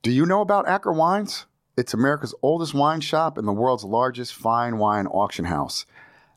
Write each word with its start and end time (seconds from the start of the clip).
Do 0.00 0.12
you 0.12 0.26
know 0.26 0.42
about 0.42 0.68
Acker 0.68 0.92
Wines? 0.92 1.46
It's 1.76 1.92
America's 1.92 2.32
oldest 2.40 2.72
wine 2.72 3.00
shop 3.00 3.36
and 3.36 3.48
the 3.48 3.52
world's 3.52 3.82
largest 3.82 4.32
fine 4.32 4.78
wine 4.78 5.08
auction 5.08 5.46
house. 5.46 5.86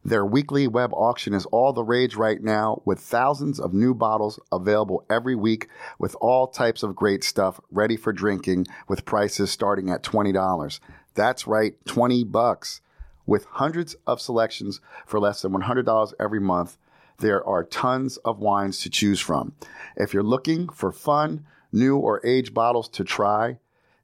Their 0.04 0.26
weekly 0.26 0.67
web 0.67 0.92
auction 0.93 1.35
is 1.35 1.45
all 1.45 1.71
the 1.71 1.83
rage 1.83 2.16
right 2.16 2.42
now 2.42 2.82
with 2.85 3.00
thousands 3.00 3.59
of 3.59 3.71
new 3.71 3.93
bottles 3.93 4.39
available 4.51 5.05
every 5.11 5.35
week 5.35 5.67
with 6.00 6.16
all 6.19 6.47
types 6.47 6.82
of 6.82 6.95
great 6.95 7.24
stuff 7.24 7.59
ready 7.69 7.95
for 7.95 8.11
drinking 8.11 8.66
with 8.88 9.05
prices 9.05 9.52
starting 9.52 9.91
at 9.91 10.02
$20. 10.02 10.80
That's 11.14 11.46
right, 11.46 11.75
20 11.86 12.23
bucks. 12.23 12.82
With 13.28 13.46
hundreds 13.46 13.96
of 14.07 14.20
selections 14.20 14.82
for 15.05 15.20
less 15.20 15.43
than 15.43 15.52
$100 15.52 16.14
every 16.20 16.39
month, 16.39 16.78
there 17.20 17.48
are 17.48 17.64
tons 17.64 18.18
of 18.18 18.39
wines 18.39 18.80
to 18.80 18.89
choose 18.89 19.20
from. 19.20 19.54
If 19.96 20.16
you're 20.16 20.23
looking 20.23 20.68
for 20.68 20.91
fun, 20.91 21.46
new 21.72 21.98
or 21.98 22.26
aged 22.26 22.54
bottles 22.54 22.90
to 22.90 23.04
try, 23.04 23.60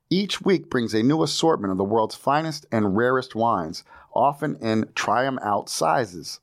each 0.09 0.41
week 0.41 0.69
brings 0.69 0.93
a 0.93 1.03
new 1.03 1.21
assortment 1.23 1.71
of 1.71 1.77
the 1.77 1.83
world's 1.83 2.15
finest 2.15 2.65
and 2.71 2.95
rarest 2.95 3.35
wines, 3.35 3.83
often 4.13 4.55
in 4.57 4.89
try 4.95 5.25
'em 5.25 5.39
out 5.41 5.69
sizes. 5.69 6.39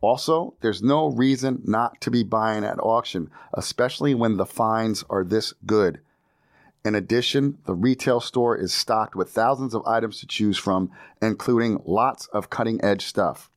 Also, 0.00 0.54
there's 0.60 0.82
no 0.82 1.08
reason 1.08 1.60
not 1.64 2.00
to 2.00 2.10
be 2.10 2.22
buying 2.22 2.64
at 2.64 2.78
auction, 2.78 3.30
especially 3.52 4.14
when 4.14 4.36
the 4.36 4.46
finds 4.46 5.04
are 5.10 5.24
this 5.24 5.52
good. 5.66 6.00
In 6.84 6.94
addition, 6.94 7.58
the 7.66 7.74
retail 7.74 8.20
store 8.20 8.56
is 8.56 8.72
stocked 8.72 9.16
with 9.16 9.30
thousands 9.30 9.74
of 9.74 9.84
items 9.84 10.20
to 10.20 10.26
choose 10.26 10.56
from, 10.56 10.90
including 11.20 11.82
lots 11.84 12.26
of 12.28 12.48
cutting 12.48 12.82
edge 12.84 13.04
stuff. 13.04 13.50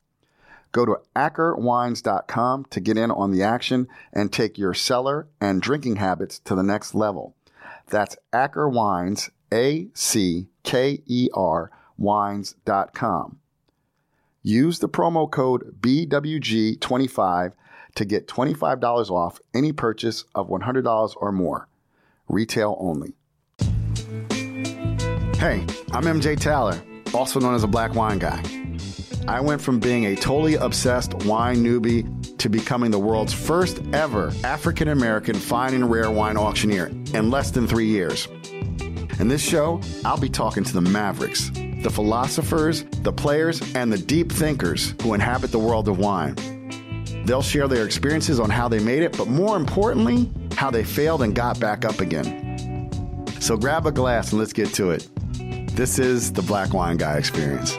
Go 0.72 0.86
to 0.86 0.96
ackerwines.com 1.14 2.64
to 2.70 2.80
get 2.80 2.96
in 2.96 3.10
on 3.10 3.30
the 3.30 3.42
action 3.42 3.88
and 4.12 4.32
take 4.32 4.58
your 4.58 4.74
cellar 4.74 5.28
and 5.40 5.60
drinking 5.60 5.96
habits 5.96 6.38
to 6.40 6.54
the 6.54 6.62
next 6.62 6.94
level. 6.94 7.36
That's 7.88 8.16
Acker 8.32 8.68
Wines, 8.68 9.30
A 9.52 9.88
C 9.92 10.48
K 10.62 11.02
E 11.06 11.28
R, 11.34 11.70
wines.com. 11.98 13.38
Use 14.42 14.78
the 14.80 14.88
promo 14.88 15.30
code 15.30 15.76
BWG25 15.80 17.52
to 17.94 18.04
get 18.04 18.26
$25 18.26 19.10
off 19.10 19.38
any 19.54 19.72
purchase 19.72 20.24
of 20.34 20.48
$100 20.48 21.14
or 21.16 21.32
more. 21.32 21.68
Retail 22.28 22.76
only. 22.80 23.12
Hey, 25.38 25.66
I'm 25.92 26.04
MJ 26.04 26.38
Taylor, 26.38 26.82
also 27.12 27.38
known 27.40 27.54
as 27.54 27.62
a 27.62 27.68
black 27.68 27.94
wine 27.94 28.18
guy. 28.18 28.61
I 29.28 29.40
went 29.40 29.60
from 29.60 29.78
being 29.78 30.06
a 30.06 30.16
totally 30.16 30.56
obsessed 30.56 31.14
wine 31.24 31.58
newbie 31.58 32.36
to 32.38 32.48
becoming 32.48 32.90
the 32.90 32.98
world's 32.98 33.32
first 33.32 33.80
ever 33.92 34.32
African 34.42 34.88
American 34.88 35.36
fine 35.36 35.74
and 35.74 35.88
rare 35.88 36.10
wine 36.10 36.36
auctioneer 36.36 36.86
in 36.86 37.30
less 37.30 37.52
than 37.52 37.68
three 37.68 37.86
years. 37.86 38.26
In 39.20 39.28
this 39.28 39.40
show, 39.40 39.80
I'll 40.04 40.18
be 40.18 40.28
talking 40.28 40.64
to 40.64 40.72
the 40.72 40.80
mavericks, 40.80 41.50
the 41.50 41.90
philosophers, 41.90 42.84
the 43.02 43.12
players, 43.12 43.62
and 43.76 43.92
the 43.92 43.98
deep 43.98 44.32
thinkers 44.32 44.94
who 45.02 45.14
inhabit 45.14 45.52
the 45.52 45.58
world 45.58 45.88
of 45.88 45.98
wine. 45.98 46.34
They'll 47.24 47.42
share 47.42 47.68
their 47.68 47.84
experiences 47.84 48.40
on 48.40 48.50
how 48.50 48.68
they 48.68 48.80
made 48.80 49.04
it, 49.04 49.16
but 49.16 49.28
more 49.28 49.56
importantly, 49.56 50.32
how 50.56 50.72
they 50.72 50.82
failed 50.82 51.22
and 51.22 51.32
got 51.32 51.60
back 51.60 51.84
up 51.84 52.00
again. 52.00 52.90
So 53.40 53.56
grab 53.56 53.86
a 53.86 53.92
glass 53.92 54.32
and 54.32 54.40
let's 54.40 54.52
get 54.52 54.74
to 54.74 54.90
it. 54.90 55.08
This 55.76 56.00
is 56.00 56.32
the 56.32 56.42
Black 56.42 56.74
Wine 56.74 56.96
Guy 56.96 57.16
Experience. 57.16 57.78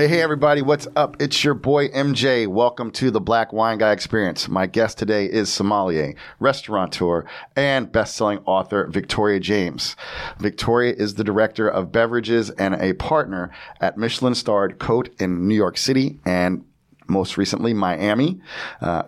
Hey, 0.00 0.08
hey, 0.08 0.22
everybody, 0.22 0.62
what's 0.62 0.88
up? 0.96 1.20
It's 1.20 1.44
your 1.44 1.52
boy 1.52 1.88
MJ. 1.88 2.46
Welcome 2.46 2.90
to 2.92 3.10
the 3.10 3.20
Black 3.20 3.52
Wine 3.52 3.76
Guy 3.76 3.92
Experience. 3.92 4.48
My 4.48 4.64
guest 4.64 4.96
today 4.96 5.26
is 5.26 5.52
sommelier, 5.52 6.14
restaurateur, 6.38 7.26
and 7.54 7.92
best-selling 7.92 8.38
author 8.46 8.86
Victoria 8.86 9.38
James. 9.40 9.96
Victoria 10.38 10.94
is 10.96 11.16
the 11.16 11.22
director 11.22 11.68
of 11.68 11.92
beverages 11.92 12.48
and 12.48 12.76
a 12.76 12.94
partner 12.94 13.50
at 13.82 13.98
Michelin-starred 13.98 14.78
Cote 14.78 15.10
in 15.20 15.46
New 15.46 15.54
York 15.54 15.76
City 15.76 16.18
and 16.24 16.64
most 17.06 17.36
recently 17.36 17.74
Miami. 17.74 18.40
Uh, 18.80 19.02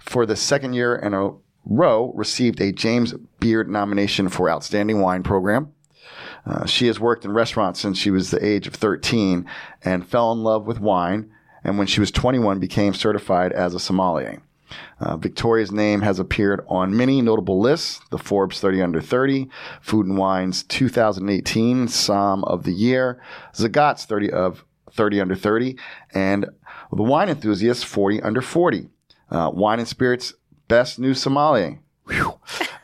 for 0.00 0.26
the 0.26 0.34
second 0.34 0.72
year 0.72 0.96
in 0.96 1.14
a 1.14 1.30
row, 1.64 2.12
received 2.16 2.60
a 2.60 2.72
James 2.72 3.14
Beard 3.38 3.70
nomination 3.70 4.30
for 4.30 4.50
Outstanding 4.50 5.00
Wine 5.00 5.22
Program. 5.22 5.72
Uh, 6.46 6.66
she 6.66 6.86
has 6.86 6.98
worked 7.00 7.24
in 7.24 7.32
restaurants 7.32 7.80
since 7.80 7.98
she 7.98 8.10
was 8.10 8.30
the 8.30 8.44
age 8.44 8.66
of 8.66 8.74
13 8.74 9.46
and 9.82 10.06
fell 10.06 10.32
in 10.32 10.42
love 10.42 10.66
with 10.66 10.80
wine. 10.80 11.30
And 11.62 11.76
when 11.78 11.86
she 11.86 12.00
was 12.00 12.10
21, 12.10 12.58
became 12.58 12.94
certified 12.94 13.52
as 13.52 13.74
a 13.74 13.80
sommelier. 13.80 14.42
Uh, 15.00 15.16
Victoria's 15.16 15.72
name 15.72 16.00
has 16.02 16.18
appeared 16.18 16.64
on 16.68 16.96
many 16.96 17.20
notable 17.20 17.60
lists: 17.60 18.00
the 18.10 18.18
Forbes 18.18 18.60
30 18.60 18.82
Under 18.82 19.00
30, 19.00 19.48
Food 19.80 20.06
and 20.06 20.16
Wine's 20.16 20.62
2018 20.62 21.88
Som 21.88 22.44
of 22.44 22.62
the 22.62 22.72
Year, 22.72 23.20
Zagat's 23.52 24.04
30 24.04 24.30
of 24.30 24.64
30 24.92 25.20
Under 25.20 25.34
30, 25.34 25.76
and 26.14 26.46
the 26.92 27.02
Wine 27.02 27.28
Enthusiast 27.28 27.84
40 27.84 28.22
Under 28.22 28.40
40. 28.40 28.88
Uh, 29.30 29.50
wine 29.52 29.78
and 29.78 29.86
Spirits 29.86 30.34
Best 30.66 30.98
New 30.98 31.14
Sommelier. 31.14 31.80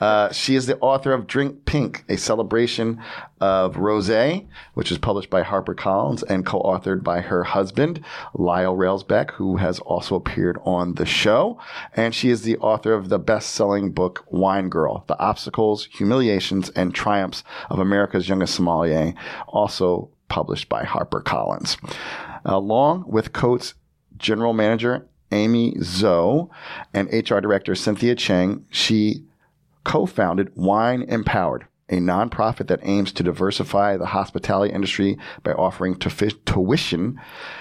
Uh, 0.01 0.33
she 0.33 0.55
is 0.55 0.67
the 0.67 0.79
author 0.79 1.12
of 1.12 1.27
Drink 1.27 1.65
Pink, 1.65 2.05
a 2.09 2.17
celebration 2.17 3.01
of 3.41 3.77
rosé, 3.77 4.47
which 4.75 4.91
is 4.91 4.99
published 4.99 5.31
by 5.31 5.43
HarperCollins 5.43 6.23
and 6.29 6.45
co-authored 6.45 7.03
by 7.03 7.21
her 7.21 7.45
husband, 7.45 8.05
Lyle 8.34 8.77
Railsback, 8.77 9.33
who 9.33 9.57
has 9.57 9.79
also 9.81 10.15
appeared 10.15 10.59
on 10.65 10.95
the 10.95 11.07
show. 11.07 11.59
And 11.95 12.15
she 12.15 12.31
is 12.31 12.43
the 12.43 12.59
author 12.59 12.93
of 12.93 13.09
the 13.09 13.19
best-selling 13.19 13.93
book 13.93 14.25
Wine 14.29 14.69
Girl: 14.69 15.05
The 15.07 15.19
Obstacles, 15.19 15.87
Humiliations, 15.93 16.69
and 16.71 16.95
Triumphs 16.95 17.45
of 17.71 17.78
America's 17.78 18.28
Youngest 18.28 18.55
Sommelier, 18.55 19.15
also 19.49 20.11
published 20.28 20.69
by 20.69 20.84
HarperCollins. 20.84 21.77
Along 22.45 23.05
with 23.07 23.33
Cote's 23.33 23.75
general 24.17 24.53
manager 24.53 25.07
Amy 25.33 25.73
Zhou 25.75 26.49
and 26.95 27.09
HR 27.13 27.41
director 27.41 27.75
Cynthia 27.75 28.15
Cheng, 28.15 28.65
she 28.71 29.25
co-founded 29.86 30.50
Wine 30.56 31.02
Empowered, 31.02 31.64
a 31.88 31.98
nonprofit 31.98 32.66
that 32.66 32.80
aims 32.82 33.12
to 33.12 33.22
diversify 33.22 33.97
the 33.97 34.06
hospitality 34.06 34.74
industry 34.74 35.16
by 35.44 35.52
offering 35.52 35.97
tuition, 35.97 37.20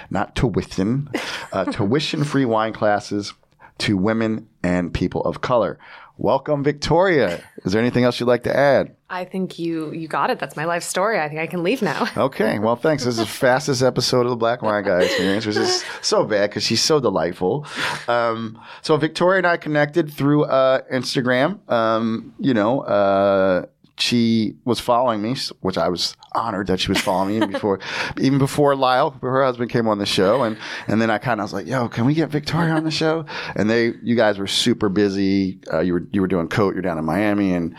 not 0.10 0.36
tuition, 0.36 1.08
uh, 1.54 1.66
tuition-free 1.72 2.46
wine 2.46 2.74
classes 2.74 3.36
to 3.78 3.96
women 3.96 4.50
and 4.64 4.92
people 4.92 5.22
of 5.22 5.42
color. 5.42 5.78
Welcome, 6.18 6.64
Victoria. 6.64 7.44
Is 7.66 7.74
there 7.74 7.82
anything 7.82 8.06
else 8.06 8.20
you'd 8.20 8.28
like 8.28 8.44
to 8.44 8.56
add? 8.56 8.96
I 9.10 9.26
think 9.26 9.60
you 9.60 9.92
you 9.92 10.08
got 10.08 10.30
it. 10.30 10.40
That's 10.40 10.56
my 10.56 10.64
life 10.66 10.82
story. 10.84 11.20
I 11.20 11.28
think 11.28 11.42
I 11.42 11.48
can 11.48 11.62
leave 11.62 11.82
now. 11.82 12.08
Okay. 12.18 12.58
Well, 12.60 12.76
thanks. 12.78 13.04
This 13.04 13.16
is 13.16 13.20
the 13.20 13.26
fastest 13.26 13.84
episode 13.84 14.26
of 14.26 14.30
the 14.30 14.36
Black 14.38 14.62
Wine 14.62 14.84
Guy 14.84 15.02
Experience, 15.04 15.46
which 15.46 15.58
is 15.58 15.84
so 16.02 16.24
bad 16.24 16.50
because 16.50 16.64
she's 16.64 16.82
so 16.82 17.00
delightful. 17.00 17.66
Um, 18.08 18.60
so 18.82 18.96
Victoria 18.98 19.40
and 19.40 19.48
I 19.48 19.58
connected 19.58 20.12
through 20.12 20.46
uh, 20.46 20.82
Instagram. 20.92 21.60
Um, 21.70 22.34
you 22.40 22.54
know, 22.54 22.82
uh, 22.82 23.66
she 23.98 24.56
was 24.66 24.80
following 24.80 25.22
me, 25.22 25.36
which 25.62 25.78
I 25.78 25.90
was 25.90 26.16
honored 26.34 26.68
that 26.68 26.80
she 26.80 26.90
was 26.90 27.00
following 27.00 27.40
me 27.40 27.46
before, 27.52 27.80
even 28.20 28.40
before 28.40 28.76
Lyle, 28.76 29.12
her 29.22 29.44
husband, 29.44 29.70
came 29.72 29.88
on 29.88 29.98
the 29.98 30.06
show, 30.06 30.44
and 30.44 30.58
and 30.88 31.02
then 31.02 31.10
I 31.10 31.18
kind 31.18 31.40
of 31.40 31.46
was 31.46 31.54
like, 31.54 31.68
"Yo, 31.68 31.88
can 31.88 32.06
we 32.06 32.14
get 32.14 32.30
Victoria 32.30 32.74
on 32.74 32.84
the 32.84 32.92
show?" 32.92 33.26
And 33.56 33.70
they, 33.70 33.94
you 34.04 34.16
guys 34.16 34.38
were 34.38 34.48
super 34.48 34.90
busy. 34.90 35.60
Uh, 35.72 35.80
you 35.80 35.94
were 35.94 36.08
you 36.12 36.22
were 36.22 36.28
doing 36.28 36.48
Cote. 36.48 36.74
You're 36.74 36.82
down 36.82 36.98
in 36.98 37.06
Miami, 37.06 37.54
and 37.54 37.76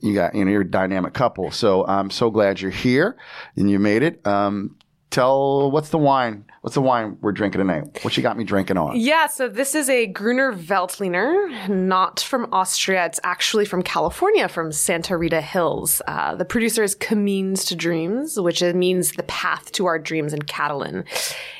you 0.00 0.14
got 0.14 0.34
you 0.34 0.44
know 0.44 0.50
you're 0.50 0.62
a 0.62 0.70
dynamic 0.70 1.14
couple. 1.14 1.50
So 1.50 1.86
I'm 1.86 2.10
so 2.10 2.30
glad 2.30 2.60
you're 2.60 2.70
here 2.70 3.16
and 3.56 3.70
you 3.70 3.78
made 3.78 4.02
it. 4.02 4.26
Um, 4.26 4.76
tell 5.12 5.70
what's 5.70 5.90
the 5.90 5.98
wine? 5.98 6.44
What's 6.62 6.74
the 6.74 6.80
wine 6.80 7.18
we're 7.20 7.32
drinking 7.32 7.58
tonight? 7.58 8.04
What 8.04 8.16
you 8.16 8.22
got 8.22 8.38
me 8.38 8.44
drinking 8.44 8.76
on? 8.76 8.98
Yeah, 8.98 9.26
so 9.26 9.48
this 9.48 9.74
is 9.74 9.90
a 9.90 10.06
Gruner 10.06 10.52
Veltliner, 10.52 11.68
not 11.68 12.20
from 12.20 12.48
Austria. 12.52 13.04
It's 13.04 13.18
actually 13.24 13.64
from 13.64 13.82
California, 13.82 14.48
from 14.48 14.70
Santa 14.70 15.16
Rita 15.16 15.40
Hills. 15.40 16.00
Uh, 16.06 16.36
the 16.36 16.44
producer 16.44 16.84
is 16.84 16.94
Camins 16.94 17.66
2 17.66 17.74
Dreams, 17.74 18.38
which 18.38 18.62
means 18.62 19.12
the 19.12 19.24
path 19.24 19.72
to 19.72 19.86
our 19.86 19.98
dreams 19.98 20.32
in 20.32 20.42
Catalan. 20.42 21.04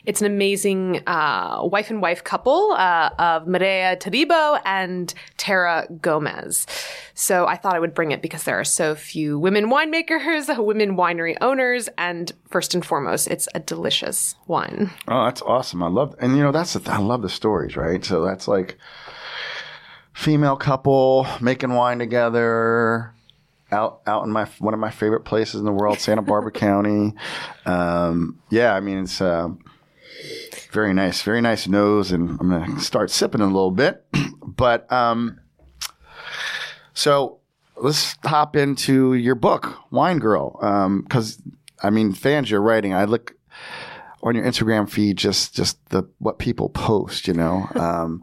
It's 0.05 0.21
an 0.21 0.27
amazing 0.27 1.03
uh, 1.07 1.63
wife 1.65 1.91
and 1.91 2.01
wife 2.01 2.23
couple 2.23 2.73
uh, 2.73 3.11
of 3.19 3.47
Mireia 3.47 3.99
Taribo 3.99 4.61
and 4.65 5.13
Tara 5.37 5.89
Gomez. 6.01 6.67
So 7.15 7.47
I 7.47 7.57
thought 7.57 7.75
I 7.75 7.79
would 7.81 7.95
bring 7.95 8.13
it 8.13 8.23
because 8.23 8.45
there 8.45 8.59
are 8.59 8.65
so 8.65 8.95
few 8.95 9.39
women 9.39 9.67
winemakers, 9.67 10.47
women 10.65 10.97
winery 10.97 11.37
owners, 11.41 11.89
and 11.99 12.33
first 12.49 12.75
and 12.75 12.85
foremost, 12.85 13.29
it's 13.29 13.49
a 13.55 13.61
delicious 13.61 14.35
wine. 14.47 14.91
Oh, 15.09 15.25
that's 15.25 15.43
awesome. 15.43 15.83
I 15.83 15.89
love, 15.89 16.15
and 16.21 16.37
you 16.37 16.43
know, 16.43 16.53
that's 16.53 16.73
the 16.73 16.81
th- 16.81 16.91
I 16.91 16.99
love 16.99 17.23
the 17.23 17.29
stories, 17.29 17.77
right? 17.77 18.05
So 18.05 18.25
that's 18.25 18.49
like 18.49 18.79
female 20.13 20.57
couple 20.57 21.27
making 21.41 21.75
wine 21.75 21.99
together. 21.99 23.15
Out, 23.71 24.03
out 24.07 24.25
in 24.25 24.31
my 24.31 24.45
one 24.59 24.75
of 24.75 24.81
my 24.81 24.91
favorite 24.91 25.25
places 25.25 25.55
in 25.59 25.65
the 25.65 25.73
world, 25.73 25.99
Santa 25.99 26.21
Barbara 26.21 26.53
County. 26.67 27.15
Um, 27.65 28.39
yeah, 28.51 28.75
I 28.75 28.81
mean 28.81 28.99
it's 28.99 29.19
uh, 29.21 29.49
Very 30.73 30.93
nice, 30.93 31.23
very 31.23 31.41
nice 31.41 31.67
nose, 31.67 32.13
and 32.13 32.39
I'm 32.39 32.51
gonna 32.51 32.81
start 32.81 33.11
sipping 33.11 33.41
a 33.41 33.47
little 33.47 33.71
bit. 33.71 34.05
but 34.47 34.91
um, 34.93 35.41
so 36.95 37.39
let's 37.77 38.17
hop 38.25 38.57
into 38.57 39.15
your 39.15 39.35
book, 39.35 39.77
Wine 39.91 40.19
Girl, 40.19 40.57
because 41.03 41.41
I 41.83 41.91
mean, 41.91 42.13
fans 42.13 42.51
you're 42.51 42.63
writing. 42.63 42.95
I 42.95 43.05
look 43.05 43.35
on 44.23 44.35
your 44.35 44.45
Instagram 44.45 44.89
feed, 44.89 45.17
just 45.19 45.55
just 45.55 45.85
the 45.91 46.09
what 46.19 46.39
people 46.39 46.69
post, 46.69 47.27
you 47.27 47.35
know, 47.35 47.69
um, 47.75 48.23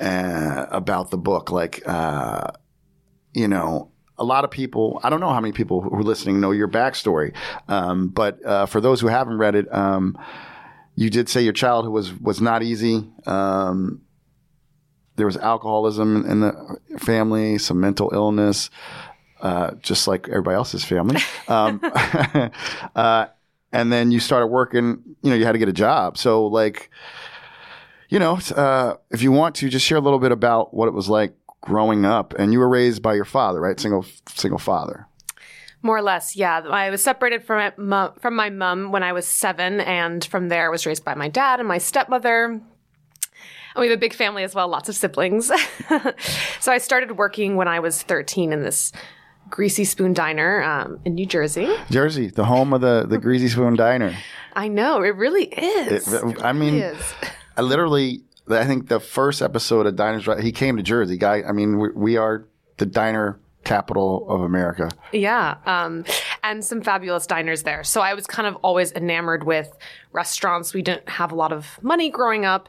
uh, 0.00 0.66
about 0.70 1.10
the 1.10 1.18
book, 1.18 1.50
like 1.50 1.82
uh, 1.86 2.48
you 3.32 3.48
know. 3.48 3.90
A 4.18 4.24
lot 4.24 4.44
of 4.44 4.50
people, 4.50 4.98
I 5.04 5.10
don't 5.10 5.20
know 5.20 5.28
how 5.28 5.42
many 5.42 5.52
people 5.52 5.82
who 5.82 5.94
are 5.94 6.02
listening 6.02 6.40
know 6.40 6.50
your 6.50 6.68
backstory, 6.68 7.34
um, 7.68 8.08
but 8.08 8.42
uh, 8.46 8.64
for 8.64 8.80
those 8.80 8.98
who 8.98 9.08
haven't 9.08 9.36
read 9.36 9.54
it, 9.54 9.70
um, 9.74 10.16
you 10.94 11.10
did 11.10 11.28
say 11.28 11.42
your 11.42 11.52
childhood 11.52 11.92
was 11.92 12.14
was 12.14 12.40
not 12.40 12.62
easy. 12.62 13.06
Um, 13.26 14.00
there 15.16 15.26
was 15.26 15.36
alcoholism 15.36 16.24
in 16.26 16.40
the 16.40 16.78
family, 16.98 17.58
some 17.58 17.80
mental 17.80 18.10
illness, 18.12 18.70
uh, 19.40 19.72
just 19.82 20.06
like 20.06 20.28
everybody 20.28 20.54
else's 20.54 20.84
family. 20.84 21.20
Um, 21.48 21.80
uh, 22.96 23.26
and 23.72 23.92
then 23.92 24.10
you 24.10 24.18
started 24.18 24.48
working. 24.48 25.02
You 25.22 25.30
know, 25.30 25.36
you 25.36 25.44
had 25.44 25.52
to 25.52 25.58
get 25.58 25.68
a 25.68 25.72
job. 25.72 26.18
So, 26.18 26.46
like, 26.46 26.90
you 28.08 28.18
know, 28.18 28.38
uh, 28.56 28.94
if 29.10 29.22
you 29.22 29.30
want 29.30 29.54
to, 29.56 29.68
just 29.68 29.86
share 29.86 29.98
a 29.98 30.00
little 30.00 30.18
bit 30.18 30.32
about 30.32 30.74
what 30.74 30.88
it 30.88 30.92
was 30.92 31.08
like 31.08 31.36
growing 31.60 32.04
up. 32.04 32.34
And 32.34 32.52
you 32.52 32.58
were 32.58 32.68
raised 32.68 33.00
by 33.00 33.14
your 33.14 33.24
father, 33.24 33.60
right? 33.60 33.78
Single 33.78 34.04
single 34.28 34.58
father. 34.58 35.06
More 35.82 35.98
or 35.98 36.02
less, 36.02 36.34
yeah. 36.34 36.60
I 36.60 36.90
was 36.90 37.02
separated 37.02 37.44
from 37.44 37.72
my 37.76 38.10
from 38.20 38.34
my 38.34 38.50
mom 38.50 38.90
when 38.90 39.04
I 39.04 39.12
was 39.12 39.26
seven, 39.26 39.80
and 39.80 40.24
from 40.24 40.48
there 40.48 40.66
I 40.66 40.68
was 40.68 40.84
raised 40.84 41.04
by 41.04 41.14
my 41.14 41.28
dad 41.28 41.60
and 41.60 41.68
my 41.68 41.78
stepmother. 41.78 42.60
And 43.76 43.82
we 43.82 43.88
have 43.88 43.98
a 43.98 44.00
big 44.00 44.14
family 44.14 44.42
as 44.42 44.54
well, 44.54 44.68
lots 44.68 44.88
of 44.88 44.96
siblings. 44.96 45.48
so 46.60 46.72
I 46.72 46.78
started 46.78 47.18
working 47.18 47.56
when 47.56 47.68
I 47.68 47.80
was 47.80 48.02
13 48.02 48.50
in 48.54 48.62
this 48.62 48.90
Greasy 49.50 49.84
Spoon 49.84 50.14
Diner 50.14 50.62
um, 50.62 50.98
in 51.04 51.14
New 51.14 51.26
Jersey. 51.26 51.68
Jersey, 51.90 52.28
the 52.28 52.46
home 52.46 52.72
of 52.72 52.80
the, 52.80 53.04
the 53.06 53.18
Greasy 53.18 53.48
Spoon 53.48 53.76
Diner. 53.76 54.16
I 54.54 54.68
know, 54.68 55.02
it 55.02 55.14
really 55.14 55.44
is. 55.44 56.10
It, 56.10 56.42
I 56.42 56.54
mean, 56.54 56.76
is. 56.76 57.14
I 57.58 57.60
literally, 57.60 58.22
I 58.48 58.64
think 58.64 58.88
the 58.88 58.98
first 58.98 59.42
episode 59.42 59.84
of 59.84 59.94
Diners, 59.94 60.26
Right, 60.26 60.42
he 60.42 60.52
came 60.52 60.78
to 60.78 60.82
Jersey. 60.82 61.18
Guy, 61.18 61.42
I 61.46 61.52
mean, 61.52 61.78
we, 61.78 61.90
we 61.90 62.16
are 62.16 62.46
the 62.78 62.86
diner 62.86 63.38
capital 63.62 64.26
of 64.30 64.40
America. 64.40 64.90
Yeah, 65.12 65.58
um, 65.66 66.06
and 66.50 66.64
some 66.64 66.80
fabulous 66.80 67.26
diners 67.26 67.64
there. 67.64 67.82
So 67.82 68.00
I 68.00 68.14
was 68.14 68.26
kind 68.26 68.46
of 68.46 68.56
always 68.56 68.92
enamored 68.92 69.44
with 69.44 69.76
restaurants. 70.12 70.72
We 70.72 70.82
didn't 70.82 71.08
have 71.08 71.32
a 71.32 71.34
lot 71.34 71.52
of 71.52 71.82
money 71.82 72.08
growing 72.08 72.44
up. 72.44 72.68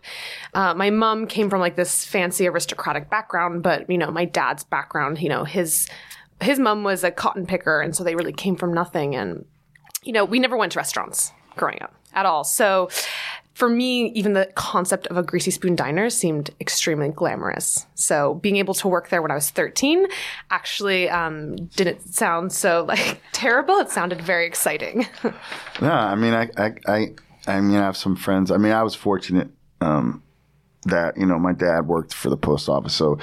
Uh, 0.53 0.73
my 0.73 0.89
mom 0.89 1.27
came 1.27 1.49
from 1.49 1.61
like 1.61 1.75
this 1.75 2.03
fancy 2.03 2.47
aristocratic 2.47 3.09
background, 3.09 3.61
but 3.61 3.89
you 3.89 3.97
know, 3.97 4.09
my 4.09 4.25
dad's 4.25 4.63
background, 4.63 5.21
you 5.21 5.29
know, 5.29 5.43
his 5.43 5.87
his 6.41 6.59
mom 6.59 6.83
was 6.83 7.03
a 7.03 7.11
cotton 7.11 7.45
picker, 7.45 7.81
and 7.81 7.95
so 7.95 8.03
they 8.03 8.15
really 8.15 8.33
came 8.33 8.55
from 8.55 8.73
nothing. 8.73 9.15
And 9.15 9.45
you 10.03 10.11
know, 10.11 10.25
we 10.25 10.39
never 10.39 10.57
went 10.57 10.71
to 10.73 10.79
restaurants 10.79 11.31
growing 11.55 11.81
up 11.81 11.93
at 12.13 12.25
all. 12.25 12.43
So 12.43 12.89
for 13.57 13.69
me, 13.69 14.09
even 14.09 14.33
the 14.33 14.45
concept 14.53 15.07
of 15.07 15.17
a 15.17 15.23
greasy 15.23 15.49
spoon 15.49 15.75
diner 15.75 16.11
seemed 16.11 16.51
extremely 16.61 17.09
glamorous. 17.09 17.87
So 17.95 18.35
being 18.35 18.57
able 18.57 18.75
to 18.75 18.87
work 18.87 19.09
there 19.09 19.19
when 19.19 19.31
I 19.31 19.33
was 19.33 19.49
13 19.49 20.05
actually 20.51 21.09
um, 21.09 21.55
didn't 21.55 22.01
sound 22.13 22.53
so 22.53 22.85
like 22.87 23.19
terrible. 23.31 23.77
It 23.77 23.89
sounded 23.89 24.21
very 24.21 24.45
exciting. 24.45 25.07
yeah, 25.81 26.05
I 26.05 26.13
mean, 26.13 26.35
I, 26.35 26.51
I, 26.55 26.73
I, 26.87 27.07
I 27.47 27.61
mean, 27.61 27.77
I 27.77 27.85
have 27.85 27.97
some 27.97 28.15
friends. 28.15 28.51
I 28.51 28.57
mean, 28.57 28.73
I 28.73 28.83
was 28.83 28.93
fortunate 28.93 29.49
um, 29.81 30.21
that 30.83 31.17
you 31.17 31.25
know 31.25 31.39
my 31.39 31.53
dad 31.53 31.87
worked 31.87 32.13
for 32.13 32.29
the 32.29 32.37
post 32.37 32.69
office, 32.69 32.93
so 32.93 33.17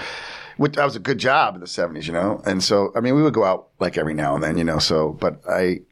which 0.57 0.73
that 0.73 0.85
was 0.85 0.97
a 0.97 1.01
good 1.01 1.19
job 1.19 1.55
in 1.55 1.61
the 1.61 1.67
70s, 1.69 2.09
you 2.09 2.13
know. 2.13 2.43
And 2.45 2.61
so, 2.63 2.91
I 2.97 3.01
mean, 3.01 3.15
we 3.15 3.23
would 3.23 3.35
go 3.35 3.45
out 3.45 3.69
like 3.79 3.97
every 3.99 4.15
now 4.15 4.35
and 4.35 4.43
then, 4.43 4.59
you 4.59 4.65
know. 4.65 4.81
So, 4.81 5.13
but 5.13 5.41
I 5.49 5.83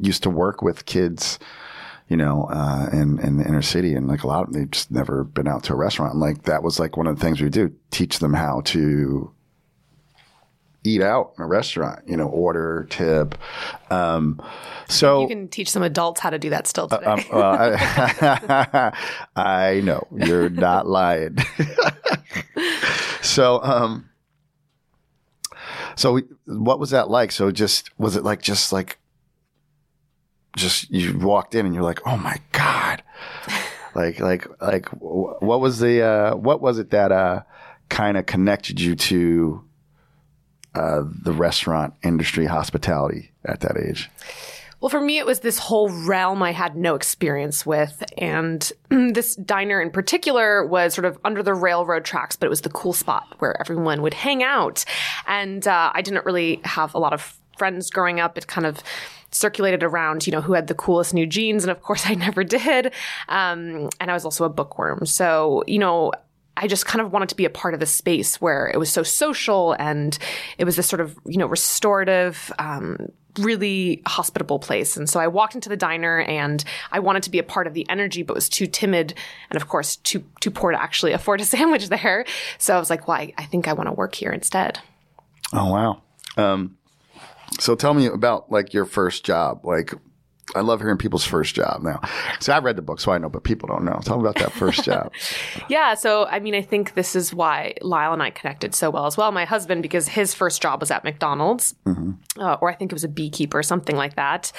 used 0.00 0.24
to 0.24 0.30
work 0.30 0.62
with 0.62 0.84
kids 0.84 1.38
you 2.08 2.16
know, 2.16 2.44
uh, 2.50 2.88
in, 2.92 3.18
in 3.20 3.38
the 3.38 3.46
inner 3.46 3.62
city. 3.62 3.94
And 3.94 4.06
like 4.06 4.22
a 4.22 4.26
lot 4.26 4.46
of 4.46 4.52
them, 4.52 4.60
they've 4.60 4.70
just 4.70 4.90
never 4.90 5.24
been 5.24 5.48
out 5.48 5.64
to 5.64 5.72
a 5.72 5.76
restaurant. 5.76 6.12
And 6.12 6.20
like 6.20 6.42
that 6.42 6.62
was 6.62 6.78
like 6.78 6.96
one 6.96 7.06
of 7.06 7.18
the 7.18 7.24
things 7.24 7.40
we 7.40 7.48
do 7.48 7.74
teach 7.90 8.18
them 8.18 8.34
how 8.34 8.60
to 8.66 9.32
eat 10.84 11.00
out 11.00 11.32
in 11.38 11.42
a 11.42 11.46
restaurant, 11.46 12.06
you 12.06 12.16
know, 12.16 12.26
order, 12.28 12.86
tip. 12.90 13.38
Um, 13.90 14.40
so 14.86 15.22
you 15.22 15.28
can 15.28 15.48
teach 15.48 15.70
some 15.70 15.82
adults 15.82 16.20
how 16.20 16.28
to 16.28 16.38
do 16.38 16.50
that 16.50 16.66
still 16.66 16.88
today. 16.88 17.06
um, 17.06 17.24
well, 17.32 17.56
I, 17.58 18.92
I 19.36 19.80
know 19.80 20.06
you're 20.14 20.50
not 20.50 20.86
lying. 20.86 21.38
so, 23.22 23.62
um, 23.62 24.10
so 25.96 26.20
what 26.44 26.78
was 26.78 26.90
that 26.90 27.08
like? 27.08 27.32
So 27.32 27.50
just, 27.50 27.90
was 27.98 28.14
it 28.16 28.22
like, 28.22 28.42
just 28.42 28.70
like, 28.70 28.98
just 30.56 30.90
you 30.90 31.18
walked 31.18 31.54
in 31.54 31.66
and 31.66 31.74
you're 31.74 31.84
like, 31.84 32.00
oh 32.06 32.16
my 32.16 32.38
god, 32.52 33.02
like 33.94 34.20
like 34.20 34.46
like 34.60 34.88
what 34.88 35.60
was 35.60 35.78
the 35.78 36.02
uh, 36.02 36.36
what 36.36 36.60
was 36.60 36.78
it 36.78 36.90
that 36.90 37.12
uh, 37.12 37.42
kind 37.88 38.16
of 38.16 38.26
connected 38.26 38.80
you 38.80 38.94
to 38.94 39.64
uh, 40.74 41.02
the 41.22 41.32
restaurant 41.32 41.94
industry, 42.02 42.46
hospitality 42.46 43.32
at 43.44 43.60
that 43.60 43.76
age? 43.76 44.10
Well, 44.80 44.90
for 44.90 45.00
me, 45.00 45.16
it 45.18 45.24
was 45.24 45.40
this 45.40 45.56
whole 45.56 45.88
realm 45.88 46.42
I 46.42 46.52
had 46.52 46.76
no 46.76 46.94
experience 46.94 47.64
with. 47.64 48.02
And 48.18 48.70
this 48.90 49.34
diner 49.36 49.80
in 49.80 49.90
particular 49.90 50.66
was 50.66 50.92
sort 50.92 51.06
of 51.06 51.18
under 51.24 51.42
the 51.42 51.54
railroad 51.54 52.04
tracks, 52.04 52.36
but 52.36 52.44
it 52.44 52.50
was 52.50 52.60
the 52.60 52.68
cool 52.68 52.92
spot 52.92 53.34
where 53.38 53.58
everyone 53.58 54.02
would 54.02 54.12
hang 54.12 54.42
out. 54.42 54.84
And 55.26 55.66
uh, 55.66 55.90
I 55.94 56.02
didn't 56.02 56.26
really 56.26 56.60
have 56.64 56.94
a 56.94 56.98
lot 56.98 57.14
of 57.14 57.38
friends 57.56 57.88
growing 57.88 58.20
up. 58.20 58.36
It 58.36 58.46
kind 58.46 58.66
of 58.66 58.82
circulated 59.34 59.82
around, 59.82 60.26
you 60.26 60.32
know, 60.32 60.40
who 60.40 60.52
had 60.52 60.68
the 60.68 60.74
coolest 60.74 61.12
new 61.12 61.26
jeans. 61.26 61.64
And 61.64 61.70
of 61.70 61.82
course, 61.82 62.06
I 62.06 62.14
never 62.14 62.44
did. 62.44 62.92
Um, 63.28 63.90
and 64.00 64.10
I 64.10 64.14
was 64.14 64.24
also 64.24 64.44
a 64.44 64.48
bookworm. 64.48 65.04
So, 65.06 65.64
you 65.66 65.78
know, 65.78 66.12
I 66.56 66.68
just 66.68 66.86
kind 66.86 67.04
of 67.04 67.12
wanted 67.12 67.28
to 67.30 67.34
be 67.34 67.44
a 67.44 67.50
part 67.50 67.74
of 67.74 67.80
the 67.80 67.86
space 67.86 68.40
where 68.40 68.70
it 68.72 68.78
was 68.78 68.90
so 68.90 69.02
social 69.02 69.72
and 69.72 70.16
it 70.56 70.64
was 70.64 70.76
this 70.76 70.86
sort 70.86 71.00
of, 71.00 71.18
you 71.26 71.36
know, 71.36 71.46
restorative, 71.46 72.52
um, 72.60 73.08
really 73.40 74.02
hospitable 74.06 74.60
place. 74.60 74.96
And 74.96 75.10
so 75.10 75.18
I 75.18 75.26
walked 75.26 75.56
into 75.56 75.68
the 75.68 75.76
diner 75.76 76.20
and 76.20 76.62
I 76.92 77.00
wanted 77.00 77.24
to 77.24 77.30
be 77.30 77.40
a 77.40 77.42
part 77.42 77.66
of 77.66 77.74
the 77.74 77.84
energy, 77.90 78.22
but 78.22 78.36
was 78.36 78.48
too 78.48 78.68
timid 78.68 79.14
and 79.50 79.60
of 79.60 79.68
course 79.68 79.96
too, 79.96 80.22
too 80.38 80.52
poor 80.52 80.70
to 80.70 80.80
actually 80.80 81.10
afford 81.18 81.40
a 81.40 81.44
sandwich 81.44 81.88
there. 81.88 82.24
So 82.58 82.76
I 82.76 82.78
was 82.78 82.88
like, 82.88 83.08
well, 83.08 83.16
I, 83.16 83.32
I 83.36 83.44
think 83.46 83.66
I 83.66 83.72
want 83.72 83.88
to 83.88 83.92
work 83.92 84.14
here 84.14 84.30
instead. 84.30 84.78
Oh, 85.52 85.72
wow. 85.72 86.02
Um, 86.36 86.76
so 87.58 87.74
tell 87.74 87.94
me 87.94 88.06
about 88.06 88.50
like 88.50 88.74
your 88.74 88.84
first 88.84 89.24
job. 89.24 89.64
Like, 89.64 89.94
I 90.54 90.60
love 90.60 90.80
hearing 90.80 90.98
people's 90.98 91.24
first 91.24 91.54
job 91.54 91.82
now. 91.82 92.00
So 92.38 92.52
I 92.52 92.58
read 92.58 92.76
the 92.76 92.82
book, 92.82 93.00
so 93.00 93.12
I 93.12 93.18
know, 93.18 93.28
but 93.28 93.44
people 93.44 93.66
don't 93.66 93.84
know. 93.84 93.98
Tell 94.04 94.16
me 94.16 94.22
about 94.22 94.36
that 94.36 94.52
first 94.52 94.84
job. 94.84 95.12
yeah. 95.68 95.94
So, 95.94 96.26
I 96.26 96.38
mean, 96.38 96.54
I 96.54 96.62
think 96.62 96.94
this 96.94 97.16
is 97.16 97.32
why 97.32 97.74
Lyle 97.80 98.12
and 98.12 98.22
I 98.22 98.30
connected 98.30 98.74
so 98.74 98.90
well 98.90 99.06
as 99.06 99.16
well. 99.16 99.32
My 99.32 99.46
husband, 99.46 99.82
because 99.82 100.06
his 100.06 100.34
first 100.34 100.60
job 100.60 100.80
was 100.80 100.90
at 100.90 101.02
McDonald's, 101.02 101.74
mm-hmm. 101.86 102.12
uh, 102.40 102.54
or 102.60 102.70
I 102.70 102.74
think 102.74 102.92
it 102.92 102.94
was 102.94 103.04
a 103.04 103.08
beekeeper, 103.08 103.62
something 103.62 103.96
like 103.96 104.16
that. 104.16 104.52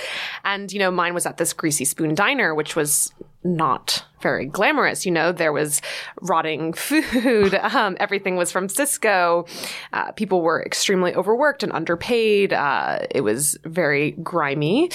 And, 0.43 0.71
you 0.73 0.79
know, 0.79 0.91
mine 0.91 1.13
was 1.13 1.25
at 1.25 1.37
this 1.37 1.53
Greasy 1.53 1.85
Spoon 1.85 2.15
Diner, 2.15 2.55
which 2.55 2.75
was 2.75 3.13
not 3.45 4.03
very 4.21 4.47
glamorous. 4.47 5.05
You 5.05 5.11
know, 5.11 5.31
there 5.31 5.53
was 5.53 5.81
rotting 6.21 6.73
food. 6.73 7.59
Um, 7.75 7.97
everything 7.99 8.37
was 8.37 8.51
from 8.51 8.67
Sysco. 8.67 9.47
Uh, 9.91 10.11
people 10.13 10.41
were 10.41 10.63
extremely 10.63 11.13
overworked 11.13 11.61
and 11.61 11.73
underpaid. 11.73 12.53
Uh, 12.53 12.99
it 13.11 13.21
was 13.21 13.57
very 13.65 14.11
grimy. 14.11 14.91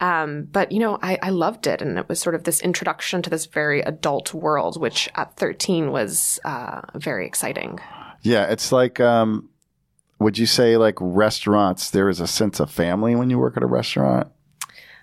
Um, 0.00 0.44
but, 0.44 0.70
you 0.70 0.78
know, 0.78 0.98
I, 1.02 1.18
I, 1.20 1.30
loved 1.30 1.66
it. 1.66 1.82
And 1.82 1.98
it 1.98 2.08
was 2.08 2.20
sort 2.20 2.36
of 2.36 2.44
this 2.44 2.60
introduction 2.60 3.22
to 3.22 3.30
this 3.30 3.46
very 3.46 3.80
adult 3.80 4.32
world, 4.32 4.80
which 4.80 5.08
at 5.16 5.36
13 5.36 5.90
was 5.90 6.38
uh, 6.44 6.82
very 6.94 7.26
exciting. 7.26 7.80
Yeah. 8.22 8.44
It's 8.44 8.70
like, 8.70 9.00
um, 9.00 9.48
would 10.20 10.38
you 10.38 10.46
say 10.46 10.76
like 10.76 10.96
restaurants, 11.00 11.90
there 11.90 12.08
is 12.08 12.20
a 12.20 12.28
sense 12.28 12.60
of 12.60 12.70
family 12.70 13.16
when 13.16 13.30
you 13.30 13.38
work 13.38 13.56
at 13.56 13.64
a 13.64 13.66
restaurant? 13.66 14.28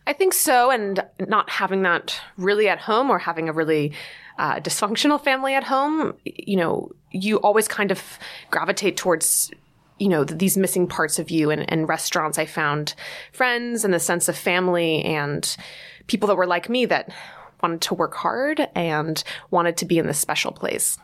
I 0.09 0.13
think 0.13 0.33
so. 0.33 0.71
And 0.71 1.05
not 1.27 1.51
having 1.51 1.83
that 1.83 2.19
really 2.35 2.67
at 2.67 2.79
home 2.79 3.11
or 3.11 3.19
having 3.19 3.47
a 3.47 3.53
really 3.53 3.93
uh, 4.39 4.55
dysfunctional 4.55 5.23
family 5.23 5.53
at 5.53 5.63
home, 5.63 6.15
you 6.25 6.57
know, 6.57 6.91
you 7.11 7.37
always 7.37 7.67
kind 7.67 7.91
of 7.91 8.01
gravitate 8.49 8.97
towards 8.97 9.51
you 9.99 10.07
know 10.07 10.23
these 10.23 10.57
missing 10.57 10.87
parts 10.87 11.19
of 11.19 11.29
you 11.29 11.49
and, 11.49 11.69
and 11.69 11.89
restaurants 11.89 12.37
i 12.37 12.45
found 12.45 12.95
friends 13.33 13.83
and 13.83 13.93
the 13.93 13.99
sense 13.99 14.29
of 14.29 14.37
family 14.37 15.03
and 15.03 15.57
people 16.07 16.27
that 16.27 16.37
were 16.37 16.47
like 16.47 16.69
me 16.69 16.85
that 16.85 17.11
wanted 17.61 17.81
to 17.81 17.93
work 17.93 18.13
hard 18.13 18.65
and 18.75 19.25
wanted 19.51 19.75
to 19.75 19.85
be 19.85 19.97
in 19.97 20.07
this 20.07 20.17
special 20.17 20.53
place 20.53 20.97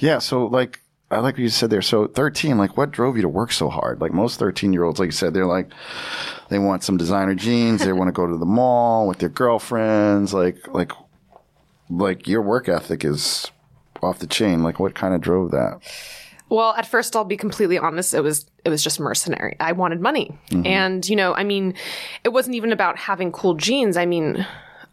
yeah 0.00 0.18
so 0.18 0.46
like 0.46 0.80
I 1.12 1.18
like 1.18 1.34
what 1.34 1.42
you 1.42 1.48
said 1.48 1.70
there. 1.70 1.82
So 1.82 2.06
13, 2.06 2.58
like 2.58 2.76
what 2.76 2.90
drove 2.90 3.16
you 3.16 3.22
to 3.22 3.28
work 3.28 3.52
so 3.52 3.68
hard? 3.68 4.00
Like 4.00 4.12
most 4.12 4.38
13 4.38 4.72
year 4.72 4.84
olds, 4.84 4.98
like 4.98 5.08
you 5.08 5.12
said, 5.12 5.34
they're 5.34 5.46
like, 5.46 5.70
they 6.48 6.58
want 6.58 6.82
some 6.82 6.96
designer 6.96 7.34
jeans. 7.34 7.84
They 7.84 7.92
want 7.92 8.08
to 8.08 8.12
go 8.12 8.26
to 8.26 8.36
the 8.36 8.46
mall 8.46 9.06
with 9.06 9.18
their 9.18 9.28
girlfriends. 9.28 10.32
Like, 10.32 10.66
like 10.68 10.92
like 11.90 12.26
your 12.26 12.42
work 12.42 12.68
ethic 12.68 13.04
is 13.04 13.50
off 14.02 14.18
the 14.18 14.26
chain. 14.26 14.62
Like, 14.62 14.80
what 14.80 14.94
kind 14.94 15.14
of 15.14 15.20
drove 15.20 15.50
that? 15.50 15.80
Well, 16.48 16.74
at 16.76 16.86
first, 16.86 17.16
I'll 17.16 17.24
be 17.24 17.36
completely 17.36 17.78
honest. 17.78 18.12
It 18.12 18.20
was 18.20 18.46
it 18.64 18.68
was 18.68 18.82
just 18.84 19.00
mercenary. 19.00 19.56
I 19.58 19.72
wanted 19.72 20.00
money, 20.00 20.36
mm-hmm. 20.50 20.66
and 20.66 21.08
you 21.08 21.16
know, 21.16 21.34
I 21.34 21.44
mean, 21.44 21.74
it 22.24 22.30
wasn't 22.30 22.56
even 22.56 22.72
about 22.72 22.98
having 22.98 23.32
cool 23.32 23.54
jeans. 23.54 23.96
I 23.96 24.04
mean, 24.04 24.46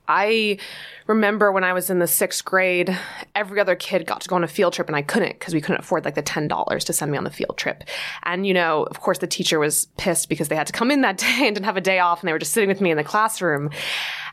I 0.09 0.57
remember 1.05 1.51
when 1.51 1.63
I 1.63 1.71
was 1.71 1.89
in 1.89 1.99
the 1.99 2.07
sixth 2.07 2.43
grade, 2.43 2.97
every 3.35 3.59
other 3.59 3.75
kid 3.75 4.07
got 4.07 4.21
to 4.21 4.27
go 4.27 4.35
on 4.35 4.43
a 4.43 4.47
field 4.47 4.73
trip, 4.73 4.87
and 4.87 4.95
I 4.95 5.03
couldn't 5.03 5.39
because 5.39 5.53
we 5.53 5.61
couldn't 5.61 5.81
afford 5.81 6.03
like 6.03 6.15
the 6.15 6.21
ten 6.23 6.47
dollars 6.47 6.83
to 6.85 6.93
send 6.93 7.11
me 7.11 7.17
on 7.17 7.23
the 7.23 7.29
field 7.29 7.57
trip. 7.57 7.83
And 8.23 8.45
you 8.45 8.53
know, 8.53 8.83
of 8.83 8.99
course, 8.99 9.19
the 9.19 9.27
teacher 9.27 9.59
was 9.59 9.85
pissed 9.97 10.27
because 10.27 10.47
they 10.47 10.55
had 10.55 10.67
to 10.67 10.73
come 10.73 10.89
in 10.89 11.01
that 11.01 11.17
day 11.19 11.45
and 11.45 11.55
didn't 11.55 11.65
have 11.65 11.77
a 11.77 11.81
day 11.81 11.99
off, 11.99 12.21
and 12.21 12.27
they 12.27 12.33
were 12.33 12.39
just 12.39 12.53
sitting 12.53 12.69
with 12.69 12.81
me 12.81 12.91
in 12.91 12.97
the 12.97 13.03
classroom. 13.03 13.69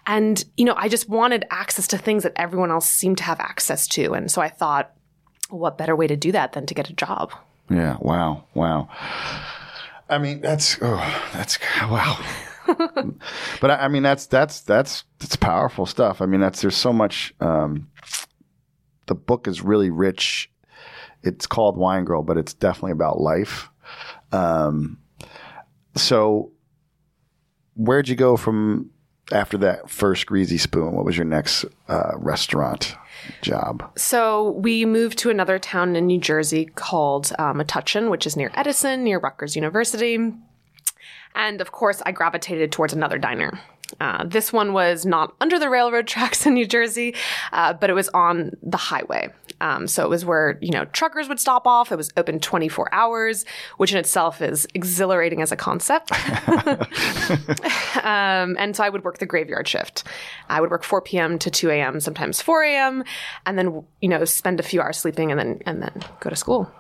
And 0.07 0.43
you 0.57 0.65
know, 0.65 0.75
I 0.77 0.89
just 0.89 1.09
wanted 1.09 1.45
access 1.51 1.87
to 1.89 1.99
things 1.99 2.23
that 2.23 2.33
everyone 2.37 2.71
else 2.71 2.89
seemed 2.89 3.19
to 3.19 3.25
have 3.25 3.39
access 3.39 3.87
to, 3.89 4.15
and 4.15 4.31
so 4.31 4.41
I 4.41 4.49
thought 4.49 4.93
what 5.51 5.79
better 5.79 5.95
way 5.95 6.07
to 6.07 6.17
do 6.17 6.33
that 6.33 6.53
than 6.55 6.67
to 6.67 6.75
get 6.75 6.91
a 6.91 6.93
job? 6.93 7.33
Yeah. 7.71 7.99
Wow. 8.01 8.45
Wow. 8.55 8.89
I 10.09 10.19
mean, 10.19 10.41
that's 10.41 10.79
oh, 10.81 11.29
that's 11.33 11.59
wow. 11.83 12.19
But 13.61 13.71
I, 13.71 13.89
mean, 13.89 14.03
that's 14.03 14.27
that's 14.27 14.61
that's 14.61 15.05
that's 15.19 15.37
powerful 15.37 15.87
stuff. 15.87 16.21
I 16.21 16.27
mean, 16.27 16.41
that's 16.41 16.61
there's 16.63 16.77
so 16.77 16.93
much. 16.93 17.35
Um, 17.41 17.89
the 19.07 19.15
book 19.15 19.47
is 19.47 19.63
really 19.63 19.91
rich. 19.91 20.51
It's 21.23 21.47
called 21.47 21.77
Wine 21.77 22.05
Girl, 22.05 22.23
but 22.23 22.37
it's 22.37 22.55
definitely 22.55 22.93
about 22.93 23.21
life. 23.21 23.69
Um, 24.33 24.99
so, 25.95 26.53
where'd 27.75 28.09
you 28.09 28.17
go 28.17 28.37
from 28.37 28.91
after 29.33 29.59
that 29.59 29.91
first 29.91 30.27
Greasy 30.27 30.59
Spoon? 30.59 30.95
What 30.95 31.05
was 31.05 31.17
your 31.17 31.25
next 31.25 31.65
uh, 31.89 32.13
restaurant 32.17 32.97
job? 33.43 33.91
So 33.97 34.51
we 34.51 34.85
moved 34.85 35.19
to 35.19 35.31
another 35.31 35.59
town 35.59 35.97
in 35.97 36.07
New 36.07 36.21
Jersey 36.21 36.67
called 36.67 37.33
uh, 37.39 37.53
Metuchen, 37.53 38.11
which 38.11 38.27
is 38.27 38.37
near 38.37 38.51
Edison, 38.55 39.05
near 39.05 39.19
Rutgers 39.19 39.57
University. 39.57 40.33
And 41.37 41.61
of 41.61 41.71
course, 41.71 42.03
I 42.05 42.13
gravitated 42.13 42.73
towards 42.73 42.93
another 42.93 43.19
diner. 43.19 43.61
Uh, 44.01 44.25
this 44.25 44.53
one 44.53 44.73
was 44.73 45.07
not 45.07 45.35
under 45.41 45.59
the 45.59 45.71
railroad 45.71 46.07
tracks 46.09 46.47
in 46.47 46.55
New 46.55 46.67
Jersey, 46.67 47.15
uh, 47.53 47.73
but 47.75 47.91
it 47.91 47.93
was 47.93 48.09
on 48.09 48.57
the 48.63 48.77
highway. 48.77 49.33
Um, 49.61 49.87
so 49.87 50.05
it 50.05 50.11
was 50.11 50.25
where 50.25 50.59
you 50.61 50.71
know 50.71 50.85
truckers 50.87 51.29
would 51.29 51.41
stop 51.41 51.67
off. 51.67 51.91
It 51.91 51.97
was 51.97 52.11
open 52.17 52.41
24 52.41 52.93
hours, 52.93 53.45
which 53.79 53.93
in 53.93 53.99
itself 53.99 54.43
is 54.43 54.67
exhilarating 54.75 55.41
as 55.41 55.51
a 55.51 55.57
concept. 55.57 56.13
um, 58.05 58.57
and 58.59 58.77
so 58.77 58.85
I 58.85 58.91
would 58.91 59.03
work 59.03 59.19
the 59.19 59.27
graveyard 59.27 59.67
shift. 59.67 60.05
I 60.51 60.61
would 60.61 60.71
work 60.71 60.85
4 60.85 61.01
p.m. 61.01 61.39
to 61.39 61.51
2 61.51 61.71
a.m., 61.71 62.01
sometimes 62.01 62.43
4 62.43 62.65
a.m., 62.65 63.05
and 63.47 63.59
then 63.59 63.83
you 64.03 64.09
know 64.09 64.25
spend 64.27 64.61
a 64.61 64.63
few 64.63 64.83
hours 64.83 64.99
sleeping 64.99 65.31
and 65.31 65.41
then 65.41 65.61
and 65.65 65.83
then 65.83 66.05
go 66.21 66.29
to 66.29 66.37
school. 66.37 66.71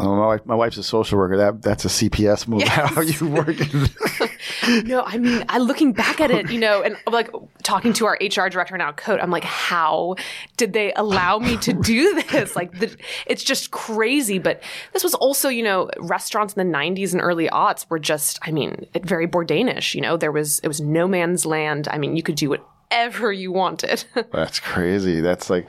Oh, 0.00 0.14
my, 0.14 0.26
wife, 0.26 0.46
my 0.46 0.54
wife's 0.54 0.76
a 0.76 0.84
social 0.84 1.18
worker. 1.18 1.36
That 1.36 1.60
that's 1.60 1.84
a 1.84 1.88
CPS 1.88 2.46
move. 2.46 2.62
How 2.62 2.94
are 2.94 3.02
you 3.02 3.28
working? 3.28 3.88
no, 4.84 5.02
I 5.02 5.18
mean, 5.18 5.44
I 5.48 5.58
looking 5.58 5.92
back 5.92 6.20
at 6.20 6.30
it, 6.30 6.50
you 6.50 6.60
know, 6.60 6.82
and 6.82 6.96
like 7.10 7.30
talking 7.64 7.92
to 7.94 8.06
our 8.06 8.16
HR 8.20 8.48
director 8.48 8.78
now, 8.78 8.92
Cote, 8.92 9.20
I'm 9.20 9.32
like, 9.32 9.42
how 9.42 10.14
did 10.56 10.72
they 10.72 10.92
allow 10.94 11.38
me 11.40 11.56
to 11.58 11.72
do 11.72 12.22
this? 12.22 12.54
Like, 12.54 12.78
the, 12.78 12.96
it's 13.26 13.42
just 13.42 13.72
crazy. 13.72 14.38
But 14.38 14.62
this 14.92 15.02
was 15.02 15.14
also, 15.14 15.48
you 15.48 15.64
know, 15.64 15.90
restaurants 15.98 16.54
in 16.54 16.70
the 16.70 16.78
90s 16.78 17.12
and 17.12 17.20
early 17.20 17.48
aughts 17.48 17.84
were 17.90 17.98
just, 17.98 18.38
I 18.42 18.52
mean, 18.52 18.86
very 19.02 19.26
Bourdainish. 19.26 19.96
You 19.96 20.00
know, 20.00 20.16
there 20.16 20.32
was 20.32 20.60
it 20.60 20.68
was 20.68 20.80
no 20.80 21.08
man's 21.08 21.44
land. 21.44 21.88
I 21.90 21.98
mean, 21.98 22.14
you 22.14 22.22
could 22.22 22.36
do 22.36 22.50
whatever 22.50 23.32
you 23.32 23.50
wanted. 23.50 24.04
That's 24.32 24.60
crazy. 24.60 25.20
That's 25.20 25.50
like. 25.50 25.68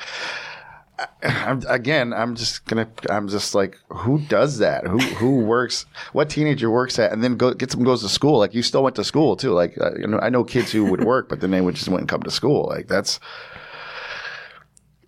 I'm, 1.23 1.61
again, 1.67 2.13
I'm 2.13 2.35
just 2.35 2.65
gonna. 2.65 2.87
I'm 3.09 3.27
just 3.27 3.55
like, 3.55 3.77
who 3.89 4.19
does 4.19 4.57
that? 4.59 4.87
Who 4.87 4.97
who 4.97 5.39
works? 5.39 5.85
What 6.13 6.29
teenager 6.29 6.69
works 6.69 6.99
at 6.99 7.11
and 7.11 7.23
then 7.23 7.37
go 7.37 7.53
gets 7.53 7.73
them 7.73 7.83
goes 7.83 8.01
to 8.01 8.09
school? 8.09 8.39
Like 8.39 8.53
you 8.53 8.63
still 8.63 8.83
went 8.83 8.95
to 8.97 9.03
school 9.03 9.35
too. 9.35 9.51
Like 9.51 9.79
uh, 9.79 9.95
you 9.95 10.07
know, 10.07 10.19
I 10.19 10.29
know 10.29 10.43
kids 10.43 10.71
who 10.71 10.85
would 10.85 11.03
work, 11.03 11.29
but 11.29 11.41
then 11.41 11.51
they 11.51 11.61
would 11.61 11.75
just 11.75 11.87
wouldn't 11.87 12.09
come 12.09 12.23
to 12.23 12.31
school. 12.31 12.67
Like 12.67 12.87
that's 12.87 13.19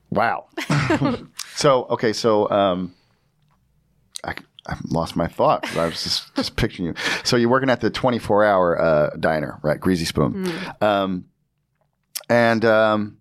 wow. 0.10 0.48
so 1.55 1.86
okay, 1.89 2.13
so 2.13 2.50
um, 2.50 2.93
I. 4.24 4.36
I 4.67 4.77
lost 4.89 5.15
my 5.15 5.25
thought. 5.25 5.75
I 5.75 5.86
was 5.86 6.03
just, 6.03 6.36
just 6.36 6.55
picturing 6.55 6.89
you. 6.89 6.93
So 7.24 7.36
you're 7.36 7.50
working 7.50 7.71
at 7.71 7.81
the 7.81 7.89
24 7.89 8.45
hour 8.45 8.79
uh, 8.79 9.10
diner, 9.19 9.60
right? 9.63 9.79
Greasy 9.79 10.05
Spoon. 10.05 10.45
Mm. 10.45 10.83
Um, 10.83 11.25
and 12.29 12.63
um, 12.63 13.17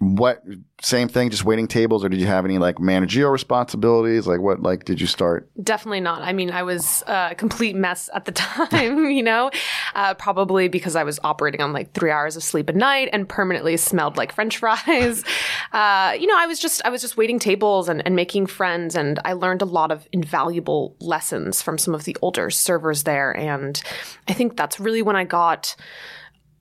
what 0.00 0.42
same 0.80 1.08
thing 1.08 1.28
just 1.28 1.44
waiting 1.44 1.68
tables 1.68 2.02
or 2.02 2.08
did 2.08 2.18
you 2.18 2.26
have 2.26 2.46
any 2.46 2.56
like 2.56 2.78
managerial 2.78 3.30
responsibilities? 3.30 4.26
Like 4.26 4.40
what 4.40 4.62
like 4.62 4.86
did 4.86 4.98
you 4.98 5.06
start? 5.06 5.50
Definitely 5.62 6.00
not. 6.00 6.22
I 6.22 6.32
mean 6.32 6.50
i 6.50 6.62
was 6.62 7.02
a 7.06 7.34
complete 7.36 7.76
mess 7.76 8.08
at 8.14 8.24
the 8.24 8.32
time 8.72 9.10
you 9.10 9.22
know? 9.22 9.50
Uh, 9.94 10.14
probably 10.14 10.68
because 10.68 10.96
i 10.96 11.04
was 11.04 11.20
operating 11.22 11.60
on 11.60 11.74
like 11.74 11.92
three 11.92 12.10
hours 12.10 12.34
of 12.34 12.42
sleep 12.42 12.70
a 12.70 12.72
night 12.72 13.10
and 13.12 13.28
permanently 13.28 13.76
smelled 13.76 14.16
like 14.16 14.32
french 14.32 14.58
fries. 14.58 15.22
Uh, 15.72 16.16
you 16.18 16.26
know 16.26 16.36
i 16.36 16.46
was 16.46 16.58
just 16.58 16.82
i 16.84 16.90
was 16.90 17.00
just 17.00 17.16
waiting 17.16 17.38
tables 17.38 17.88
and, 17.88 18.04
and 18.04 18.16
making 18.16 18.44
friends 18.44 18.96
and 18.96 19.20
i 19.24 19.32
learned 19.32 19.62
a 19.62 19.66
lot 19.66 19.92
of 19.92 20.08
invaluable 20.10 20.96
lessons 20.98 21.62
from 21.62 21.78
some 21.78 21.94
of 21.94 22.04
the 22.04 22.16
older 22.22 22.50
servers 22.50 23.04
there 23.04 23.36
and 23.36 23.80
i 24.26 24.32
think 24.32 24.56
that's 24.56 24.80
really 24.80 25.00
when 25.00 25.14
i 25.14 25.22
got 25.22 25.76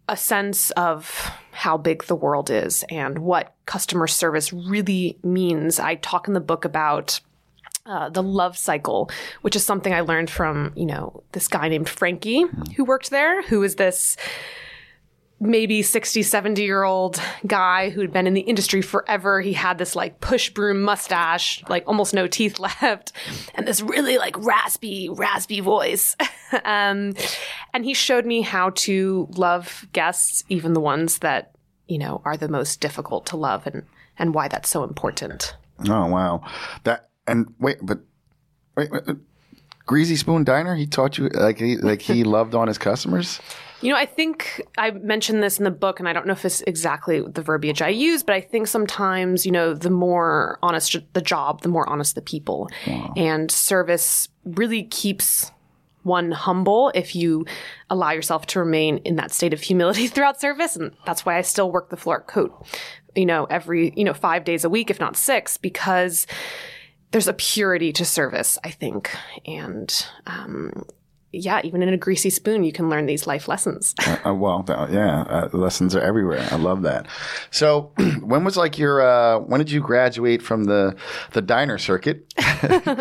a 0.09 0.17
sense 0.17 0.71
of 0.71 1.31
how 1.51 1.77
big 1.77 2.03
the 2.05 2.15
world 2.15 2.49
is 2.49 2.83
and 2.89 3.19
what 3.19 3.53
customer 3.67 4.07
service 4.07 4.51
really 4.51 5.19
means. 5.23 5.79
I 5.79 5.95
talk 5.95 6.27
in 6.27 6.33
the 6.33 6.39
book 6.39 6.65
about 6.65 7.19
uh, 7.85 8.09
the 8.09 8.23
love 8.23 8.57
cycle, 8.57 9.09
which 9.41 9.55
is 9.55 9.63
something 9.63 9.93
I 9.93 10.01
learned 10.01 10.29
from, 10.29 10.73
you 10.75 10.87
know, 10.87 11.23
this 11.33 11.47
guy 11.47 11.69
named 11.69 11.87
Frankie 11.87 12.45
who 12.75 12.85
worked 12.85 13.11
there, 13.11 13.43
who 13.43 13.61
is 13.61 13.75
this 13.75 14.17
maybe 15.39 15.81
60, 15.81 16.21
70 16.23 16.63
year 16.63 16.83
old 16.83 17.21
guy 17.47 17.89
who'd 17.89 18.11
been 18.11 18.27
in 18.27 18.33
the 18.33 18.41
industry 18.41 18.81
forever. 18.81 19.41
He 19.41 19.53
had 19.53 19.77
this 19.77 19.95
like 19.95 20.19
push 20.19 20.49
broom 20.49 20.81
mustache, 20.81 21.63
like 21.69 21.83
almost 21.87 22.13
no 22.13 22.27
teeth 22.27 22.59
left, 22.81 23.11
and 23.55 23.67
this 23.67 23.81
really 23.81 24.17
like 24.17 24.37
raspy, 24.37 25.09
raspy 25.09 25.59
voice. 25.59 26.15
um, 26.65 27.13
and 27.73 27.85
he 27.85 27.93
showed 27.93 28.25
me 28.25 28.41
how 28.41 28.71
to 28.71 29.27
love 29.31 29.87
guests, 29.93 30.43
even 30.49 30.73
the 30.73 30.81
ones 30.81 31.19
that, 31.19 31.51
you 31.87 31.97
know, 31.97 32.21
are 32.25 32.37
the 32.37 32.49
most 32.49 32.81
difficult 32.81 33.25
to 33.27 33.37
love 33.37 33.65
and, 33.65 33.83
and 34.17 34.33
why 34.33 34.47
that's 34.47 34.69
so 34.69 34.83
important. 34.83 35.55
Oh, 35.87 36.07
wow. 36.07 36.43
That, 36.83 37.09
and 37.25 37.53
wait, 37.59 37.77
but 37.81 37.99
wait, 38.75 38.91
wait 38.91 39.03
Greasy 39.85 40.17
Spoon 40.17 40.43
Diner, 40.43 40.75
he 40.75 40.85
taught 40.85 41.17
you 41.17 41.29
like 41.29 41.57
he, 41.57 41.77
like 41.77 42.01
he 42.01 42.23
loved 42.35 42.53
on 42.53 42.67
his 42.67 42.77
customers? 42.77 43.39
You 43.81 43.91
know, 43.91 43.97
I 43.97 44.05
think 44.05 44.61
I 44.77 44.91
mentioned 44.91 45.41
this 45.41 45.57
in 45.57 45.63
the 45.63 45.71
book, 45.71 45.99
and 45.99 46.09
I 46.09 46.13
don't 46.13 46.27
know 46.27 46.33
if 46.33 46.43
it's 46.43 46.61
exactly 46.61 47.21
the 47.21 47.41
verbiage 47.41 47.81
I 47.81 47.89
use, 47.89 48.23
but 48.23 48.35
I 48.35 48.41
think 48.41 48.67
sometimes, 48.67 49.45
you 49.45 49.51
know, 49.51 49.73
the 49.73 49.89
more 49.89 50.59
honest 50.61 50.97
the 51.13 51.21
job, 51.21 51.61
the 51.61 51.69
more 51.69 51.87
honest 51.87 52.15
the 52.15 52.21
people. 52.21 52.69
Wow. 52.85 53.13
And 53.15 53.49
service 53.49 54.27
really 54.43 54.83
keeps 54.83 55.51
one 56.03 56.31
humble 56.31 56.91
if 56.95 57.15
you 57.15 57.45
allow 57.89 58.11
yourself 58.11 58.45
to 58.47 58.59
remain 58.59 58.97
in 58.99 59.15
that 59.17 59.31
state 59.31 59.53
of 59.53 59.61
humility 59.61 60.07
throughout 60.09 60.41
service. 60.41 60.75
And 60.75 60.91
that's 61.05 61.25
why 61.25 61.37
I 61.37 61.41
still 61.41 61.71
work 61.71 61.89
the 61.89 61.97
floor 61.97 62.21
at 62.21 62.27
Cote, 62.27 62.65
you 63.15 63.25
know, 63.25 63.45
every, 63.45 63.93
you 63.95 64.03
know, 64.03 64.13
five 64.13 64.43
days 64.43 64.63
a 64.63 64.69
week, 64.69 64.89
if 64.89 64.99
not 64.99 65.15
six, 65.15 65.57
because 65.57 66.27
there's 67.11 67.27
a 67.27 67.33
purity 67.33 67.91
to 67.93 68.05
service, 68.05 68.57
I 68.63 68.71
think. 68.71 69.09
And 69.45 70.05
um, 70.27 70.85
yeah, 71.31 71.61
even 71.63 71.83
in 71.83 71.89
a 71.89 71.97
greasy 71.97 72.29
spoon, 72.29 72.63
you 72.63 72.71
can 72.71 72.89
learn 72.89 73.05
these 73.05 73.27
life 73.27 73.47
lessons. 73.47 73.93
uh, 74.07 74.17
uh, 74.25 74.33
well, 74.33 74.65
yeah, 74.67 75.21
uh, 75.21 75.49
lessons 75.53 75.95
are 75.95 76.01
everywhere. 76.01 76.47
I 76.51 76.55
love 76.55 76.81
that. 76.83 77.07
So, 77.51 77.91
when 78.21 78.43
was 78.43 78.57
like 78.57 78.77
your? 78.77 79.01
Uh, 79.01 79.39
when 79.39 79.59
did 79.59 79.69
you 79.69 79.81
graduate 79.81 80.41
from 80.41 80.65
the 80.65 80.95
the 81.33 81.41
diner 81.41 81.77
circuit 81.77 82.33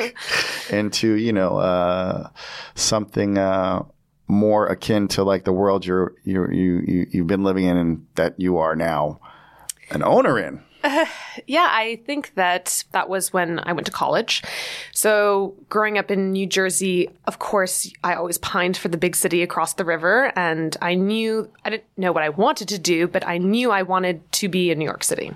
into 0.71 1.15
you 1.15 1.33
know 1.33 1.59
uh, 1.59 2.29
something 2.75 3.39
uh, 3.39 3.85
more 4.27 4.67
akin 4.67 5.09
to 5.09 5.25
like 5.25 5.45
the 5.45 5.53
world 5.53 5.87
you're 5.87 6.15
you 6.25 6.47
you 6.51 7.07
you've 7.11 7.27
been 7.27 7.45
living 7.45 7.65
in 7.65 7.77
and 7.77 8.07
that 8.17 8.39
you 8.39 8.59
are 8.59 8.77
now 8.77 9.21
an 9.91 10.03
owner 10.03 10.39
in? 10.39 10.63
Uh, 10.88 11.07
yeah, 11.47 11.68
I 11.71 12.00
think 12.07 12.35
that 12.35 12.85
that 12.92 13.09
was 13.09 13.33
when 13.33 13.61
I 13.61 13.73
went 13.73 13.87
to 13.87 13.92
college. 13.92 14.42
So, 14.92 15.54
growing 15.68 15.99
up 15.99 16.11
in 16.11 16.33
New 16.33 16.47
Jersey, 16.47 17.11
of 17.26 17.38
course, 17.38 17.92
I 18.02 18.14
always 18.14 18.38
pined 18.38 18.76
for 18.76 18.88
the 18.88 18.97
big 18.97 19.14
city 19.16 19.42
across 19.42 19.75
the 19.75 19.85
river. 19.85 20.33
And 20.37 20.76
I 20.80 20.95
knew, 20.95 21.50
I 21.64 21.71
didn't 21.71 21.85
know 21.97 22.12
what 22.12 22.23
I 22.23 22.30
wanted 22.30 22.68
to 22.68 22.78
do, 22.78 23.07
but 23.07 23.26
I 23.26 23.38
knew 23.38 23.71
I 23.71 23.83
wanted 23.83 24.30
to 24.33 24.49
be 24.49 24.71
in 24.71 24.78
New 24.78 24.85
York 24.85 25.04
City. 25.04 25.33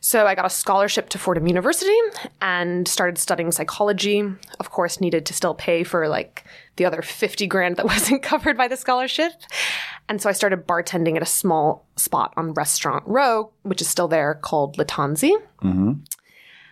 So 0.00 0.24
I 0.24 0.36
got 0.36 0.46
a 0.46 0.50
scholarship 0.50 1.08
to 1.10 1.18
Fordham 1.18 1.48
University 1.48 1.96
and 2.40 2.86
started 2.86 3.18
studying 3.18 3.50
psychology. 3.50 4.22
Of 4.60 4.70
course, 4.70 5.00
needed 5.00 5.26
to 5.26 5.34
still 5.34 5.54
pay 5.54 5.82
for 5.82 6.06
like 6.06 6.44
the 6.76 6.84
other 6.84 7.02
50 7.02 7.46
grand 7.46 7.76
that 7.76 7.86
wasn't 7.94 8.22
covered 8.22 8.56
by 8.56 8.68
the 8.68 8.76
scholarship. 8.76 9.32
And 10.08 10.22
so 10.22 10.28
I 10.28 10.32
started 10.32 10.66
bartending 10.66 11.16
at 11.16 11.22
a 11.22 11.26
small 11.26 11.86
spot 11.96 12.32
on 12.36 12.52
Restaurant 12.54 13.04
Row, 13.06 13.50
which 13.62 13.80
is 13.80 13.88
still 13.88 14.08
there 14.08 14.34
called 14.34 14.76
Lattanzi. 14.76 15.32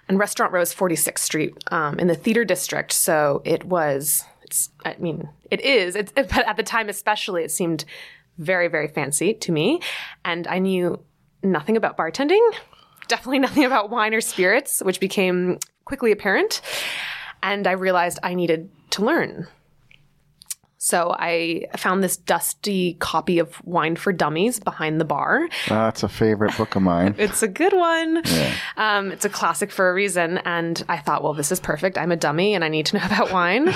And 0.08 0.18
Restaurant 0.18 0.52
Row 0.52 0.61
is 0.61 0.75
46th 0.75 1.18
Street 1.18 1.54
um, 1.70 1.99
in 1.99 2.06
the 2.08 2.14
theater 2.14 2.44
district. 2.44 2.92
So 2.92 3.42
it 3.44 3.64
was, 3.64 4.25
it's, 4.42 4.70
I 4.84 4.96
mean, 4.99 5.28
it 5.50 5.61
is, 5.62 5.96
it's, 5.96 6.12
but 6.14 6.46
at 6.46 6.56
the 6.56 6.62
time 6.62 6.88
especially, 6.88 7.42
it 7.42 7.50
seemed 7.50 7.84
very, 8.38 8.68
very 8.68 8.88
fancy 8.88 9.34
to 9.34 9.52
me. 9.52 9.80
And 10.25 10.46
I 10.46 10.58
knew 10.58 11.02
nothing 11.42 11.76
about 11.76 11.96
bartending, 11.96 12.46
definitely 13.08 13.38
nothing 13.38 13.64
about 13.64 13.90
wine 13.90 14.14
or 14.14 14.20
spirits, 14.20 14.80
which 14.80 15.00
became 15.00 15.58
quickly 15.84 16.12
apparent. 16.12 16.61
And 17.42 17.66
I 17.66 17.73
realized 17.73 18.18
I 18.23 18.34
needed 18.34 18.70
to 18.90 19.04
learn. 19.04 19.46
So 20.85 21.17
I 21.19 21.64
found 21.79 22.05
this 22.05 22.19
dusty 22.19 22.93
copy 23.00 23.38
of 23.38 23.57
Wine 23.64 23.97
for 23.97 24.12
Dummies 24.12 24.61
behind 24.61 25.00
the 25.00 25.07
bar. 25.07 25.49
That's 25.67 26.03
a 26.03 26.11
favorite 26.11 26.55
book 26.59 26.76
of 26.76 26.83
mine. 26.83 27.14
It's 27.19 27.43
a 27.43 27.49
good 27.49 27.73
one. 27.73 28.23
Um, 28.76 29.11
it's 29.11 29.25
a 29.25 29.31
classic 29.31 29.71
for 29.71 29.88
a 29.88 29.95
reason. 29.95 30.37
And 30.45 30.85
I 30.87 30.99
thought, 30.99 31.23
well, 31.23 31.33
this 31.33 31.50
is 31.50 31.59
perfect. 31.59 31.97
I'm 31.97 32.12
a 32.12 32.17
dummy 32.17 32.55
and 32.55 32.62
I 32.62 32.69
need 32.69 32.85
to 32.87 32.99
know 32.99 33.07
about 33.07 33.33
wine. 33.33 33.73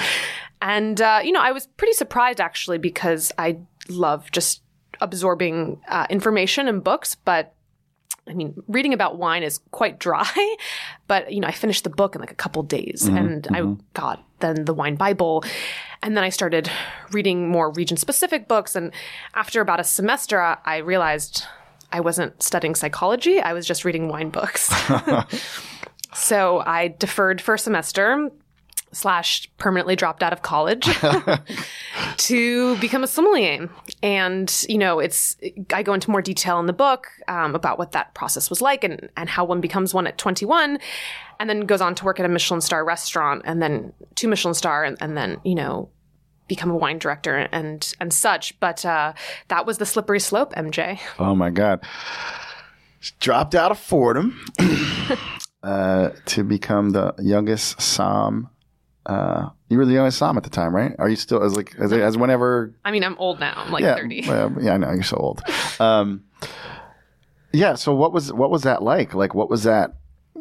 and, 0.60 1.00
uh, 1.00 1.20
you 1.24 1.32
know, 1.32 1.40
I 1.40 1.52
was 1.52 1.66
pretty 1.78 1.94
surprised 1.94 2.42
actually 2.42 2.76
because 2.76 3.32
I 3.38 3.56
love 3.88 4.30
just 4.30 4.60
absorbing 5.00 5.80
uh, 5.88 6.06
information 6.10 6.68
in 6.68 6.80
books, 6.80 7.14
but 7.14 7.54
I 8.26 8.34
mean, 8.34 8.62
reading 8.68 8.92
about 8.92 9.16
wine 9.16 9.44
is 9.44 9.60
quite 9.70 9.98
dry, 10.06 10.56
but 11.06 11.32
you 11.32 11.40
know, 11.40 11.48
I 11.48 11.52
finished 11.52 11.84
the 11.84 11.90
book 11.90 12.14
in 12.16 12.20
like 12.20 12.32
a 12.32 12.34
couple 12.44 12.62
days 12.64 13.08
and 13.08 13.48
I 13.50 13.62
got 13.94 14.22
then 14.40 14.64
the 14.64 14.74
wine 14.74 14.96
Bible. 14.96 15.44
And 16.02 16.16
then 16.16 16.24
I 16.24 16.28
started 16.28 16.70
reading 17.12 17.48
more 17.48 17.70
region 17.72 17.96
specific 17.96 18.48
books. 18.48 18.76
And 18.76 18.92
after 19.34 19.60
about 19.60 19.80
a 19.80 19.84
semester, 19.84 20.40
I- 20.40 20.58
I 20.64 20.76
realized 20.78 21.44
I 21.92 22.00
wasn't 22.00 22.42
studying 22.42 22.74
psychology. 22.74 23.40
I 23.40 23.52
was 23.52 23.66
just 23.66 23.84
reading 23.84 24.08
wine 24.08 24.30
books. 24.30 24.70
so 26.14 26.60
I 26.60 26.94
deferred 26.98 27.40
for 27.40 27.54
a 27.54 27.58
semester 27.58 28.30
slash 28.92 29.48
permanently 29.58 29.96
dropped 29.96 30.22
out 30.22 30.32
of 30.32 30.42
college 30.42 30.84
to 32.16 32.76
become 32.78 33.04
a 33.04 33.06
sommelier. 33.06 33.68
And, 34.02 34.64
you 34.68 34.78
know, 34.78 34.98
it's, 34.98 35.36
I 35.72 35.82
go 35.82 35.94
into 35.94 36.10
more 36.10 36.22
detail 36.22 36.58
in 36.60 36.66
the 36.66 36.72
book 36.72 37.08
um, 37.28 37.54
about 37.54 37.78
what 37.78 37.92
that 37.92 38.14
process 38.14 38.50
was 38.50 38.60
like 38.62 38.84
and, 38.84 39.08
and 39.16 39.28
how 39.28 39.44
one 39.44 39.60
becomes 39.60 39.94
one 39.94 40.06
at 40.06 40.18
21 40.18 40.78
and 41.40 41.50
then 41.50 41.60
goes 41.60 41.80
on 41.80 41.94
to 41.96 42.04
work 42.04 42.18
at 42.18 42.26
a 42.26 42.28
Michelin 42.28 42.60
star 42.60 42.84
restaurant 42.84 43.42
and 43.44 43.62
then 43.62 43.92
two 44.14 44.28
Michelin 44.28 44.54
star 44.54 44.84
and, 44.84 44.96
and 45.00 45.16
then, 45.16 45.40
you 45.44 45.54
know, 45.54 45.90
become 46.48 46.70
a 46.70 46.76
wine 46.76 46.98
director 46.98 47.36
and, 47.36 47.94
and 48.00 48.12
such. 48.12 48.58
But 48.58 48.84
uh, 48.84 49.12
that 49.48 49.66
was 49.66 49.78
the 49.78 49.86
slippery 49.86 50.20
slope, 50.20 50.54
MJ. 50.54 50.98
Oh 51.18 51.34
my 51.34 51.50
God. 51.50 51.80
Dropped 53.20 53.54
out 53.54 53.70
of 53.70 53.78
Fordham 53.78 54.40
uh, 55.62 56.10
to 56.26 56.44
become 56.44 56.90
the 56.90 57.14
youngest 57.18 57.80
Som. 57.80 58.50
Uh, 59.08 59.48
you 59.70 59.78
were 59.78 59.86
the 59.86 59.94
youngest 59.94 60.18
Som 60.18 60.36
at 60.36 60.44
the 60.44 60.50
time, 60.50 60.76
right? 60.76 60.94
Are 60.98 61.08
you 61.08 61.16
still 61.16 61.42
as 61.42 61.56
like 61.56 61.74
as, 61.78 61.92
as 61.92 62.16
whenever? 62.18 62.74
I 62.84 62.90
mean, 62.90 63.02
I'm 63.02 63.16
old 63.18 63.40
now. 63.40 63.54
I'm 63.56 63.72
like 63.72 63.82
Yeah, 63.82 63.94
30. 63.96 64.28
well, 64.28 64.54
yeah, 64.60 64.74
I 64.74 64.76
know 64.76 64.92
you're 64.92 65.02
so 65.02 65.16
old. 65.16 65.42
Um, 65.80 66.24
yeah. 67.52 67.74
So 67.74 67.94
what 67.94 68.12
was 68.12 68.32
what 68.32 68.50
was 68.50 68.62
that 68.62 68.82
like? 68.82 69.14
Like, 69.14 69.34
what 69.34 69.48
was 69.48 69.62
that? 69.64 69.94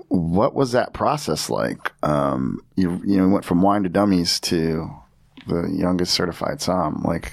What 0.10 0.54
was 0.54 0.74
that 0.74 0.94
process 0.94 1.50
like? 1.50 1.92
Um, 2.04 2.62
you 2.76 3.02
you 3.06 3.18
know 3.18 3.30
went 3.30 3.46
from 3.46 3.62
wine 3.62 3.84
to 3.84 3.90
dummies 3.90 4.40
to 4.42 4.90
the 5.48 5.70
youngest 5.74 6.14
certified 6.14 6.62
Som. 6.62 7.04
Like, 7.06 7.32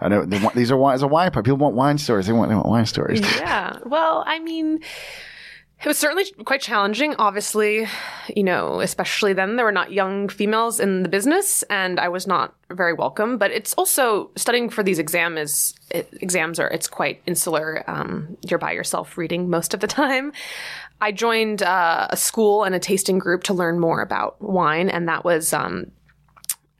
I 0.00 0.08
know 0.08 0.24
they 0.26 0.38
want, 0.38 0.54
these 0.54 0.70
are 0.70 0.76
wine 0.76 0.94
as 0.96 1.02
a 1.02 1.06
wine 1.08 1.30
pub. 1.30 1.44
People 1.44 1.56
want 1.56 1.74
wine 1.74 1.96
stories. 1.96 2.26
They 2.26 2.32
want 2.34 2.50
they 2.50 2.54
want 2.54 2.68
wine 2.68 2.86
stories. 2.86 3.20
yeah. 3.38 3.78
Well, 3.86 4.22
I 4.26 4.38
mean, 4.38 4.80
it 5.82 5.88
was 5.88 5.98
certainly 5.98 6.24
quite 6.44 6.60
challenging. 6.60 7.14
Obviously, 7.18 7.86
you 8.34 8.42
know, 8.42 8.80
especially 8.80 9.32
then 9.34 9.56
there 9.56 9.66
were 9.66 9.72
not 9.72 9.92
young 9.92 10.28
females 10.28 10.80
in 10.80 11.02
the 11.02 11.08
business, 11.08 11.62
and 11.64 12.00
I 12.00 12.08
was 12.08 12.26
not 12.26 12.54
very 12.70 12.94
welcome. 12.94 13.36
But 13.36 13.50
it's 13.50 13.74
also 13.74 14.30
studying 14.36 14.70
for 14.70 14.82
these 14.82 14.98
exam 14.98 15.36
is 15.36 15.74
it, 15.90 16.08
exams 16.20 16.58
are 16.58 16.68
it's 16.68 16.86
quite 16.86 17.22
insular. 17.26 17.84
Um, 17.86 18.36
you're 18.48 18.58
by 18.58 18.72
yourself 18.72 19.18
reading 19.18 19.50
most 19.50 19.74
of 19.74 19.80
the 19.80 19.86
time. 19.86 20.32
I 21.00 21.12
joined 21.12 21.62
uh, 21.62 22.06
a 22.08 22.16
school 22.16 22.64
and 22.64 22.74
a 22.74 22.78
tasting 22.78 23.18
group 23.18 23.44
to 23.44 23.54
learn 23.54 23.78
more 23.78 24.00
about 24.00 24.40
wine, 24.40 24.88
and 24.88 25.08
that 25.08 25.22
was 25.24 25.52
um, 25.52 25.90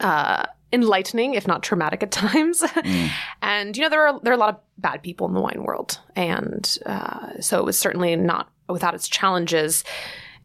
uh, 0.01 0.47
enlightening, 0.73 1.35
if 1.35 1.47
not 1.47 1.63
traumatic 1.63 2.03
at 2.03 2.11
times. 2.11 2.65
and 3.43 3.77
you 3.77 3.83
know, 3.83 3.91
there 3.91 4.07
are 4.07 4.21
there 4.21 4.33
are 4.33 4.37
a 4.37 4.41
lot 4.41 4.55
of 4.55 4.61
bad 4.79 5.03
people 5.03 5.27
in 5.29 5.35
the 5.35 5.41
wine 5.41 5.63
world, 5.63 6.01
and 6.17 6.79
uh, 6.87 7.41
so 7.41 7.59
it 7.59 7.65
was 7.67 7.79
certainly 7.79 8.17
not 8.17 8.51
without 8.69 8.95
its 8.95 9.09
challenges. 9.09 9.85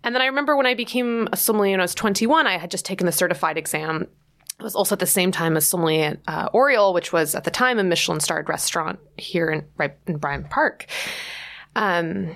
And 0.03 0.15
then 0.15 0.21
I 0.21 0.27
remember 0.27 0.55
when 0.55 0.65
I 0.65 0.73
became 0.73 1.27
a 1.31 1.37
sommelier 1.37 1.71
when 1.71 1.81
I 1.81 1.83
was 1.83 1.95
21, 1.95 2.47
I 2.47 2.57
had 2.57 2.71
just 2.71 2.85
taken 2.85 3.05
the 3.05 3.11
certified 3.11 3.57
exam. 3.57 4.07
It 4.59 4.63
was 4.63 4.75
also 4.75 4.95
at 4.95 4.99
the 4.99 5.05
same 5.05 5.31
time 5.31 5.57
as 5.57 5.67
sommelier 5.67 6.05
at 6.05 6.19
uh, 6.27 6.49
Aureole, 6.53 6.93
which 6.93 7.13
was 7.13 7.35
at 7.35 7.43
the 7.43 7.51
time 7.51 7.79
a 7.79 7.83
Michelin-starred 7.83 8.49
restaurant 8.49 8.99
here 9.17 9.49
in 9.49 9.65
right 9.77 9.95
in 10.07 10.17
Bryant 10.17 10.49
Park. 10.49 10.85
Um, 11.75 12.35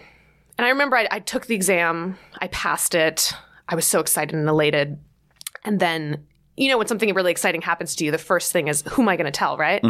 and 0.58 0.66
I 0.66 0.70
remember 0.70 0.98
I, 0.98 1.08
I 1.12 1.20
took 1.20 1.48
the 1.48 1.56
exam, 1.56 2.18
I 2.40 2.48
passed 2.48 2.96
it. 2.96 3.34
I 3.68 3.76
was 3.76 3.88
so 3.88 4.00
excited 4.00 4.36
and 4.36 4.48
elated. 4.48 5.00
And 5.66 5.80
then, 5.80 6.26
you 6.58 6.70
know, 6.70 6.78
when 6.78 6.88
something 6.88 7.14
really 7.14 7.32
exciting 7.32 7.62
happens 7.62 7.96
to 7.96 8.06
you, 8.06 8.12
the 8.12 8.18
first 8.18 8.52
thing 8.52 8.68
is, 8.68 8.84
who 8.90 9.02
am 9.02 9.10
I 9.10 9.16
going 9.16 9.26
to 9.26 9.32
tell, 9.32 9.58
right? 9.58 9.82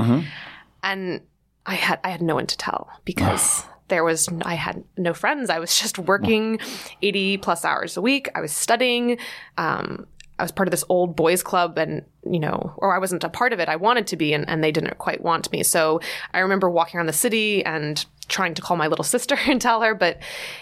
And 0.84 1.22
I 1.66 1.76
had 1.76 2.00
I 2.04 2.10
had 2.10 2.22
no 2.22 2.36
one 2.36 2.48
to 2.48 2.58
tell 2.58 2.90
because 3.04 3.66
there 3.88 4.04
was 4.04 4.30
I 4.44 4.56
had 4.56 4.84
no 4.98 5.14
friends. 5.14 5.50
I 5.50 5.60
was 5.60 5.78
just 5.80 6.00
working 6.00 6.60
eighty 7.02 7.38
plus 7.38 7.66
hours 7.66 7.98
a 7.98 8.02
week. 8.02 8.30
I 8.36 8.42
was 8.42 8.52
studying. 8.52 9.18
Um, 9.58 10.08
I 10.40 10.44
was 10.44 10.52
part 10.52 10.68
of 10.68 10.72
this 10.72 10.84
old 10.90 11.16
boys 11.16 11.44
club, 11.44 11.78
and 11.78 12.04
you 12.30 12.40
know, 12.40 12.74
or 12.78 12.96
I 12.96 12.98
wasn't 12.98 13.24
a 13.24 13.30
part 13.30 13.54
of 13.54 13.60
it. 13.60 13.70
I 13.70 13.76
wanted 13.76 14.08
to 14.08 14.18
be, 14.18 14.34
and, 14.34 14.50
and 14.50 14.64
they 14.64 14.72
didn't 14.72 14.98
quite 14.98 15.22
want 15.22 15.52
me. 15.52 15.62
So 15.64 16.02
I 16.34 16.40
remember 16.40 16.70
walking 16.70 16.98
around 16.98 17.06
the 17.06 17.14
city 17.14 17.64
and 17.64 18.04
trying 18.30 18.56
to 18.56 18.62
call 18.62 18.76
my 18.76 18.88
little 18.88 19.04
sister 19.16 19.38
and 19.48 19.62
tell 19.62 19.82
her, 19.82 19.94
but 19.94 20.20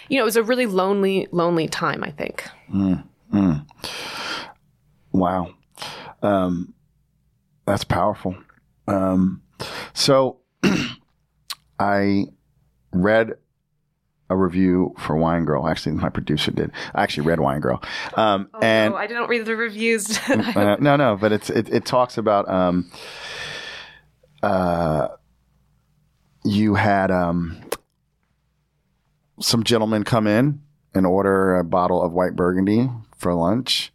you 0.08 0.18
know, 0.18 0.24
it 0.24 0.26
was 0.26 0.36
a 0.36 0.42
really 0.42 0.66
lonely, 0.66 1.26
lonely 1.32 1.68
time. 1.68 2.04
I 2.04 2.10
think. 2.10 2.46
Wow. 5.12 5.54
Um, 6.22 6.74
that's 7.66 7.84
powerful. 7.84 8.36
Um, 8.86 9.42
so 9.94 10.40
I 11.78 12.26
read 12.92 13.34
a 14.30 14.36
review 14.36 14.94
for 14.98 15.16
Wine 15.16 15.44
Girl. 15.44 15.68
Actually, 15.68 15.92
my 15.92 16.08
producer 16.08 16.50
did. 16.50 16.72
I 16.94 17.02
actually 17.02 17.26
read 17.26 17.40
Wine 17.40 17.60
Girl. 17.60 17.82
Um, 18.14 18.48
and 18.60 18.94
oh, 18.94 18.96
I 18.96 19.06
didn't 19.06 19.28
read 19.28 19.44
the 19.44 19.56
reviews. 19.56 20.18
uh, 20.28 20.76
no, 20.80 20.96
no, 20.96 21.16
but 21.20 21.32
it's 21.32 21.50
it, 21.50 21.68
it 21.68 21.84
talks 21.84 22.18
about 22.18 22.48
um, 22.48 22.90
uh, 24.42 25.08
you 26.44 26.74
had 26.74 27.10
um, 27.10 27.62
some 29.40 29.64
gentlemen 29.64 30.02
come 30.04 30.26
in 30.26 30.60
and 30.94 31.06
order 31.06 31.56
a 31.56 31.64
bottle 31.64 32.02
of 32.02 32.12
white 32.12 32.34
Burgundy 32.34 32.88
for 33.16 33.34
lunch, 33.34 33.92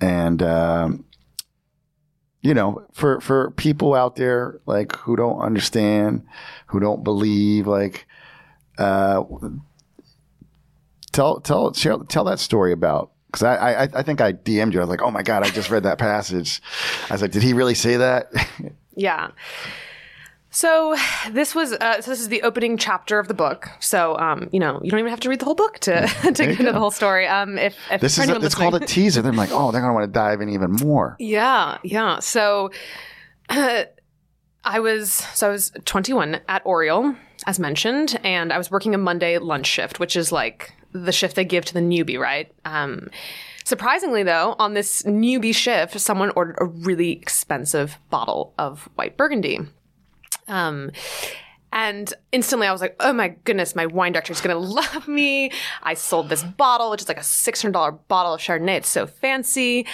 and 0.00 0.42
um, 0.42 1.04
you 2.42 2.54
know, 2.54 2.86
for 2.92 3.20
for 3.20 3.50
people 3.52 3.94
out 3.94 4.16
there 4.16 4.60
like 4.66 4.94
who 4.96 5.16
don't 5.16 5.40
understand, 5.40 6.24
who 6.66 6.80
don't 6.80 7.04
believe, 7.04 7.66
like. 7.66 8.06
Uh, 8.78 9.24
tell 11.12 11.40
tell 11.40 11.72
share, 11.72 11.96
tell 12.08 12.24
that 12.24 12.38
story 12.38 12.72
about 12.72 13.10
because 13.26 13.42
I, 13.42 13.56
I 13.56 13.82
I 13.82 14.02
think 14.02 14.20
I 14.20 14.32
DM'd 14.32 14.74
you. 14.74 14.80
I 14.80 14.82
was 14.82 14.90
like, 14.90 15.02
oh 15.02 15.10
my 15.10 15.22
god, 15.22 15.42
I 15.42 15.50
just 15.50 15.70
read 15.70 15.84
that 15.84 15.98
passage. 15.98 16.60
I 17.08 17.14
was 17.14 17.22
like, 17.22 17.32
did 17.32 17.42
he 17.42 17.52
really 17.52 17.74
say 17.74 17.96
that? 17.96 18.30
Yeah. 18.98 19.32
So 20.48 20.96
this 21.32 21.54
was 21.54 21.74
uh, 21.74 22.00
so 22.00 22.10
this 22.10 22.18
is 22.18 22.30
the 22.30 22.40
opening 22.40 22.78
chapter 22.78 23.18
of 23.18 23.28
the 23.28 23.34
book. 23.34 23.68
So 23.78 24.16
um, 24.16 24.48
you 24.52 24.58
know 24.58 24.80
you 24.82 24.90
don't 24.90 25.00
even 25.00 25.10
have 25.10 25.20
to 25.20 25.28
read 25.28 25.38
the 25.38 25.44
whole 25.44 25.54
book 25.54 25.78
to 25.80 26.06
to 26.22 26.32
get 26.32 26.58
into 26.58 26.72
the 26.72 26.78
whole 26.78 26.90
story. 26.90 27.26
Um, 27.26 27.58
if, 27.58 27.76
if 27.90 28.00
this 28.00 28.16
is 28.16 28.30
a, 28.30 28.36
it's 28.36 28.54
called 28.54 28.74
a 28.74 28.80
teaser. 28.80 29.20
They're 29.20 29.32
like, 29.32 29.50
oh, 29.52 29.70
they're 29.70 29.82
gonna 29.82 29.92
want 29.92 30.10
to 30.10 30.18
dive 30.18 30.40
in 30.40 30.48
even 30.48 30.72
more. 30.72 31.14
Yeah, 31.20 31.76
yeah. 31.84 32.20
So 32.20 32.70
I 34.66 34.80
was 34.80 35.12
so 35.12 35.48
I 35.48 35.52
was 35.52 35.72
21 35.84 36.40
at 36.48 36.62
Aureole, 36.66 37.14
as 37.46 37.58
mentioned, 37.58 38.18
and 38.24 38.52
I 38.52 38.58
was 38.58 38.70
working 38.70 38.94
a 38.94 38.98
Monday 38.98 39.38
lunch 39.38 39.66
shift, 39.66 40.00
which 40.00 40.16
is 40.16 40.32
like 40.32 40.72
the 40.92 41.12
shift 41.12 41.36
they 41.36 41.44
give 41.44 41.64
to 41.66 41.74
the 41.74 41.80
newbie, 41.80 42.18
right? 42.18 42.52
Um, 42.64 43.08
surprisingly, 43.64 44.22
though, 44.24 44.56
on 44.58 44.74
this 44.74 45.02
newbie 45.04 45.54
shift, 45.54 45.98
someone 46.00 46.32
ordered 46.34 46.56
a 46.58 46.64
really 46.64 47.12
expensive 47.12 47.96
bottle 48.10 48.54
of 48.58 48.88
white 48.96 49.16
Burgundy. 49.16 49.60
Um, 50.48 50.90
And 51.72 52.14
instantly 52.32 52.66
I 52.66 52.72
was 52.72 52.80
like, 52.80 52.96
oh 53.00 53.12
my 53.12 53.28
goodness, 53.44 53.76
my 53.76 53.86
wine 53.86 54.12
director 54.12 54.32
is 54.32 54.40
going 54.40 54.54
to 54.60 54.60
love 54.60 55.06
me. 55.06 55.50
I 55.82 55.94
sold 55.94 56.28
this 56.28 56.42
bottle, 56.42 56.90
which 56.90 57.02
is 57.02 57.08
like 57.08 57.18
a 57.18 57.20
$600 57.20 57.98
bottle 58.08 58.34
of 58.34 58.40
Chardonnay. 58.40 58.78
It's 58.78 58.88
so 58.88 59.06
fancy. 59.06 59.86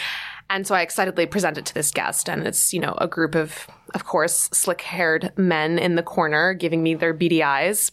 And 0.49 0.67
so 0.67 0.75
I 0.75 0.83
excitedly 0.83 1.27
present 1.27 1.59
it 1.59 1.67
to 1.67 1.75
this 1.75 1.91
guest. 1.91 2.29
And 2.29 2.47
it's, 2.47 2.73
you 2.73 2.79
know, 2.81 2.95
a 2.99 3.09
group 3.09 3.35
of, 3.35 3.67
of 3.95 4.05
course, 4.05 4.49
slick 4.53 4.83
haired 4.83 5.33
men 5.37 5.79
in 5.79 5.95
the 5.95 6.03
corner 6.03 6.55
giving 6.55 6.83
me 6.83 6.95
their 6.95 7.13
beady 7.13 7.43
eyes. 7.43 7.93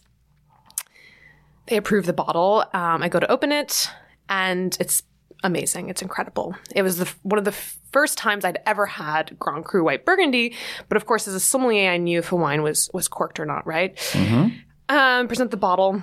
They 1.66 1.76
approve 1.76 2.06
the 2.06 2.12
bottle. 2.12 2.64
Um, 2.72 3.02
I 3.02 3.08
go 3.08 3.20
to 3.20 3.30
open 3.30 3.52
it 3.52 3.90
and 4.28 4.76
it's 4.80 5.02
amazing. 5.42 5.88
It's 5.88 6.02
incredible. 6.02 6.54
It 6.74 6.82
was 6.82 6.98
the, 6.98 7.12
one 7.22 7.38
of 7.38 7.44
the 7.44 7.52
first 7.52 8.18
times 8.18 8.44
I'd 8.44 8.58
ever 8.66 8.86
had 8.86 9.38
Grand 9.38 9.64
Cru 9.64 9.84
White 9.84 10.04
Burgundy, 10.04 10.54
but 10.88 10.96
of 10.96 11.06
course, 11.06 11.26
as 11.28 11.34
a 11.34 11.40
sommelier, 11.40 11.90
I 11.90 11.96
knew 11.96 12.18
if 12.18 12.32
a 12.32 12.36
wine 12.36 12.62
was 12.62 12.90
was 12.92 13.08
corked 13.08 13.40
or 13.40 13.46
not. 13.46 13.66
Right? 13.66 13.98
Um, 14.88 15.28
present 15.28 15.50
the 15.50 15.56
bottle. 15.56 16.02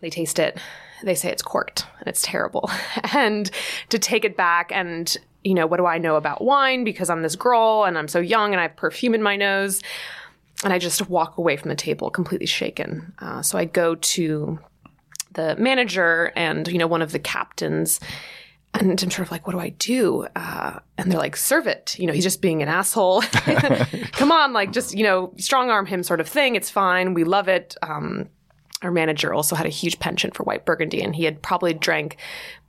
They 0.00 0.10
taste 0.10 0.38
it. 0.38 0.58
They 1.02 1.14
say 1.14 1.30
it's 1.30 1.42
corked 1.42 1.86
and 1.98 2.08
it's 2.08 2.22
terrible. 2.22 2.70
and 3.12 3.50
to 3.90 3.98
take 3.98 4.24
it 4.24 4.36
back 4.36 4.70
and 4.72 5.16
you 5.44 5.54
know 5.54 5.66
what 5.66 5.78
do 5.78 5.86
I 5.86 5.98
know 5.98 6.16
about 6.16 6.42
wine? 6.42 6.84
Because 6.84 7.10
I'm 7.10 7.22
this 7.22 7.36
girl 7.36 7.84
and 7.84 7.98
I'm 7.98 8.08
so 8.08 8.20
young 8.20 8.52
and 8.52 8.60
I 8.60 8.64
have 8.64 8.76
perfume 8.76 9.14
in 9.14 9.22
my 9.22 9.36
nose. 9.36 9.82
And 10.64 10.72
I 10.72 10.78
just 10.78 11.08
walk 11.08 11.38
away 11.38 11.56
from 11.56 11.70
the 11.70 11.74
table 11.74 12.10
completely 12.10 12.46
shaken. 12.46 13.12
Uh, 13.18 13.42
so 13.42 13.58
I 13.58 13.64
go 13.64 13.96
to 13.96 14.60
the 15.32 15.56
manager 15.56 16.32
and 16.36 16.68
you 16.68 16.78
know 16.78 16.86
one 16.86 17.02
of 17.02 17.12
the 17.12 17.18
captains 17.18 18.00
and 18.74 18.90
i'm 18.90 19.10
sort 19.10 19.20
of 19.26 19.30
like 19.30 19.46
what 19.46 19.54
do 19.54 19.58
i 19.58 19.70
do? 19.70 20.26
Uh, 20.36 20.78
and 20.98 21.10
they're 21.10 21.18
like 21.18 21.36
serve 21.36 21.66
it. 21.66 21.98
You 21.98 22.06
know 22.06 22.12
he's 22.12 22.24
just 22.24 22.40
being 22.40 22.62
an 22.62 22.68
asshole. 22.68 23.22
Come 24.12 24.32
on 24.32 24.52
like 24.52 24.72
just 24.72 24.96
you 24.96 25.04
know 25.04 25.32
strong 25.36 25.70
arm 25.70 25.86
him 25.86 26.02
sort 26.02 26.20
of 26.20 26.28
thing. 26.28 26.54
It's 26.54 26.70
fine. 26.70 27.14
We 27.14 27.24
love 27.24 27.48
it. 27.48 27.76
Um, 27.82 28.28
our 28.82 28.90
manager 28.90 29.32
also 29.32 29.54
had 29.56 29.66
a 29.66 29.70
huge 29.70 29.98
penchant 29.98 30.34
for 30.34 30.42
white 30.42 30.64
burgundy 30.64 31.02
and 31.02 31.14
he 31.14 31.24
had 31.24 31.40
probably 31.42 31.72
drank 31.72 32.16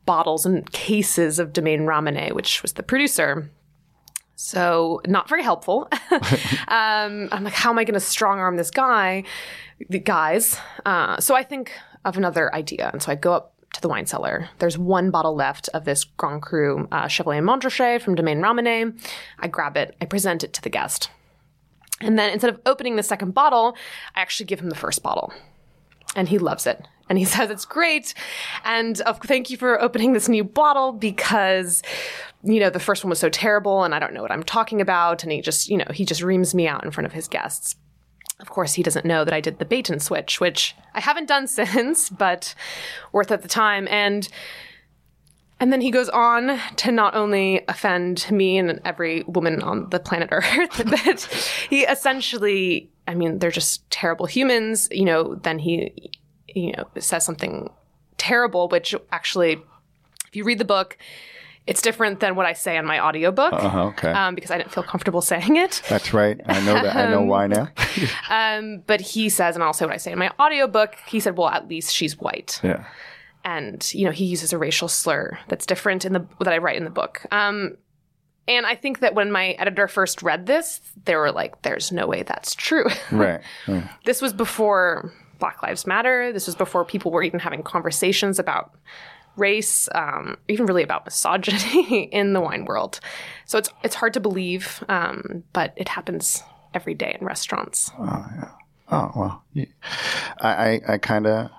bottles 0.05 0.45
and 0.45 0.71
cases 0.71 1.39
of 1.39 1.53
domaine 1.53 1.81
Ramonet 1.81 2.33
which 2.33 2.61
was 2.61 2.73
the 2.73 2.83
producer 2.83 3.49
so 4.35 4.99
not 5.07 5.29
very 5.29 5.41
helpful. 5.41 5.87
um, 6.67 7.29
I'm 7.31 7.43
like, 7.43 7.53
how 7.53 7.69
am 7.69 7.79
I 7.79 7.85
going 7.85 7.93
to 7.93 7.99
strong 7.99 8.39
arm 8.39 8.57
this 8.57 8.71
guy, 8.71 9.23
the 9.89 9.99
guys? 9.99 10.59
Uh, 10.85 11.17
so 11.19 11.33
I 11.33 11.43
think 11.43 11.71
of 12.03 12.17
another 12.17 12.53
idea, 12.53 12.89
and 12.91 13.01
so 13.01 13.11
I 13.11 13.15
go 13.15 13.33
up 13.33 13.53
to 13.73 13.81
the 13.81 13.87
wine 13.87 14.05
cellar. 14.05 14.49
There's 14.59 14.77
one 14.77 15.11
bottle 15.11 15.33
left 15.33 15.69
of 15.69 15.85
this 15.85 16.03
Grand 16.03 16.41
Cru 16.41 16.87
uh, 16.91 17.07
Chevalier 17.07 17.41
Montrachet 17.41 18.01
from 18.01 18.15
Domaine 18.15 18.41
Ramonet. 18.41 18.93
I 19.39 19.47
grab 19.47 19.77
it, 19.77 19.95
I 20.01 20.05
present 20.05 20.43
it 20.43 20.51
to 20.53 20.61
the 20.61 20.69
guest, 20.69 21.09
and 22.01 22.19
then 22.19 22.31
instead 22.31 22.53
of 22.53 22.59
opening 22.65 22.95
the 22.95 23.03
second 23.03 23.33
bottle, 23.33 23.77
I 24.15 24.21
actually 24.21 24.47
give 24.47 24.59
him 24.59 24.69
the 24.69 24.75
first 24.75 25.01
bottle, 25.03 25.31
and 26.15 26.27
he 26.27 26.37
loves 26.37 26.67
it. 26.67 26.85
And 27.09 27.17
he 27.17 27.25
says 27.25 27.49
it's 27.49 27.65
great, 27.65 28.13
and 28.63 29.01
uh, 29.05 29.13
thank 29.13 29.49
you 29.49 29.57
for 29.57 29.81
opening 29.81 30.13
this 30.13 30.29
new 30.29 30.43
bottle 30.43 30.91
because 30.91 31.83
you 32.43 32.59
know, 32.59 32.69
the 32.69 32.79
first 32.79 33.03
one 33.03 33.09
was 33.09 33.19
so 33.19 33.29
terrible 33.29 33.83
and 33.83 33.95
I 33.95 33.99
don't 33.99 34.13
know 34.13 34.21
what 34.21 34.31
I'm 34.31 34.43
talking 34.43 34.81
about. 34.81 35.23
And 35.23 35.31
he 35.31 35.41
just, 35.41 35.69
you 35.69 35.77
know, 35.77 35.87
he 35.93 36.05
just 36.05 36.21
reams 36.21 36.53
me 36.53 36.67
out 36.67 36.83
in 36.83 36.91
front 36.91 37.05
of 37.05 37.13
his 37.13 37.27
guests. 37.27 37.75
Of 38.39 38.49
course, 38.49 38.73
he 38.73 38.83
doesn't 38.83 39.05
know 39.05 39.23
that 39.23 39.33
I 39.33 39.39
did 39.39 39.59
the 39.59 39.65
bait 39.65 39.89
and 39.89 40.01
switch, 40.01 40.41
which 40.41 40.75
I 40.93 40.99
haven't 40.99 41.27
done 41.27 41.47
since, 41.47 42.09
but 42.09 42.53
worth 43.11 43.31
at 43.31 43.41
the 43.41 43.47
time. 43.47 43.87
And 43.89 44.27
and 45.59 45.71
then 45.71 45.79
he 45.79 45.91
goes 45.91 46.09
on 46.09 46.59
to 46.77 46.91
not 46.91 47.15
only 47.15 47.63
offend 47.69 48.29
me 48.29 48.57
and 48.57 48.81
every 48.83 49.23
woman 49.23 49.61
on 49.61 49.89
the 49.91 49.99
planet 49.99 50.27
Earth, 50.31 50.81
but 50.83 51.47
he 51.69 51.83
essentially, 51.83 52.91
I 53.07 53.13
mean, 53.13 53.39
they're 53.39 53.51
just 53.51 53.89
terrible 53.89 54.25
humans. 54.25 54.89
You 54.91 55.05
know, 55.05 55.35
then 55.35 55.59
he, 55.59 56.11
you 56.53 56.73
know, 56.73 56.87
says 56.99 57.25
something 57.25 57.69
terrible, 58.17 58.67
which 58.69 58.95
actually, 59.11 59.53
if 60.27 60.35
you 60.35 60.43
read 60.43 60.57
the 60.59 60.65
book, 60.65 60.97
it's 61.65 61.81
different 61.81 62.19
than 62.19 62.35
what 62.35 62.45
I 62.45 62.53
say 62.53 62.77
on 62.77 62.85
my 62.85 62.99
audiobook 62.99 63.53
Uh-huh, 63.53 63.85
okay. 63.87 64.11
um, 64.11 64.35
because 64.35 64.51
I 64.51 64.57
didn't 64.57 64.71
feel 64.71 64.83
comfortable 64.83 65.21
saying 65.33 65.55
it. 65.55 65.81
That's 65.89 66.13
right. 66.13 66.39
I 66.45 66.59
know 66.65 66.73
that. 66.73 66.95
I 66.95 67.09
know 67.09 67.21
why 67.21 67.47
now. 67.47 67.69
Um, 68.29 68.83
but 68.87 68.99
he 69.01 69.29
says, 69.29 69.55
and 69.55 69.63
I'll 69.63 69.73
say 69.73 69.85
what 69.85 69.93
I 69.93 69.97
say 69.97 70.11
in 70.11 70.19
my 70.19 70.31
audiobook, 70.39 70.95
he 71.07 71.19
said, 71.19 71.37
well, 71.37 71.49
at 71.49 71.67
least 71.67 71.93
she's 71.93 72.19
white. 72.19 72.59
yeah. 72.63 72.85
And, 73.45 73.93
you 73.93 74.05
know, 74.05 74.11
he 74.11 74.25
uses 74.25 74.53
a 74.53 74.57
racial 74.57 74.87
slur 74.87 75.37
that's 75.49 75.65
different 75.65 76.05
in 76.05 76.13
the 76.13 76.25
that 76.39 76.53
I 76.53 76.57
write 76.59 76.77
in 76.77 76.85
the 76.85 76.89
book. 76.89 77.25
Um, 77.31 77.77
and 78.47 78.65
I 78.65 78.75
think 78.75 78.99
that 78.99 79.15
when 79.15 79.31
my 79.31 79.49
editor 79.51 79.87
first 79.87 80.21
read 80.23 80.45
this, 80.45 80.81
they 81.05 81.15
were 81.15 81.31
like, 81.31 81.61
there's 81.61 81.91
no 81.91 82.07
way 82.07 82.23
that's 82.23 82.55
true. 82.55 82.87
Right. 83.11 83.41
right. 83.67 83.83
this 84.05 84.21
was 84.21 84.33
before 84.33 85.13
Black 85.43 85.61
Lives 85.61 85.85
Matter. 85.85 86.31
This 86.31 86.45
was 86.47 86.55
before 86.55 86.85
people 86.85 87.11
were 87.11 87.21
even 87.21 87.41
having 87.41 87.63
conversations 87.63 88.39
about 88.39 88.71
race, 89.35 89.89
um, 89.93 90.37
even 90.47 90.65
really 90.65 90.83
about 90.83 91.03
misogyny 91.03 92.03
in 92.19 92.31
the 92.31 92.39
wine 92.39 92.63
world. 92.63 93.01
So 93.45 93.57
it's 93.57 93.69
it's 93.83 93.95
hard 93.95 94.13
to 94.13 94.21
believe, 94.21 94.81
um, 94.87 95.43
but 95.51 95.73
it 95.75 95.89
happens 95.89 96.43
every 96.73 96.93
day 96.93 97.17
in 97.19 97.25
restaurants. 97.27 97.91
Oh 98.89 99.11
well, 99.17 99.43
you- 99.51 99.67
I 100.39 100.49
I, 100.87 100.93
I 100.93 100.97
kind 100.97 101.27
of 101.27 101.49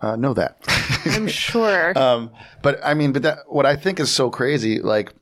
uh, 0.00 0.14
know 0.14 0.34
that. 0.34 0.58
I'm 1.06 1.26
sure. 1.26 1.98
um, 2.04 2.30
but 2.62 2.78
I 2.84 2.94
mean, 2.94 3.10
but 3.12 3.22
that 3.22 3.38
what 3.48 3.66
I 3.66 3.74
think 3.74 3.98
is 3.98 4.12
so 4.12 4.30
crazy, 4.30 4.78
like 4.80 5.12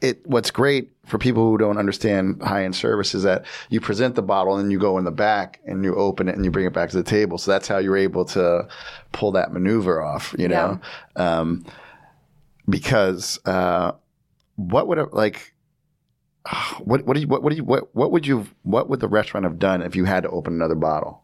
it. 0.00 0.26
What's 0.26 0.50
great 0.50 0.90
for 1.06 1.18
people 1.18 1.48
who 1.48 1.58
don't 1.58 1.78
understand 1.78 2.42
high 2.42 2.64
end 2.64 2.74
service 2.74 3.14
is 3.14 3.22
that 3.22 3.44
you 3.70 3.80
present 3.80 4.14
the 4.14 4.22
bottle 4.22 4.56
and 4.56 4.70
you 4.70 4.78
go 4.78 4.98
in 4.98 5.04
the 5.04 5.10
back 5.10 5.60
and 5.64 5.84
you 5.84 5.94
open 5.94 6.28
it 6.28 6.34
and 6.34 6.44
you 6.44 6.50
bring 6.50 6.66
it 6.66 6.72
back 6.72 6.90
to 6.90 6.96
the 6.96 7.02
table. 7.02 7.38
So 7.38 7.50
that's 7.50 7.68
how 7.68 7.78
you're 7.78 7.96
able 7.96 8.24
to 8.26 8.68
pull 9.12 9.32
that 9.32 9.52
maneuver 9.52 10.02
off. 10.02 10.34
You 10.38 10.48
know, 10.48 10.80
um, 11.16 11.64
because 12.68 13.38
uh, 13.46 13.92
what 14.56 14.88
would 14.88 14.98
it 14.98 15.12
like? 15.12 15.54
What 16.78 17.04
what 17.04 17.14
do 17.14 17.20
you 17.20 17.26
what 17.26 17.42
what 17.42 17.50
do 17.50 17.56
you 17.56 17.64
what 17.64 17.94
what 17.94 18.12
would 18.12 18.26
you 18.26 18.46
what 18.62 18.88
would 18.88 19.00
the 19.00 19.08
restaurant 19.08 19.44
have 19.44 19.58
done 19.58 19.82
if 19.82 19.96
you 19.96 20.04
had 20.04 20.22
to 20.22 20.30
open 20.30 20.54
another 20.54 20.76
bottle? 20.76 21.22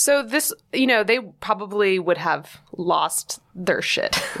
So 0.00 0.22
this, 0.22 0.50
you 0.72 0.86
know, 0.86 1.04
they 1.04 1.18
probably 1.40 1.98
would 1.98 2.16
have 2.16 2.58
lost 2.72 3.38
their 3.54 3.82
shit. 3.82 4.18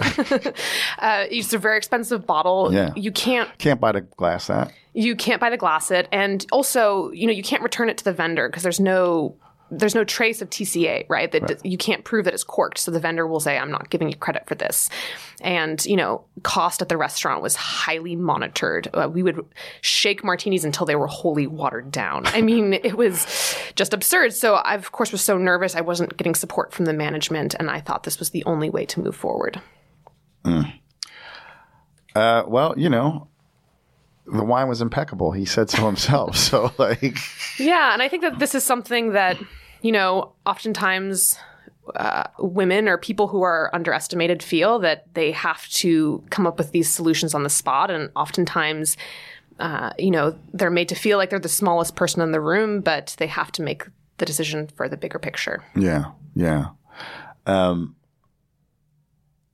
uh, 0.98 1.26
it's 1.30 1.52
a 1.52 1.58
very 1.58 1.76
expensive 1.76 2.26
bottle. 2.26 2.72
Yeah. 2.72 2.94
You 2.96 3.12
can't 3.12 3.50
Can't 3.58 3.78
buy 3.78 3.92
the 3.92 4.00
glass 4.00 4.46
that. 4.46 4.72
you 4.94 5.14
can't 5.14 5.38
buy 5.38 5.50
the 5.50 5.58
glass 5.58 5.90
it, 5.90 6.08
and 6.12 6.46
also, 6.50 7.10
you 7.10 7.26
know, 7.26 7.32
you 7.34 7.42
can't 7.42 7.62
return 7.62 7.90
it 7.90 7.98
to 7.98 8.04
the 8.04 8.12
vendor 8.14 8.48
because 8.48 8.62
there's 8.62 8.80
no 8.80 9.36
there's 9.70 9.94
no 9.94 10.04
trace 10.04 10.42
of 10.42 10.50
TCA, 10.50 11.06
right? 11.08 11.30
That 11.32 11.64
you 11.64 11.78
can't 11.78 12.04
prove 12.04 12.24
that 12.24 12.34
it's 12.34 12.44
corked. 12.44 12.78
So 12.78 12.90
the 12.90 13.00
vendor 13.00 13.26
will 13.26 13.40
say, 13.40 13.56
"I'm 13.58 13.70
not 13.70 13.90
giving 13.90 14.08
you 14.08 14.16
credit 14.16 14.46
for 14.46 14.54
this." 14.54 14.90
And 15.40 15.84
you 15.84 15.96
know, 15.96 16.24
cost 16.42 16.82
at 16.82 16.88
the 16.88 16.96
restaurant 16.96 17.42
was 17.42 17.56
highly 17.56 18.16
monitored. 18.16 18.88
Uh, 18.92 19.08
we 19.08 19.22
would 19.22 19.44
shake 19.80 20.24
martinis 20.24 20.64
until 20.64 20.86
they 20.86 20.96
were 20.96 21.06
wholly 21.06 21.46
watered 21.46 21.90
down. 21.90 22.26
I 22.26 22.42
mean, 22.42 22.72
it 22.84 22.96
was 22.96 23.26
just 23.74 23.94
absurd. 23.94 24.32
So 24.32 24.54
I, 24.54 24.74
of 24.74 24.92
course, 24.92 25.12
was 25.12 25.22
so 25.22 25.38
nervous. 25.38 25.74
I 25.74 25.80
wasn't 25.80 26.16
getting 26.16 26.34
support 26.34 26.72
from 26.72 26.84
the 26.84 26.92
management, 26.92 27.54
and 27.54 27.70
I 27.70 27.80
thought 27.80 28.02
this 28.04 28.18
was 28.18 28.30
the 28.30 28.44
only 28.44 28.70
way 28.70 28.84
to 28.86 29.00
move 29.00 29.16
forward. 29.16 29.60
Uh, 32.14 32.42
well, 32.46 32.74
you 32.76 32.88
know, 32.88 33.28
the 34.26 34.44
wine 34.44 34.68
was 34.68 34.80
impeccable. 34.80 35.32
He 35.32 35.44
said 35.44 35.70
so 35.70 35.86
himself. 35.86 36.36
so, 36.48 36.72
like, 36.78 37.18
Yeah, 37.58 37.92
and 37.92 38.02
I 38.02 38.08
think 38.08 38.22
that 38.22 38.38
this 38.38 38.54
is 38.54 38.64
something 38.64 39.12
that, 39.12 39.38
you 39.82 39.92
know, 39.92 40.32
oftentimes 40.46 41.36
uh, 41.96 42.24
women 42.38 42.88
or 42.88 42.98
people 42.98 43.28
who 43.28 43.42
are 43.42 43.70
underestimated 43.72 44.42
feel 44.42 44.78
that 44.80 45.12
they 45.14 45.32
have 45.32 45.66
to 45.68 46.22
come 46.30 46.46
up 46.46 46.58
with 46.58 46.72
these 46.72 46.88
solutions 46.88 47.34
on 47.34 47.42
the 47.42 47.50
spot. 47.50 47.90
And 47.90 48.10
oftentimes, 48.14 48.96
uh, 49.58 49.90
you 49.98 50.10
know, 50.10 50.38
they're 50.52 50.70
made 50.70 50.88
to 50.90 50.94
feel 50.94 51.18
like 51.18 51.30
they're 51.30 51.38
the 51.38 51.48
smallest 51.48 51.96
person 51.96 52.22
in 52.22 52.32
the 52.32 52.40
room, 52.40 52.80
but 52.80 53.14
they 53.18 53.26
have 53.26 53.50
to 53.52 53.62
make 53.62 53.86
the 54.18 54.26
decision 54.26 54.68
for 54.68 54.88
the 54.88 54.96
bigger 54.96 55.18
picture. 55.18 55.64
yeah, 55.74 56.12
yeah. 56.34 56.66
Um, 57.46 57.96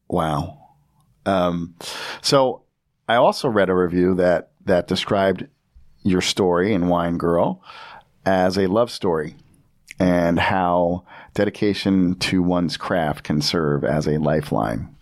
wow. 0.08 0.58
Um, 1.24 1.74
so, 2.20 2.62
I 3.08 3.16
also 3.16 3.48
read 3.48 3.70
a 3.70 3.74
review 3.74 4.14
that 4.16 4.50
that 4.64 4.88
described 4.88 5.46
your 6.02 6.20
story 6.20 6.72
in 6.72 6.88
Wine 6.88 7.18
Girl 7.18 7.62
as 8.24 8.58
a 8.58 8.66
love 8.66 8.90
story, 8.90 9.36
and 9.98 10.38
how 10.38 11.04
dedication 11.35 12.14
to 12.16 12.42
one's 12.42 12.76
craft 12.76 13.24
can 13.24 13.40
serve 13.40 13.85
as 13.85 14.06
a 14.06 14.18
lifeline. 14.18 14.94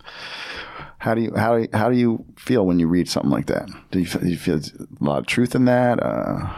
How 0.98 1.14
do 1.14 1.22
you 1.22 1.34
how 1.36 1.58
do 1.58 1.68
how 1.72 1.90
do 1.90 1.96
you 1.96 2.24
feel 2.36 2.64
when 2.64 2.78
you 2.78 2.88
read 2.88 3.08
something 3.08 3.30
like 3.30 3.46
that? 3.46 3.68
Do 3.90 4.00
you, 4.00 4.06
do 4.06 4.26
you 4.26 4.38
feel 4.38 4.56
a 4.58 5.04
lot 5.04 5.18
of 5.18 5.26
truth 5.26 5.54
in 5.54 5.66
that? 5.66 6.02
Uh, 6.02 6.48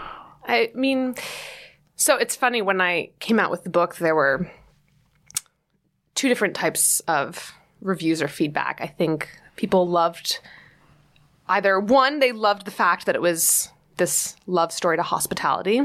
I 0.47 0.71
mean, 0.75 1.17
so 1.97 2.17
it's 2.17 2.37
funny 2.37 2.63
when 2.63 2.81
I 2.81 3.11
came 3.19 3.41
out 3.41 3.51
with 3.51 3.65
the 3.65 3.71
book, 3.71 3.97
there 3.97 4.15
were 4.15 4.51
two 6.15 6.29
different 6.29 6.55
types 6.55 7.01
of 7.01 7.55
reviews 7.81 8.23
or 8.23 8.29
feedback. 8.29 8.81
I 8.81 8.87
think 8.87 9.29
people 9.57 9.89
loved 9.89 10.39
either 11.49 11.81
one, 11.81 12.21
they 12.21 12.33
loved 12.33 12.67
the 12.67 12.71
fact 12.71 13.07
that 13.07 13.15
it 13.15 13.23
was 13.23 13.71
this 13.97 14.37
love 14.47 14.73
story 14.73 14.97
to 14.97 15.03
hospitality. 15.03 15.81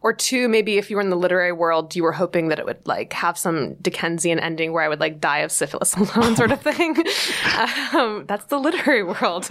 Or 0.00 0.12
two, 0.12 0.48
maybe 0.48 0.78
if 0.78 0.90
you 0.90 0.96
were 0.96 1.02
in 1.02 1.10
the 1.10 1.16
literary 1.16 1.52
world, 1.52 1.94
you 1.94 2.02
were 2.02 2.12
hoping 2.12 2.48
that 2.48 2.58
it 2.58 2.64
would 2.64 2.84
like 2.86 3.12
have 3.12 3.38
some 3.38 3.74
Dickensian 3.74 4.38
ending 4.38 4.72
where 4.72 4.82
I 4.82 4.88
would 4.88 5.00
like 5.00 5.20
die 5.20 5.38
of 5.38 5.52
syphilis 5.52 5.94
alone, 5.96 6.34
sort 6.34 6.50
of 6.50 6.60
thing. 6.60 6.96
um, 7.94 8.24
that's 8.26 8.46
the 8.46 8.58
literary 8.58 9.02
world. 9.20 9.48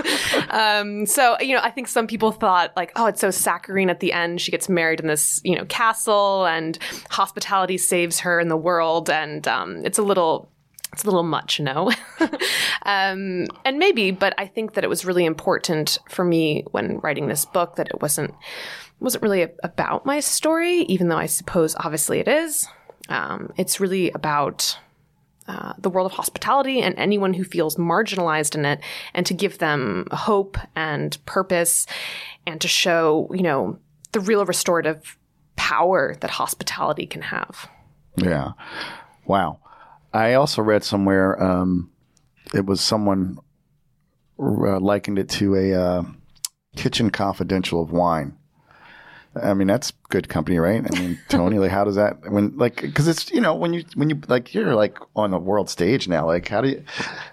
Um, 0.50 1.06
so, 1.06 1.40
you 1.40 1.56
know, 1.56 1.62
I 1.64 1.70
think 1.70 1.88
some 1.88 2.08
people 2.08 2.32
thought 2.32 2.74
like, 2.76 2.92
oh, 2.96 3.06
it's 3.06 3.22
so 3.22 3.32
saccharine 3.32 3.90
at 3.90 4.00
the 4.00 4.14
end. 4.14 4.42
She 4.42 4.52
gets 4.52 4.68
married 4.68 5.00
in 5.00 5.08
this, 5.08 5.40
you 5.44 5.56
know, 5.56 5.66
castle 5.66 6.46
and 6.46 6.78
hospitality 7.10 7.78
saves 7.78 8.20
her 8.22 8.40
in 8.40 8.50
the 8.50 8.58
world. 8.58 9.10
And 9.10 9.48
um, 9.48 9.86
it's 9.86 9.98
a 9.98 10.04
little 10.04 10.50
it's 10.93 11.04
a 11.04 11.08
little 11.08 11.23
much, 11.23 11.60
no? 11.60 11.91
um, 12.84 13.45
and 13.63 13.80
maybe, 13.80 14.12
but 14.12 14.34
I 14.38 14.45
think 14.45 14.73
that 14.73 14.84
it 14.84 14.89
was 14.89 15.06
really 15.06 15.25
important 15.25 15.97
for 16.10 16.25
me 16.25 16.65
when 16.71 16.99
writing 16.99 17.27
this 17.27 17.45
book 17.45 17.75
that 17.77 17.88
it 17.88 18.01
wasn't 18.01 18.34
wasn't 18.99 19.23
really 19.23 19.47
about 19.63 20.06
my 20.06 20.19
story, 20.19 20.82
even 20.82 21.08
though 21.08 21.17
I 21.17 21.25
suppose 21.25 21.75
obviously 21.75 22.19
it 22.19 22.27
is. 22.27 22.67
Um, 23.10 23.51
it's 23.58 23.80
really 23.80 24.12
about 24.12 24.77
uh, 25.47 25.73
the 25.80 25.89
world 25.89 26.06
of 26.06 26.15
hospitality 26.15 26.82
and 26.82 26.93
anyone 26.99 27.34
who 27.34 27.43
feels 27.43 27.77
marginalized 27.77 28.54
in 28.54 28.63
it, 28.65 28.80
and 29.13 29.25
to 29.25 29.34
give 29.34 29.58
them 29.58 30.08
hope 30.12 30.58
and 30.75 31.17
purpose, 31.25 31.88
and 32.45 32.62
to 32.62 32.67
show 32.67 33.30
you 33.34 33.43
know 33.43 33.80
the 34.12 34.19
real 34.19 34.45
restorative 34.45 35.17
power 35.56 36.15
that 36.19 36.30
hospitality 36.30 37.06
can 37.06 37.21
have. 37.21 37.69
Yeah. 38.17 38.51
Wow. 39.25 39.61
I 40.13 40.34
also 40.34 40.62
read 40.62 40.84
somewhere 40.84 41.41
um, 41.41 41.91
it 42.54 42.65
was 42.65 42.82
someone 42.82 43.39
uh, 44.39 44.80
likened 44.80 45.19
it 45.19 45.30
to 45.30 45.56
a 45.56 45.74
uh, 45.74 46.04
kitchen 46.76 47.10
confidential 47.10 47.82
of 47.82 47.91
wine. 47.91 48.38
I 49.41 49.54
mean, 49.54 49.67
that's 49.67 49.91
good 50.10 50.28
company, 50.28 50.58
right? 50.58 50.86
I 50.86 51.00
mean, 51.00 51.17
Tony, 51.30 51.58
like, 51.58 51.71
how 51.71 51.86
does 51.86 51.95
that 51.95 52.30
when 52.30 52.58
like 52.58 52.82
because 52.82 53.08
it's 53.08 53.32
you 53.32 53.39
know 53.39 53.56
when 53.56 53.74
you 53.74 53.86
when 53.95 54.10
you 54.10 54.19
like 54.28 54.54
you're 54.54 54.76
like 54.76 54.97
on 55.15 55.32
the 55.32 55.39
world 55.39 55.69
stage 55.69 56.10
now. 56.10 56.26
Like, 56.26 56.50
how 56.50 56.60
do 56.62 56.69
you 56.69 56.84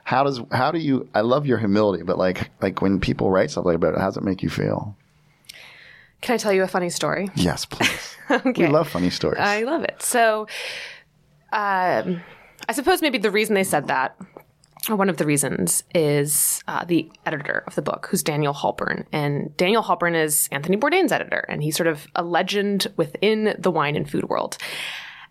how 0.04 0.22
does 0.22 0.40
how 0.52 0.70
do 0.70 0.78
you? 0.78 1.08
I 1.14 1.22
love 1.22 1.46
your 1.46 1.58
humility, 1.58 2.04
but 2.04 2.16
like 2.16 2.50
like 2.62 2.80
when 2.80 3.00
people 3.00 3.32
write 3.32 3.50
stuff 3.50 3.64
like 3.64 3.80
that, 3.80 3.98
how 3.98 4.06
does 4.06 4.16
it 4.16 4.22
make 4.22 4.42
you 4.44 4.50
feel? 4.50 4.96
Can 6.20 6.34
I 6.34 6.36
tell 6.36 6.52
you 6.52 6.62
a 6.62 6.68
funny 6.68 6.90
story? 6.90 7.30
Yes, 7.34 7.64
please. 7.64 8.16
okay. 8.30 8.66
We 8.66 8.68
love 8.68 8.88
funny 8.88 9.10
stories. 9.10 9.40
I 9.40 9.62
love 9.62 9.82
it. 9.82 10.02
So, 10.02 10.48
um, 11.52 12.22
I 12.68 12.72
suppose 12.72 13.00
maybe 13.00 13.18
the 13.18 13.30
reason 13.30 13.54
they 13.54 13.64
said 13.64 13.88
that, 13.88 14.16
one 14.88 15.08
of 15.08 15.16
the 15.16 15.24
reasons, 15.24 15.84
is 15.94 16.62
uh, 16.68 16.84
the 16.84 17.10
editor 17.24 17.64
of 17.66 17.74
the 17.74 17.82
book, 17.82 18.08
who's 18.10 18.22
Daniel 18.22 18.52
Halpern. 18.52 19.06
And 19.10 19.56
Daniel 19.56 19.82
Halpern 19.82 20.14
is 20.14 20.48
Anthony 20.52 20.76
Bourdain's 20.76 21.10
editor, 21.10 21.44
and 21.48 21.62
he's 21.62 21.76
sort 21.76 21.86
of 21.86 22.06
a 22.14 22.22
legend 22.22 22.86
within 22.96 23.56
the 23.58 23.70
wine 23.70 23.96
and 23.96 24.08
food 24.08 24.28
world. 24.28 24.58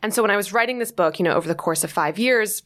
And 0.02 0.13
so 0.13 0.21
when 0.21 0.32
I 0.32 0.36
was 0.36 0.52
writing 0.52 0.80
this 0.80 0.91
book, 0.91 1.19
you 1.19 1.23
know, 1.23 1.34
over 1.34 1.47
the 1.47 1.56
course 1.56 1.84
of 1.84 1.91
five 1.91 2.17
years, 2.17 2.63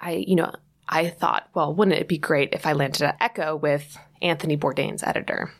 I, 0.00 0.24
you 0.26 0.36
know, 0.36 0.52
I 0.88 1.08
thought, 1.08 1.48
well, 1.54 1.74
wouldn't 1.74 1.96
it 1.96 2.08
be 2.08 2.18
great 2.18 2.50
if 2.52 2.66
I 2.66 2.72
landed 2.72 3.02
at 3.02 3.18
Ecco 3.20 3.56
with 3.60 3.96
Anthony 4.20 4.56
Bourdain's 4.56 5.02
editor? 5.02 5.52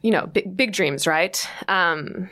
You 0.00 0.10
know, 0.10 0.26
big, 0.26 0.56
big 0.56 0.72
dreams, 0.72 1.06
right? 1.06 1.46
Um, 1.68 2.30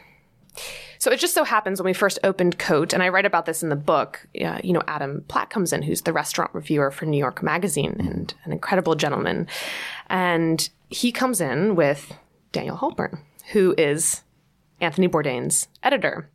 so 1.00 1.10
it 1.10 1.18
just 1.18 1.32
so 1.32 1.44
happens 1.44 1.80
when 1.80 1.86
we 1.86 1.94
first 1.94 2.18
opened 2.22 2.58
Cote, 2.58 2.92
and 2.92 3.02
I 3.02 3.08
write 3.08 3.24
about 3.24 3.46
this 3.46 3.62
in 3.62 3.70
the 3.70 3.76
book, 3.76 4.28
uh, 4.44 4.60
you 4.62 4.74
know, 4.74 4.82
Adam 4.86 5.24
Platt 5.28 5.48
comes 5.48 5.72
in, 5.72 5.80
who's 5.80 6.02
the 6.02 6.12
restaurant 6.12 6.50
reviewer 6.52 6.90
for 6.90 7.06
New 7.06 7.16
York 7.16 7.42
Magazine 7.42 7.96
and 7.98 8.34
an 8.44 8.52
incredible 8.52 8.94
gentleman. 8.94 9.46
And 10.10 10.68
he 10.90 11.10
comes 11.10 11.40
in 11.40 11.74
with 11.74 12.12
Daniel 12.52 12.76
Halpern, 12.76 13.20
who 13.52 13.74
is 13.78 14.24
Anthony 14.82 15.08
Bourdain's 15.08 15.68
editor. 15.82 16.28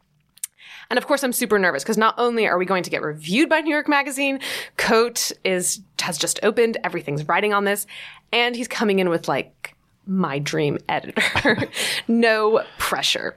And 0.89 0.97
of 0.97 1.05
course, 1.05 1.23
I'm 1.23 1.33
super 1.33 1.59
nervous 1.59 1.83
because 1.83 1.97
not 1.97 2.15
only 2.17 2.47
are 2.47 2.57
we 2.57 2.65
going 2.65 2.83
to 2.83 2.89
get 2.89 3.03
reviewed 3.03 3.49
by 3.49 3.61
New 3.61 3.71
York 3.71 3.87
Magazine, 3.87 4.39
Cote 4.77 5.31
is 5.43 5.81
has 6.01 6.17
just 6.17 6.39
opened, 6.41 6.77
everything's 6.83 7.27
writing 7.27 7.53
on 7.53 7.65
this, 7.65 7.85
and 8.31 8.55
he's 8.55 8.67
coming 8.67 8.97
in 8.97 9.09
with 9.09 9.27
like 9.27 9.75
my 10.07 10.39
dream 10.39 10.79
editor. 10.89 11.69
no 12.07 12.63
pressure. 12.79 13.35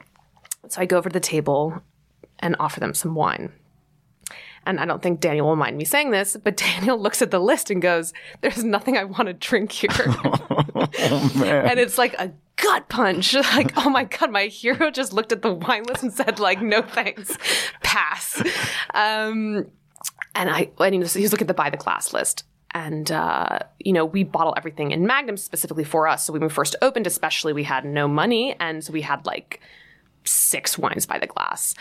So 0.69 0.81
I 0.81 0.87
go 0.87 0.99
over 0.99 1.09
to 1.09 1.13
the 1.13 1.21
table 1.21 1.83
and 2.41 2.57
offer 2.59 2.81
them 2.81 2.95
some 2.95 3.15
wine. 3.15 3.53
And 4.67 4.81
I 4.81 4.85
don't 4.85 5.03
think 5.03 5.21
Daniel 5.21 5.47
will 5.47 5.57
mind 5.57 5.79
me 5.79 5.85
saying 5.85 6.11
this, 6.11 6.37
but 6.37 6.57
Daniel 6.79 7.01
looks 7.01 7.23
at 7.23 7.31
the 7.31 7.39
list 7.39 7.71
and 7.71 7.81
goes, 7.81 8.13
There's 8.41 8.65
nothing 8.65 8.97
I 8.97 9.05
want 9.05 9.27
to 9.27 9.33
drink 9.33 9.73
here. 9.73 9.89
oh, 9.97 10.89
and 10.95 11.79
it's 11.79 11.97
like 11.97 12.15
a 12.15 12.33
gut 12.57 12.89
punch. 12.89 13.35
Like, 13.59 13.73
oh 13.77 13.89
my 13.89 14.05
God, 14.05 14.31
my 14.31 14.47
hero 14.47 14.91
just 14.91 15.13
looked 15.13 15.33
at 15.33 15.43
the 15.43 15.53
wine 15.53 15.85
list 15.85 16.03
and 16.03 16.13
said, 16.13 16.39
like, 16.39 16.61
no 16.61 16.83
thanks, 16.83 17.37
pass. 17.83 18.41
Um, 18.95 19.67
and 20.35 20.51
I, 20.51 20.71
and 20.79 20.95
he 20.95 21.01
was, 21.01 21.15
he 21.15 21.23
was 21.23 21.33
looking 21.33 21.47
at 21.47 21.49
the 21.49 21.55
buy 21.55 21.71
the 21.71 21.77
class 21.77 22.13
list. 22.13 22.45
And, 22.73 23.11
uh, 23.11 23.61
you 23.79 23.93
know, 23.93 24.05
we 24.05 24.23
bottle 24.23 24.55
everything 24.57 24.91
in 24.91 25.07
Magnum 25.07 25.39
specifically 25.39 25.85
for 25.85 26.07
us. 26.07 26.27
So 26.27 26.33
when 26.33 26.43
we 26.43 26.49
first 26.49 26.77
opened, 26.83 27.07
especially, 27.07 27.53
we 27.53 27.65
had 27.65 27.85
no 27.85 28.07
money. 28.07 28.55
And 28.61 28.85
so 28.85 28.93
we 28.93 29.01
had 29.01 29.25
like 29.25 29.61
six 30.29 30.79
wines 30.79 31.07
by 31.07 31.19
the 31.19 31.27
glass. 31.27 31.75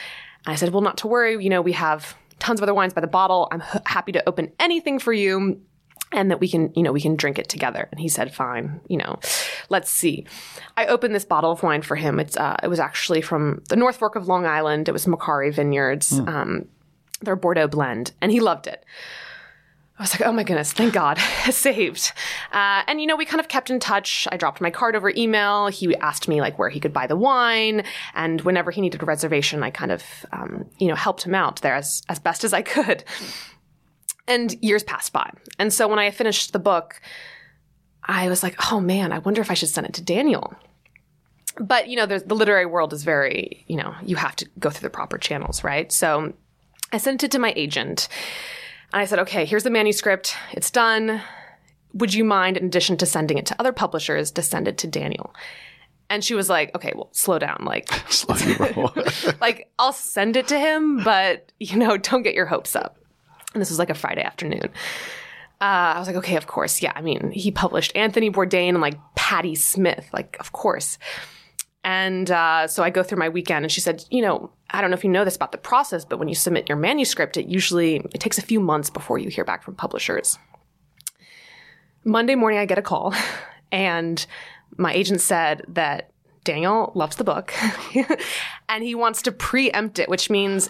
And 0.46 0.54
I 0.54 0.56
said, 0.56 0.70
well, 0.70 0.82
not 0.82 0.98
to 1.00 1.08
worry. 1.08 1.44
You 1.44 1.50
know, 1.50 1.62
we 1.62 1.74
have 1.74 2.16
tons 2.40 2.60
of 2.60 2.64
other 2.64 2.74
wines 2.74 2.94
by 2.94 3.02
the 3.02 3.08
bottle. 3.08 3.48
I'm 3.52 3.62
h- 3.62 3.82
happy 3.86 4.12
to 4.14 4.28
open 4.28 4.52
anything 4.60 5.00
for 5.00 5.14
you 5.14 5.60
and 6.12 6.32
that 6.32 6.40
we 6.40 6.48
can, 6.48 6.72
you 6.76 6.84
know, 6.84 6.92
we 6.92 7.02
can 7.02 7.16
drink 7.16 7.38
it 7.38 7.50
together. 7.50 7.88
And 7.92 8.00
he 8.00 8.08
said, 8.08 8.34
fine, 8.34 8.80
you 8.88 8.98
know, 8.98 9.20
let's 9.70 9.92
see. 9.92 10.26
I 10.78 10.86
opened 10.86 11.14
this 11.14 11.26
bottle 11.26 11.52
of 11.52 11.64
wine 11.64 11.82
for 11.82 11.96
him. 11.96 12.20
It's, 12.20 12.38
uh, 12.38 12.56
it 12.64 12.68
was 12.68 12.80
actually 12.80 13.22
from 13.22 13.62
the 13.70 13.76
North 13.76 13.98
Fork 13.98 14.16
of 14.16 14.28
Long 14.28 14.46
Island. 14.46 14.88
It 14.88 14.94
was 14.94 15.06
Macari 15.06 15.54
Vineyards, 15.54 16.20
mm. 16.20 16.28
um, 16.28 16.68
their 17.22 17.36
Bordeaux 17.36 17.68
blend, 17.68 18.14
and 18.22 18.32
he 18.32 18.40
loved 18.40 18.68
it. 18.68 18.86
I 20.00 20.04
was 20.04 20.14
like, 20.14 20.28
oh 20.28 20.32
my 20.32 20.44
goodness, 20.44 20.74
thank 20.74 20.94
God, 20.94 21.18
saved. 21.50 22.12
Uh, 22.52 22.84
and 22.88 23.02
you 23.02 23.08
know, 23.08 23.16
we 23.16 23.26
kind 23.26 23.40
of 23.40 23.48
kept 23.48 23.72
in 23.72 23.80
touch. 23.80 24.28
I 24.32 24.38
dropped 24.38 24.62
my 24.62 24.70
card 24.70 24.96
over 24.96 25.10
email. 25.10 25.68
He 25.68 25.96
asked 25.96 26.28
me 26.28 26.40
like 26.40 26.60
where 26.60 26.70
he 26.70 26.80
could 26.80 26.94
buy 26.94 27.08
the 27.08 27.16
wine, 27.16 27.84
and 28.14 28.42
whenever 28.42 28.70
he 28.70 28.80
needed 28.82 29.02
a 29.02 29.06
reservation, 29.06 29.64
I 29.64 29.72
kind 29.72 29.92
of, 29.92 30.04
um, 30.32 30.66
you 30.78 30.88
know, 30.88 30.96
helped 30.96 31.24
him 31.24 31.34
out 31.34 31.62
there 31.62 31.74
as 31.74 32.04
as 32.10 32.20
best 32.20 32.44
as 32.44 32.54
I 32.54 32.62
could. 32.62 33.04
And 34.28 34.54
years 34.62 34.84
passed 34.84 35.14
by, 35.14 35.32
and 35.58 35.74
so 35.74 35.88
when 35.88 36.00
I 36.00 36.12
finished 36.12 36.54
the 36.54 36.60
book, 36.60 37.02
I 38.04 38.30
was 38.30 38.44
like, 38.44 38.72
oh 38.72 38.80
man, 38.80 39.12
I 39.12 39.20
wonder 39.20 39.42
if 39.42 39.50
I 39.50 39.56
should 39.56 39.70
send 39.70 39.88
it 39.88 39.94
to 39.96 40.04
Daniel. 40.04 40.54
But 41.60 41.88
you 41.88 41.96
know, 41.96 42.06
the 42.06 42.36
literary 42.36 42.68
world 42.68 42.94
is 42.94 43.04
very, 43.04 43.64
you 43.68 43.78
know, 43.78 43.96
you 44.04 44.16
have 44.16 44.36
to 44.36 44.50
go 44.60 44.70
through 44.70 44.88
the 44.88 44.94
proper 44.94 45.18
channels, 45.18 45.64
right? 45.64 45.92
So 45.92 46.34
I 46.94 46.98
sent 46.98 47.24
it 47.24 47.32
to 47.32 47.40
my 47.40 47.52
agent 47.56 48.08
and 48.94 49.02
I 49.02 49.06
said, 49.06 49.20
okay, 49.20 49.46
here's 49.46 49.64
the 49.64 49.70
manuscript. 49.70 50.36
It's 50.54 50.72
done. 50.72 51.22
Would 51.94 52.14
you 52.14 52.24
mind, 52.24 52.58
in 52.58 52.66
addition 52.66 52.98
to 52.98 53.06
sending 53.06 53.38
it 53.38 53.46
to 53.48 53.56
other 53.60 53.74
publishers, 53.74 54.32
to 54.32 54.42
send 54.42 54.68
it 54.68 54.78
to 54.80 54.88
Daniel? 54.88 55.34
And 56.10 56.24
she 56.24 56.36
was 56.36 56.50
like, 56.50 56.74
okay, 56.74 56.94
well, 56.96 57.10
slow 57.12 57.38
down. 57.38 57.64
Like, 57.66 57.90
slow 58.10 58.36
like, 59.42 59.70
I'll 59.78 59.94
send 59.94 60.38
it 60.38 60.48
to 60.50 60.60
him, 60.60 61.04
but, 61.04 61.52
you 61.60 61.78
know, 61.78 61.98
don't 61.98 62.24
get 62.24 62.34
your 62.34 62.46
hopes 62.46 62.76
up. 62.76 62.98
And 63.54 63.62
this 63.62 63.70
was 63.70 63.80
like 63.80 63.90
a 63.90 63.96
Friday 63.96 64.22
afternoon. 64.22 64.70
Uh, 65.60 65.96
I 65.96 66.00
was 66.00 66.08
like, 66.08 66.18
okay, 66.18 66.38
of 66.38 66.48
course. 66.48 66.82
Yeah. 66.82 66.94
I 66.96 67.02
mean, 67.02 67.32
he 67.32 67.52
published 67.52 67.92
Anthony 67.96 68.30
Bourdain 68.30 68.70
and 68.70 68.82
like 68.82 68.98
Patti 69.16 69.56
Smith. 69.56 70.08
Like, 70.14 70.38
of 70.40 70.52
course. 70.52 70.98
And 71.88 72.30
uh, 72.30 72.68
so 72.68 72.84
I 72.84 72.90
go 72.90 73.02
through 73.02 73.20
my 73.20 73.30
weekend, 73.30 73.64
and 73.64 73.72
she 73.72 73.80
said, 73.80 74.04
you 74.10 74.22
know, 74.22 74.52
I 74.72 74.82
don't 74.82 74.92
know 74.92 74.98
if 74.98 75.06
you 75.06 75.10
know 75.10 75.24
this 75.24 75.38
about 75.38 75.54
the 75.54 75.58
process, 75.58 76.04
but 76.04 76.20
when 76.20 76.28
you 76.28 76.36
submit 76.36 76.68
your 76.68 76.78
manuscript, 76.78 77.38
it 77.38 77.48
usually 77.48 78.06
it 78.14 78.20
takes 78.20 78.38
a 78.38 78.42
few 78.42 78.60
months 78.60 78.90
before 78.90 79.18
you 79.18 79.30
hear 79.30 79.46
back 79.46 79.64
from 79.64 79.74
publishers. 79.74 80.38
Monday 82.04 82.36
morning, 82.36 82.60
I 82.60 82.66
get 82.66 82.78
a 82.78 82.82
call, 82.82 83.14
and 83.72 84.26
my 84.76 84.92
agent 84.92 85.22
said 85.22 85.64
that 85.70 86.12
Daniel 86.44 86.92
loves 86.94 87.16
the 87.16 87.24
book, 87.24 87.54
and 88.68 88.84
he 88.84 88.94
wants 88.94 89.22
to 89.22 89.32
preempt 89.32 89.98
it, 89.98 90.10
which 90.10 90.30
means 90.30 90.70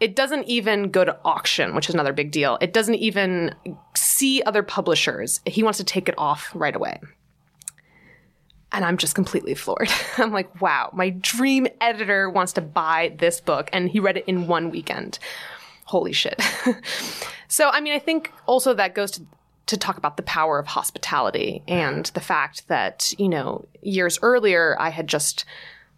it 0.00 0.16
doesn't 0.16 0.48
even 0.48 0.90
go 0.90 1.04
to 1.04 1.16
auction, 1.24 1.76
which 1.76 1.88
is 1.88 1.94
another 1.94 2.12
big 2.12 2.32
deal. 2.32 2.58
It 2.60 2.72
doesn't 2.72 2.96
even 2.96 3.54
see 3.96 4.42
other 4.42 4.64
publishers. 4.64 5.42
He 5.46 5.62
wants 5.62 5.78
to 5.78 5.84
take 5.84 6.08
it 6.08 6.16
off 6.18 6.50
right 6.56 6.74
away. 6.74 6.98
And 8.72 8.84
I'm 8.84 8.96
just 8.96 9.14
completely 9.14 9.54
floored. 9.54 9.90
I'm 10.16 10.32
like, 10.32 10.60
wow, 10.60 10.90
my 10.92 11.10
dream 11.10 11.66
editor 11.80 12.30
wants 12.30 12.52
to 12.54 12.60
buy 12.60 13.14
this 13.18 13.40
book. 13.40 13.68
And 13.72 13.88
he 13.88 14.00
read 14.00 14.16
it 14.16 14.24
in 14.26 14.46
one 14.46 14.70
weekend. 14.70 15.18
Holy 15.84 16.12
shit. 16.12 16.40
so, 17.48 17.68
I 17.68 17.80
mean, 17.80 17.94
I 17.94 17.98
think 17.98 18.32
also 18.46 18.74
that 18.74 18.94
goes 18.94 19.10
to, 19.12 19.22
to 19.66 19.76
talk 19.76 19.96
about 19.96 20.16
the 20.16 20.22
power 20.22 20.58
of 20.58 20.66
hospitality 20.66 21.62
and 21.66 22.06
the 22.06 22.20
fact 22.20 22.68
that, 22.68 23.12
you 23.18 23.28
know, 23.28 23.66
years 23.82 24.18
earlier, 24.22 24.76
I 24.78 24.90
had 24.90 25.08
just 25.08 25.44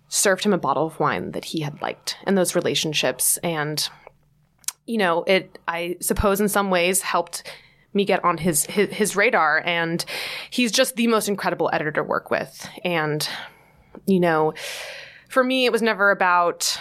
served 0.09 0.45
him 0.45 0.53
a 0.53 0.59
bottle 0.59 0.87
of 0.87 1.01
wine 1.01 1.33
that 1.33 1.45
he 1.45 1.61
had 1.61 1.81
liked 1.81 2.17
and 2.25 2.37
those 2.37 2.55
relationships. 2.55 3.39
And, 3.39 3.87
you 4.87 4.99
know, 4.99 5.25
it, 5.25 5.59
I 5.69 5.97
suppose 6.01 6.41
in 6.41 6.49
some 6.49 6.71
ways 6.71 7.01
helped 7.03 7.51
me 7.95 8.05
get 8.05 8.25
on 8.25 8.39
his, 8.39 8.65
his 8.67 8.91
his 8.91 9.17
radar 9.17 9.63
and 9.65 10.05
he's 10.51 10.73
just 10.73 10.97
the 10.97 11.07
most 11.07 11.29
incredible 11.29 11.71
editor 11.73 11.93
to 11.93 12.03
work 12.03 12.31
with. 12.31 12.69
And 12.85 13.29
you 14.07 14.21
know 14.21 14.55
for 15.29 15.45
me 15.45 15.67
it 15.67 15.73
was 15.73 15.83
never 15.83 16.11
about 16.11 16.79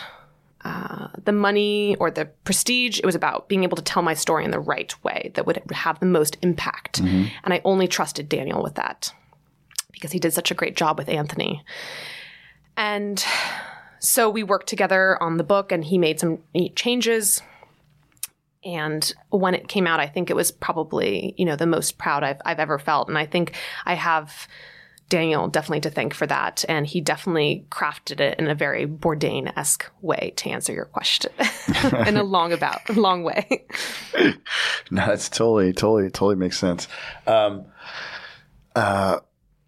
uh, 0.63 1.07
the 1.23 1.31
money 1.31 1.95
or 1.99 2.11
the 2.11 2.25
prestige. 2.43 2.99
It 2.99 3.05
was 3.05 3.15
about 3.15 3.49
being 3.49 3.63
able 3.63 3.77
to 3.77 3.83
tell 3.83 4.03
my 4.03 4.13
story 4.13 4.45
in 4.45 4.51
the 4.51 4.59
right 4.59 4.93
way 5.03 5.31
that 5.33 5.45
would 5.45 5.61
have 5.71 5.99
the 5.99 6.05
most 6.05 6.37
impact. 6.41 6.99
And 7.43 7.53
i 7.53 7.61
only 7.65 7.87
trusted 7.87 8.29
daniel 8.29 8.61
with 8.61 8.75
that 8.75 9.13
because 9.91 10.11
he 10.11 10.19
did 10.19 10.33
such 10.33 10.51
a 10.51 10.55
great 10.55 10.75
job 10.75 10.97
with 10.97 11.09
anthony. 11.09 11.63
And 12.77 13.23
so 13.99 14.29
we 14.29 14.43
worked 14.43 14.67
together 14.67 15.21
on 15.21 15.37
the 15.37 15.43
book 15.43 15.71
and 15.71 15.85
he 15.85 15.97
made 15.97 16.19
some 16.19 16.39
changes 16.75 17.41
and 18.63 19.13
when 19.29 19.55
it 19.55 19.67
came 19.67 19.87
out, 19.87 19.99
I 19.99 20.07
think 20.07 20.29
it 20.29 20.35
was 20.35 20.51
probably, 20.51 21.33
you 21.37 21.45
know, 21.45 21.55
the 21.55 21.65
most 21.65 21.97
proud 21.97 22.23
I've, 22.23 22.41
I've 22.45 22.59
ever 22.59 22.77
felt. 22.77 23.07
And 23.07 23.17
I 23.17 23.25
think 23.25 23.55
I 23.85 23.95
have 23.95 24.47
Daniel 25.09 25.47
definitely 25.47 25.81
to 25.81 25.89
thank 25.89 26.13
for 26.13 26.27
that. 26.27 26.63
And 26.69 26.85
he 26.85 27.01
definitely 27.01 27.65
crafted 27.69 28.19
it 28.19 28.39
in 28.39 28.47
a 28.47 28.55
very 28.55 28.85
Bourdain 28.85 29.51
esque 29.57 29.89
way 30.01 30.33
to 30.37 30.49
answer 30.49 30.73
your 30.73 30.85
question 30.85 31.31
in 32.07 32.17
a 32.17 32.23
long 32.23 32.53
about, 32.53 32.89
long 32.95 33.23
way. 33.23 33.65
No, 34.93 35.05
that's 35.05 35.29
totally, 35.29 35.71
totally, 35.71 36.09
totally 36.09 36.35
makes 36.35 36.59
sense. 36.59 36.89
Um, 37.25 37.63
uh, 38.75 39.19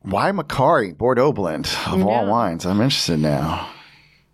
why 0.02 0.32
Macari 0.32 0.98
Bordeaux 0.98 1.32
blend 1.32 1.66
of 1.88 2.06
all 2.06 2.28
wines? 2.28 2.66
I'm 2.66 2.82
interested 2.82 3.20
now. 3.20 3.70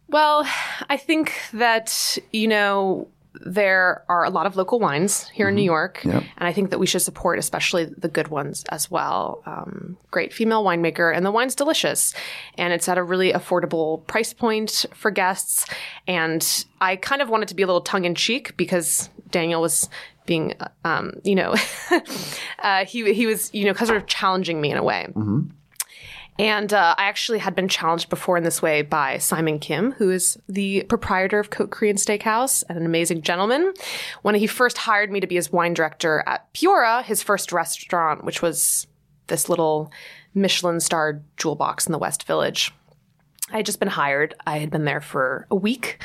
Well, 0.08 0.48
I 0.90 0.98
think 0.98 1.34
that, 1.54 2.18
you 2.32 2.48
know, 2.48 3.08
there 3.46 4.04
are 4.10 4.24
a 4.26 4.30
lot 4.30 4.46
of 4.46 4.56
local 4.56 4.80
wines 4.80 5.28
here 5.30 5.50
in 5.50 5.56
New 5.56 5.64
York, 5.64 6.02
Yep. 6.04 6.24
and 6.38 6.48
I 6.48 6.52
think 6.54 6.70
that 6.72 6.80
we 6.80 6.86
should 6.86 7.02
support, 7.02 7.40
especially 7.40 7.86
the 7.86 8.08
good 8.08 8.28
ones 8.28 8.64
as 8.70 8.92
well. 8.92 9.42
Um, 9.46 9.98
great 10.12 10.34
female 10.34 10.64
winemaker, 10.64 11.16
and 11.16 11.26
the 11.26 11.32
wine's 11.32 11.56
delicious, 11.56 12.14
and 12.58 12.74
it's 12.74 12.88
at 12.90 12.98
a 12.98 13.04
really 13.04 13.32
affordable 13.34 14.06
price 14.08 14.34
point 14.34 14.86
for 14.94 15.12
guests. 15.12 15.66
And 16.08 16.66
I 16.82 16.96
kind 16.96 17.22
of 17.22 17.30
wanted 17.30 17.48
to 17.50 17.56
be 17.56 17.64
a 17.64 17.68
little 17.68 17.82
tongue 17.82 18.06
in 18.06 18.16
cheek 18.16 18.56
because 18.58 19.10
Daniel 19.32 19.62
was 19.62 19.90
being, 20.26 20.54
uh, 20.60 20.68
um, 20.86 21.14
you 21.24 21.36
know, 21.36 21.56
uh, 22.60 22.86
he 22.86 23.14
he 23.14 23.26
was, 23.26 23.54
you 23.54 23.66
know, 23.66 23.74
kind 23.74 23.90
of 23.92 24.06
challenging 24.06 24.62
me 24.62 24.72
in 24.72 24.78
a 24.78 24.84
way. 24.84 25.08
And 26.40 26.74
uh, 26.74 26.96
I 26.98 27.04
actually 27.04 27.40
had 27.40 27.54
been 27.54 27.68
challenged 27.68 28.08
before 28.10 28.38
in 28.38 28.46
this 28.46 28.62
way 28.62 28.82
by 28.82 29.18
Simon 29.18 29.60
Kim, 29.60 29.92
who 29.92 30.10
is 30.10 30.40
the 30.48 30.84
proprietor 30.84 31.38
of 31.38 31.50
Korean 31.50 31.98
Steakhouse 31.98 32.64
and 32.70 32.78
an 32.78 32.86
amazing 32.86 33.24
gentleman. 33.24 33.74
When 34.22 34.36
he 34.36 34.48
first 34.48 34.78
hired 34.78 35.12
me 35.12 35.20
to 35.20 35.28
be 35.28 35.36
his 35.36 35.52
wine 35.52 35.74
director 35.74 36.24
at 36.26 36.52
Piora, 36.54 37.04
his 37.04 37.22
first 37.22 37.52
restaurant, 37.52 38.24
which 38.24 38.42
was 38.42 38.88
this 39.28 39.50
little 39.50 39.92
Michelin 40.34 40.80
starred 40.80 41.26
jewel 41.36 41.56
box 41.56 41.86
in 41.86 41.92
the 41.92 42.00
West 42.00 42.24
Village. 42.24 42.74
I 43.52 43.58
had 43.58 43.66
just 43.66 43.80
been 43.80 43.90
hired. 43.90 44.34
I 44.48 44.60
had 44.60 44.72
been 44.72 44.86
there 44.86 45.02
for 45.02 45.46
a 45.52 45.56
week. 45.56 46.02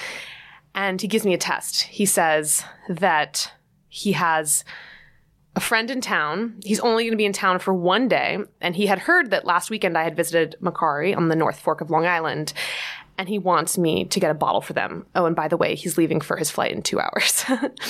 And 0.74 1.00
he 1.00 1.06
gives 1.06 1.24
me 1.24 1.34
a 1.34 1.38
test. 1.38 1.82
He 1.82 2.06
says 2.06 2.64
that 2.88 3.52
he 3.88 4.12
has 4.12 4.64
a 5.56 5.60
friend 5.60 5.90
in 5.90 6.00
town. 6.00 6.54
He's 6.64 6.80
only 6.80 7.04
going 7.04 7.12
to 7.12 7.16
be 7.16 7.24
in 7.24 7.32
town 7.32 7.58
for 7.58 7.72
one 7.72 8.08
day. 8.08 8.38
And 8.60 8.74
he 8.74 8.86
had 8.86 8.98
heard 9.00 9.30
that 9.30 9.44
last 9.44 9.70
weekend 9.70 9.96
I 9.96 10.04
had 10.04 10.16
visited 10.16 10.56
Macari 10.60 11.16
on 11.16 11.28
the 11.28 11.36
North 11.36 11.58
Fork 11.58 11.80
of 11.80 11.90
Long 11.90 12.06
Island. 12.06 12.52
And 13.16 13.28
he 13.28 13.38
wants 13.38 13.78
me 13.78 14.06
to 14.06 14.18
get 14.18 14.32
a 14.32 14.34
bottle 14.34 14.60
for 14.60 14.72
them. 14.72 15.06
Oh, 15.14 15.26
and 15.26 15.36
by 15.36 15.46
the 15.46 15.56
way, 15.56 15.76
he's 15.76 15.96
leaving 15.96 16.20
for 16.20 16.36
his 16.36 16.50
flight 16.50 16.72
in 16.72 16.82
two 16.82 16.98
hours. 16.98 17.44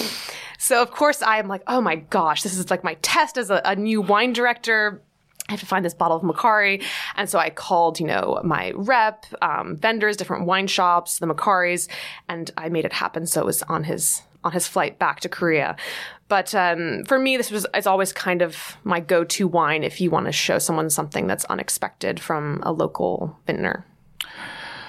so, 0.59 0.83
of 0.83 0.91
course, 0.91 1.23
I 1.23 1.39
am 1.39 1.49
like, 1.49 1.63
oh 1.67 1.81
my 1.81 1.97
gosh, 1.97 2.43
this 2.43 2.55
is 2.55 2.71
like 2.71 2.85
my 2.85 2.95
test 3.01 3.39
as 3.39 3.49
a, 3.49 3.63
a 3.65 3.75
new 3.75 4.03
wine 4.03 4.35
director. 4.35 5.01
I 5.49 5.53
have 5.53 5.61
to 5.61 5.67
find 5.67 5.83
this 5.83 5.95
bottle 5.95 6.19
of 6.19 6.23
Macari. 6.23 6.83
And 7.17 7.29
so 7.29 7.39
I 7.39 7.49
called, 7.49 8.01
you 8.01 8.07
know, 8.07 8.41
my 8.45 8.73
rep, 8.75 9.25
um, 9.41 9.77
vendors, 9.77 10.19
different 10.19 10.45
wine 10.45 10.67
shops, 10.67 11.19
the 11.19 11.27
Macaris, 11.27 11.89
and 12.29 12.51
I 12.59 12.69
made 12.69 12.85
it 12.85 12.93
happen. 12.93 13.27
So 13.27 13.41
it 13.41 13.47
was 13.47 13.63
on 13.63 13.85
his 13.85 14.23
on 14.45 14.53
his 14.53 14.69
flight 14.69 14.99
back 14.99 15.21
to 15.21 15.29
Korea. 15.29 15.75
But 16.35 16.53
um, 16.53 17.05
for 17.05 17.17
me, 17.17 17.37
this 17.37 17.53
was 17.53 17.65
is 17.77 17.87
always 17.87 18.13
kind 18.13 18.43
of 18.43 18.77
my 18.83 18.99
go-to 18.99 19.47
wine 19.47 19.85
if 19.85 20.01
you 20.01 20.11
want 20.11 20.27
to 20.27 20.33
show 20.33 20.59
someone 20.59 20.91
something 20.91 21.29
that's 21.29 21.45
unexpected 21.45 22.19
from 22.19 22.59
a 22.65 22.73
local 22.73 23.39
vintner. 23.47 23.87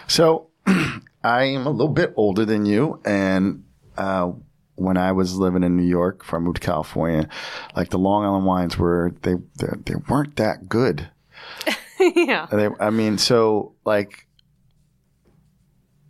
So 0.08 0.48
I 0.66 1.44
am 1.44 1.68
a 1.68 1.70
little 1.70 1.94
bit 1.94 2.16
older 2.16 2.46
than 2.46 2.66
you, 2.66 3.00
and 3.06 3.64
uh, 3.96 4.32
when 4.74 4.98
I 4.98 5.12
was 5.12 5.36
living 5.36 5.62
in 5.62 5.78
New 5.78 5.86
York, 5.88 6.22
before 6.22 6.40
I 6.40 6.42
moved 6.42 6.60
to 6.60 6.66
California, 6.66 7.30
like 7.76 7.92
the 7.92 8.00
Long 8.00 8.26
Island 8.26 8.48
wines 8.48 8.80
were 8.80 9.14
they 9.22 9.36
they, 9.60 9.68
they 9.86 9.96
weren't 10.10 10.38
that 10.38 10.68
good. 10.68 11.12
yeah. 12.00 12.48
They, 12.52 12.70
I 12.80 12.90
mean, 12.90 13.20
so 13.20 13.76
like 13.86 14.26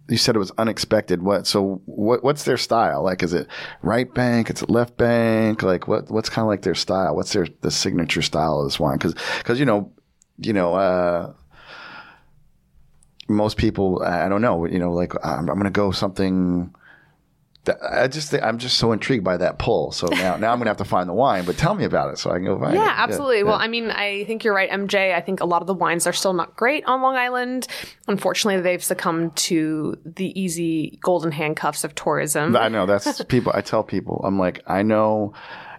you 0.08 0.18
said, 0.18 0.36
it 0.36 0.40
was 0.40 0.52
unexpected. 0.58 1.22
What? 1.22 1.48
So 1.48 1.82
what? 1.86 2.24
What's 2.24 2.44
their 2.44 2.58
style? 2.58 3.04
Like, 3.04 3.24
is 3.24 3.34
it 3.34 3.48
right 3.82 4.14
bank? 4.14 4.50
It's 4.50 4.62
left 4.70 4.98
bank? 4.98 5.64
Like, 5.64 5.88
what? 5.88 6.10
What's 6.12 6.30
kind 6.30 6.44
of 6.44 6.50
like 6.50 6.62
their 6.62 6.76
style? 6.76 7.16
What's 7.16 7.34
their 7.34 7.48
the 7.62 7.72
signature 7.72 8.22
style 8.22 8.60
of 8.60 8.68
this 8.68 8.80
wine? 8.80 8.98
Because 8.98 9.16
because 9.38 9.60
you 9.60 9.66
know 9.66 9.92
you 10.38 10.54
know. 10.54 10.76
uh 10.76 11.34
most 13.28 13.58
people, 13.58 14.04
I 14.04 14.30
don't 14.30 14.44
know, 14.44 14.66
you 14.66 14.78
know, 14.78 14.94
like 14.94 15.14
I'm, 15.26 15.50
I'm 15.50 15.56
going 15.56 15.64
to 15.64 15.72
go 15.72 15.90
something. 15.92 16.74
I 17.82 18.08
just, 18.08 18.32
think, 18.32 18.44
I'm 18.44 18.58
just 18.58 18.78
so 18.78 18.92
intrigued 18.92 19.24
by 19.24 19.38
that 19.38 19.60
pull. 19.60 19.92
So 19.92 20.08
now, 20.08 20.38
now 20.38 20.52
I'm 20.52 20.58
going 20.58 20.66
to 20.66 20.70
have 20.70 20.78
to 20.78 20.86
find 20.86 21.10
the 21.10 21.14
wine. 21.14 21.46
But 21.46 21.58
tell 21.58 21.76
me 21.76 21.84
about 21.84 22.14
it 22.14 22.18
so 22.18 22.32
I 22.32 22.36
can 22.36 22.46
go 22.46 22.60
find 22.60 22.76
it. 22.76 22.78
Yeah, 22.78 22.94
absolutely. 22.96 23.44
Well, 23.44 23.56
I 23.56 23.68
mean, 23.68 23.92
I 23.92 24.24
think 24.26 24.44
you're 24.44 24.54
right, 24.54 24.70
MJ. 24.70 25.14
I 25.14 25.22
think 25.22 25.42
a 25.42 25.46
lot 25.46 25.62
of 25.62 25.68
the 25.68 25.74
wines 25.74 26.08
are 26.08 26.14
still 26.14 26.34
not 26.34 26.56
great 26.56 26.86
on 26.86 27.02
Long 27.02 27.16
Island. 27.16 27.68
Unfortunately, 28.08 28.62
they've 28.62 28.84
succumbed 28.84 29.36
to 29.38 29.98
the 30.06 30.40
easy 30.40 31.00
golden 31.02 31.32
handcuffs 31.32 31.84
of 31.84 31.96
tourism. 31.96 32.56
I 32.56 32.70
know 32.70 32.86
that's 32.86 33.24
people. 33.26 33.52
I 33.56 33.62
tell 33.62 33.84
people, 33.84 34.22
I'm 34.24 34.38
like, 34.40 34.62
I 34.68 34.84
know, 34.84 35.34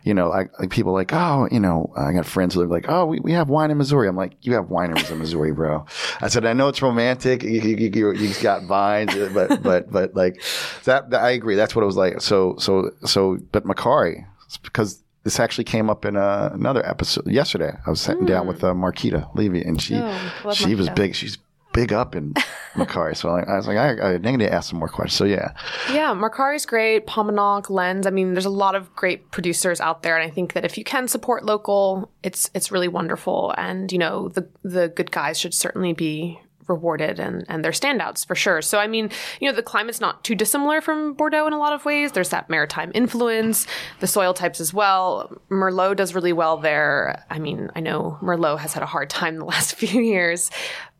you 0.06 0.14
know, 0.14 0.32
I, 0.32 0.46
like 0.60 0.70
people 0.70 0.92
like, 0.92 1.12
oh, 1.12 1.48
you 1.50 1.58
know, 1.58 1.92
I 1.96 2.12
got 2.12 2.26
friends 2.26 2.54
who 2.54 2.60
are 2.62 2.68
like, 2.68 2.86
oh, 2.88 3.06
we, 3.06 3.18
we 3.18 3.32
have 3.32 3.48
wine 3.48 3.72
in 3.72 3.76
Missouri. 3.76 4.08
I'm 4.08 4.14
like, 4.14 4.36
you 4.40 4.54
have 4.54 4.66
wineries 4.66 5.10
in 5.10 5.18
Missouri, 5.18 5.50
bro. 5.50 5.84
I 6.20 6.28
said, 6.28 6.46
I 6.46 6.52
know 6.52 6.68
it's 6.68 6.80
romantic. 6.80 7.42
You, 7.42 7.60
you, 7.60 7.76
you, 7.76 8.12
you 8.12 8.34
got 8.40 8.62
vines, 8.62 9.16
but, 9.34 9.60
but, 9.64 9.90
but 9.90 10.14
like 10.14 10.40
that, 10.84 11.10
that, 11.10 11.22
I 11.22 11.30
agree. 11.30 11.56
That's 11.56 11.74
what 11.74 11.82
it 11.82 11.86
was 11.86 11.96
like. 11.96 12.20
So, 12.20 12.54
so, 12.56 12.92
so, 13.04 13.38
but 13.50 13.64
Macari, 13.64 14.24
because 14.62 15.02
this 15.24 15.40
actually 15.40 15.64
came 15.64 15.90
up 15.90 16.04
in 16.04 16.16
uh, 16.16 16.50
another 16.52 16.86
episode 16.86 17.26
yesterday. 17.26 17.72
I 17.84 17.90
was 17.90 18.00
sitting 18.00 18.26
down 18.26 18.46
with 18.46 18.62
uh, 18.62 18.74
Marquita 18.74 19.28
Levy 19.34 19.62
and 19.62 19.82
she, 19.82 19.96
Oh, 19.96 20.52
she 20.52 20.76
was 20.76 20.88
big. 20.90 21.16
She's 21.16 21.36
big 21.76 21.92
up 21.92 22.16
in 22.16 22.32
Macari. 22.74 23.16
So 23.16 23.28
I 23.28 23.54
was 23.54 23.68
like, 23.68 23.76
I, 23.76 24.14
I 24.14 24.18
need 24.18 24.40
to 24.40 24.52
ask 24.52 24.70
some 24.70 24.78
more 24.78 24.88
questions. 24.88 25.16
So 25.18 25.24
yeah. 25.24 25.52
Yeah, 25.92 26.14
Macari's 26.14 26.66
great, 26.66 27.06
Paumanok, 27.06 27.70
Lenz. 27.70 28.06
I 28.06 28.10
mean, 28.10 28.32
there's 28.32 28.46
a 28.46 28.50
lot 28.50 28.74
of 28.74 28.94
great 28.96 29.30
producers 29.30 29.80
out 29.80 30.02
there, 30.02 30.16
and 30.16 30.28
I 30.28 30.32
think 30.32 30.54
that 30.54 30.64
if 30.64 30.76
you 30.78 30.84
can 30.84 31.06
support 31.06 31.44
local, 31.44 32.10
it's 32.22 32.50
it's 32.54 32.72
really 32.72 32.88
wonderful. 32.88 33.54
And 33.56 33.92
you 33.92 33.98
know, 33.98 34.28
the 34.28 34.48
the 34.64 34.88
good 34.88 35.12
guys 35.12 35.38
should 35.38 35.54
certainly 35.54 35.92
be 35.92 36.40
rewarded 36.68 37.20
and 37.20 37.44
and 37.48 37.64
they're 37.64 37.72
standouts 37.72 38.26
for 38.26 38.34
sure. 38.34 38.62
So 38.62 38.78
I 38.78 38.86
mean, 38.86 39.10
you 39.40 39.48
know, 39.48 39.54
the 39.54 39.62
climate's 39.62 40.00
not 40.00 40.24
too 40.24 40.34
dissimilar 40.34 40.80
from 40.80 41.14
Bordeaux 41.14 41.46
in 41.46 41.52
a 41.52 41.58
lot 41.58 41.72
of 41.72 41.84
ways. 41.84 42.12
There's 42.12 42.30
that 42.30 42.50
maritime 42.50 42.90
influence, 42.94 43.66
the 44.00 44.06
soil 44.06 44.34
types 44.34 44.60
as 44.60 44.72
well. 44.74 45.40
Merlot 45.50 45.96
does 45.96 46.14
really 46.14 46.32
well 46.32 46.56
there. 46.56 47.24
I 47.30 47.38
mean, 47.38 47.70
I 47.74 47.80
know 47.80 48.18
Merlot 48.22 48.58
has 48.60 48.72
had 48.72 48.82
a 48.82 48.86
hard 48.86 49.10
time 49.10 49.36
the 49.36 49.44
last 49.56 49.74
few 49.74 50.00
years, 50.00 50.50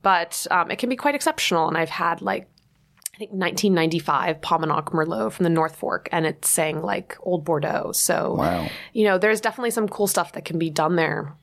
but 0.07 0.47
um, 0.53 0.71
it 0.71 0.79
can 0.79 0.89
be 0.89 0.95
quite 0.95 1.17
exceptional. 1.17 1.67
And 1.67 1.77
I've 1.77 1.89
had 1.91 2.23
like 2.23 2.49
I 3.13 3.19
think 3.19 3.33
1995 3.33 4.41
Paumanok 4.41 4.93
Merlot 4.93 5.33
from 5.33 5.43
the 5.43 5.51
North 5.51 5.75
Fork, 5.75 6.09
and 6.13 6.25
it's 6.25 6.49
saying 6.49 6.81
like 6.81 7.17
Old 7.23 7.45
Bordeaux. 7.45 7.91
So, 7.91 8.37
Wow. 8.39 8.69
you 8.93 9.05
know, 9.05 9.19
there's 9.19 9.41
definitely 9.41 9.73
some 9.73 9.89
cool 9.89 10.07
stuff 10.07 10.31
that 10.35 10.45
can 10.45 10.61
be 10.61 10.71
done 10.71 10.95
there, 10.95 11.35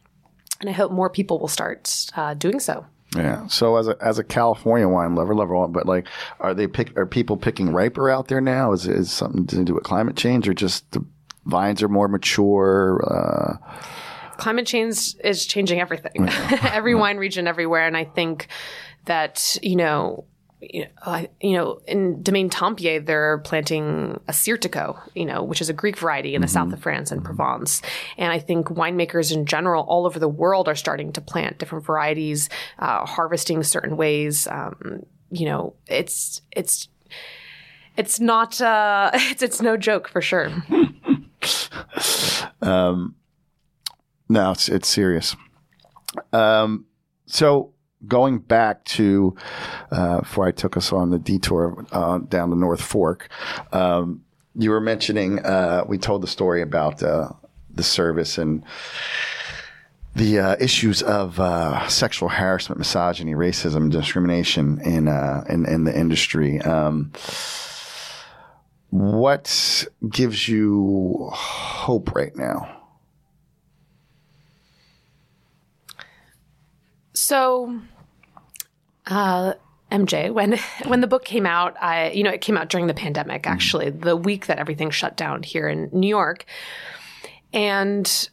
and 0.62 0.70
I 0.70 0.72
hope 0.72 0.94
more 0.94 1.10
people 1.10 1.40
will 1.40 1.50
start 1.50 2.10
uh, 2.16 2.36
doing 2.36 2.62
so. 2.62 2.86
Yeah. 3.18 3.48
So 3.48 3.76
as 3.76 3.90
a 3.90 3.98
as 4.00 4.18
a 4.18 4.24
California 4.24 4.88
wine 4.88 5.14
lover, 5.14 5.36
lover, 5.36 5.68
but 5.68 5.86
like, 5.86 6.08
are 6.40 6.54
they 6.54 6.68
pick 6.68 6.98
are 6.98 7.06
people 7.06 7.36
picking 7.36 7.70
riper 7.74 8.10
out 8.10 8.30
there 8.30 8.40
now? 8.40 8.72
Is 8.72 8.88
is 8.88 9.12
something 9.12 9.46
to 9.48 9.66
do 9.66 9.74
with 9.74 9.84
climate 9.84 10.16
change 10.16 10.48
or 10.48 10.54
just 10.54 10.90
the 10.92 11.04
vines 11.46 11.84
are 11.84 11.90
more 11.90 12.08
mature? 12.08 13.04
Uh, 13.06 13.58
Climate 14.44 14.66
change 14.66 15.16
is 15.24 15.46
changing 15.46 15.80
everything, 15.80 16.28
every 16.64 16.96
wine 16.96 17.16
region, 17.16 17.48
everywhere, 17.48 17.88
and 17.88 17.96
I 17.96 18.04
think 18.04 18.50
that 19.06 19.58
you 19.62 19.78
know. 19.78 20.26
You 20.66 20.86
know, 20.86 21.28
you 21.42 21.58
know, 21.58 21.82
in 21.90 22.24
Domaine 22.24 22.50
Tempier, 22.50 23.06
they're 23.06 23.40
planting 23.40 24.18
Assyrtiko, 24.30 24.98
you 25.14 25.26
know, 25.26 25.44
which 25.44 25.60
is 25.60 25.68
a 25.68 25.74
Greek 25.74 25.98
variety 25.98 26.36
in 26.36 26.42
the 26.42 26.48
south 26.48 26.72
of 26.72 26.82
France 26.82 27.12
and 27.12 27.22
Provence. 27.22 27.82
And 28.18 28.32
I 28.32 28.40
think 28.40 28.68
winemakers 28.68 29.34
in 29.34 29.46
general 29.46 29.84
all 29.84 30.06
over 30.06 30.20
the 30.20 30.30
world 30.30 30.70
are 30.70 30.76
starting 30.76 31.12
to 31.14 31.20
plant 31.20 31.58
different 31.58 31.84
varieties, 31.84 32.48
uh, 32.80 33.06
harvesting 33.06 33.62
certain 33.64 33.98
ways. 33.98 34.48
Um, 34.48 35.06
you 35.32 35.48
know, 35.48 35.74
it's 35.88 36.40
it's 36.52 36.88
it's 37.98 38.22
not 38.22 38.62
uh, 38.62 39.12
it's 39.14 39.42
it's 39.42 39.62
no 39.62 39.76
joke 39.76 40.08
for 40.08 40.22
sure. 40.22 40.50
No, 44.34 44.50
it's 44.50 44.68
it's 44.68 44.88
serious. 44.88 45.36
Um, 46.32 46.88
so 47.28 47.72
going 48.08 48.40
back 48.40 48.84
to 48.86 49.36
uh, 49.92 50.22
before 50.22 50.48
I 50.48 50.52
took 50.52 50.76
us 50.76 50.92
on 50.92 51.12
the 51.12 51.20
detour 51.20 51.86
uh, 51.92 52.18
down 52.18 52.50
the 52.50 52.56
North 52.56 52.82
Fork, 52.82 53.30
um, 53.72 54.24
you 54.56 54.72
were 54.72 54.82
mentioning 54.82 55.38
uh, 55.46 55.84
we 55.88 56.00
told 56.00 56.24
the 56.24 56.28
story 56.28 56.64
about 56.64 57.04
uh, 57.04 57.30
the 57.70 57.84
service 57.84 58.40
and 58.40 58.64
the 60.16 60.40
uh, 60.40 60.56
issues 60.60 61.04
of 61.04 61.40
uh, 61.40 61.88
sexual 61.88 62.30
harassment, 62.30 62.80
misogyny, 62.80 63.36
racism, 63.36 63.92
discrimination 63.92 64.82
in 64.82 65.08
uh, 65.08 65.44
in, 65.48 65.68
in 65.68 65.84
the 65.84 65.96
industry. 65.96 66.60
Um, 66.62 67.12
what 68.90 69.86
gives 70.10 70.48
you 70.48 71.30
hope 71.32 72.16
right 72.16 72.36
now? 72.36 72.83
So, 77.14 77.80
uh, 79.08 79.54
MJ, 79.92 80.34
when 80.34 80.58
when 80.86 81.02
the 81.02 81.08
book 81.08 81.26
came 81.26 81.46
out, 81.46 81.76
I 81.82 82.12
you 82.12 82.24
know 82.24 82.32
it 82.32 82.42
came 82.42 82.58
out 82.58 82.70
during 82.70 82.88
the 82.88 82.94
pandemic. 82.94 83.48
Actually, 83.48 83.88
mm-hmm. 83.88 84.02
the 84.02 84.16
week 84.16 84.48
that 84.48 84.58
everything 84.58 84.90
shut 84.90 85.16
down 85.16 85.44
here 85.44 85.68
in 85.68 85.90
New 85.92 86.08
York, 86.08 86.46
and 87.54 88.30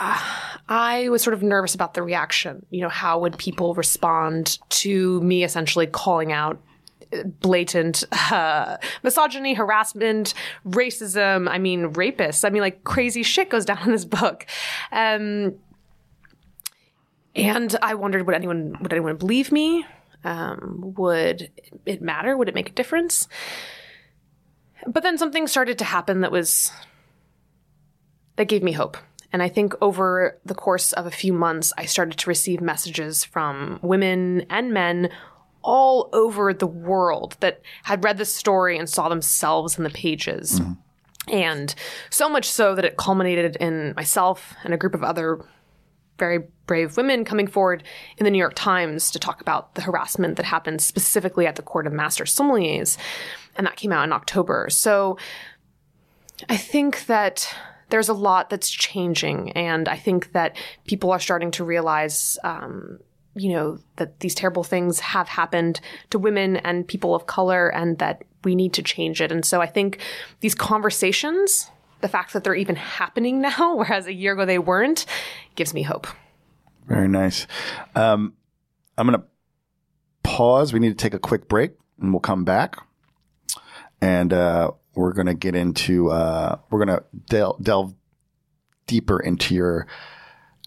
uh, 0.00 0.20
I 0.68 1.08
was 1.08 1.22
sort 1.22 1.34
of 1.34 1.42
nervous 1.42 1.74
about 1.74 1.94
the 1.94 2.02
reaction. 2.02 2.66
You 2.70 2.82
know, 2.82 2.88
how 2.88 3.20
would 3.20 3.38
people 3.38 3.74
respond 3.74 4.58
to 4.70 5.20
me 5.22 5.44
essentially 5.44 5.86
calling 5.86 6.32
out 6.32 6.60
blatant 7.40 8.04
uh, 8.30 8.76
misogyny, 9.02 9.54
harassment, 9.54 10.34
racism. 10.66 11.48
I 11.48 11.58
mean, 11.58 11.92
rapists. 11.92 12.44
I 12.44 12.50
mean, 12.50 12.62
like 12.62 12.84
crazy 12.84 13.22
shit 13.22 13.50
goes 13.50 13.64
down 13.64 13.82
in 13.84 13.92
this 13.92 14.04
book. 14.04 14.46
Um, 14.92 15.54
and 17.34 17.76
I 17.80 17.94
wondered, 17.94 18.26
would 18.26 18.34
anyone 18.34 18.76
would 18.80 18.92
anyone 18.92 19.16
believe 19.16 19.52
me? 19.52 19.84
Um, 20.24 20.94
would 20.96 21.50
it 21.86 22.02
matter? 22.02 22.36
Would 22.36 22.48
it 22.48 22.54
make 22.54 22.70
a 22.70 22.72
difference? 22.72 23.28
But 24.86 25.02
then 25.02 25.18
something 25.18 25.46
started 25.46 25.78
to 25.78 25.84
happen 25.84 26.20
that 26.20 26.32
was 26.32 26.72
that 28.36 28.46
gave 28.46 28.62
me 28.62 28.72
hope. 28.72 28.96
And 29.32 29.42
I 29.42 29.48
think 29.48 29.74
over 29.80 30.38
the 30.44 30.54
course 30.54 30.92
of 30.92 31.06
a 31.06 31.10
few 31.10 31.32
months, 31.32 31.72
I 31.78 31.84
started 31.84 32.18
to 32.18 32.30
receive 32.30 32.60
messages 32.60 33.24
from 33.24 33.78
women 33.82 34.46
and 34.50 34.72
men 34.72 35.10
all 35.62 36.08
over 36.12 36.52
the 36.52 36.66
world 36.66 37.36
that 37.40 37.60
had 37.84 38.02
read 38.02 38.18
the 38.18 38.24
story 38.24 38.78
and 38.78 38.88
saw 38.88 39.08
themselves 39.08 39.78
in 39.78 39.84
the 39.84 39.90
pages. 39.90 40.58
Mm-hmm. 40.58 40.72
And 41.32 41.74
so 42.08 42.28
much 42.28 42.48
so 42.48 42.74
that 42.74 42.84
it 42.84 42.96
culminated 42.96 43.56
in 43.56 43.94
myself 43.94 44.54
and 44.64 44.74
a 44.74 44.78
group 44.78 44.94
of 44.94 45.04
other 45.04 45.44
very 46.20 46.44
brave 46.66 46.96
women 46.96 47.24
coming 47.24 47.48
forward 47.48 47.82
in 48.16 48.24
the 48.24 48.30
New 48.30 48.38
York 48.38 48.54
Times 48.54 49.10
to 49.10 49.18
talk 49.18 49.40
about 49.40 49.74
the 49.74 49.82
harassment 49.82 50.36
that 50.36 50.46
happened 50.46 50.80
specifically 50.80 51.48
at 51.48 51.56
the 51.56 51.62
Court 51.62 51.88
of 51.88 51.92
Master 51.92 52.22
Sommeliers. 52.22 52.96
And 53.56 53.66
that 53.66 53.74
came 53.74 53.90
out 53.90 54.04
in 54.04 54.12
October. 54.12 54.68
So 54.70 55.18
I 56.48 56.56
think 56.56 57.06
that 57.06 57.52
there's 57.88 58.08
a 58.08 58.14
lot 58.14 58.50
that's 58.50 58.70
changing. 58.70 59.50
And 59.52 59.88
I 59.88 59.96
think 59.96 60.30
that 60.32 60.56
people 60.86 61.10
are 61.10 61.18
starting 61.18 61.50
to 61.52 61.64
realize, 61.64 62.38
um, 62.44 63.00
you 63.34 63.52
know, 63.52 63.78
that 63.96 64.20
these 64.20 64.34
terrible 64.34 64.62
things 64.62 65.00
have 65.00 65.28
happened 65.28 65.80
to 66.10 66.18
women 66.18 66.58
and 66.58 66.86
people 66.86 67.16
of 67.16 67.26
color 67.26 67.68
and 67.68 67.98
that 67.98 68.22
we 68.44 68.54
need 68.54 68.72
to 68.74 68.82
change 68.82 69.20
it. 69.20 69.32
And 69.32 69.44
so 69.44 69.60
I 69.60 69.66
think 69.66 69.98
these 70.38 70.54
conversations 70.54 71.70
the 72.00 72.08
fact 72.08 72.32
that 72.32 72.44
they're 72.44 72.54
even 72.54 72.76
happening 72.76 73.40
now, 73.40 73.74
whereas 73.76 74.06
a 74.06 74.12
year 74.12 74.32
ago 74.34 74.44
they 74.44 74.58
weren't, 74.58 75.06
gives 75.54 75.74
me 75.74 75.82
hope. 75.82 76.06
Very 76.86 77.08
nice. 77.08 77.46
Um, 77.94 78.34
I'm 78.98 79.06
going 79.06 79.20
to 79.20 79.26
pause. 80.22 80.72
We 80.72 80.80
need 80.80 80.90
to 80.90 80.94
take 80.94 81.14
a 81.14 81.18
quick 81.18 81.48
break 81.48 81.72
and 82.00 82.12
we'll 82.12 82.20
come 82.20 82.44
back. 82.44 82.76
And 84.00 84.32
uh, 84.32 84.72
we're 84.94 85.12
going 85.12 85.26
to 85.26 85.34
get 85.34 85.54
into, 85.54 86.10
uh, 86.10 86.56
we're 86.70 86.84
going 86.84 86.98
to 86.98 87.04
del- 87.26 87.58
delve 87.60 87.94
deeper 88.86 89.20
into 89.20 89.54
your 89.54 89.86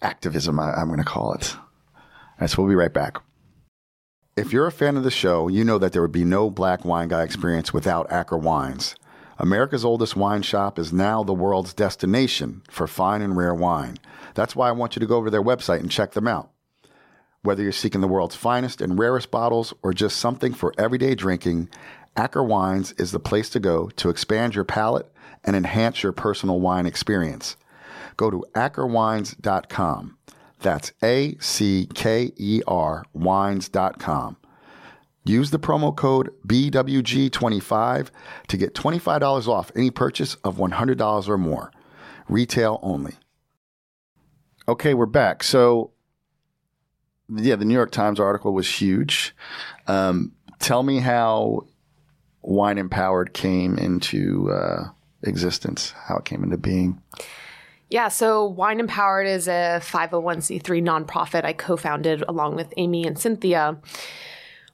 activism, 0.02 0.60
I- 0.60 0.74
I'm 0.74 0.88
going 0.88 1.00
to 1.00 1.06
call 1.06 1.34
it. 1.34 1.56
All 1.56 2.02
right, 2.42 2.50
so 2.50 2.62
we'll 2.62 2.70
be 2.70 2.76
right 2.76 2.94
back. 2.94 3.18
If 4.36 4.52
you're 4.52 4.66
a 4.66 4.72
fan 4.72 4.98
of 4.98 5.04
the 5.04 5.12
show, 5.12 5.48
you 5.48 5.64
know 5.64 5.78
that 5.78 5.94
there 5.94 6.02
would 6.02 6.12
be 6.12 6.26
no 6.26 6.50
Black 6.50 6.86
Wine 6.86 7.08
Guy 7.08 7.22
experience 7.24 7.74
without 7.74 8.12
Acker 8.12 8.38
Wines. 8.38 8.96
America's 9.40 9.84
oldest 9.84 10.16
wine 10.16 10.42
shop 10.42 10.78
is 10.78 10.94
now 10.94 11.24
the 11.24 11.34
world's 11.34 11.74
destination 11.74 12.62
for 12.70 12.88
fine 12.88 13.22
and 13.22 13.36
rare 13.36 13.56
wine. 13.56 13.98
That's 14.36 14.56
why 14.56 14.70
I 14.70 14.74
want 14.74 14.96
you 14.96 15.00
to 15.00 15.06
go 15.06 15.18
over 15.18 15.30
their 15.30 15.44
website 15.44 15.80
and 15.80 15.92
check 15.92 16.12
them 16.12 16.28
out. 16.28 16.52
Whether 17.42 17.64
you're 17.64 17.72
seeking 17.72 18.02
the 18.02 18.08
world's 18.08 18.36
finest 18.36 18.80
and 18.80 18.98
rarest 18.98 19.32
bottles 19.32 19.74
or 19.82 19.94
just 19.94 20.18
something 20.18 20.54
for 20.54 20.74
everyday 20.78 21.16
drinking, 21.16 21.70
Acker 22.16 22.44
Wines 22.44 22.94
is 22.94 23.12
the 23.12 23.20
place 23.20 23.50
to 23.50 23.60
go 23.60 23.90
to 23.98 24.10
expand 24.10 24.56
your 24.56 24.64
palate 24.64 25.12
and 25.44 25.56
enhance 25.56 26.04
your 26.04 26.14
personal 26.14 26.60
wine 26.60 26.86
experience. 26.86 27.58
Go 28.16 28.30
to 28.30 28.46
ackerwines.com. 28.54 30.18
That's 30.60 30.94
A 31.04 31.36
C 31.40 31.90
K 31.94 32.32
E 32.38 32.62
R 32.66 33.04
wines.com. 33.14 34.38
Use 35.26 35.52
the 35.52 35.60
promo 35.60 35.96
code 35.96 36.32
BWG25 36.48 38.10
to 38.48 38.58
get 38.58 38.74
$25 38.74 39.48
off 39.48 39.72
any 39.76 39.90
purchase 39.90 40.36
of 40.44 40.58
$100 40.58 41.30
or 41.30 41.38
more. 41.38 41.72
Retail 42.28 42.80
only. 42.82 43.14
Okay, 44.68 44.94
we're 44.94 45.06
back. 45.06 45.44
So, 45.44 45.92
yeah, 47.30 47.56
the 47.56 47.66
New 47.66 47.74
York 47.74 47.92
Times 47.92 48.20
article 48.20 48.54
was 48.54 48.70
huge. 48.70 49.36
Um, 49.88 50.34
tell 50.60 50.84
me 50.84 51.00
how 51.00 51.68
Wine 52.42 52.78
Empowered 52.78 53.34
came 53.34 53.78
into 53.78 54.52
uh, 54.52 54.90
existence, 55.24 55.94
how 56.08 56.18
it 56.18 56.26
came 56.26 56.44
into 56.44 56.58
being. 56.58 57.02
Yeah, 57.90 58.08
so 58.08 58.46
Wine 58.46 58.80
Empowered 58.80 59.28
is 59.28 59.48
a 59.48 59.80
501c3 59.84 60.62
nonprofit 60.82 61.46
I 61.46 61.54
co 61.54 61.78
founded 61.78 62.24
along 62.28 62.56
with 62.56 62.74
Amy 62.76 63.06
and 63.06 63.18
Cynthia. 63.18 63.78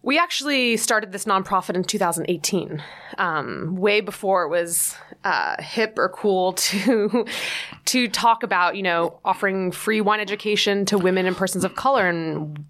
We 0.01 0.17
actually 0.17 0.77
started 0.77 1.11
this 1.11 1.25
nonprofit 1.25 1.75
in 1.75 1.83
2018, 1.83 2.81
um, 3.17 3.75
way 3.75 3.99
before 3.99 4.43
it 4.43 4.49
was 4.49 4.95
uh, 5.23 5.61
hip 5.61 5.97
or 5.97 6.09
cool 6.09 6.53
to 6.53 7.25
to 7.85 8.07
talk 8.07 8.43
about, 8.43 8.75
you 8.77 8.83
know, 8.83 9.19
offering 9.25 9.71
free 9.71 10.01
wine 10.01 10.19
education 10.19 10.85
to 10.85 10.97
women 10.97 11.25
and 11.25 11.35
persons 11.35 11.65
of 11.65 11.75
color, 11.75 12.07
and 12.07 12.65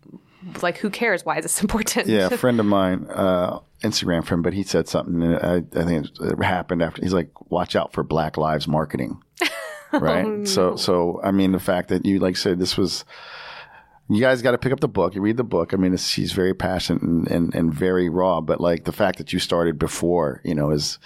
like, 0.62 0.78
who 0.78 0.90
cares? 0.90 1.26
Why 1.26 1.38
is 1.38 1.44
this 1.44 1.62
important? 1.62 2.08
Yeah, 2.08 2.28
a 2.32 2.38
friend 2.38 2.60
of 2.60 2.66
mine, 2.66 3.06
uh, 3.10 3.60
Instagram 3.84 4.26
friend, 4.26 4.44
but 4.44 4.54
he 4.54 4.64
said 4.64 4.88
something. 4.88 5.24
I, 5.24 5.58
I 5.58 5.84
think 5.86 6.08
it 6.20 6.44
happened 6.44 6.82
after. 6.82 7.02
He's 7.02 7.14
like, 7.14 7.30
"Watch 7.52 7.76
out 7.76 7.94
for 7.94 8.04
Black 8.04 8.38
Lives 8.38 8.68
marketing." 8.68 9.22
right. 9.94 10.26
oh, 10.26 10.30
no. 10.30 10.46
So, 10.46 10.76
so 10.76 11.20
I 11.24 11.32
mean, 11.32 11.52
the 11.52 11.60
fact 11.60 11.90
that 11.90 12.06
you 12.06 12.20
like 12.20 12.38
said 12.38 12.60
this 12.60 12.78
was 12.78 13.06
you 14.10 14.20
guys 14.20 14.42
got 14.42 14.52
to 14.52 14.58
pick 14.58 14.74
up 14.74 14.80
the 14.80 14.88
book. 14.88 15.14
You 15.14 15.22
read 15.22 15.38
the 15.38 15.44
book. 15.44 15.74
I 15.74 15.78
mean, 15.78 15.96
she's 15.98 16.32
very 16.32 16.54
passionate 16.54 17.04
and, 17.04 17.28
and, 17.30 17.54
and 17.54 17.74
very 17.74 18.10
raw, 18.10 18.42
but 18.42 18.60
like 18.60 18.86
the 18.86 18.92
fact 18.92 19.20
that 19.20 19.32
you 19.32 19.40
started 19.40 19.78
before, 19.78 20.42
you 20.44 20.56
know, 20.56 20.72
is 20.72 20.98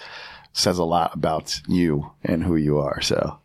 says 0.52 0.78
a 0.78 0.84
lot 0.84 1.14
about 1.14 1.60
you 1.68 2.12
and 2.22 2.42
who 2.42 2.56
you 2.56 2.78
are. 2.78 3.00
So. 3.02 3.38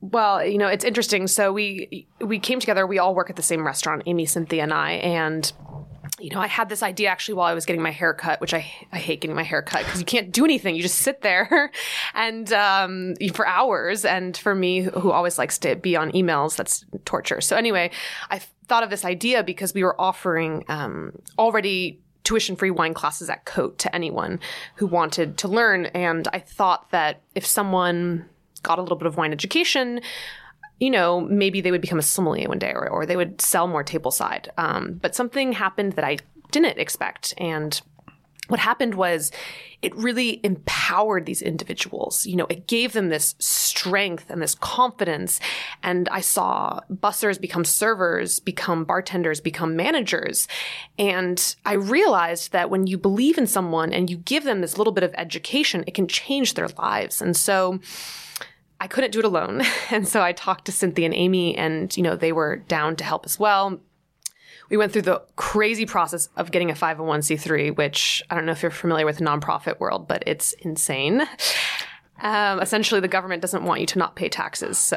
Well, 0.00 0.44
you 0.44 0.58
know, 0.58 0.68
it's 0.68 0.84
interesting. 0.84 1.26
So 1.26 1.52
we 1.52 2.06
we 2.20 2.38
came 2.38 2.60
together. 2.60 2.86
We 2.86 2.98
all 2.98 3.14
work 3.14 3.30
at 3.30 3.36
the 3.36 3.42
same 3.42 3.66
restaurant, 3.66 4.02
Amy, 4.06 4.26
Cynthia, 4.26 4.62
and 4.62 4.72
I, 4.72 4.92
and 4.92 5.52
you 6.20 6.30
know, 6.30 6.40
I 6.40 6.46
had 6.46 6.68
this 6.68 6.82
idea 6.82 7.08
actually 7.08 7.34
while 7.34 7.48
I 7.48 7.54
was 7.54 7.66
getting 7.66 7.82
my 7.82 7.90
hair 7.90 8.14
cut, 8.14 8.40
which 8.40 8.54
I, 8.54 8.58
I 8.92 8.98
hate 8.98 9.20
getting 9.20 9.34
my 9.34 9.42
hair 9.42 9.62
cut 9.62 9.84
because 9.84 9.98
you 9.98 10.06
can't 10.06 10.30
do 10.30 10.44
anything. 10.44 10.76
You 10.76 10.82
just 10.82 10.98
sit 10.98 11.22
there 11.22 11.72
and 12.14 12.52
um, 12.52 13.14
for 13.32 13.46
hours. 13.46 14.04
And 14.04 14.36
for 14.36 14.54
me, 14.54 14.82
who 14.82 15.10
always 15.10 15.38
likes 15.38 15.58
to 15.58 15.74
be 15.74 15.96
on 15.96 16.12
emails, 16.12 16.56
that's 16.56 16.84
torture. 17.04 17.40
So 17.40 17.56
anyway, 17.56 17.90
I 18.30 18.40
thought 18.68 18.84
of 18.84 18.90
this 18.90 19.04
idea 19.04 19.42
because 19.42 19.74
we 19.74 19.82
were 19.82 20.00
offering 20.00 20.64
um, 20.68 21.12
already 21.36 22.00
tuition 22.22 22.56
free 22.56 22.70
wine 22.70 22.94
classes 22.94 23.28
at 23.28 23.44
Cote 23.44 23.78
to 23.78 23.94
anyone 23.94 24.40
who 24.76 24.86
wanted 24.86 25.36
to 25.38 25.48
learn. 25.48 25.86
And 25.86 26.28
I 26.32 26.38
thought 26.38 26.90
that 26.90 27.22
if 27.34 27.44
someone 27.44 28.28
got 28.62 28.78
a 28.78 28.82
little 28.82 28.96
bit 28.96 29.06
of 29.06 29.16
wine 29.16 29.32
education, 29.32 30.00
you 30.84 30.90
know, 30.90 31.18
maybe 31.18 31.62
they 31.62 31.70
would 31.70 31.80
become 31.80 31.98
a 31.98 32.02
sommelier 32.02 32.46
one 32.46 32.58
day 32.58 32.70
or, 32.74 32.86
or 32.86 33.06
they 33.06 33.16
would 33.16 33.40
sell 33.40 33.66
more 33.66 33.82
tableside. 33.82 34.48
Um, 34.58 34.98
but 35.00 35.14
something 35.14 35.52
happened 35.52 35.94
that 35.94 36.04
I 36.04 36.18
didn't 36.50 36.78
expect. 36.78 37.32
And 37.38 37.80
what 38.48 38.60
happened 38.60 38.94
was 38.94 39.32
it 39.80 39.96
really 39.96 40.44
empowered 40.44 41.24
these 41.24 41.40
individuals. 41.40 42.26
You 42.26 42.36
know, 42.36 42.44
it 42.50 42.66
gave 42.66 42.92
them 42.92 43.08
this 43.08 43.34
strength 43.38 44.28
and 44.28 44.42
this 44.42 44.54
confidence. 44.54 45.40
And 45.82 46.06
I 46.10 46.20
saw 46.20 46.80
bussers 46.92 47.40
become 47.40 47.64
servers, 47.64 48.38
become 48.38 48.84
bartenders, 48.84 49.40
become 49.40 49.76
managers. 49.76 50.48
And 50.98 51.56
I 51.64 51.72
realized 51.72 52.52
that 52.52 52.68
when 52.68 52.86
you 52.86 52.98
believe 52.98 53.38
in 53.38 53.46
someone 53.46 53.94
and 53.94 54.10
you 54.10 54.18
give 54.18 54.44
them 54.44 54.60
this 54.60 54.76
little 54.76 54.92
bit 54.92 55.04
of 55.04 55.14
education, 55.16 55.82
it 55.86 55.94
can 55.94 56.08
change 56.08 56.52
their 56.52 56.68
lives. 56.68 57.22
And 57.22 57.34
so, 57.34 57.80
I 58.84 58.86
couldn't 58.86 59.12
do 59.12 59.18
it 59.20 59.24
alone. 59.24 59.62
And 59.90 60.06
so 60.08 60.22
I 60.22 60.32
talked 60.32 60.64
to 60.64 60.72
Cynthia 60.72 61.04
and 61.04 61.14
Amy, 61.14 61.56
and, 61.56 61.96
you 61.96 62.02
know, 62.02 62.16
they 62.16 62.32
were 62.32 62.56
down 62.56 62.96
to 62.96 63.04
help 63.04 63.24
as 63.24 63.38
well. 63.38 63.80
We 64.70 64.76
went 64.76 64.92
through 64.92 65.02
the 65.02 65.22
crazy 65.36 65.86
process 65.86 66.28
of 66.36 66.50
getting 66.50 66.70
a 66.70 66.74
501c3, 66.74 67.76
which 67.76 68.22
I 68.28 68.34
don't 68.34 68.44
know 68.44 68.52
if 68.52 68.62
you're 68.62 68.70
familiar 68.70 69.06
with 69.06 69.18
the 69.18 69.24
nonprofit 69.24 69.78
world, 69.78 70.08
but 70.08 70.24
it's 70.26 70.52
insane. 70.54 71.22
Um, 72.24 72.58
essentially, 72.60 73.02
the 73.02 73.08
government 73.08 73.42
doesn't 73.42 73.64
want 73.64 73.80
you 73.80 73.86
to 73.86 73.98
not 73.98 74.16
pay 74.16 74.30
taxes. 74.30 74.78
So, 74.78 74.96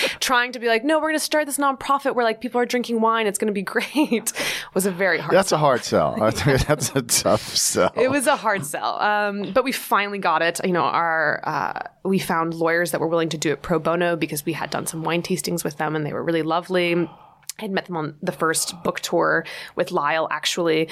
trying 0.20 0.52
to 0.52 0.58
be 0.58 0.68
like, 0.68 0.82
no, 0.84 0.96
we're 0.96 1.08
going 1.08 1.14
to 1.14 1.20
start 1.20 1.44
this 1.44 1.58
nonprofit 1.58 2.14
where 2.14 2.24
like 2.24 2.40
people 2.40 2.58
are 2.58 2.64
drinking 2.64 3.02
wine, 3.02 3.26
it's 3.26 3.38
going 3.38 3.48
to 3.48 3.52
be 3.52 3.62
great, 3.62 4.32
was 4.74 4.86
a 4.86 4.90
very 4.90 5.18
hard. 5.18 5.34
That's 5.34 5.52
a 5.52 5.58
hard 5.58 5.84
sell. 5.84 6.16
That's 6.18 6.90
a 6.94 7.02
tough 7.02 7.42
sell. 7.42 7.92
It 7.94 8.10
was 8.10 8.26
a 8.26 8.36
hard 8.36 8.64
sell, 8.64 8.98
um, 9.02 9.52
but 9.52 9.64
we 9.64 9.72
finally 9.72 10.18
got 10.18 10.40
it. 10.40 10.58
You 10.64 10.72
know, 10.72 10.82
our 10.82 11.40
uh, 11.44 11.80
we 12.04 12.18
found 12.18 12.54
lawyers 12.54 12.92
that 12.92 13.00
were 13.00 13.08
willing 13.08 13.28
to 13.28 13.38
do 13.38 13.52
it 13.52 13.60
pro 13.60 13.78
bono 13.78 14.16
because 14.16 14.46
we 14.46 14.54
had 14.54 14.70
done 14.70 14.86
some 14.86 15.02
wine 15.02 15.22
tastings 15.22 15.62
with 15.62 15.76
them, 15.76 15.94
and 15.94 16.06
they 16.06 16.14
were 16.14 16.24
really 16.24 16.42
lovely. 16.42 17.06
I 17.60 17.64
had 17.64 17.70
met 17.70 17.86
them 17.86 17.96
on 17.96 18.16
the 18.22 18.32
first 18.32 18.82
book 18.82 19.00
tour 19.00 19.44
with 19.76 19.92
Lyle, 19.92 20.26
actually. 20.30 20.88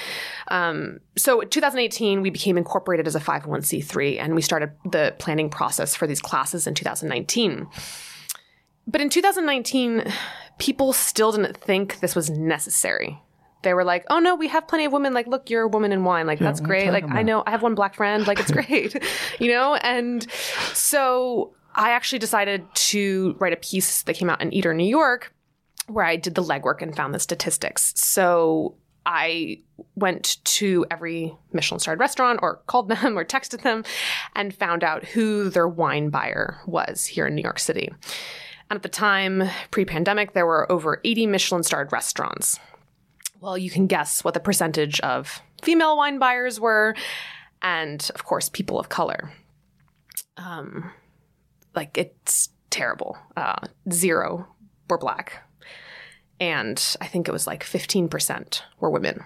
Um, 0.48 1.00
so, 1.16 1.40
2018, 1.40 2.20
we 2.20 2.28
became 2.28 2.58
incorporated 2.58 3.06
as 3.06 3.14
a 3.14 3.20
501c3, 3.20 4.20
and 4.20 4.34
we 4.34 4.42
started 4.42 4.72
the 4.90 5.14
planning 5.18 5.48
process 5.48 5.94
for 5.94 6.06
these 6.06 6.20
classes 6.20 6.66
in 6.66 6.74
2019. 6.74 7.66
But 8.86 9.00
in 9.00 9.08
2019, 9.08 10.12
people 10.58 10.92
still 10.92 11.32
didn't 11.32 11.56
think 11.56 12.00
this 12.00 12.14
was 12.14 12.28
necessary. 12.28 13.18
They 13.62 13.72
were 13.74 13.84
like, 13.84 14.04
"Oh 14.08 14.18
no, 14.18 14.34
we 14.34 14.48
have 14.48 14.68
plenty 14.68 14.84
of 14.84 14.92
women. 14.92 15.14
Like, 15.14 15.26
look, 15.26 15.50
you're 15.50 15.62
a 15.62 15.68
woman 15.68 15.90
in 15.90 16.04
wine. 16.04 16.26
Like, 16.26 16.38
that's 16.38 16.60
great. 16.60 16.90
Like, 16.90 17.04
I 17.08 17.22
know 17.22 17.42
I 17.46 17.50
have 17.50 17.62
one 17.62 17.74
black 17.74 17.94
friend. 17.94 18.26
Like, 18.26 18.38
it's 18.38 18.50
great, 18.58 19.02
you 19.40 19.48
know." 19.48 19.74
And 19.76 20.30
so 20.74 21.54
I 21.74 21.90
actually 21.90 22.18
decided 22.18 22.66
to 22.74 23.36
write 23.38 23.52
a 23.52 23.56
piece 23.56 24.02
that 24.02 24.14
came 24.14 24.30
out 24.30 24.40
in 24.40 24.52
Eater, 24.52 24.74
New 24.74 24.86
York, 24.86 25.32
where 25.88 26.04
I 26.04 26.16
did 26.16 26.34
the 26.34 26.42
legwork 26.42 26.82
and 26.82 26.94
found 26.94 27.14
the 27.14 27.18
statistics. 27.18 27.92
So 27.96 28.76
I 29.06 29.62
went 29.94 30.36
to 30.44 30.84
every 30.90 31.34
Michelin 31.52 31.80
starred 31.80 31.98
restaurant 31.98 32.40
or 32.42 32.56
called 32.66 32.88
them 32.88 33.18
or 33.18 33.24
texted 33.24 33.62
them 33.62 33.84
and 34.36 34.54
found 34.54 34.84
out 34.84 35.04
who 35.04 35.48
their 35.48 35.66
wine 35.66 36.10
buyer 36.10 36.60
was 36.66 37.06
here 37.06 37.26
in 37.26 37.34
New 37.34 37.42
York 37.42 37.58
City. 37.58 37.90
And 38.70 38.76
at 38.76 38.82
the 38.82 38.88
time, 38.90 39.44
pre 39.70 39.86
pandemic, 39.86 40.34
there 40.34 40.46
were 40.46 40.70
over 40.70 41.00
80 41.04 41.26
Michelin 41.26 41.62
starred 41.62 41.90
restaurants. 41.90 42.60
Well, 43.40 43.56
you 43.56 43.70
can 43.70 43.86
guess 43.86 44.22
what 44.22 44.34
the 44.34 44.40
percentage 44.40 45.00
of 45.00 45.40
female 45.62 45.96
wine 45.96 46.18
buyers 46.18 46.60
were, 46.60 46.94
and 47.62 48.10
of 48.14 48.24
course, 48.24 48.48
people 48.48 48.78
of 48.78 48.88
color. 48.90 49.32
Um, 50.36 50.90
like, 51.74 51.96
it's 51.96 52.50
terrible. 52.68 53.16
Uh, 53.36 53.60
zero 53.90 54.48
were 54.90 54.98
black 54.98 55.47
and 56.40 56.96
I 57.00 57.06
think 57.06 57.28
it 57.28 57.32
was 57.32 57.46
like 57.46 57.64
15% 57.64 58.62
were 58.80 58.90
women. 58.90 59.24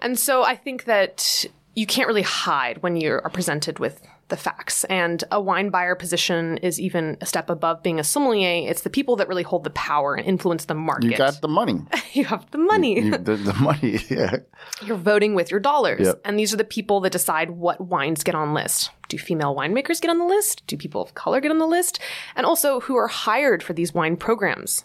And 0.00 0.18
so 0.18 0.42
I 0.42 0.56
think 0.56 0.84
that 0.84 1.44
you 1.74 1.86
can't 1.86 2.08
really 2.08 2.22
hide 2.22 2.82
when 2.82 2.96
you 2.96 3.12
are 3.12 3.30
presented 3.30 3.78
with 3.78 4.02
the 4.30 4.36
facts. 4.36 4.84
And 4.84 5.22
a 5.30 5.40
wine 5.40 5.68
buyer 5.68 5.94
position 5.94 6.56
is 6.58 6.80
even 6.80 7.18
a 7.20 7.26
step 7.26 7.50
above 7.50 7.82
being 7.82 8.00
a 8.00 8.04
sommelier. 8.04 8.68
It's 8.68 8.82
the 8.82 8.90
people 8.90 9.16
that 9.16 9.28
really 9.28 9.42
hold 9.42 9.64
the 9.64 9.70
power 9.70 10.14
and 10.14 10.26
influence 10.26 10.64
the 10.64 10.74
market. 10.74 11.10
You 11.10 11.16
got 11.16 11.40
the 11.40 11.48
money. 11.48 11.82
you 12.12 12.24
have 12.24 12.50
the 12.50 12.58
money. 12.58 13.00
You, 13.00 13.10
the, 13.10 13.36
the 13.36 13.54
money, 13.54 13.98
yeah. 14.08 14.36
You're 14.82 14.96
voting 14.96 15.34
with 15.34 15.50
your 15.50 15.60
dollars. 15.60 16.06
Yep. 16.06 16.22
And 16.24 16.38
these 16.38 16.54
are 16.54 16.56
the 16.56 16.64
people 16.64 17.00
that 17.00 17.12
decide 17.12 17.50
what 17.50 17.80
wines 17.80 18.24
get 18.24 18.34
on 18.34 18.54
list. 18.54 18.90
Do 19.08 19.18
female 19.18 19.54
winemakers 19.54 20.00
get 20.00 20.10
on 20.10 20.18
the 20.18 20.24
list? 20.24 20.66
Do 20.66 20.76
people 20.76 21.02
of 21.02 21.14
color 21.14 21.40
get 21.40 21.50
on 21.50 21.58
the 21.58 21.66
list? 21.66 21.98
And 22.36 22.46
also, 22.46 22.80
who 22.80 22.96
are 22.96 23.08
hired 23.08 23.62
for 23.62 23.72
these 23.72 23.92
wine 23.92 24.16
programs? 24.16 24.84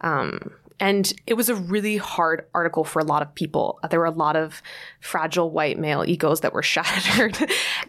Um, 0.00 0.52
and 0.80 1.12
it 1.26 1.34
was 1.34 1.50
a 1.50 1.54
really 1.54 1.98
hard 1.98 2.46
article 2.54 2.84
for 2.84 3.00
a 3.00 3.04
lot 3.04 3.20
of 3.20 3.34
people. 3.34 3.78
There 3.90 4.00
were 4.00 4.06
a 4.06 4.10
lot 4.10 4.34
of 4.34 4.62
fragile 5.00 5.50
white 5.50 5.78
male 5.78 6.04
egos 6.06 6.40
that 6.40 6.54
were 6.54 6.62
shattered. 6.74 7.38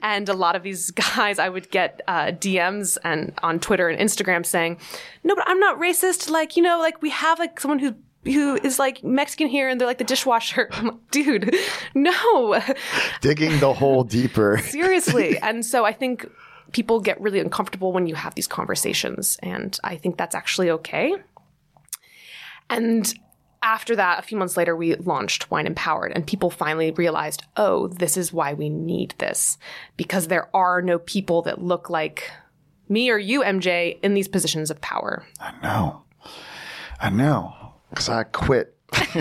and 0.01 0.27
a 0.27 0.33
lot 0.33 0.55
of 0.55 0.63
these 0.63 0.91
guys, 0.91 1.39
I 1.39 1.47
would 1.47 1.71
get 1.71 2.01
uh, 2.07 2.27
DMs 2.27 2.97
and 3.03 3.33
on 3.41 3.59
Twitter 3.59 3.87
and 3.87 3.99
Instagram 3.99 4.45
saying, 4.45 4.77
no, 5.23 5.35
but 5.35 5.45
I'm 5.47 5.59
not 5.59 5.79
racist. 5.79 6.29
Like, 6.29 6.57
you 6.57 6.61
know, 6.61 6.79
like 6.79 7.01
we 7.01 7.09
have 7.11 7.39
like 7.39 7.59
someone 7.59 7.79
who 7.79 7.95
who 8.23 8.55
is 8.57 8.77
like 8.77 9.03
Mexican 9.03 9.47
here 9.47 9.67
and 9.67 9.81
they're 9.81 9.87
like 9.87 9.97
the 9.97 10.03
dishwasher. 10.03 10.69
Like, 10.81 11.11
dude, 11.11 11.55
no. 11.95 12.61
Digging 13.21 13.59
the 13.59 13.73
hole 13.73 14.03
deeper. 14.03 14.57
Seriously. 14.63 15.37
And 15.39 15.65
so 15.65 15.85
I 15.85 15.93
think 15.93 16.29
people 16.71 16.99
get 16.99 17.19
really 17.19 17.39
uncomfortable 17.39 17.91
when 17.91 18.07
you 18.07 18.15
have 18.15 18.35
these 18.35 18.47
conversations. 18.47 19.37
And 19.41 19.77
I 19.83 19.95
think 19.97 20.17
that's 20.17 20.35
actually 20.35 20.69
okay. 20.71 21.15
And 22.71 23.13
after 23.61 23.95
that, 23.95 24.19
a 24.19 24.21
few 24.23 24.37
months 24.37 24.57
later, 24.57 24.75
we 24.75 24.95
launched 24.95 25.51
Wine 25.51 25.67
Empowered, 25.67 26.13
and 26.15 26.25
people 26.25 26.49
finally 26.49 26.91
realized, 26.91 27.43
oh, 27.57 27.87
this 27.87 28.17
is 28.17 28.33
why 28.33 28.53
we 28.53 28.69
need 28.69 29.13
this. 29.19 29.57
Because 29.97 30.27
there 30.27 30.49
are 30.55 30.81
no 30.81 30.97
people 30.97 31.43
that 31.43 31.61
look 31.61 31.89
like 31.89 32.31
me 32.89 33.09
or 33.09 33.17
you, 33.17 33.43
MJ, 33.43 33.99
in 34.01 34.13
these 34.13 34.27
positions 34.27 34.71
of 34.71 34.81
power. 34.81 35.25
I 35.39 35.53
know. 35.61 36.03
I 36.99 37.09
know. 37.09 37.53
Because 37.89 38.09
I 38.09 38.23
quit. 38.23 38.75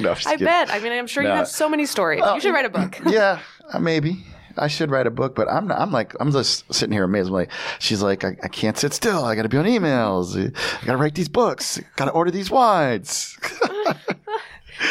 no, 0.00 0.14
I 0.26 0.36
bet. 0.36 0.70
I 0.70 0.80
mean, 0.80 0.92
I'm 0.92 1.06
sure 1.06 1.22
no. 1.22 1.30
you 1.30 1.34
have 1.36 1.48
so 1.48 1.68
many 1.68 1.86
stories. 1.86 2.22
you 2.34 2.40
should 2.40 2.54
write 2.54 2.66
a 2.66 2.70
book. 2.70 2.98
yeah, 3.06 3.40
uh, 3.72 3.78
maybe. 3.78 4.24
I 4.58 4.68
should 4.68 4.90
write 4.90 5.06
a 5.06 5.10
book, 5.10 5.34
but 5.34 5.48
I'm 5.48 5.68
not, 5.68 5.80
I'm 5.80 5.92
like 5.92 6.14
I'm 6.20 6.32
just 6.32 6.72
sitting 6.72 6.92
here 6.92 7.04
amazed. 7.04 7.28
I'm 7.28 7.34
like 7.34 7.50
she's 7.78 8.02
like 8.02 8.24
I, 8.24 8.36
I 8.42 8.48
can't 8.48 8.76
sit 8.76 8.92
still. 8.92 9.24
I 9.24 9.34
got 9.34 9.42
to 9.42 9.48
be 9.48 9.58
on 9.58 9.64
emails. 9.64 10.36
I 10.36 10.86
got 10.86 10.92
to 10.92 10.98
write 10.98 11.14
these 11.14 11.28
books. 11.28 11.80
Got 11.96 12.06
to 12.06 12.10
order 12.12 12.30
these 12.30 12.50
wines. 12.50 13.38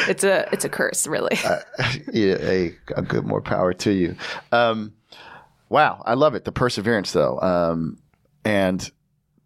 it's 0.08 0.24
a 0.24 0.48
it's 0.52 0.66
a 0.66 0.70
curse, 0.70 1.08
really. 1.08 1.38
uh, 1.46 1.60
yeah, 2.12 2.36
a, 2.40 2.76
a 2.96 3.02
good 3.02 3.26
more 3.26 3.42
power 3.42 3.74
to 3.74 3.92
you. 3.92 4.16
Um, 4.52 4.94
wow, 5.70 6.02
I 6.06 6.14
love 6.14 6.36
it. 6.36 6.46
The 6.46 6.52
perseverance, 6.52 7.12
though, 7.12 7.40
um, 7.40 8.00
and 8.44 8.90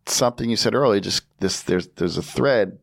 something 0.06 0.50
you 0.50 0.56
said 0.56 0.76
earlier. 0.76 1.00
Just 1.00 1.24
this, 1.40 1.62
there's 1.62 1.88
there's 1.90 2.18
a 2.18 2.24
thread 2.24 2.80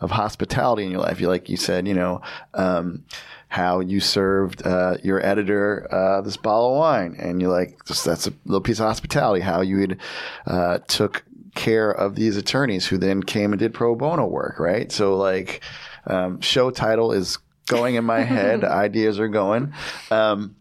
of 0.00 0.10
hospitality 0.10 0.84
in 0.84 0.90
your 0.90 1.00
life. 1.00 1.20
You 1.20 1.28
like 1.28 1.48
you 1.48 1.56
said, 1.56 1.86
you 1.86 1.94
know. 1.94 2.20
Um, 2.54 3.04
how 3.52 3.80
you 3.80 4.00
served 4.00 4.66
uh, 4.66 4.96
your 5.02 5.22
editor 5.24 5.86
uh, 5.92 6.22
this 6.22 6.38
bottle 6.38 6.72
of 6.72 6.78
wine, 6.78 7.14
and 7.18 7.38
you're 7.38 7.52
like, 7.52 7.84
just, 7.84 8.02
that's 8.02 8.26
a 8.26 8.32
little 8.46 8.62
piece 8.62 8.80
of 8.80 8.86
hospitality. 8.86 9.42
How 9.42 9.60
you 9.60 9.78
had 9.78 9.98
uh, 10.46 10.78
took 10.88 11.22
care 11.54 11.90
of 11.90 12.14
these 12.14 12.38
attorneys 12.38 12.86
who 12.86 12.96
then 12.96 13.22
came 13.22 13.52
and 13.52 13.60
did 13.60 13.74
pro 13.74 13.94
bono 13.94 14.26
work, 14.26 14.58
right? 14.58 14.90
So 14.90 15.18
like, 15.18 15.60
um, 16.06 16.40
show 16.40 16.70
title 16.70 17.12
is 17.12 17.36
going 17.66 17.96
in 17.96 18.06
my 18.06 18.20
head, 18.22 18.64
ideas 18.64 19.20
are 19.20 19.28
going. 19.28 19.74
Um, 20.10 20.56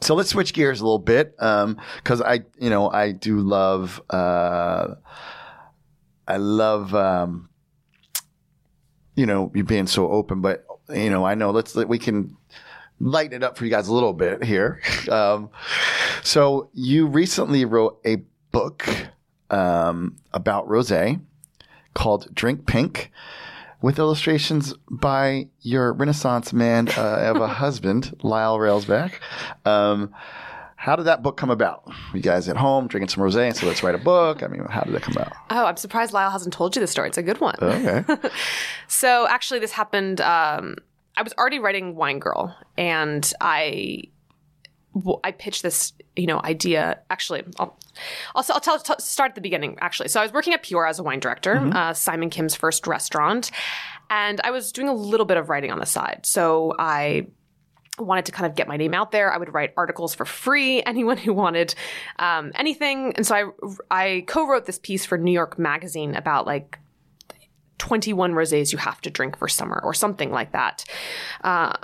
so 0.00 0.14
let's 0.14 0.30
switch 0.30 0.54
gears 0.54 0.80
a 0.80 0.84
little 0.84 0.98
bit, 0.98 1.36
because 1.36 2.20
um, 2.22 2.26
I, 2.26 2.40
you 2.58 2.70
know, 2.70 2.90
I 2.90 3.12
do 3.12 3.40
love, 3.40 4.00
uh, 4.08 4.94
I 6.26 6.38
love, 6.38 6.94
um, 6.94 7.50
you 9.14 9.26
know, 9.26 9.52
you 9.54 9.62
being 9.62 9.86
so 9.86 10.10
open, 10.10 10.40
but 10.40 10.65
you 10.88 11.10
know, 11.10 11.24
I 11.24 11.34
know 11.34 11.50
let's 11.50 11.74
we 11.74 11.98
can 11.98 12.36
lighten 13.00 13.34
it 13.34 13.44
up 13.44 13.58
for 13.58 13.64
you 13.64 13.70
guys 13.70 13.88
a 13.88 13.94
little 13.94 14.12
bit 14.12 14.44
here. 14.44 14.80
Um, 15.08 15.50
so 16.24 16.68
you 16.74 17.06
recently 17.06 17.64
wrote 17.64 18.00
a 18.04 18.16
book 18.50 18.88
um, 19.50 20.16
about 20.32 20.66
rosé 20.66 21.20
called 21.94 22.34
Drink 22.34 22.66
Pink, 22.66 23.12
with 23.80 24.00
illustrations 24.00 24.74
by 24.90 25.48
your 25.60 25.92
Renaissance 25.92 26.52
man 26.52 26.88
uh, 26.96 27.32
of 27.34 27.36
a 27.36 27.46
husband, 27.62 28.16
Lyle 28.22 28.58
Railsback. 28.58 29.12
Um, 29.64 30.12
how 30.86 30.94
did 30.94 31.06
that 31.06 31.20
book 31.20 31.36
come 31.36 31.50
about? 31.50 31.82
You 32.14 32.20
guys 32.20 32.48
at 32.48 32.56
home 32.56 32.86
drinking 32.86 33.08
some 33.08 33.20
rosé 33.20 33.48
and 33.48 33.56
so 33.56 33.66
let's 33.66 33.82
write 33.82 33.96
a 33.96 33.98
book. 33.98 34.44
I 34.44 34.46
mean, 34.46 34.64
how 34.66 34.82
did 34.82 34.94
that 34.94 35.02
come 35.02 35.16
about? 35.16 35.32
Oh, 35.50 35.66
I'm 35.66 35.76
surprised 35.76 36.12
Lyle 36.12 36.30
hasn't 36.30 36.54
told 36.54 36.76
you 36.76 36.80
the 36.80 36.86
story. 36.86 37.08
It's 37.08 37.18
a 37.18 37.24
good 37.24 37.40
one. 37.40 37.56
Okay. 37.60 38.04
so 38.86 39.26
actually, 39.26 39.58
this 39.58 39.72
happened. 39.72 40.20
Um, 40.20 40.76
I 41.16 41.24
was 41.24 41.32
already 41.36 41.58
writing 41.58 41.96
Wine 41.96 42.20
Girl, 42.20 42.56
and 42.78 43.32
I 43.40 44.04
I 45.24 45.32
pitched 45.32 45.64
this, 45.64 45.92
you 46.14 46.28
know, 46.28 46.40
idea. 46.44 47.00
Actually, 47.10 47.42
I'll 47.58 47.76
I'll, 48.36 48.44
I'll 48.48 48.60
tell, 48.60 48.78
t- 48.78 48.94
start 49.00 49.30
at 49.30 49.34
the 49.34 49.40
beginning. 49.40 49.76
Actually, 49.80 50.08
so 50.08 50.20
I 50.20 50.22
was 50.22 50.32
working 50.32 50.52
at 50.52 50.62
Piora 50.62 50.88
as 50.88 51.00
a 51.00 51.02
wine 51.02 51.18
director, 51.18 51.56
mm-hmm. 51.56 51.76
uh, 51.76 51.94
Simon 51.94 52.30
Kim's 52.30 52.54
first 52.54 52.86
restaurant, 52.86 53.50
and 54.08 54.40
I 54.44 54.52
was 54.52 54.70
doing 54.70 54.88
a 54.88 54.94
little 54.94 55.26
bit 55.26 55.36
of 55.36 55.48
writing 55.48 55.72
on 55.72 55.80
the 55.80 55.86
side. 55.86 56.20
So 56.22 56.74
I 56.78 57.26
wanted 57.98 58.26
to 58.26 58.32
kind 58.32 58.46
of 58.46 58.54
get 58.54 58.68
my 58.68 58.76
name 58.76 58.94
out 58.94 59.10
there. 59.10 59.32
I 59.32 59.38
would 59.38 59.52
write 59.52 59.72
articles 59.76 60.14
for 60.14 60.24
free. 60.24 60.82
Anyone 60.86 61.16
who 61.16 61.32
wanted 61.32 61.74
um, 62.18 62.52
anything, 62.54 63.14
and 63.16 63.26
so 63.26 63.54
I 63.90 64.04
I 64.06 64.24
co-wrote 64.26 64.66
this 64.66 64.78
piece 64.78 65.04
for 65.04 65.18
New 65.18 65.32
York 65.32 65.58
Magazine 65.58 66.14
about 66.14 66.46
like 66.46 66.78
21 67.78 68.32
rosés 68.32 68.72
you 68.72 68.78
have 68.78 69.00
to 69.02 69.10
drink 69.10 69.36
for 69.36 69.48
summer 69.48 69.80
or 69.84 69.92
something 69.92 70.30
like 70.30 70.52
that. 70.52 70.84
Uh, 71.42 71.74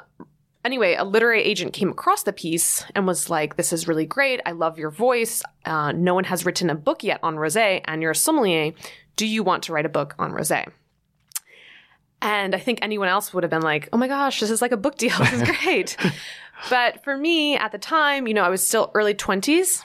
anyway, 0.64 0.94
a 0.94 1.04
literary 1.04 1.42
agent 1.42 1.72
came 1.72 1.90
across 1.90 2.22
the 2.22 2.32
piece 2.32 2.84
and 2.94 3.06
was 3.06 3.28
like, 3.28 3.56
"This 3.56 3.72
is 3.72 3.88
really 3.88 4.06
great. 4.06 4.40
I 4.46 4.52
love 4.52 4.78
your 4.78 4.90
voice. 4.90 5.42
Uh, 5.64 5.92
no 5.92 6.14
one 6.14 6.24
has 6.24 6.46
written 6.46 6.70
a 6.70 6.74
book 6.74 7.02
yet 7.02 7.20
on 7.22 7.36
rosé, 7.36 7.80
and 7.84 8.02
you're 8.02 8.12
a 8.12 8.16
sommelier. 8.16 8.72
Do 9.16 9.26
you 9.26 9.42
want 9.42 9.64
to 9.64 9.72
write 9.72 9.86
a 9.86 9.90
book 9.90 10.14
on 10.18 10.32
rosé?" 10.32 10.70
And 12.22 12.54
I 12.54 12.58
think 12.58 12.78
anyone 12.80 13.08
else 13.08 13.34
would 13.34 13.42
have 13.42 13.50
been 13.50 13.62
like, 13.62 13.88
"Oh 13.92 13.98
my 13.98 14.08
gosh, 14.08 14.40
this 14.40 14.48
is 14.50 14.62
like 14.62 14.72
a 14.72 14.76
book 14.76 14.96
deal. 14.96 15.12
This 15.18 15.32
is 15.32 15.42
great." 15.42 15.96
but 16.70 17.02
for 17.04 17.16
me 17.16 17.56
at 17.56 17.72
the 17.72 17.78
time, 17.78 18.26
you 18.26 18.32
know, 18.32 18.44
I 18.44 18.48
was 18.48 18.66
still 18.66 18.90
early 18.94 19.12
twenties, 19.12 19.84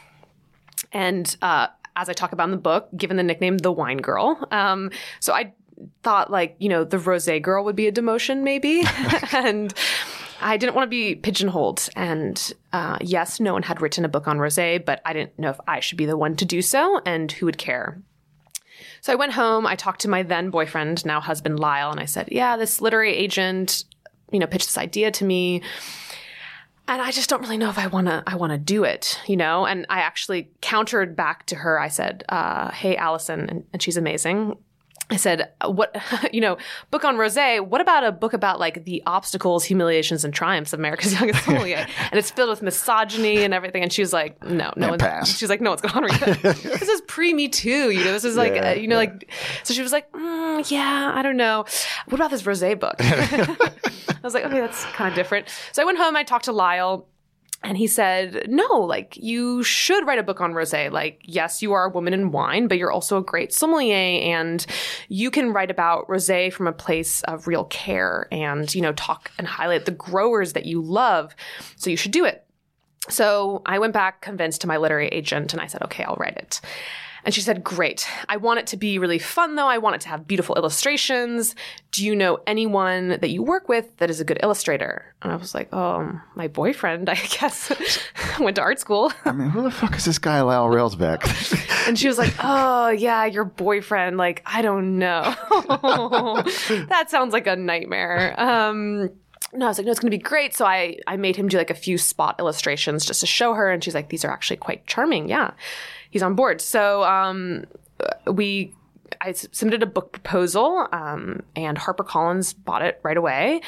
and 0.94 1.36
uh, 1.42 1.68
as 1.96 2.08
I 2.10 2.14
talk 2.14 2.32
about 2.32 2.46
in 2.46 2.52
the 2.52 2.58
book, 2.58 2.90
given 2.96 3.18
the 3.18 3.24
nickname 3.24 3.58
the 3.58 3.72
Wine 3.72 3.98
Girl, 3.98 4.48
um, 4.52 4.92
so 5.20 5.34
I 5.34 5.54
thought 6.04 6.32
like 6.32 6.56
you 6.60 6.70
know 6.70 6.84
the 6.84 6.98
rosé 6.98 7.42
girl 7.42 7.66
would 7.66 7.76
be 7.76 7.88
a 7.88 7.92
demotion 7.92 8.44
maybe, 8.44 8.84
and 9.34 9.74
I 10.40 10.58
didn't 10.58 10.76
want 10.76 10.86
to 10.86 10.90
be 10.90 11.16
pigeonholed. 11.16 11.90
And 11.96 12.54
uh, 12.72 13.00
yes, 13.02 13.40
no 13.40 13.54
one 13.54 13.64
had 13.64 13.82
written 13.82 14.06
a 14.06 14.10
book 14.10 14.28
on 14.28 14.38
rosé, 14.38 14.84
but 14.84 15.02
I 15.06 15.14
didn't 15.14 15.38
know 15.40 15.50
if 15.50 15.60
I 15.68 15.80
should 15.80 15.98
be 15.98 16.06
the 16.06 16.18
one 16.18 16.36
to 16.36 16.46
do 16.46 16.62
so 16.62 17.02
and 17.06 17.32
who 17.32 17.48
would 17.48 17.58
care. 17.58 18.00
So 19.08 19.14
I 19.14 19.16
went 19.16 19.32
home. 19.32 19.66
I 19.66 19.78
talked 19.78 20.02
to 20.02 20.10
my 20.10 20.22
then 20.22 20.50
boyfriend, 20.50 21.06
now 21.06 21.22
husband 21.22 21.62
Lyle, 21.62 21.92
and 21.92 22.00
I 22.02 22.04
said, 22.04 22.28
"Yeah, 22.30 22.58
this 22.58 22.82
literary 22.82 23.16
agent, 23.16 23.86
you 24.34 24.40
know, 24.40 24.48
pitched 24.48 24.68
this 24.68 24.78
idea 24.78 25.12
to 25.12 25.24
me." 25.24 25.62
And 26.90 27.02
I 27.02 27.12
just 27.12 27.30
don't 27.30 27.42
really 27.42 27.58
know 27.58 27.70
if 27.70 27.78
I 27.78 27.88
want 27.88 28.08
to. 28.08 28.22
I 28.28 28.36
want 28.36 28.52
to 28.52 28.58
do 28.58 28.84
it, 28.84 29.18
you 29.26 29.38
know. 29.38 29.66
And 29.66 29.86
I 29.90 30.00
actually 30.00 30.50
countered 30.60 31.16
back 31.16 31.46
to 31.46 31.56
her. 31.56 31.80
I 31.80 31.88
said, 31.88 32.26
uh, 32.28 32.72
"Hey, 32.72 32.98
Allison," 32.98 33.50
and, 33.50 33.64
and 33.72 33.82
she's 33.82 33.96
amazing. 33.96 34.58
I 35.10 35.16
said, 35.16 35.52
what, 35.66 35.96
you 36.34 36.42
know, 36.42 36.58
book 36.92 37.06
on 37.06 37.16
rosé. 37.16 37.66
What 37.66 37.80
about 37.80 38.04
a 38.04 38.12
book 38.12 38.34
about 38.34 38.60
like 38.60 38.84
the 38.84 39.02
obstacles, 39.06 39.64
humiliations, 39.64 40.26
and 40.26 40.34
triumphs 40.34 40.74
of 40.74 40.80
America's 40.80 41.14
youngest 41.20 41.46
sommelier? 41.46 41.88
and 42.12 42.14
it's 42.14 42.30
filled 42.30 42.50
with 42.50 42.62
misogyny 42.62 43.44
and 43.44 43.54
everything. 43.54 43.84
And 43.84 43.94
she 43.94 44.02
was 44.02 44.12
like, 44.12 44.44
no, 44.44 44.74
no 44.76 44.90
one. 44.90 45.26
She's 45.26 45.50
like, 45.50 45.62
no 45.62 45.72
one's 45.72 45.82
going 45.82 45.94
to 45.94 46.02
read 46.02 46.38
it. 46.46 46.58
this 46.64 46.90
is 46.90 47.02
pre 47.02 47.34
Me 47.34 47.48
Too. 47.48 47.92
You 47.92 48.04
know, 48.04 48.12
this 48.12 48.26
is 48.26 48.36
like, 48.36 48.56
yeah, 48.56 48.72
uh, 48.72 48.74
you 48.74 48.88
know, 48.88 49.00
yeah. 49.00 49.12
like. 49.12 49.32
So 49.64 49.74
she 49.74 49.82
was 49.82 49.92
like, 49.92 50.12
mm, 50.12 50.70
yeah, 50.70 51.12
I 51.14 51.22
don't 51.22 51.38
know. 51.38 51.66
What 52.08 52.16
about 52.16 52.32
this 52.32 52.44
rosé 52.44 52.78
book? 52.78 52.96
I 53.00 54.20
was 54.24 54.34
like, 54.34 54.46
okay, 54.46 54.60
that's 54.60 54.84
kind 54.86 55.10
of 55.10 55.16
different. 55.16 55.48
So 55.72 55.82
I 55.82 55.86
went 55.86 55.98
home. 55.98 56.16
I 56.16 56.24
talked 56.24 56.46
to 56.46 56.52
Lyle 56.52 57.08
and 57.68 57.78
he 57.78 57.86
said, 57.86 58.46
no, 58.48 58.80
like 58.80 59.18
you 59.18 59.62
should 59.62 60.08
write 60.08 60.20
a 60.20 60.24
book 60.24 60.40
on 60.40 60.54
rosé. 60.54 60.90
Like, 60.90 61.22
yes, 61.26 61.62
you 61.62 61.74
are 61.74 61.84
a 61.84 61.90
woman 61.90 62.14
in 62.14 62.32
wine, 62.32 62.70
but 62.70 62.78
you're 62.78 62.94
also 62.94 63.18
a 63.18 63.24
great 63.24 63.52
sommelier 63.52 64.22
and 64.22 64.66
you 65.10 65.30
can 65.30 65.52
write 65.52 65.70
about 65.70 66.08
rosé 66.08 66.52
from 66.52 66.66
a 66.68 66.72
place 66.72 67.24
of 67.24 67.46
real 67.46 67.66
care 67.66 68.30
and, 68.32 68.74
you 68.74 68.80
know, 68.80 68.94
talk 68.94 69.32
and 69.38 69.46
highlight 69.46 69.84
the 69.84 69.92
growers 69.92 70.54
that 70.54 70.66
you 70.66 70.82
love. 70.82 71.36
So 71.76 71.90
you 71.90 71.98
should 71.98 72.14
do 72.14 72.24
it. 72.24 72.46
So 73.10 73.64
I 73.66 73.80
went 73.80 73.92
back 73.92 74.22
convinced 74.22 74.62
to 74.62 74.68
my 74.68 74.78
literary 74.78 75.10
agent 75.10 75.52
and 75.52 75.62
I 75.62 75.68
said, 75.68 75.84
okay, 75.84 76.06
I'll 76.06 76.16
write 76.16 76.38
it. 76.38 76.62
And 77.28 77.34
she 77.34 77.42
said, 77.42 77.62
Great. 77.62 78.08
I 78.30 78.38
want 78.38 78.60
it 78.60 78.68
to 78.68 78.78
be 78.78 79.00
really 79.00 79.20
fun, 79.20 79.56
though. 79.56 79.68
I 79.68 79.80
want 79.80 79.96
it 79.98 80.02
to 80.04 80.08
have 80.08 80.26
beautiful 80.26 80.56
illustrations. 80.56 81.56
Do 81.92 82.06
you 82.06 82.16
know 82.16 82.40
anyone 82.48 83.10
that 83.10 83.30
you 83.32 83.44
work 83.44 83.68
with 83.68 83.98
that 83.98 84.10
is 84.10 84.22
a 84.22 84.24
good 84.24 84.40
illustrator? 84.42 85.14
And 85.22 85.34
I 85.34 85.36
was 85.36 85.54
like, 85.54 85.68
Oh, 85.74 86.22
my 86.36 86.48
boyfriend, 86.48 87.10
I 87.10 87.16
guess, 87.16 87.70
went 88.40 88.56
to 88.56 88.62
art 88.62 88.80
school. 88.80 89.12
I 89.26 89.34
mean, 89.34 89.50
who 89.50 89.62
the 89.62 89.72
fuck 89.72 89.98
is 89.98 90.06
this 90.06 90.20
guy, 90.20 90.40
Lyle 90.40 90.68
Railsback? 90.68 91.20
and 91.88 92.00
she 92.00 92.08
was 92.08 92.18
like, 92.18 92.34
Oh, 92.42 92.88
yeah, 92.88 93.26
your 93.26 93.44
boyfriend. 93.44 94.16
Like, 94.16 94.42
I 94.46 94.62
don't 94.62 94.98
know. 94.98 95.36
that 96.88 97.08
sounds 97.10 97.34
like 97.34 97.46
a 97.46 97.58
nightmare. 97.58 98.40
Um, 98.40 99.10
no, 99.54 99.66
I 99.66 99.70
was 99.70 99.78
like, 99.78 99.86
no, 99.86 99.92
it's 99.92 100.00
going 100.00 100.12
to 100.12 100.18
be 100.18 100.24
great. 100.24 100.56
So 100.56 100.66
I, 100.66 100.98
I 101.08 101.18
made 101.18 101.36
him 101.36 101.50
do 101.50 101.58
like 101.58 101.70
a 101.70 101.76
few 101.76 101.98
spot 101.98 102.36
illustrations 102.40 103.06
just 103.06 103.20
to 103.20 103.26
show 103.26 103.54
her. 103.54 103.70
And 103.70 103.84
she's 103.84 103.96
like, 103.96 104.08
these 104.08 104.24
are 104.24 104.32
actually 104.32 104.58
quite 104.58 104.88
charming. 104.88 105.28
Yeah 105.28 105.52
he's 106.10 106.24
on 106.24 106.36
board. 106.36 106.62
So 106.62 107.04
um, 107.04 107.66
we 108.26 108.74
I 109.22 109.32
submitted 109.32 109.84
a 109.84 109.88
book 109.88 110.12
proposal, 110.12 110.88
um, 110.92 111.42
and 111.56 111.78
HarperCollins 111.78 112.56
bought 112.64 112.82
it 112.82 113.00
right 113.04 113.18
away. 113.18 113.62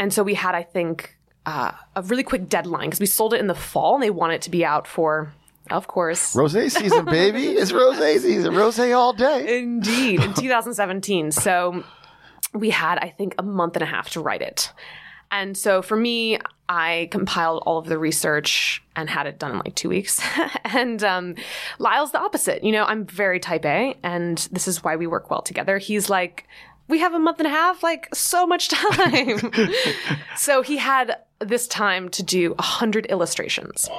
And 0.00 0.12
so 0.12 0.22
we 0.22 0.34
had, 0.34 0.54
I 0.54 0.62
think, 0.62 1.16
uh, 1.46 1.72
a 1.94 2.02
really 2.02 2.24
quick 2.24 2.48
deadline 2.48 2.86
because 2.86 3.00
we 3.00 3.06
sold 3.06 3.34
it 3.34 3.40
in 3.40 3.46
the 3.46 3.54
fall, 3.54 3.94
and 3.94 4.02
they 4.02 4.10
want 4.10 4.32
it 4.32 4.42
to 4.42 4.50
be 4.50 4.64
out 4.64 4.86
for 4.86 5.32
of 5.70 5.86
course. 5.86 6.34
Rose 6.34 6.52
season, 6.52 7.04
baby. 7.04 7.46
It's 7.52 7.72
rose 7.72 7.96
season. 8.22 8.54
Rose 8.54 8.78
all 8.78 9.12
day. 9.12 9.58
Indeed. 9.58 10.20
In 10.20 10.34
2017. 10.34 11.30
So 11.30 11.84
we 12.52 12.70
had, 12.70 12.98
I 12.98 13.08
think, 13.08 13.34
a 13.38 13.42
month 13.42 13.76
and 13.76 13.82
a 13.82 13.86
half 13.86 14.10
to 14.10 14.20
write 14.20 14.42
it. 14.42 14.72
And 15.30 15.56
so 15.56 15.80
for 15.80 15.96
me, 15.96 16.38
I 16.72 17.08
compiled 17.10 17.62
all 17.66 17.76
of 17.76 17.84
the 17.84 17.98
research 17.98 18.82
and 18.96 19.10
had 19.10 19.26
it 19.26 19.38
done 19.38 19.50
in 19.50 19.58
like 19.58 19.74
two 19.74 19.90
weeks. 19.90 20.22
and 20.64 21.04
um, 21.04 21.34
Lyle's 21.78 22.12
the 22.12 22.18
opposite. 22.18 22.64
You 22.64 22.72
know, 22.72 22.84
I'm 22.84 23.04
very 23.04 23.38
type 23.38 23.66
A, 23.66 23.94
and 24.02 24.38
this 24.50 24.66
is 24.66 24.82
why 24.82 24.96
we 24.96 25.06
work 25.06 25.30
well 25.30 25.42
together. 25.42 25.76
He's 25.76 26.08
like, 26.08 26.48
we 26.88 27.00
have 27.00 27.12
a 27.12 27.18
month 27.18 27.40
and 27.40 27.46
a 27.46 27.50
half, 27.50 27.82
like 27.82 28.08
so 28.14 28.46
much 28.46 28.68
time. 28.70 29.52
so 30.36 30.62
he 30.62 30.78
had 30.78 31.18
this 31.40 31.68
time 31.68 32.08
to 32.08 32.22
do 32.22 32.54
a 32.58 32.62
hundred 32.62 33.04
illustrations, 33.06 33.90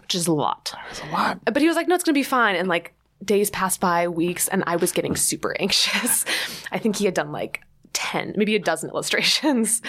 which 0.00 0.16
is 0.16 0.26
a 0.26 0.32
lot. 0.32 0.74
That's 0.88 1.02
a 1.02 1.12
lot. 1.12 1.44
But 1.44 1.62
he 1.62 1.68
was 1.68 1.76
like, 1.76 1.86
no, 1.86 1.94
it's 1.94 2.02
going 2.02 2.14
to 2.14 2.18
be 2.18 2.24
fine. 2.24 2.56
And 2.56 2.66
like 2.66 2.92
days 3.24 3.50
passed 3.50 3.80
by, 3.80 4.08
weeks, 4.08 4.48
and 4.48 4.64
I 4.66 4.74
was 4.74 4.90
getting 4.90 5.14
super 5.14 5.54
anxious. 5.60 6.24
I 6.72 6.78
think 6.78 6.96
he 6.96 7.04
had 7.04 7.14
done 7.14 7.30
like 7.30 7.60
10, 7.92 8.34
maybe 8.36 8.56
a 8.56 8.58
dozen 8.58 8.90
illustrations. 8.90 9.80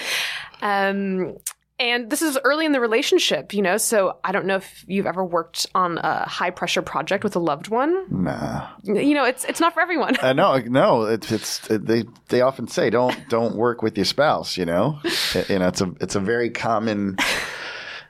Um, 0.60 1.38
and 1.82 2.10
this 2.10 2.22
is 2.22 2.38
early 2.44 2.64
in 2.64 2.70
the 2.70 2.80
relationship, 2.80 3.52
you 3.52 3.60
know, 3.60 3.76
so 3.76 4.18
I 4.22 4.30
don't 4.30 4.46
know 4.46 4.56
if 4.56 4.84
you've 4.86 5.06
ever 5.06 5.24
worked 5.24 5.66
on 5.74 5.98
a 5.98 6.28
high 6.28 6.50
pressure 6.50 6.80
project 6.80 7.24
with 7.24 7.34
a 7.34 7.40
loved 7.40 7.68
one. 7.68 8.06
Nah. 8.08 8.68
You 8.84 9.14
know, 9.14 9.24
it's 9.24 9.44
it's 9.44 9.58
not 9.58 9.74
for 9.74 9.80
everyone. 9.80 10.16
Uh, 10.22 10.32
no, 10.32 10.58
no, 10.58 11.02
it's 11.02 11.32
it's 11.32 11.70
it, 11.70 11.84
they 11.86 12.04
they 12.28 12.40
often 12.40 12.68
say 12.68 12.88
don't 12.88 13.28
don't 13.28 13.56
work 13.56 13.82
with 13.82 13.96
your 13.98 14.04
spouse, 14.04 14.56
you 14.56 14.64
know. 14.64 15.00
you 15.48 15.58
know, 15.58 15.66
it's 15.66 15.80
a 15.80 15.92
it's 16.00 16.14
a 16.14 16.20
very 16.20 16.50
common 16.50 17.16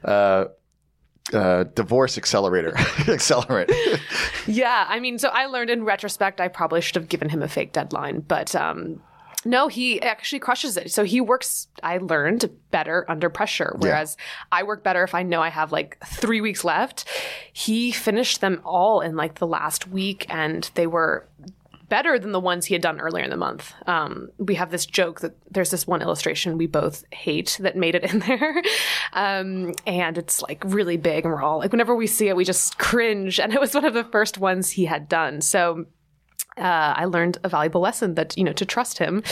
uh 0.04 0.44
uh, 1.32 1.64
divorce 1.74 2.18
accelerator 2.18 2.72
accelerant. 3.06 3.70
yeah, 4.46 4.84
I 4.88 5.00
mean, 5.00 5.18
so 5.18 5.28
I 5.28 5.46
learned 5.46 5.70
in 5.70 5.84
retrospect 5.84 6.40
I 6.40 6.48
probably 6.48 6.80
should 6.80 6.96
have 6.96 7.08
given 7.08 7.28
him 7.28 7.42
a 7.42 7.48
fake 7.48 7.72
deadline, 7.72 8.20
but 8.20 8.54
um, 8.54 9.00
no, 9.44 9.68
he 9.68 10.00
actually 10.02 10.38
crushes 10.38 10.76
it. 10.76 10.92
So 10.92 11.04
he 11.04 11.20
works, 11.20 11.68
I 11.82 11.98
learned, 11.98 12.50
better 12.70 13.04
under 13.08 13.28
pressure. 13.28 13.74
Whereas 13.78 14.16
yeah. 14.18 14.24
I 14.52 14.62
work 14.62 14.82
better 14.82 15.02
if 15.02 15.14
I 15.14 15.22
know 15.22 15.42
I 15.42 15.48
have 15.48 15.72
like 15.72 15.98
three 16.04 16.40
weeks 16.40 16.64
left. 16.64 17.08
He 17.52 17.92
finished 17.92 18.40
them 18.40 18.60
all 18.64 19.00
in 19.00 19.16
like 19.16 19.36
the 19.36 19.46
last 19.46 19.88
week 19.88 20.26
and 20.28 20.70
they 20.74 20.86
were 20.86 21.28
better 21.88 22.18
than 22.18 22.32
the 22.32 22.40
ones 22.40 22.64
he 22.64 22.74
had 22.74 22.80
done 22.80 22.98
earlier 23.00 23.22
in 23.22 23.28
the 23.28 23.36
month. 23.36 23.74
Um, 23.86 24.30
we 24.38 24.54
have 24.54 24.70
this 24.70 24.86
joke 24.86 25.20
that 25.20 25.34
there's 25.50 25.70
this 25.70 25.86
one 25.86 26.00
illustration 26.00 26.56
we 26.56 26.66
both 26.66 27.04
hate 27.12 27.58
that 27.60 27.76
made 27.76 27.94
it 27.94 28.10
in 28.10 28.18
there. 28.20 28.62
Um, 29.12 29.74
and 29.86 30.16
it's 30.16 30.40
like 30.40 30.62
really 30.64 30.96
big 30.96 31.26
and 31.26 31.34
we're 31.34 31.42
all 31.42 31.58
like, 31.58 31.70
whenever 31.70 31.94
we 31.94 32.06
see 32.06 32.28
it, 32.28 32.36
we 32.36 32.46
just 32.46 32.78
cringe. 32.78 33.38
And 33.38 33.52
it 33.52 33.60
was 33.60 33.74
one 33.74 33.84
of 33.84 33.92
the 33.92 34.04
first 34.04 34.38
ones 34.38 34.70
he 34.70 34.86
had 34.86 35.06
done. 35.06 35.42
So, 35.42 35.84
uh, 36.56 36.94
I 36.96 37.04
learned 37.06 37.38
a 37.44 37.48
valuable 37.48 37.80
lesson 37.80 38.14
that, 38.14 38.36
you 38.36 38.44
know, 38.44 38.52
to 38.52 38.66
trust 38.66 38.98
him. 38.98 39.22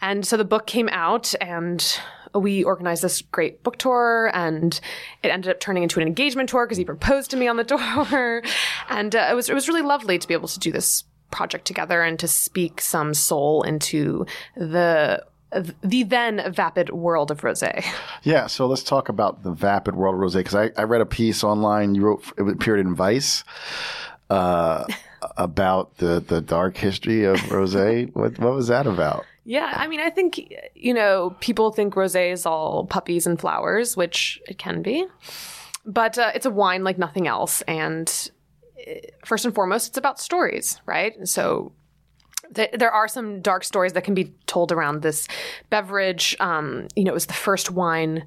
And 0.00 0.26
so 0.26 0.36
the 0.36 0.44
book 0.44 0.66
came 0.66 0.88
out 0.90 1.34
and 1.40 1.98
we 2.34 2.64
organized 2.64 3.02
this 3.02 3.22
great 3.22 3.62
book 3.62 3.76
tour 3.76 4.30
and 4.34 4.78
it 5.22 5.28
ended 5.28 5.50
up 5.50 5.60
turning 5.60 5.82
into 5.82 6.00
an 6.00 6.06
engagement 6.06 6.48
tour 6.48 6.66
because 6.66 6.78
he 6.78 6.84
proposed 6.84 7.30
to 7.30 7.36
me 7.36 7.48
on 7.48 7.56
the 7.56 7.64
tour. 8.14 8.42
and 8.88 9.14
uh, 9.14 9.28
it 9.30 9.34
was, 9.34 9.48
it 9.48 9.54
was 9.54 9.68
really 9.68 9.82
lovely 9.82 10.18
to 10.18 10.28
be 10.28 10.34
able 10.34 10.48
to 10.48 10.58
do 10.58 10.72
this 10.72 11.04
project 11.30 11.64
together 11.64 12.02
and 12.02 12.18
to 12.20 12.28
speak 12.28 12.80
some 12.80 13.14
soul 13.14 13.62
into 13.62 14.24
the 14.56 15.24
the 15.82 16.02
then 16.02 16.52
vapid 16.52 16.90
world 16.90 17.30
of 17.30 17.42
rosé. 17.42 17.84
Yeah, 18.24 18.48
so 18.48 18.66
let's 18.66 18.82
talk 18.82 19.08
about 19.08 19.44
the 19.44 19.52
vapid 19.52 19.94
world 19.94 20.16
of 20.16 20.20
rosé 20.20 20.38
because 20.38 20.56
I, 20.56 20.70
I 20.76 20.82
read 20.82 21.00
a 21.00 21.06
piece 21.06 21.44
online 21.44 21.94
you 21.94 22.02
wrote 22.02 22.24
it 22.36 22.48
appeared 22.48 22.80
in 22.80 22.94
Vice. 22.94 23.44
Uh, 24.30 24.84
about 25.36 25.96
the 25.98 26.20
the 26.20 26.40
dark 26.40 26.76
history 26.76 27.24
of 27.24 27.36
rosé. 27.50 28.14
what 28.14 28.38
what 28.38 28.54
was 28.54 28.68
that 28.68 28.86
about? 28.86 29.24
Yeah, 29.44 29.72
I 29.76 29.86
mean, 29.86 30.00
I 30.00 30.10
think 30.10 30.52
you 30.74 30.94
know 30.94 31.36
people 31.40 31.70
think 31.70 31.94
rosé 31.94 32.32
is 32.32 32.46
all 32.46 32.86
puppies 32.86 33.26
and 33.26 33.38
flowers, 33.38 33.96
which 33.96 34.40
it 34.48 34.58
can 34.58 34.82
be, 34.82 35.06
but 35.84 36.18
uh, 36.18 36.32
it's 36.34 36.46
a 36.46 36.50
wine 36.50 36.84
like 36.84 36.98
nothing 36.98 37.26
else. 37.26 37.62
And 37.62 38.30
uh, 38.86 38.94
first 39.24 39.44
and 39.44 39.54
foremost, 39.54 39.88
it's 39.88 39.98
about 39.98 40.18
stories, 40.18 40.80
right? 40.86 41.14
So 41.28 41.72
th- 42.54 42.72
there 42.72 42.90
are 42.90 43.08
some 43.08 43.40
dark 43.40 43.64
stories 43.64 43.92
that 43.92 44.04
can 44.04 44.14
be 44.14 44.34
told 44.46 44.72
around 44.72 45.02
this 45.02 45.28
beverage. 45.70 46.36
Um, 46.40 46.88
you 46.96 47.04
know, 47.04 47.10
it 47.10 47.14
was 47.14 47.26
the 47.26 47.34
first 47.34 47.70
wine 47.70 48.24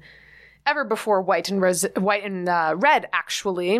ever 0.66 0.84
before 0.84 1.22
white 1.22 1.48
and 1.48 1.60
rose, 1.60 1.84
white 1.96 2.24
and 2.24 2.48
uh, 2.48 2.74
red, 2.76 3.08
actually. 3.12 3.78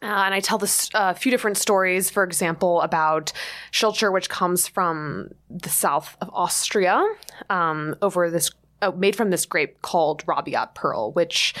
Uh, 0.00 0.06
and 0.06 0.34
I 0.34 0.40
tell 0.40 0.58
this 0.58 0.88
a 0.94 1.00
uh, 1.00 1.14
few 1.14 1.32
different 1.32 1.56
stories, 1.56 2.08
for 2.08 2.22
example, 2.22 2.80
about 2.82 3.32
Schilcher, 3.72 4.12
which 4.12 4.28
comes 4.28 4.68
from 4.68 5.30
the 5.50 5.68
south 5.68 6.16
of 6.20 6.30
Austria, 6.32 7.04
um, 7.50 7.96
over 8.00 8.30
this 8.30 8.52
oh, 8.80 8.92
made 8.92 9.16
from 9.16 9.30
this 9.30 9.44
grape 9.44 9.82
called 9.82 10.24
Rabiat 10.26 10.74
Pearl, 10.74 11.10
which 11.12 11.52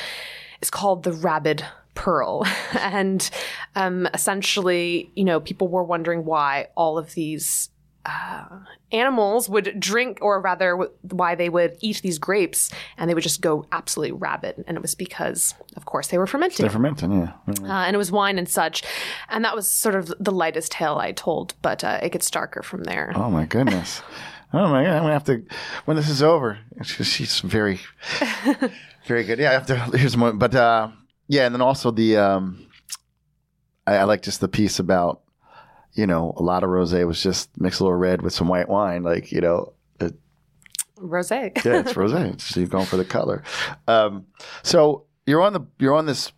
is 0.60 0.70
called 0.70 1.02
the 1.02 1.12
rabid 1.12 1.64
pearl. 1.94 2.46
and 2.78 3.28
um, 3.74 4.06
essentially, 4.14 5.10
you 5.16 5.24
know, 5.24 5.40
people 5.40 5.66
were 5.66 5.84
wondering 5.84 6.24
why 6.24 6.68
all 6.76 6.96
of 6.96 7.14
these 7.14 7.70
uh, 8.08 8.44
animals 8.90 9.48
would 9.48 9.78
drink, 9.78 10.18
or 10.22 10.40
rather, 10.40 10.70
w- 10.70 10.90
why 11.02 11.34
they 11.34 11.48
would 11.48 11.76
eat 11.80 12.00
these 12.02 12.18
grapes, 12.18 12.70
and 12.96 13.08
they 13.10 13.14
would 13.14 13.22
just 13.22 13.40
go 13.42 13.66
absolutely 13.70 14.12
rabid. 14.12 14.64
And 14.66 14.76
it 14.76 14.80
was 14.80 14.94
because, 14.94 15.54
of 15.76 15.84
course, 15.84 16.08
they 16.08 16.16
were 16.18 16.26
fermenting. 16.26 16.64
They're 16.64 16.70
fermenting, 16.72 17.12
yeah. 17.12 17.32
Uh, 17.62 17.84
and 17.84 17.94
it 17.94 17.98
was 17.98 18.10
wine 18.10 18.38
and 18.38 18.48
such. 18.48 18.82
And 19.28 19.44
that 19.44 19.54
was 19.54 19.68
sort 19.70 19.94
of 19.94 20.12
the 20.18 20.32
lightest 20.32 20.72
tale 20.72 20.96
I 20.96 21.12
told, 21.12 21.54
but 21.60 21.84
uh, 21.84 22.00
it 22.02 22.12
gets 22.12 22.30
darker 22.30 22.62
from 22.62 22.84
there. 22.84 23.12
Oh 23.14 23.30
my 23.30 23.44
goodness. 23.44 24.02
Oh 24.50 24.66
my 24.70 24.82
god! 24.82 24.92
I'm 24.96 25.02
gonna 25.02 25.12
have 25.12 25.24
to 25.24 25.44
when 25.84 25.98
this 25.98 26.08
is 26.08 26.22
over. 26.22 26.58
She's, 26.82 27.40
very, 27.40 27.80
very 29.06 29.22
good. 29.24 29.38
Yeah, 29.38 29.50
I 29.50 29.52
have 29.52 29.66
to. 29.66 29.76
Here's 29.94 30.16
more, 30.16 30.32
but 30.32 30.54
uh, 30.54 30.88
yeah, 31.26 31.44
and 31.44 31.54
then 31.54 31.60
also 31.60 31.90
the 31.90 32.16
um, 32.16 32.66
I, 33.86 33.96
I 33.96 34.04
like 34.04 34.22
just 34.22 34.40
the 34.40 34.48
piece 34.48 34.78
about 34.78 35.20
you 35.98 36.06
know 36.06 36.32
a 36.36 36.42
lot 36.42 36.62
of 36.62 36.70
rosé 36.70 37.06
was 37.06 37.22
just 37.22 37.50
mix 37.60 37.80
a 37.80 37.84
little 37.84 37.98
red 37.98 38.22
with 38.22 38.32
some 38.32 38.48
white 38.48 38.68
wine, 38.68 39.02
like 39.02 39.32
you 39.32 39.40
know. 39.40 39.72
It, 40.00 40.14
Rose. 40.96 41.30
yeah, 41.30 41.50
it's 41.54 41.92
rosé. 41.92 42.40
So 42.40 42.60
you're 42.60 42.68
going 42.68 42.86
for 42.86 42.96
the 42.96 43.04
color. 43.04 43.42
Um, 43.86 44.26
so 44.62 45.06
you're 45.26 45.42
on 45.42 45.52
the 45.52 45.66
you're 45.78 45.94
on 45.94 46.06
this 46.06 46.32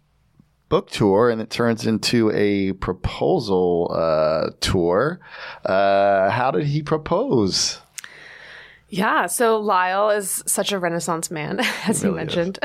book 0.71 0.91
tour, 0.91 1.29
and 1.29 1.43
it 1.43 1.51
turns 1.51 1.87
into 1.87 2.31
a 2.33 2.73
proposal 2.73 3.91
uh, 3.95 4.51
tour. 4.61 5.21
Uh, 5.65 6.31
how 6.31 6.51
did 6.51 6.65
he 6.65 6.83
propose? 6.83 7.81
Yeah, 8.89 9.27
so 9.27 9.61
Lyle 9.61 10.11
is 10.11 10.43
such 10.47 10.73
a 10.73 10.79
renaissance 10.79 11.31
man, 11.31 11.61
as 11.87 12.03
you 12.03 12.11
really 12.11 12.23
is. 12.23 12.37
mentioned. 12.37 12.59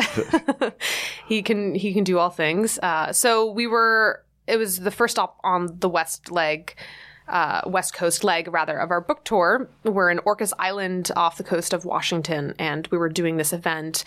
he 1.27 1.43
can 1.43 1.75
he 1.75 1.93
can 1.93 2.03
do 2.03 2.17
all 2.17 2.29
things. 2.31 2.79
Uh, 2.79 3.11
so 3.11 3.51
we 3.51 3.67
were. 3.67 4.21
It 4.47 4.57
was 4.57 4.79
the 4.79 4.91
first 4.91 5.15
stop 5.15 5.39
on 5.43 5.79
the 5.79 5.89
west 5.89 6.31
leg, 6.31 6.75
uh, 7.27 7.61
west 7.65 7.93
coast 7.93 8.23
leg 8.23 8.51
rather 8.51 8.77
of 8.77 8.91
our 8.91 9.01
book 9.01 9.23
tour. 9.23 9.69
We're 9.83 10.11
in 10.11 10.19
Orcas 10.19 10.53
Island 10.59 11.11
off 11.15 11.37
the 11.37 11.43
coast 11.43 11.73
of 11.73 11.85
Washington, 11.85 12.53
and 12.59 12.87
we 12.87 12.97
were 12.97 13.09
doing 13.09 13.37
this 13.37 13.53
event 13.53 14.03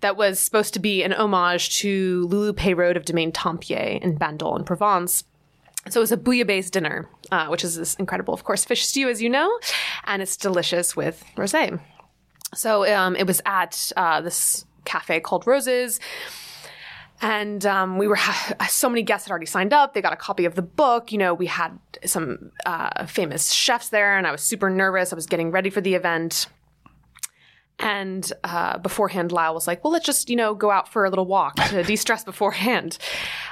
that 0.00 0.16
was 0.16 0.40
supposed 0.40 0.74
to 0.74 0.80
be 0.80 1.02
an 1.02 1.12
homage 1.12 1.78
to 1.78 2.26
Lulu 2.28 2.52
Peyraud 2.52 2.96
of 2.96 3.04
Domaine 3.04 3.32
Tempier 3.32 4.00
in 4.02 4.18
Bandol 4.18 4.58
in 4.58 4.64
Provence. 4.64 5.24
So 5.88 6.00
it 6.00 6.02
was 6.02 6.12
a 6.12 6.16
bouillabaisse 6.16 6.70
dinner, 6.70 7.08
uh, 7.30 7.46
which 7.46 7.62
is 7.62 7.76
this 7.76 7.94
incredible, 7.94 8.34
of 8.34 8.42
course, 8.42 8.64
fish 8.64 8.84
stew, 8.84 9.08
as 9.08 9.22
you 9.22 9.28
know, 9.28 9.56
and 10.04 10.20
it's 10.20 10.36
delicious 10.36 10.96
with 10.96 11.24
rosé. 11.36 11.80
So 12.54 12.92
um, 12.92 13.14
it 13.14 13.26
was 13.26 13.40
at 13.46 13.92
uh, 13.96 14.20
this 14.20 14.64
cafe 14.84 15.20
called 15.20 15.46
Roses. 15.46 16.00
And 17.22 17.64
um, 17.64 17.98
we 17.98 18.06
were 18.06 18.16
ha- 18.16 18.54
so 18.68 18.88
many 18.88 19.02
guests 19.02 19.26
had 19.26 19.30
already 19.30 19.46
signed 19.46 19.72
up. 19.72 19.94
They 19.94 20.02
got 20.02 20.12
a 20.12 20.16
copy 20.16 20.44
of 20.44 20.54
the 20.54 20.62
book. 20.62 21.12
You 21.12 21.18
know, 21.18 21.34
we 21.34 21.46
had 21.46 21.78
some 22.04 22.52
uh, 22.64 23.06
famous 23.06 23.52
chefs 23.52 23.88
there, 23.88 24.16
and 24.16 24.26
I 24.26 24.32
was 24.32 24.42
super 24.42 24.70
nervous. 24.70 25.12
I 25.12 25.16
was 25.16 25.26
getting 25.26 25.50
ready 25.50 25.70
for 25.70 25.80
the 25.80 25.94
event. 25.94 26.48
And 27.78 28.32
uh, 28.42 28.78
beforehand, 28.78 29.32
Lyle 29.32 29.52
was 29.52 29.66
like, 29.66 29.84
well, 29.84 29.92
let's 29.92 30.06
just, 30.06 30.30
you 30.30 30.36
know, 30.36 30.54
go 30.54 30.70
out 30.70 30.90
for 30.90 31.04
a 31.04 31.10
little 31.10 31.26
walk 31.26 31.56
to 31.56 31.82
de 31.86 31.96
stress 31.96 32.24
beforehand. 32.24 32.96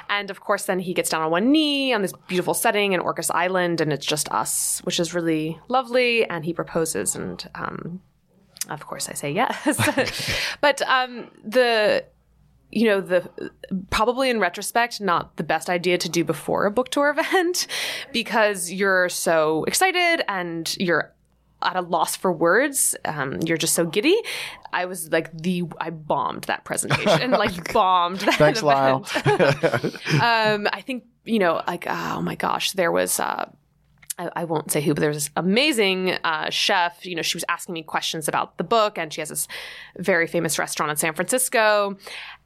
And 0.09 0.31
of 0.31 0.39
course, 0.39 0.65
then 0.65 0.79
he 0.79 0.95
gets 0.95 1.09
down 1.09 1.21
on 1.21 1.29
one 1.29 1.51
knee 1.51 1.93
on 1.93 2.01
this 2.01 2.13
beautiful 2.27 2.55
setting 2.55 2.93
in 2.93 3.01
Orcas 3.01 3.29
Island, 3.33 3.81
and 3.81 3.93
it's 3.93 4.05
just 4.05 4.31
us, 4.31 4.79
which 4.83 4.99
is 4.99 5.13
really 5.13 5.59
lovely. 5.67 6.27
And 6.27 6.43
he 6.43 6.53
proposes, 6.53 7.15
and 7.15 7.47
um, 7.53 8.01
of 8.67 8.87
course, 8.87 9.09
I 9.09 9.13
say 9.13 9.31
yes. 9.31 10.57
but 10.61 10.81
um, 10.83 11.29
the 11.43 12.05
you 12.71 12.87
know 12.87 13.01
the 13.01 13.29
probably 13.89 14.29
in 14.29 14.39
retrospect 14.39 14.99
not 14.99 15.35
the 15.37 15.43
best 15.43 15.69
idea 15.69 15.97
to 15.97 16.09
do 16.09 16.23
before 16.23 16.65
a 16.65 16.71
book 16.71 16.89
tour 16.89 17.09
event 17.17 17.67
because 18.11 18.71
you're 18.71 19.09
so 19.09 19.63
excited 19.65 20.23
and 20.27 20.75
you're 20.79 21.13
at 21.61 21.75
a 21.75 21.81
loss 21.81 22.15
for 22.15 22.31
words. 22.31 22.95
Um, 23.05 23.39
you're 23.41 23.57
just 23.57 23.73
so 23.73 23.85
giddy. 23.85 24.15
I 24.71 24.85
was 24.85 25.11
like 25.11 25.35
the 25.35 25.63
i 25.79 25.89
bombed 25.89 26.43
that 26.45 26.63
presentation 26.65 27.31
like 27.43 27.73
bombed 27.73 28.19
that 28.19 28.35
Thanks, 28.35 28.61
event. 28.61 29.95
Um, 30.21 30.67
i 30.73 30.81
think 30.81 31.05
you 31.23 31.39
know 31.39 31.61
like 31.65 31.85
oh 31.87 32.21
my 32.21 32.35
gosh 32.35 32.73
there 32.73 32.91
was 32.91 33.19
uh, 33.19 33.49
I, 34.17 34.29
I 34.35 34.43
won't 34.45 34.71
say 34.71 34.81
who, 34.81 34.93
but 34.93 35.01
there's 35.01 35.15
this 35.15 35.29
amazing 35.35 36.11
uh, 36.23 36.49
chef. 36.49 37.05
You 37.05 37.15
know, 37.15 37.21
she 37.21 37.35
was 37.35 37.45
asking 37.49 37.73
me 37.73 37.83
questions 37.83 38.27
about 38.27 38.57
the 38.57 38.63
book, 38.63 38.97
and 38.97 39.11
she 39.11 39.21
has 39.21 39.29
this 39.29 39.47
very 39.97 40.27
famous 40.27 40.57
restaurant 40.57 40.89
in 40.89 40.97
San 40.97 41.13
Francisco. 41.13 41.97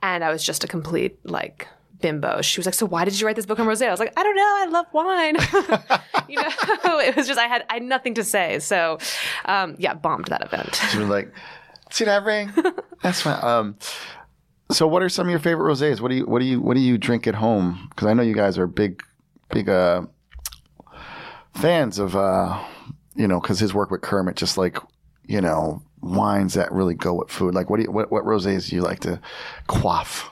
And 0.01 0.23
I 0.23 0.31
was 0.31 0.43
just 0.43 0.63
a 0.63 0.67
complete 0.67 1.19
like 1.23 1.67
bimbo. 2.01 2.41
She 2.41 2.59
was 2.59 2.65
like, 2.65 2.75
"So 2.75 2.85
why 2.85 3.05
did 3.05 3.19
you 3.19 3.27
write 3.27 3.35
this 3.35 3.45
book 3.45 3.59
on 3.59 3.67
rosé?" 3.67 3.87
I 3.87 3.91
was 3.91 3.99
like, 3.99 4.13
"I 4.17 4.23
don't 4.23 4.35
know. 4.35 4.41
I 4.41 4.65
love 4.65 4.85
wine." 4.93 5.35
you 6.29 6.41
know, 6.41 6.99
it 6.99 7.15
was 7.15 7.27
just 7.27 7.39
I 7.39 7.47
had 7.47 7.65
I 7.69 7.75
had 7.75 7.83
nothing 7.83 8.15
to 8.15 8.23
say. 8.23 8.59
So, 8.59 8.97
um, 9.45 9.75
yeah, 9.77 9.93
bombed 9.93 10.25
that 10.27 10.41
event. 10.41 10.79
Like, 11.09 11.31
see 11.91 12.05
that 12.05 12.23
ring? 12.23 12.51
That's 13.03 13.21
fine. 13.21 13.43
Um, 13.43 13.77
so 14.71 14.87
what 14.87 15.01
are 15.01 15.09
some 15.09 15.27
of 15.27 15.31
your 15.31 15.39
favorite 15.39 15.71
rosés? 15.71 15.99
What 15.99 16.09
do 16.09 16.15
you 16.15 16.25
what 16.25 16.39
do 16.39 16.45
you 16.45 16.61
what 16.61 16.75
do 16.75 16.81
you 16.81 16.97
drink 16.97 17.27
at 17.27 17.35
home? 17.35 17.87
Because 17.89 18.07
I 18.07 18.13
know 18.13 18.23
you 18.23 18.35
guys 18.35 18.57
are 18.57 18.67
big 18.67 19.01
big 19.51 19.69
uh, 19.69 20.03
fans 21.53 21.99
of 21.99 22.15
uh, 22.15 22.63
you 23.15 23.27
know 23.27 23.39
because 23.39 23.59
his 23.59 23.73
work 23.73 23.91
with 23.91 24.01
Kermit, 24.01 24.35
just 24.35 24.57
like 24.57 24.77
you 25.25 25.41
know 25.41 25.81
wines 26.01 26.53
that 26.53 26.71
really 26.71 26.95
go 26.95 27.13
with 27.13 27.29
food. 27.29 27.53
Like 27.53 27.69
what 27.69 27.77
do 27.77 27.83
you 27.83 27.91
what 27.91 28.11
what 28.11 28.23
rosés 28.23 28.69
do 28.69 28.75
you 28.75 28.81
like 28.81 28.99
to 29.01 29.19
quaff? 29.67 30.31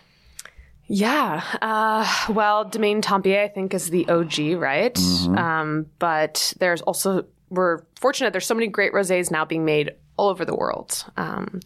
Yeah. 0.88 1.44
Uh, 1.62 2.08
well, 2.34 2.64
Domaine 2.64 3.02
Tempier, 3.02 3.44
I 3.44 3.50
think, 3.50 3.74
is 3.74 3.90
the 3.90 4.08
OG, 4.08 4.58
right? 4.58 4.98
Um, 5.38 5.88
but 6.00 6.54
there's 6.60 6.82
also, 6.82 7.26
we're 7.50 7.82
fortunate, 8.00 8.32
there's 8.32 8.46
so 8.46 8.56
many 8.56 8.68
great 8.68 8.94
rosés 8.94 9.30
now 9.30 9.44
being 9.44 9.66
made 9.66 9.92
all 10.16 10.30
over 10.30 10.46
the 10.46 10.56
world. 10.56 11.04
Um, 11.18 11.60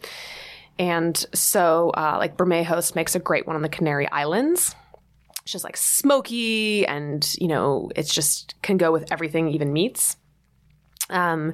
and 0.78 1.16
so, 1.32 1.90
uh, 1.90 2.16
like, 2.18 2.36
Bermejos 2.36 2.96
makes 2.96 3.14
a 3.14 3.20
great 3.20 3.46
one 3.46 3.54
on 3.54 3.62
the 3.62 3.68
Canary 3.68 4.08
Islands. 4.10 4.74
It's 5.42 5.52
just 5.52 5.64
like 5.64 5.76
smoky 5.76 6.86
and, 6.86 7.34
you 7.38 7.48
know, 7.48 7.90
it's 7.96 8.14
just 8.14 8.54
can 8.62 8.76
go 8.76 8.92
with 8.92 9.10
everything, 9.10 9.48
even 9.48 9.72
meats. 9.72 10.16
Um, 11.10 11.52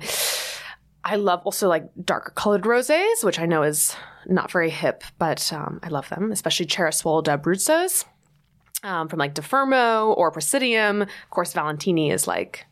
I 1.04 1.16
love 1.16 1.42
also 1.44 1.68
like 1.68 1.88
darker 2.04 2.32
colored 2.34 2.62
rosés, 2.62 3.24
which 3.24 3.38
I 3.38 3.46
know 3.46 3.62
is 3.62 3.96
not 4.26 4.50
very 4.50 4.70
hip, 4.70 5.04
but 5.18 5.50
um, 5.52 5.80
I 5.82 5.88
love 5.88 6.08
them, 6.10 6.30
especially 6.32 6.66
Cerasuolo 6.66 7.24
d'Abruzzo's 7.24 8.04
um, 8.82 9.08
from 9.08 9.18
like 9.18 9.34
De 9.34 9.42
Fermo 9.42 10.16
or 10.16 10.30
Praesidium. 10.30 11.02
Of 11.02 11.30
course, 11.30 11.52
Valentini 11.52 12.10
is 12.10 12.26
like, 12.26 12.66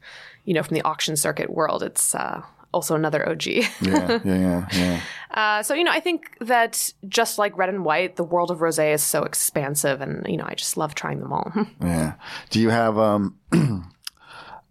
you 0.44 0.54
know, 0.54 0.62
from 0.62 0.74
the 0.74 0.82
auction 0.82 1.16
circuit 1.16 1.50
world. 1.50 1.82
It's 1.82 2.14
uh, 2.14 2.42
also 2.76 2.94
another 2.94 3.26
OG. 3.26 3.46
Yeah, 3.46 3.64
yeah, 3.80 4.20
yeah, 4.24 4.68
yeah. 4.72 5.00
uh, 5.30 5.62
so, 5.62 5.72
you 5.72 5.82
know, 5.82 5.90
I 5.90 6.00
think 6.00 6.36
that 6.40 6.92
just 7.08 7.38
like 7.38 7.56
red 7.56 7.70
and 7.70 7.84
white, 7.86 8.16
the 8.16 8.22
world 8.22 8.50
of 8.50 8.58
rosé 8.58 8.92
is 8.92 9.02
so 9.02 9.22
expansive, 9.22 10.02
and 10.02 10.26
you 10.28 10.36
know, 10.36 10.44
I 10.46 10.54
just 10.54 10.76
love 10.76 10.94
trying 10.94 11.20
them 11.20 11.32
all. 11.32 11.52
Yeah. 11.80 12.14
Do 12.50 12.60
you 12.60 12.70
have 12.70 12.98
um 12.98 13.38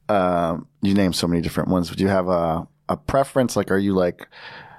um 0.09 0.67
you 0.81 0.93
name 0.93 1.13
so 1.13 1.27
many 1.27 1.41
different 1.41 1.69
ones, 1.69 1.89
do 1.89 2.03
you 2.03 2.09
have 2.09 2.27
a 2.27 2.67
a 2.87 2.97
preference? 2.97 3.55
Like 3.55 3.71
are 3.71 3.77
you 3.77 3.93
like 3.93 4.27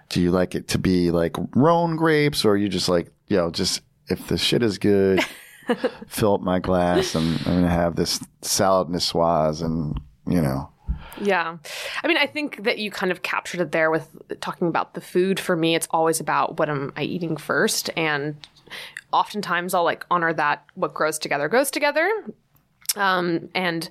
do 0.08 0.20
you 0.20 0.30
like 0.30 0.54
it 0.54 0.68
to 0.68 0.78
be 0.78 1.10
like 1.10 1.36
Rhone 1.54 1.96
grapes 1.96 2.44
or 2.44 2.52
are 2.52 2.56
you 2.56 2.68
just 2.68 2.88
like, 2.88 3.10
you 3.26 3.36
know, 3.36 3.50
just 3.50 3.82
if 4.08 4.28
the 4.28 4.38
shit 4.38 4.62
is 4.62 4.78
good, 4.78 5.24
fill 6.06 6.34
up 6.34 6.42
my 6.42 6.60
glass 6.60 7.14
and 7.14 7.38
I'm 7.46 7.54
gonna 7.56 7.68
have 7.68 7.96
this 7.96 8.20
salad 8.42 8.88
niçoise 8.88 9.62
and 9.62 10.00
you 10.26 10.40
know. 10.40 10.70
Yeah. 11.20 11.56
I 12.02 12.06
mean, 12.08 12.16
I 12.16 12.26
think 12.26 12.64
that 12.64 12.78
you 12.78 12.90
kind 12.90 13.10
of 13.10 13.22
captured 13.22 13.60
it 13.60 13.72
there 13.72 13.90
with 13.90 14.08
talking 14.40 14.68
about 14.68 14.94
the 14.94 15.00
food. 15.00 15.40
For 15.40 15.56
me, 15.56 15.74
it's 15.74 15.88
always 15.90 16.20
about 16.20 16.58
what 16.58 16.68
am 16.68 16.92
I 16.96 17.02
eating 17.02 17.36
first. 17.36 17.90
And 17.96 18.36
oftentimes 19.12 19.74
I'll 19.74 19.84
like 19.84 20.04
honor 20.10 20.32
that 20.32 20.64
what 20.74 20.94
grows 20.94 21.18
together 21.18 21.48
goes 21.48 21.70
together. 21.70 22.10
Um, 22.96 23.48
and 23.54 23.88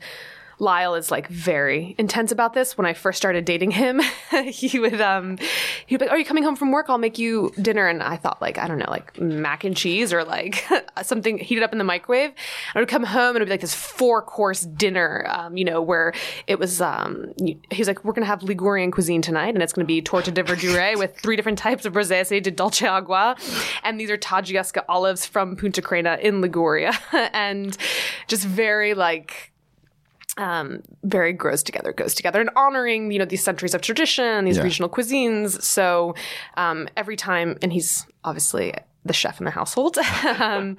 Lyle 0.59 0.95
is 0.95 1.11
like 1.11 1.27
very 1.27 1.95
intense 1.97 2.31
about 2.31 2.53
this. 2.53 2.77
When 2.77 2.85
I 2.85 2.93
first 2.93 3.17
started 3.17 3.45
dating 3.45 3.71
him, 3.71 4.01
he 4.45 4.79
would 4.79 5.01
um 5.01 5.37
he'd 5.85 5.97
be 5.97 6.05
like, 6.05 6.11
Are 6.11 6.17
you 6.17 6.25
coming 6.25 6.43
home 6.43 6.55
from 6.55 6.71
work? 6.71 6.87
I'll 6.89 6.97
make 6.97 7.17
you 7.17 7.51
dinner. 7.61 7.87
And 7.87 8.01
I 8.01 8.17
thought 8.17 8.41
like, 8.41 8.57
I 8.57 8.67
don't 8.67 8.79
know, 8.79 8.89
like 8.89 9.19
mac 9.19 9.63
and 9.63 9.75
cheese 9.75 10.13
or 10.13 10.23
like 10.23 10.65
something 11.03 11.37
heated 11.37 11.63
up 11.63 11.71
in 11.71 11.77
the 11.77 11.83
microwave. 11.83 12.31
I 12.73 12.79
would 12.79 12.89
come 12.89 13.03
home 13.03 13.35
and 13.35 13.37
it'd 13.37 13.47
be 13.47 13.51
like 13.51 13.61
this 13.61 13.75
four 13.75 14.21
course 14.21 14.61
dinner, 14.61 15.25
um, 15.29 15.57
you 15.57 15.65
know, 15.65 15.81
where 15.81 16.13
it 16.47 16.59
was 16.59 16.81
um 16.81 17.33
he's 17.71 17.87
like, 17.87 18.03
We're 18.03 18.13
gonna 18.13 18.25
have 18.25 18.41
Ligurian 18.41 18.91
cuisine 18.91 19.21
tonight 19.21 19.53
and 19.53 19.61
it's 19.61 19.73
gonna 19.73 19.85
be 19.85 20.01
torta 20.01 20.31
de 20.31 20.43
verdure 20.43 20.97
with 20.97 21.17
three 21.19 21.35
different 21.35 21.57
types 21.57 21.85
of 21.85 21.93
Rossese 21.93 22.41
di 22.41 22.51
Dolceacqua. 22.51 23.35
And 23.83 23.99
these 23.99 24.09
are 24.09 24.17
Taggiasca 24.17 24.85
olives 24.87 25.25
from 25.25 25.55
Punta 25.55 25.81
Crena 25.81 26.19
in 26.19 26.41
Liguria. 26.41 26.93
and 27.33 27.77
just 28.27 28.45
very 28.45 28.93
like 28.93 29.51
um, 30.37 30.81
very 31.03 31.33
grows 31.33 31.63
together, 31.63 31.93
goes 31.93 32.13
together, 32.13 32.41
and 32.41 32.49
honoring 32.55 33.11
you 33.11 33.19
know 33.19 33.25
these 33.25 33.43
centuries 33.43 33.73
of 33.73 33.81
tradition, 33.81 34.45
these 34.45 34.57
Yeah. 34.57 34.63
regional 34.63 34.89
cuisines. 34.89 35.61
So 35.61 36.15
um, 36.57 36.87
every 36.97 37.15
time, 37.15 37.57
and 37.61 37.71
he's 37.71 38.05
obviously 38.23 38.73
the 39.05 39.13
chef 39.13 39.39
in 39.39 39.45
the 39.45 39.51
household. 39.51 39.97
um, 40.39 40.77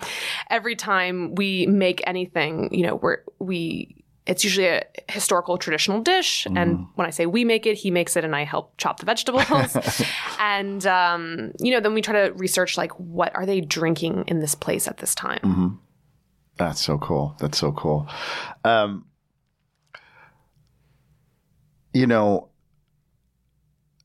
every 0.51 0.75
time 0.77 1.35
we 1.37 1.67
make 1.67 2.03
anything, 2.07 2.69
you 2.73 2.87
know, 2.87 2.97
we're 2.97 3.19
we. 3.39 4.03
It's 4.27 4.43
usually 4.43 4.67
a 4.67 4.83
historical 5.09 5.57
traditional 5.57 6.01
dish, 6.01 6.47
and 6.47 6.89
when 6.97 7.07
I 7.07 7.11
say 7.11 7.27
we 7.27 7.45
make 7.45 7.65
it, 7.65 7.75
he 7.77 7.93
makes 7.93 8.17
it, 8.17 8.25
and 8.25 8.35
I 8.35 8.43
help 8.43 8.73
chop 8.77 8.99
the 8.99 9.07
vegetables. 9.07 9.77
and 10.41 10.85
um, 10.85 11.53
you 11.61 11.71
know, 11.71 11.79
then 11.79 11.95
we 11.95 12.03
try 12.03 12.27
to 12.27 12.33
research 12.35 12.77
like 12.77 12.91
what 12.99 13.33
are 13.37 13.47
they 13.47 13.61
drinking 13.61 14.25
in 14.27 14.41
this 14.41 14.57
place 14.57 14.89
at 14.89 14.97
this 14.97 15.15
time. 15.15 15.79
That's 16.57 16.81
so 16.81 16.99
cool. 16.99 17.37
That's 17.39 17.57
so 17.57 17.71
cool. 17.71 18.09
Um, 18.65 19.05
you 21.97 22.07
know, 22.07 22.51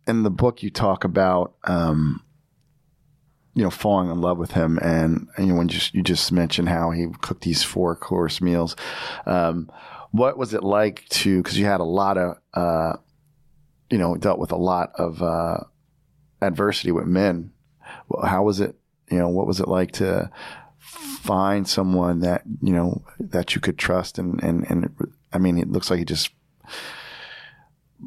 in 0.08 0.24
the 0.24 0.30
book, 0.30 0.64
you 0.64 0.70
talk 0.70 1.04
about, 1.04 1.56
um, 1.66 2.24
you 3.54 3.64
know, 3.64 3.70
falling 3.70 4.10
in 4.10 4.22
love 4.22 4.38
with 4.38 4.52
him, 4.52 4.80
and, 4.82 5.28
you 5.38 5.48
know, 5.48 5.56
when 5.56 5.68
just 5.68 5.94
you 5.94 6.02
just 6.02 6.32
mentioned 6.32 6.70
how 6.70 6.92
he 6.92 7.08
cooked 7.22 7.44
these 7.44 7.64
four 7.64 7.98
course 7.98 8.40
meals. 8.40 8.78
Um, 9.26 9.70
what 10.12 10.38
was 10.38 10.54
it 10.54 10.64
like 10.64 11.06
to? 11.10 11.44
Because 11.44 11.60
you 11.60 11.66
had 11.66 11.82
a 11.82 11.86
lot 11.86 12.18
of, 12.18 12.38
uh, 12.54 12.94
you 13.90 13.98
know, 13.98 14.16
dealt 14.16 14.40
with 14.40 14.54
a 14.54 14.58
lot 14.58 14.94
of 14.96 15.22
uh, 15.22 15.58
adversity 16.42 16.94
with 16.94 17.08
men. 17.08 17.52
How 18.24 18.44
was 18.44 18.62
it? 18.62 18.76
You 19.10 19.18
know, 19.18 19.28
what 19.28 19.48
was 19.48 19.60
it 19.60 19.68
like 19.68 19.92
to 19.94 20.32
find 20.80 21.68
someone 21.68 22.22
that 22.22 22.44
you 22.62 22.72
know 22.72 23.04
that 23.20 23.54
you 23.54 23.60
could 23.60 23.78
trust 23.78 24.18
and 24.18 24.42
and 24.42 24.66
and 24.70 25.14
I 25.34 25.38
mean 25.38 25.58
it 25.58 25.70
looks 25.70 25.90
like 25.90 26.00
he 26.00 26.06
just 26.06 26.32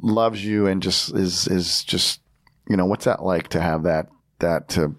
loves 0.03 0.45
you 0.45 0.67
and 0.67 0.83
just 0.83 1.15
is 1.15 1.47
is 1.49 1.85
just 1.85 2.21
you 2.69 2.77
know 2.77 2.87
what's 2.87 3.05
that 3.05 3.23
like 3.23 3.49
to 3.49 3.61
have 3.61 3.85
that 3.85 4.09
that 4.39 4.69
to 4.69 4.95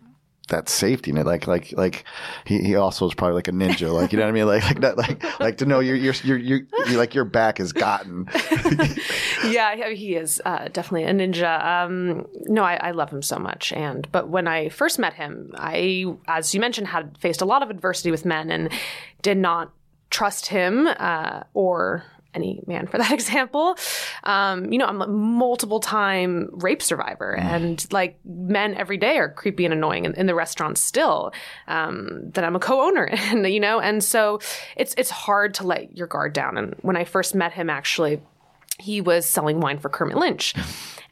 that 0.49 0.69
safety 0.69 1.11
net 1.11 1.25
like 1.25 1.47
like 1.47 1.73
like 1.73 2.05
he, 2.45 2.59
he 2.59 2.75
also 2.75 3.07
is 3.07 3.15
probably 3.15 3.33
like 3.33 3.47
a 3.47 3.51
ninja 3.51 3.91
like 3.91 4.11
you 4.13 4.19
know 4.19 4.25
what 4.25 4.29
I 4.29 4.33
mean 4.33 4.45
like 4.45 4.79
like 4.79 4.97
like 4.97 5.39
like 5.39 5.57
to 5.57 5.65
know 5.65 5.79
you're 5.79 5.95
you're 5.95 6.13
you're, 6.23 6.37
you're, 6.37 6.61
you're 6.87 6.99
like 6.99 7.15
your 7.15 7.25
back 7.25 7.59
is 7.59 7.73
gotten 7.73 8.27
yeah, 9.51 9.89
he 9.89 10.15
is 10.15 10.41
uh, 10.45 10.67
definitely 10.69 11.03
a 11.03 11.13
ninja. 11.13 11.63
Um, 11.63 12.25
no, 12.45 12.63
I, 12.63 12.75
I 12.75 12.91
love 12.91 13.09
him 13.11 13.21
so 13.21 13.37
much. 13.37 13.71
And 13.73 14.07
but 14.11 14.29
when 14.29 14.47
I 14.47 14.69
first 14.69 14.99
met 14.99 15.13
him, 15.13 15.51
I, 15.55 16.05
as 16.27 16.53
you 16.53 16.59
mentioned, 16.59 16.87
had 16.87 17.17
faced 17.17 17.41
a 17.41 17.45
lot 17.45 17.63
of 17.63 17.69
adversity 17.69 18.11
with 18.11 18.25
men 18.25 18.51
and 18.51 18.69
did 19.21 19.37
not 19.37 19.73
trust 20.09 20.47
him 20.47 20.87
uh, 20.87 21.43
or 21.53 22.03
any 22.35 22.61
man 22.67 22.87
for 22.87 22.97
that 22.97 23.11
example. 23.19 23.77
Um, 24.23 24.71
you 24.71 24.77
know, 24.77 24.85
I'm 24.85 25.01
a 25.01 25.07
multiple 25.07 25.79
time 25.79 26.49
rape 26.51 26.81
survivor, 26.81 27.35
and 27.35 27.85
like 27.91 28.19
men 28.25 28.75
every 28.75 28.97
day 28.97 29.17
are 29.17 29.29
creepy 29.29 29.65
and 29.65 29.73
annoying 29.73 30.05
in, 30.05 30.13
in 30.13 30.25
the 30.25 30.35
restaurant 30.35 30.77
still. 30.77 31.31
Um, 31.67 32.31
that 32.31 32.43
I'm 32.43 32.55
a 32.55 32.59
co-owner, 32.59 33.05
and 33.11 33.47
you 33.47 33.59
know, 33.59 33.79
and 33.79 34.03
so 34.03 34.39
it's 34.75 34.93
it's 34.97 35.09
hard 35.09 35.53
to 35.55 35.67
let 35.67 35.95
your 35.97 36.07
guard 36.07 36.33
down. 36.33 36.57
And 36.57 36.75
when 36.81 36.97
I 36.97 37.05
first 37.05 37.35
met 37.35 37.53
him, 37.53 37.69
actually 37.69 38.21
he 38.77 39.01
was 39.01 39.25
selling 39.25 39.59
wine 39.59 39.79
for 39.79 39.89
Kermit 39.89 40.17
Lynch. 40.17 40.53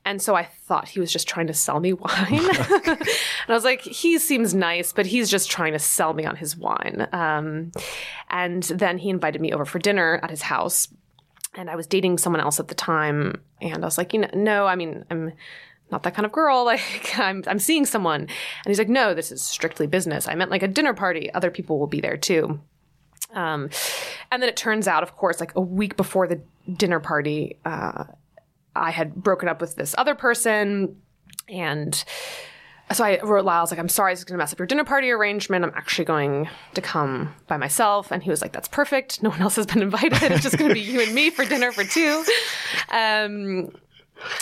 And 0.05 0.21
so 0.21 0.35
I 0.35 0.43
thought 0.43 0.87
he 0.87 0.99
was 0.99 1.11
just 1.11 1.27
trying 1.27 1.47
to 1.47 1.53
sell 1.53 1.79
me 1.79 1.93
wine. 1.93 2.09
and 2.29 2.99
I 3.47 3.53
was 3.53 3.63
like, 3.63 3.81
he 3.81 4.19
seems 4.19 4.53
nice, 4.53 4.91
but 4.91 5.05
he's 5.05 5.29
just 5.29 5.49
trying 5.49 5.73
to 5.73 5.79
sell 5.79 6.13
me 6.13 6.25
on 6.25 6.35
his 6.35 6.57
wine. 6.57 7.07
Um, 7.13 7.71
and 8.29 8.63
then 8.63 8.97
he 8.97 9.09
invited 9.09 9.41
me 9.41 9.53
over 9.53 9.65
for 9.65 9.79
dinner 9.79 10.19
at 10.21 10.29
his 10.29 10.41
house. 10.41 10.87
And 11.55 11.69
I 11.69 11.75
was 11.75 11.87
dating 11.87 12.17
someone 12.17 12.41
else 12.41 12.59
at 12.59 12.67
the 12.67 12.75
time. 12.75 13.41
And 13.61 13.83
I 13.83 13.85
was 13.85 13.97
like, 13.97 14.13
you 14.13 14.19
know, 14.21 14.29
no, 14.33 14.65
I 14.65 14.75
mean, 14.75 15.05
I'm 15.09 15.33
not 15.91 16.03
that 16.03 16.15
kind 16.15 16.25
of 16.25 16.31
girl. 16.31 16.65
Like, 16.73 17.17
I'm, 17.19 17.43
I'm 17.47 17.59
seeing 17.59 17.85
someone. 17.85 18.21
And 18.21 18.29
he's 18.67 18.79
like, 18.79 18.89
no, 18.89 19.13
this 19.13 19.31
is 19.31 19.41
strictly 19.41 19.87
business. 19.87 20.27
I 20.27 20.35
meant 20.35 20.51
like 20.51 20.63
a 20.63 20.67
dinner 20.67 20.93
party. 20.93 21.31
Other 21.33 21.51
people 21.51 21.79
will 21.79 21.87
be 21.87 22.01
there 22.01 22.17
too. 22.17 22.59
Um, 23.33 23.69
and 24.31 24.41
then 24.41 24.49
it 24.49 24.55
turns 24.55 24.87
out, 24.87 25.03
of 25.03 25.15
course, 25.15 25.39
like 25.39 25.55
a 25.55 25.61
week 25.61 25.97
before 25.97 26.27
the 26.27 26.41
dinner 26.71 26.99
party, 26.99 27.57
uh, 27.65 28.05
I 28.75 28.91
had 28.91 29.15
broken 29.15 29.47
up 29.49 29.61
with 29.61 29.75
this 29.75 29.93
other 29.97 30.15
person. 30.15 31.01
And 31.49 32.03
so 32.91 33.03
I 33.03 33.19
wrote 33.21 33.45
Lyle, 33.45 33.59
I 33.59 33.61
was 33.61 33.71
like, 33.71 33.79
I'm 33.79 33.89
sorry, 33.89 34.13
this 34.13 34.19
is 34.19 34.25
going 34.25 34.35
to 34.35 34.37
mess 34.37 34.53
up 34.53 34.59
your 34.59 34.67
dinner 34.67 34.83
party 34.83 35.09
arrangement. 35.09 35.63
I'm 35.63 35.71
actually 35.75 36.05
going 36.05 36.49
to 36.73 36.81
come 36.81 37.33
by 37.47 37.57
myself. 37.57 38.11
And 38.11 38.21
he 38.21 38.29
was 38.29 38.41
like, 38.41 38.51
that's 38.51 38.67
perfect. 38.67 39.23
No 39.23 39.29
one 39.29 39.41
else 39.41 39.55
has 39.55 39.65
been 39.65 39.81
invited. 39.81 40.31
It's 40.31 40.43
just 40.43 40.57
going 40.57 40.69
to 40.69 40.75
be 40.75 40.81
you 40.81 41.01
and 41.01 41.13
me 41.13 41.29
for 41.29 41.45
dinner 41.45 41.71
for 41.71 41.83
two. 41.83 42.23
Um, 42.89 43.71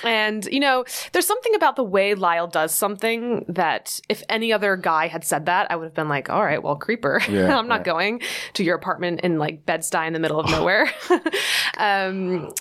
and, 0.03 0.45
you 0.45 0.59
know, 0.59 0.85
there's 1.11 1.25
something 1.25 1.55
about 1.55 1.75
the 1.75 1.83
way 1.83 2.13
Lyle 2.13 2.47
does 2.47 2.73
something 2.73 3.45
that 3.47 3.99
if 4.09 4.23
any 4.29 4.51
other 4.51 4.75
guy 4.75 5.07
had 5.07 5.23
said 5.23 5.45
that, 5.45 5.71
I 5.71 5.75
would 5.75 5.85
have 5.85 5.93
been 5.93 6.09
like, 6.09 6.29
all 6.29 6.43
right, 6.43 6.61
well, 6.61 6.75
creeper. 6.75 7.21
Yeah, 7.31 7.57
I'm 7.57 7.67
not 7.69 7.79
right. 7.79 7.85
going 7.85 8.21
to 8.55 8.63
your 8.63 8.75
apartment 8.75 9.21
in 9.21 9.39
like 9.39 9.65
Bed-Stuy 9.65 10.05
in 10.05 10.11
the 10.11 10.19
middle 10.19 10.39
of 10.39 10.49
nowhere. 10.49 10.91
um, 11.77 12.51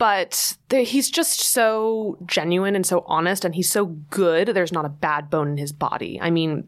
but 0.00 0.56
the, 0.70 0.78
he's 0.78 1.10
just 1.10 1.40
so 1.40 2.16
genuine 2.24 2.74
and 2.74 2.86
so 2.86 3.04
honest 3.06 3.44
and 3.44 3.54
he's 3.54 3.70
so 3.70 3.84
good. 3.84 4.48
There's 4.48 4.72
not 4.72 4.86
a 4.86 4.88
bad 4.88 5.28
bone 5.28 5.48
in 5.48 5.56
his 5.58 5.72
body. 5.74 6.18
I 6.18 6.30
mean, 6.30 6.66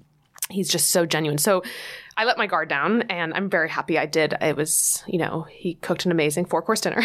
he's 0.51 0.68
just 0.68 0.91
so 0.91 1.07
genuine. 1.07 1.39
So 1.39 1.62
I 2.18 2.26
let 2.26 2.37
my 2.37 2.47
guard 2.47 2.68
down 2.68 3.03
and 3.09 3.33
I'm 3.33 3.49
very 3.49 3.70
happy 3.70 3.99
I 3.99 4.05
did. 4.05 4.35
It 4.43 4.55
was, 4.55 5.03
you 5.07 5.16
know, 5.16 5.47
he 5.51 5.76
cooked 5.76 6.05
an 6.05 6.12
amazing 6.12 6.45
four 6.45 6.61
course 6.61 6.83
dinner. 6.83 7.03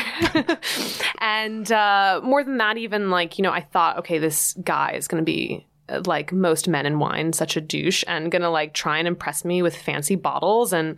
and 1.22 1.72
uh, 1.72 2.20
more 2.22 2.44
than 2.44 2.58
that, 2.58 2.78
even 2.78 3.10
like, 3.10 3.38
you 3.38 3.44
know, 3.44 3.54
I 3.54 3.62
thought, 3.62 4.00
okay, 4.00 4.18
this 4.18 4.52
guy 4.66 4.96
is 4.96 5.08
going 5.08 5.22
to 5.22 5.26
be 5.26 5.66
like 6.06 6.34
most 6.34 6.68
men 6.68 6.86
in 6.86 7.00
wine, 7.00 7.32
such 7.32 7.56
a 7.56 7.62
douche 7.62 8.04
and 8.06 8.30
going 8.34 8.42
to 8.42 8.50
like 8.50 8.74
try 8.74 8.98
and 8.98 9.08
impress 9.08 9.46
me 9.46 9.62
with 9.62 9.78
fancy 9.78 10.16
bottles. 10.16 10.74
And 10.74 10.98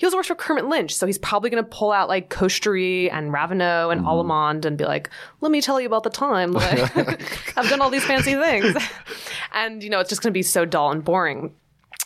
he 0.00 0.06
also 0.06 0.16
works 0.16 0.28
for 0.28 0.34
Kermit 0.34 0.64
Lynch, 0.64 0.94
so 0.94 1.06
he's 1.06 1.18
probably 1.18 1.50
going 1.50 1.62
to 1.62 1.68
pull 1.68 1.92
out 1.92 2.08
like 2.08 2.30
Coche-Dury 2.30 3.12
and 3.12 3.34
Raveneau 3.34 3.92
and 3.92 4.00
mm-hmm. 4.00 4.08
Allemand 4.08 4.64
and 4.64 4.78
be 4.78 4.86
like, 4.86 5.10
"Let 5.42 5.52
me 5.52 5.60
tell 5.60 5.78
you 5.78 5.86
about 5.86 6.04
the 6.04 6.08
time 6.10 6.56
I- 6.56 6.88
I've 7.58 7.68
done 7.68 7.82
all 7.82 7.90
these 7.90 8.06
fancy 8.06 8.34
things," 8.34 8.74
and 9.52 9.82
you 9.82 9.90
know 9.90 10.00
it's 10.00 10.08
just 10.08 10.22
going 10.22 10.32
to 10.32 10.38
be 10.38 10.42
so 10.42 10.64
dull 10.64 10.90
and 10.90 11.04
boring, 11.04 11.54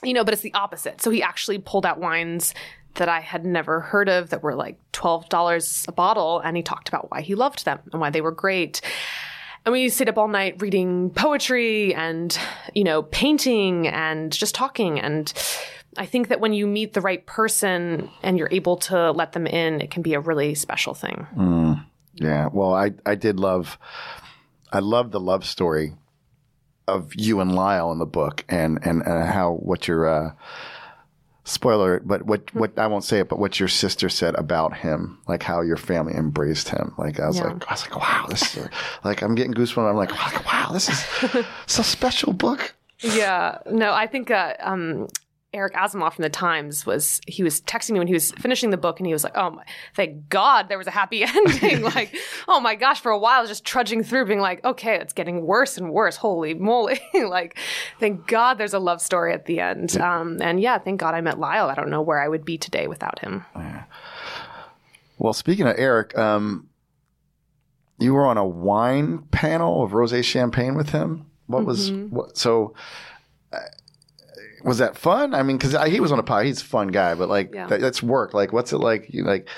you 0.02 0.12
know. 0.12 0.24
But 0.24 0.34
it's 0.34 0.42
the 0.42 0.52
opposite. 0.54 1.02
So 1.02 1.12
he 1.12 1.22
actually 1.22 1.58
pulled 1.58 1.86
out 1.86 2.00
wines 2.00 2.52
that 2.94 3.08
I 3.08 3.20
had 3.20 3.46
never 3.46 3.78
heard 3.78 4.08
of 4.08 4.30
that 4.30 4.42
were 4.42 4.56
like 4.56 4.76
twelve 4.90 5.28
dollars 5.28 5.84
a 5.86 5.92
bottle, 5.92 6.40
and 6.40 6.56
he 6.56 6.64
talked 6.64 6.88
about 6.88 7.12
why 7.12 7.20
he 7.20 7.36
loved 7.36 7.64
them 7.64 7.78
and 7.92 8.00
why 8.00 8.10
they 8.10 8.22
were 8.22 8.32
great. 8.32 8.80
And 9.64 9.72
we 9.72 9.88
stayed 9.88 10.08
up 10.08 10.18
all 10.18 10.28
night 10.28 10.60
reading 10.60 11.10
poetry 11.10 11.94
and, 11.94 12.36
you 12.74 12.84
know, 12.84 13.02
painting 13.02 13.88
and 13.88 14.30
just 14.30 14.54
talking. 14.54 15.00
And 15.00 15.32
I 15.96 16.06
think 16.06 16.28
that 16.28 16.40
when 16.40 16.52
you 16.52 16.66
meet 16.66 16.92
the 16.94 17.00
right 17.00 17.24
person 17.26 18.10
and 18.22 18.38
you're 18.38 18.48
able 18.50 18.76
to 18.78 19.10
let 19.12 19.32
them 19.32 19.46
in, 19.46 19.80
it 19.80 19.90
can 19.90 20.02
be 20.02 20.14
a 20.14 20.20
really 20.20 20.54
special 20.54 20.94
thing. 20.94 21.26
Yeah. 22.14 22.48
Well, 22.52 22.74
I, 22.74 22.92
I 23.04 23.14
did 23.14 23.38
love, 23.40 23.78
I 24.72 24.78
love 24.78 25.10
the 25.10 25.20
love 25.20 25.44
story 25.44 25.94
of 26.86 27.12
you 27.14 27.40
and 27.40 27.54
Lyle 27.54 27.90
in 27.92 27.98
the 27.98 28.06
book 28.06 28.44
and, 28.48 28.78
and, 28.86 29.02
and 29.02 29.24
how, 29.28 29.54
what 29.54 29.88
your, 29.88 30.06
uh, 30.08 30.32
spoiler, 31.46 32.00
but 32.04 32.22
what, 32.24 32.54
what, 32.54 32.78
I 32.78 32.86
won't 32.86 33.04
say 33.04 33.18
it, 33.18 33.28
but 33.28 33.38
what 33.38 33.58
your 33.60 33.68
sister 33.68 34.08
said 34.08 34.34
about 34.36 34.76
him, 34.78 35.18
like 35.28 35.42
how 35.42 35.60
your 35.60 35.76
family 35.76 36.14
embraced 36.14 36.70
him. 36.70 36.94
Like, 36.96 37.20
I 37.20 37.26
was 37.26 37.36
Yeah. 37.36 37.44
like, 37.48 37.68
I 37.68 37.72
was 37.72 37.82
like, 37.90 37.96
wow, 38.00 38.26
this 38.28 38.56
is, 38.56 38.68
like, 39.04 39.22
I'm 39.22 39.34
getting 39.34 39.52
goosebumps. 39.52 39.90
I'm 39.90 39.96
like, 39.96 40.12
wow, 40.46 40.70
this 40.72 40.88
is 40.88 41.44
so 41.66 41.82
special 41.82 42.32
book. 42.32 42.74
Yeah. 43.00 43.58
No, 43.70 43.92
I 43.92 44.06
think 44.06 44.30
uh, 44.30 44.54
um, 44.60 45.08
Eric 45.54 45.74
Asimov 45.74 46.12
from 46.14 46.22
the 46.22 46.28
Times 46.28 46.84
was 46.84 47.20
he 47.26 47.42
was 47.42 47.60
texting 47.62 47.92
me 47.92 48.00
when 48.00 48.08
he 48.08 48.12
was 48.12 48.32
finishing 48.32 48.70
the 48.70 48.76
book 48.76 48.98
and 48.98 49.06
he 49.06 49.12
was 49.12 49.24
like, 49.24 49.36
"Oh 49.36 49.50
my, 49.50 49.64
thank 49.94 50.28
God 50.28 50.68
there 50.68 50.78
was 50.78 50.86
a 50.86 50.90
happy 50.90 51.22
ending." 51.24 51.82
like, 51.82 52.14
"Oh 52.48 52.60
my 52.60 52.74
gosh, 52.74 53.00
for 53.00 53.12
a 53.12 53.18
while 53.18 53.38
I 53.38 53.40
was 53.40 53.48
just 53.48 53.64
trudging 53.64 54.02
through 54.02 54.26
being 54.26 54.40
like, 54.40 54.64
"Okay, 54.64 54.96
it's 54.96 55.12
getting 55.12 55.46
worse 55.46 55.78
and 55.78 55.90
worse. 55.90 56.16
Holy 56.16 56.54
moly." 56.54 57.00
like, 57.14 57.56
thank 58.00 58.26
God 58.26 58.58
there's 58.58 58.74
a 58.74 58.78
love 58.78 59.00
story 59.00 59.32
at 59.32 59.46
the 59.46 59.60
end. 59.60 59.96
Um, 59.96 60.42
and 60.42 60.60
yeah, 60.60 60.78
thank 60.78 61.00
God 61.00 61.14
I 61.14 61.20
met 61.20 61.38
Lyle. 61.38 61.68
I 61.68 61.74
don't 61.74 61.90
know 61.90 62.02
where 62.02 62.20
I 62.20 62.28
would 62.28 62.44
be 62.44 62.58
today 62.58 62.86
without 62.88 63.20
him. 63.20 63.44
Well, 65.18 65.32
speaking 65.32 65.66
of 65.66 65.76
Eric, 65.78 66.18
um, 66.18 66.68
you 67.98 68.12
were 68.12 68.26
on 68.26 68.36
a 68.36 68.44
wine 68.44 69.18
panel 69.30 69.84
of 69.84 69.92
rosé 69.92 70.24
champagne 70.24 70.74
with 70.74 70.90
him. 70.90 71.26
What 71.46 71.64
was 71.64 71.92
what? 71.92 72.36
So, 72.36 72.74
was 74.64 74.78
that 74.78 74.96
fun? 74.96 75.34
I 75.34 75.42
mean, 75.42 75.56
because 75.58 75.76
he 75.90 76.00
was 76.00 76.10
on 76.12 76.18
a 76.18 76.22
pod, 76.22 76.46
he's 76.46 76.60
a 76.62 76.64
fun 76.64 76.88
guy, 76.88 77.14
but 77.14 77.28
like 77.28 77.54
Yeah. 77.54 77.66
that, 77.68 77.80
that's 77.80 78.02
work. 78.02 78.34
Like, 78.34 78.52
what's 78.52 78.72
it 78.72 78.78
like? 78.78 79.06
You 79.12 79.24
like? 79.24 79.48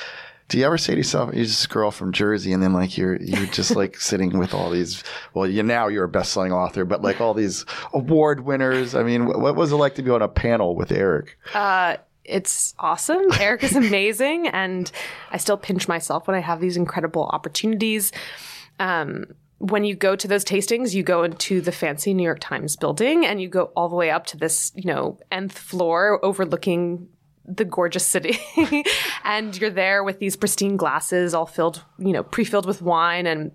Do 0.48 0.58
you 0.58 0.64
ever 0.64 0.78
say 0.78 0.92
to 0.92 0.96
yourself, 0.98 1.34
"You're 1.34 1.44
just 1.44 1.64
a 1.64 1.68
girl 1.68 1.90
from 1.90 2.12
Jersey," 2.12 2.52
and 2.52 2.62
then 2.62 2.72
like 2.72 2.96
you're 2.96 3.16
you're 3.20 3.46
just 3.46 3.74
like 3.74 3.96
sitting 4.00 4.38
with 4.38 4.54
all 4.54 4.70
these? 4.70 5.02
Well, 5.34 5.46
you 5.48 5.62
now 5.64 5.88
you're 5.88 6.04
a 6.04 6.08
best-selling 6.08 6.52
author, 6.52 6.84
but 6.84 7.02
like 7.02 7.20
all 7.20 7.34
these 7.34 7.64
award 7.92 8.40
winners. 8.44 8.94
I 8.94 9.02
mean, 9.02 9.26
what, 9.26 9.40
what 9.40 9.56
was 9.56 9.72
it 9.72 9.76
like 9.76 9.96
to 9.96 10.02
be 10.02 10.10
on 10.10 10.22
a 10.22 10.28
panel 10.28 10.76
with 10.76 10.92
Eric? 10.92 11.36
Uh, 11.52 11.96
it's 12.24 12.74
awesome. 12.78 13.22
Eric 13.40 13.64
is 13.64 13.74
amazing, 13.74 14.46
and 14.46 14.90
I 15.32 15.38
still 15.38 15.56
pinch 15.56 15.88
myself 15.88 16.28
when 16.28 16.36
I 16.36 16.40
have 16.40 16.60
these 16.60 16.76
incredible 16.76 17.24
opportunities. 17.32 18.12
Um, 18.78 19.34
when 19.58 19.84
you 19.84 19.94
go 19.94 20.16
to 20.16 20.28
those 20.28 20.44
tastings, 20.44 20.94
you 20.94 21.02
go 21.02 21.22
into 21.22 21.60
the 21.60 21.72
fancy 21.72 22.12
New 22.12 22.22
York 22.22 22.40
Times 22.40 22.76
building 22.76 23.24
and 23.24 23.40
you 23.40 23.48
go 23.48 23.72
all 23.76 23.88
the 23.88 23.96
way 23.96 24.10
up 24.10 24.26
to 24.26 24.36
this, 24.36 24.72
you 24.74 24.84
know, 24.84 25.18
nth 25.30 25.56
floor 25.56 26.22
overlooking 26.24 27.08
the 27.46 27.64
gorgeous 27.64 28.04
city. 28.04 28.38
and 29.24 29.58
you're 29.58 29.70
there 29.70 30.04
with 30.04 30.18
these 30.18 30.36
pristine 30.36 30.76
glasses 30.76 31.32
all 31.32 31.46
filled, 31.46 31.84
you 31.98 32.12
know, 32.12 32.22
pre-filled 32.22 32.66
with 32.66 32.82
wine 32.82 33.26
and 33.26 33.52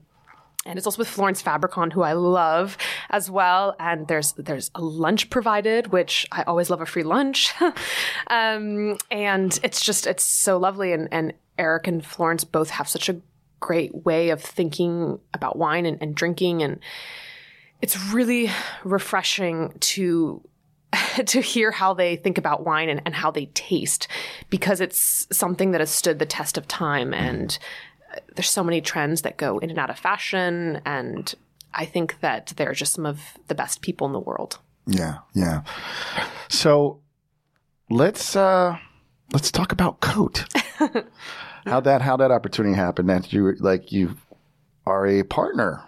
and 0.64 0.78
it's 0.78 0.86
also 0.86 1.00
with 1.00 1.08
Florence 1.08 1.42
Fabricant, 1.42 1.92
who 1.94 2.04
I 2.04 2.14
love 2.14 2.78
as 3.10 3.32
well. 3.32 3.76
And 3.80 4.08
there's 4.08 4.34
there's 4.34 4.70
a 4.76 4.82
lunch 4.82 5.32
provided, 5.32 5.88
which 5.88 6.28
I 6.32 6.44
always 6.44 6.70
love 6.70 6.82
a 6.82 6.86
free 6.86 7.02
lunch. 7.02 7.52
um, 8.28 8.98
and 9.10 9.60
it's 9.64 9.84
just 9.84 10.06
it's 10.06 10.24
so 10.24 10.58
lovely. 10.58 10.94
And 10.94 11.08
and 11.12 11.34
Eric 11.58 11.88
and 11.88 12.06
Florence 12.06 12.44
both 12.44 12.70
have 12.72 12.88
such 12.88 13.10
a 13.10 13.20
great 13.62 14.06
way 14.06 14.32
of 14.32 14.42
thinking 14.42 15.20
about 15.34 15.58
wine 15.58 15.86
and, 15.86 15.98
and 16.02 16.14
drinking, 16.14 16.62
and 16.62 16.80
it's 17.82 17.98
really 18.12 18.52
refreshing 18.84 19.74
to 19.80 20.42
to 21.26 21.42
hear 21.42 21.72
how 21.72 21.94
they 21.94 22.16
think 22.16 22.38
about 22.38 22.66
wine 22.66 22.90
and, 22.90 23.02
and 23.06 23.16
how 23.16 23.32
they 23.32 23.46
taste 23.48 24.08
because 24.50 24.82
it's 24.82 25.28
something 25.32 25.72
that 25.72 25.82
has 25.82 25.90
stood 25.90 26.20
the 26.20 26.26
test 26.26 26.58
of 26.58 26.68
time. 26.68 27.14
And 27.14 27.58
there's 28.36 28.50
so 28.50 28.64
many 28.64 28.82
trends 28.82 29.22
that 29.22 29.38
go 29.38 29.58
in 29.60 29.70
and 29.70 29.80
out 29.80 29.90
of 29.90 29.98
fashion. 29.98 30.82
And 30.86 31.34
i 31.74 31.86
think 31.86 32.20
that 32.20 32.52
they're 32.58 32.74
just 32.74 32.94
some 32.94 33.06
of 33.06 33.22
the 33.48 33.56
best 33.56 33.82
people 33.82 34.06
in 34.08 34.14
the 34.14 34.20
world. 34.20 34.60
Yeah, 34.88 35.20
yeah. 35.34 35.62
So 36.50 37.02
let's 37.90 38.36
uh 38.36 38.78
let's 39.32 39.52
talk 39.52 39.72
about 39.72 40.00
Cote. 40.02 40.46
how 41.66 41.80
that 41.82 42.02
how 42.02 42.18
that 42.18 42.32
opportunity 42.32 42.76
happened 42.76 43.10
that 43.10 43.32
you 43.34 43.54
like 43.60 43.92
you 43.92 44.16
are 44.86 45.06
a 45.08 45.24
partner. 45.24 45.84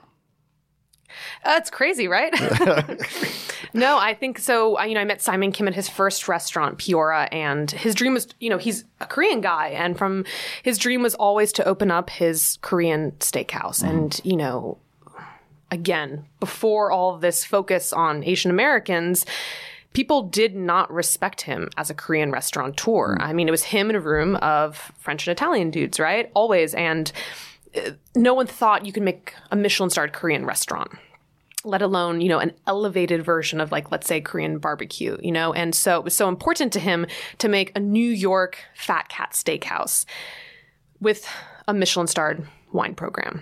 That's 1.43 1.69
crazy, 1.69 2.07
right? 2.07 2.33
no, 3.73 3.97
I 3.97 4.15
think 4.15 4.39
so. 4.39 4.75
I- 4.77 4.85
You 4.85 4.95
know, 4.95 5.01
I 5.01 5.05
met 5.05 5.21
Simon 5.21 5.51
Kim 5.51 5.67
at 5.67 5.75
his 5.75 5.87
first 5.87 6.27
restaurant, 6.27 6.79
Piora, 6.79 7.27
and 7.31 7.69
his 7.69 7.93
dream 7.93 8.13
was, 8.13 8.27
you 8.39 8.49
know, 8.49 8.57
he's 8.57 8.83
a 8.99 9.05
Korean 9.05 9.41
guy, 9.41 9.69
and 9.69 9.97
from 9.97 10.25
his 10.63 10.77
dream 10.77 11.03
was 11.03 11.13
always 11.15 11.51
to 11.53 11.65
open 11.65 11.91
up 11.91 12.09
his 12.09 12.57
Korean 12.61 13.11
steakhouse. 13.19 13.83
Mm-hmm. 13.83 13.89
And, 13.89 14.21
you 14.23 14.37
know, 14.37 14.79
again, 15.69 16.25
before 16.39 16.91
all 16.91 17.17
this 17.17 17.45
focus 17.45 17.93
on 17.93 18.23
Asian 18.23 18.49
Americans, 18.49 19.25
people 19.93 20.23
did 20.23 20.55
not 20.55 20.91
respect 20.91 21.41
him 21.41 21.69
as 21.77 21.89
a 21.89 21.93
Korean 21.93 22.31
restaurateur. 22.31 23.17
I 23.19 23.33
mean, 23.33 23.47
it 23.47 23.51
was 23.51 23.63
him 23.63 23.89
in 23.89 23.95
a 23.95 23.99
room 23.99 24.35
of 24.37 24.91
French 24.97 25.27
and 25.27 25.31
Italian 25.31 25.71
dudes, 25.71 25.99
right? 25.99 26.31
Always. 26.33 26.73
And 26.73 27.11
uh, 27.75 27.91
no 28.15 28.33
one 28.33 28.47
thought 28.47 28.85
you 28.85 28.91
could 28.91 29.03
make 29.03 29.33
a 29.51 29.55
Michelin 29.55 29.89
starred 29.89 30.13
Korean 30.13 30.45
restaurant 30.45 30.91
let 31.65 31.81
alone 31.81 32.19
you 32.19 32.27
know 32.27 32.39
an 32.39 32.51
elevated 32.67 33.23
version 33.23 33.61
of 33.61 33.71
like 33.71 33.89
let's 33.89 34.05
say 34.05 34.19
korean 34.19 34.57
barbecue 34.57 35.17
you 35.21 35.31
know 35.31 35.53
and 35.53 35.73
so 35.73 35.97
it 35.97 36.03
was 36.03 36.15
so 36.15 36.27
important 36.27 36.73
to 36.73 36.79
him 36.79 37.05
to 37.37 37.47
make 37.47 37.71
a 37.75 37.79
new 37.79 38.09
york 38.09 38.59
fat 38.75 39.07
cat 39.07 39.31
steakhouse 39.31 40.05
with 40.99 41.25
a 41.67 41.73
michelin 41.73 42.07
starred 42.07 42.45
wine 42.73 42.93
program 42.93 43.41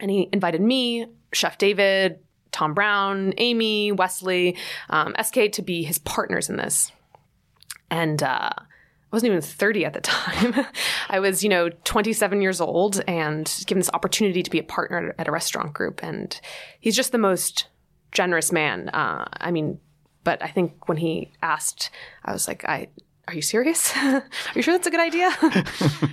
and 0.00 0.10
he 0.10 0.28
invited 0.32 0.60
me 0.60 1.06
chef 1.32 1.56
david 1.56 2.18
tom 2.52 2.74
brown 2.74 3.32
amy 3.38 3.92
wesley 3.92 4.56
um, 4.90 5.14
sk 5.22 5.52
to 5.52 5.62
be 5.62 5.82
his 5.82 5.98
partners 5.98 6.48
in 6.48 6.56
this 6.56 6.92
and 7.90 8.22
uh, 8.22 8.50
I 9.12 9.14
wasn't 9.16 9.30
even 9.30 9.40
30 9.40 9.84
at 9.84 9.92
the 9.92 10.00
time. 10.00 10.66
I 11.08 11.20
was, 11.20 11.44
you 11.44 11.48
know, 11.48 11.68
27 11.84 12.42
years 12.42 12.60
old 12.60 13.00
and 13.06 13.52
given 13.66 13.78
this 13.78 13.90
opportunity 13.94 14.42
to 14.42 14.50
be 14.50 14.58
a 14.58 14.64
partner 14.64 15.14
at 15.16 15.28
a 15.28 15.32
restaurant 15.32 15.72
group. 15.72 16.02
And 16.02 16.38
he's 16.80 16.96
just 16.96 17.12
the 17.12 17.18
most 17.18 17.66
generous 18.10 18.50
man. 18.50 18.88
Uh, 18.88 19.26
I 19.32 19.52
mean, 19.52 19.78
but 20.24 20.42
I 20.42 20.48
think 20.48 20.88
when 20.88 20.98
he 20.98 21.32
asked, 21.40 21.90
I 22.24 22.32
was 22.32 22.48
like, 22.48 22.64
I, 22.64 22.88
are 23.28 23.34
you 23.34 23.42
serious? 23.42 23.96
are 23.96 24.22
you 24.56 24.62
sure 24.62 24.74
that's 24.74 24.88
a 24.88 24.90
good 24.90 25.00
idea? 25.00 25.30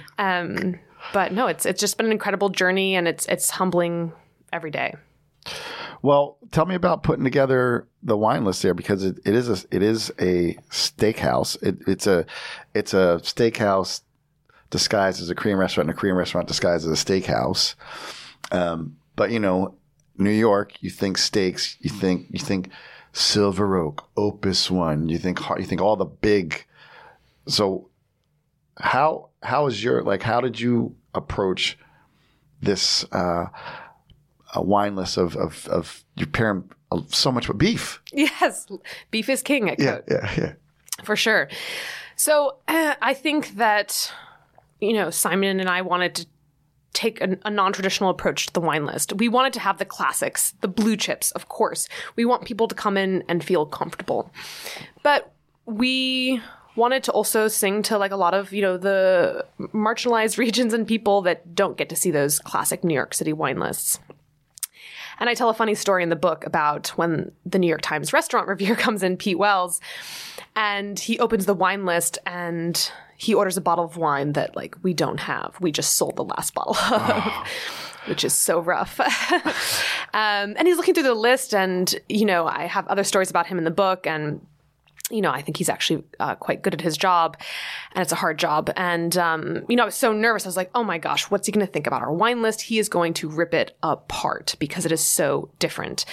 um, 0.20 0.80
but 1.14 1.34
no, 1.34 1.48
it's, 1.48 1.66
it's 1.66 1.80
just 1.80 1.98
been 1.98 2.06
an 2.06 2.12
incredible 2.12 2.50
journey 2.50 2.96
and 2.96 3.08
it's, 3.08 3.26
it's 3.26 3.50
humbling 3.50 4.14
every 4.52 4.72
day. 4.72 4.94
Well, 6.02 6.38
tell 6.52 6.66
me 6.66 6.76
about 6.76 7.04
putting 7.04 7.24
together 7.24 7.88
the 8.02 8.18
wine 8.18 8.44
list 8.44 8.62
there 8.62 8.74
because 8.74 9.04
it, 9.04 9.20
it 9.26 9.34
is 9.34 9.50
a 9.50 9.76
it 9.76 9.82
is 9.82 10.12
a 10.20 10.58
steakhouse. 10.70 11.62
It, 11.64 11.78
it's 11.88 12.08
a 12.08 12.26
it's 12.74 12.94
a 12.94 13.20
steakhouse 13.24 14.02
disguised 14.70 15.22
as 15.22 15.30
a 15.30 15.36
Korean 15.36 15.58
restaurant, 15.58 15.90
and 15.90 15.98
a 15.98 16.00
Korean 16.00 16.18
restaurant 16.18 16.48
disguised 16.48 16.86
as 16.88 17.02
a 17.02 17.06
steakhouse. 17.06 17.76
Um, 18.52 18.98
but 19.16 19.32
you 19.32 19.40
know, 19.40 19.76
New 20.18 20.32
York, 20.32 20.82
you 20.82 20.90
think 20.90 21.18
steaks, 21.18 21.78
you 21.80 21.90
think 21.90 22.28
you 22.32 22.40
think 22.40 22.70
Silver 23.14 23.78
Oak, 23.78 24.10
Opus 24.18 24.70
One, 24.70 25.08
you 25.08 25.18
think 25.18 25.40
you 25.58 25.66
think 25.66 25.82
all 25.82 25.96
the 25.96 26.06
big. 26.06 26.66
So, 27.48 27.90
how 28.78 29.30
how 29.42 29.68
is 29.68 29.84
your 29.84 30.04
like? 30.04 30.24
How 30.24 30.42
did 30.42 30.60
you 30.60 30.96
approach 31.14 31.78
this? 32.62 33.06
Uh, 33.12 33.46
a 34.54 34.62
wine 34.62 34.96
list 34.96 35.18
of 35.18 35.36
of 35.36 35.68
of 35.68 36.04
you 36.16 36.26
pair 36.26 36.50
'em 36.50 36.70
so 37.08 37.32
much 37.32 37.48
with 37.48 37.58
beef. 37.58 38.02
Yes, 38.14 38.68
beef 39.12 39.30
is 39.30 39.42
king 39.42 39.70
at 39.70 39.78
Cote. 39.80 40.04
Yeah, 40.08 40.16
yeah, 40.16 40.34
yeah. 40.38 40.54
for 41.04 41.16
sure. 41.16 41.50
So 42.16 42.58
uh, 42.68 42.96
I 43.02 43.14
think 43.14 43.56
that 43.56 44.12
you 44.80 44.94
know 44.94 45.10
Simon 45.10 45.60
and 45.60 45.70
I 45.70 45.82
wanted 45.82 46.16
to 46.16 46.26
take 46.94 47.22
a, 47.22 47.38
a 47.44 47.50
non-traditional 47.50 48.12
approach 48.12 48.46
to 48.46 48.54
the 48.54 48.62
wine 48.62 48.86
list. 48.86 49.14
We 49.14 49.28
wanted 49.28 49.54
to 49.54 49.60
have 49.60 49.80
the 49.80 49.86
classics, 49.86 50.54
the 50.62 50.68
blue 50.68 50.96
chips, 50.96 51.32
of 51.32 51.50
course. 51.50 51.90
We 52.16 52.24
want 52.24 52.46
people 52.46 52.68
to 52.68 52.76
come 52.76 52.98
in 52.98 53.24
and 53.28 53.44
feel 53.44 53.66
comfortable, 53.66 54.32
but 55.02 55.34
we 55.66 56.40
wanted 56.76 57.04
to 57.04 57.12
also 57.12 57.48
sing 57.48 57.82
to 57.84 57.98
like 57.98 58.12
a 58.12 58.16
lot 58.16 58.34
of 58.34 58.54
you 58.54 58.62
know 58.62 58.78
the 58.78 59.46
marginalized 59.74 60.38
regions 60.46 60.74
and 60.74 60.88
people 60.88 61.22
that 61.24 61.56
don't 61.56 61.78
get 61.78 61.90
to 61.90 61.96
see 61.96 62.12
those 62.12 62.40
classic 62.40 62.84
New 62.84 62.94
York 62.94 63.14
City 63.14 63.34
wine 63.34 63.60
lists. 63.60 64.00
And 65.20 65.30
I 65.30 65.34
tell 65.34 65.50
a 65.50 65.54
funny 65.54 65.76
story 65.76 66.04
in 66.04 66.10
the 66.10 66.16
book 66.16 66.46
about 66.46 66.90
when 66.90 67.32
the 67.46 67.60
New 67.60 67.68
York 67.68 67.82
Times 67.82 68.14
restaurant 68.14 68.48
reviewer 68.54 68.76
comes 68.76 69.04
in, 69.04 69.18
Pete 69.18 69.38
Wells, 69.38 69.80
and 70.56 71.00
he 71.00 71.20
opens 71.20 71.46
the 71.46 71.54
wine 71.54 71.86
list 71.86 72.18
and 72.26 72.92
he 73.18 73.34
orders 73.34 73.58
a 73.58 73.62
bottle 73.62 73.86
of 73.86 73.98
wine 73.98 74.34
that 74.34 74.56
like 74.56 74.76
we 74.84 74.94
don't 74.94 75.20
have. 75.20 75.56
We 75.60 75.72
just 75.72 75.94
sold 75.94 76.16
the 76.16 76.24
last 76.24 76.54
bottle 76.54 76.76
of. 76.76 77.48
Which 78.06 78.26
is 78.26 78.34
so 78.34 78.60
rough. 78.60 79.00
um, 80.14 80.56
and 80.58 80.68
he's 80.68 80.76
looking 80.76 80.94
through 80.94 81.04
the 81.04 81.14
list, 81.14 81.56
and, 81.56 81.96
you 82.10 82.26
know, 82.26 82.46
I 82.46 82.66
have 82.66 82.86
other 82.88 83.06
stories 83.06 83.30
about 83.30 83.48
him 83.48 83.58
in 83.58 83.64
the 83.64 83.72
book, 83.72 84.06
and 84.06 84.46
you 85.14 85.22
know, 85.22 85.32
I 85.32 85.42
think 85.42 85.58
he's 85.58 85.70
actually 85.70 86.04
uh, 86.20 86.36
quite 86.36 86.62
good 86.62 86.74
at 86.74 86.82
his 86.82 86.98
job, 86.98 87.38
and 87.94 88.02
it's 88.02 88.12
a 88.12 88.16
hard 88.16 88.40
job. 88.40 88.72
And 88.76 89.16
um, 89.18 89.64
you 89.70 89.76
know, 89.76 89.84
I 89.84 89.86
was 89.86 89.96
so 89.96 90.12
nervous. 90.12 90.46
I 90.46 90.50
was 90.50 90.58
like, 90.58 90.72
"Oh 90.74 90.84
my 90.84 90.98
gosh, 90.98 91.30
what's 91.30 91.46
he 91.46 91.52
going 91.52 91.66
to 91.66 91.72
think 91.72 91.88
about 91.88 92.02
our 92.02 92.12
wine 92.12 92.42
list? 92.42 92.62
He 92.62 92.80
is 92.80 92.90
going 92.90 93.14
to 93.16 93.30
rip 93.30 93.54
it 93.54 93.78
apart 93.84 94.56
because 94.60 94.86
it 94.86 94.92
is 94.92 95.02
so 95.02 95.50
different." 95.60 96.06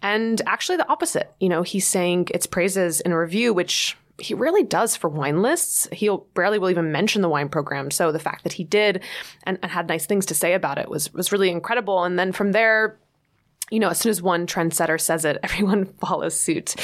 And 0.00 0.40
actually, 0.46 0.76
the 0.76 0.88
opposite. 0.88 1.32
You 1.40 1.48
know, 1.48 1.62
he's 1.62 1.86
saying 1.86 2.28
its 2.32 2.46
praises 2.46 3.00
in 3.00 3.12
a 3.12 3.18
review, 3.18 3.52
which 3.52 3.96
he 4.18 4.34
rarely 4.34 4.64
does 4.64 4.96
for 4.96 5.08
wine 5.08 5.42
lists. 5.42 5.88
He'll 5.92 6.26
barely 6.34 6.58
will 6.58 6.70
even 6.70 6.90
mention 6.90 7.22
the 7.22 7.28
wine 7.28 7.48
program. 7.48 7.90
So 7.90 8.10
the 8.10 8.18
fact 8.18 8.44
that 8.44 8.52
he 8.54 8.64
did 8.64 9.02
and, 9.44 9.58
and 9.62 9.70
had 9.70 9.88
nice 9.88 10.06
things 10.06 10.26
to 10.26 10.34
say 10.34 10.54
about 10.54 10.78
it 10.78 10.88
was 10.88 11.12
was 11.12 11.32
really 11.32 11.50
incredible. 11.50 12.04
And 12.04 12.18
then 12.18 12.32
from 12.32 12.52
there, 12.52 12.98
you 13.70 13.80
know, 13.80 13.88
as 13.88 13.98
soon 13.98 14.10
as 14.10 14.22
one 14.22 14.46
trendsetter 14.46 15.00
says 15.00 15.24
it, 15.24 15.38
everyone 15.42 15.86
follows 16.00 16.38
suit. 16.38 16.74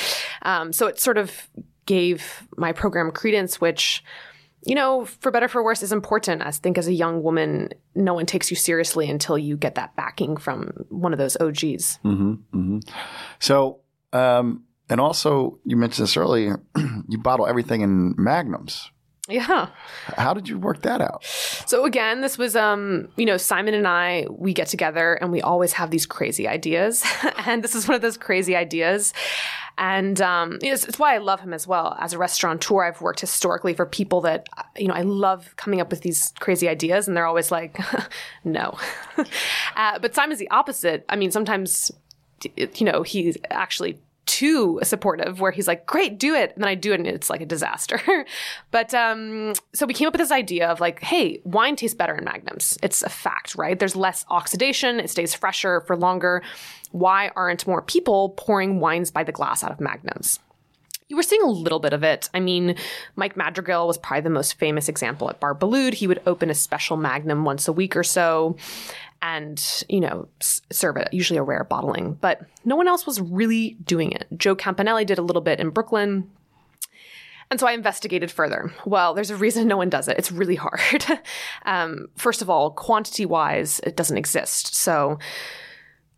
Um, 0.43 0.73
so 0.73 0.87
it 0.87 0.99
sort 0.99 1.19
of 1.19 1.49
gave 1.87 2.47
my 2.57 2.73
program 2.73 3.11
credence, 3.11 3.61
which, 3.61 4.03
you 4.65 4.75
know, 4.75 5.05
for 5.05 5.31
better 5.31 5.49
for 5.49 5.63
worse, 5.63 5.83
is 5.83 5.93
important. 5.93 6.43
I 6.43 6.51
think 6.51 6.79
as 6.79 6.89
a 6.89 6.93
young 6.93 7.23
woman, 7.23 7.71
no 7.95 8.15
one 8.15 8.27
takes 8.27 8.51
you 8.51 8.57
seriously 8.57 9.09
until 9.11 9.37
you 9.37 9.57
get 9.57 9.75
that 9.75 9.95
backing 9.97 10.37
from 10.37 10.73
one 10.89 11.13
of 11.13 11.19
those 11.19 11.37
OGs. 11.39 11.99
So, 13.39 13.81
um, 14.13 14.65
and 14.89 15.01
also 15.01 15.59
you 15.65 15.77
mentioned 15.77 16.05
this 16.07 16.17
earlier. 16.17 16.63
you 17.09 17.19
bottle 17.19 17.47
everything 17.47 17.83
in 17.83 18.15
magnums. 18.17 18.91
Yeah. 19.29 19.69
How 20.19 20.35
did 20.35 20.49
you 20.49 20.59
work 20.59 20.83
that 20.83 21.01
out? 21.01 21.25
So 21.25 21.87
again, 21.87 22.21
this 22.21 22.37
was 22.37 22.55
um, 22.55 23.09
you 23.17 23.25
know, 23.25 23.39
Simon 23.39 23.73
and 23.73 23.89
I, 23.89 24.27
we 24.31 24.53
get 24.53 24.67
together 24.67 25.15
and 25.15 25.33
we 25.33 25.41
always 25.41 25.73
have 25.73 25.91
these 25.91 26.05
crazy 26.05 26.47
ideas. 26.47 27.03
and 27.47 27.65
this 27.65 27.75
is 27.75 27.89
one 27.89 27.95
of 27.95 28.03
those 28.03 28.19
crazy 28.19 28.55
ideas. 28.55 29.15
And 29.79 30.21
um, 30.21 30.59
you 30.61 30.69
know, 30.69 30.75
it's, 30.75 30.85
it's 30.85 30.99
why 30.99 31.15
I 31.15 31.19
love 31.19 31.41
him 31.41 31.55
as 31.55 31.67
well. 31.67 31.97
As 31.99 32.13
a 32.13 32.19
restaurateur, 32.19 32.85
I've 32.85 33.01
worked 33.01 33.21
historically 33.21 33.75
for 33.75 33.87
people 33.87 34.21
that 34.21 34.47
you 34.77 34.87
know 34.87 34.95
I 34.95 35.03
love 35.03 35.55
coming 35.57 35.81
up 35.81 35.91
with 35.91 36.03
these 36.03 36.33
crazy 36.39 36.69
ideas, 36.69 37.09
and 37.09 37.17
they're 37.17 37.27
always 37.27 37.51
like, 37.51 37.77
"No." 38.45 38.79
uh, 39.77 39.99
but 39.99 40.15
Simon's 40.15 40.39
the 40.39 40.51
opposite. 40.51 41.05
I 41.09 41.17
mean, 41.17 41.33
sometimes 41.33 41.91
you 42.55 42.85
know 42.85 43.03
he's 43.03 43.37
actually 43.51 43.99
too 44.35 44.81
supportive 44.83 45.39
where 45.39 45.53
he's 45.53 45.69
like, 45.69 45.87
great, 45.87 46.19
do 46.19 46.35
it. 46.35 46.51
And 46.55 46.65
then 46.65 46.69
I 46.69 46.75
do 46.75 46.93
it 46.93 46.99
and 46.99 47.07
it's 47.07 47.31
like 47.31 47.41
a 47.41 47.47
disaster. 47.47 48.01
but 48.73 48.93
um, 48.93 49.53
so 49.73 49.87
we 49.87 49.95
came 49.95 50.09
up 50.09 50.15
with 50.15 50.21
this 50.21 50.33
idea 50.33 50.69
of 50.69 50.81
like, 50.81 51.01
hey, 51.01 51.41
wine 51.45 51.77
tastes 51.77 51.95
better 51.95 52.17
in 52.17 52.25
magnums. 52.25 52.77
It's 52.83 53.05
a 53.05 53.09
fact, 53.09 53.55
right? 53.55 53.79
There's 53.79 53.95
less 53.95 54.25
oxidation, 54.31 54.99
it 54.99 55.09
stays 55.09 55.35
fresher 55.35 55.83
for 55.83 55.97
longer. 55.97 56.43
Why 56.91 57.31
aren't 57.37 57.65
more 57.65 57.81
people 57.81 58.31
pouring 58.31 58.81
wines 58.81 59.13
by 59.13 59.23
the 59.23 59.31
glass 59.31 59.63
out 59.63 59.71
of 59.71 59.81
magnums? 59.81 60.41
You 61.09 61.17
were 61.17 61.23
seeing 61.23 61.43
a 61.43 61.51
little 61.51 61.79
bit 61.79 61.93
of 61.93 62.03
it. 62.03 62.29
I 62.35 62.41
mean, 62.41 62.75
Mike 63.15 63.37
Madrigale 63.37 63.87
was 63.87 63.99
probably 63.99 64.23
the 64.23 64.31
most 64.31 64.55
famous 64.55 64.89
example 64.89 65.31
at 65.31 65.39
Bar 65.39 65.55
Boulud. 65.55 65.95
He 65.95 66.09
would 66.09 66.23
open 66.27 66.51
a 66.51 66.55
special 66.55 66.97
magnum 66.97 67.45
once 67.45 67.69
a 67.69 67.73
week 67.73 67.95
or 67.95 68.03
so 68.03 68.57
and, 69.25 69.85
you 69.89 70.01
know, 70.01 70.29
serve 70.41 70.99
it, 70.99 71.09
usually 71.11 71.39
a 71.39 71.43
rare 71.43 71.65
bottling. 71.65 72.13
But 72.21 72.43
no 72.67 72.77
one 72.77 72.87
else 72.87 73.07
was 73.07 73.23
really 73.23 73.79
doing 73.83 74.13
it. 74.13 74.27
Joe 74.37 74.55
Campanale 74.55 75.07
did 75.07 75.17
a 75.17 75.23
little 75.23 75.41
bit 75.41 75.61
in 75.61 75.71
Brooklyn. 75.71 76.31
And 77.51 77.59
so 77.59 77.67
I 77.67 77.73
investigated 77.73 78.31
further. 78.31 78.71
Well, 78.85 79.15
there's 79.15 79.31
a 79.31 79.37
reason 79.37 79.67
no 79.67 79.79
one 79.79 79.89
does 79.89 80.09
it. 80.09 80.19
It's 80.19 80.31
really 80.31 80.57
hard. 80.57 81.07
um, 81.65 82.09
first 82.17 82.43
of 82.43 82.51
all, 82.51 82.71
quantity 82.71 83.25
wise, 83.25 83.81
it 83.81 83.97
doesn't 83.97 84.19
exist. 84.19 84.75
So 84.75 85.19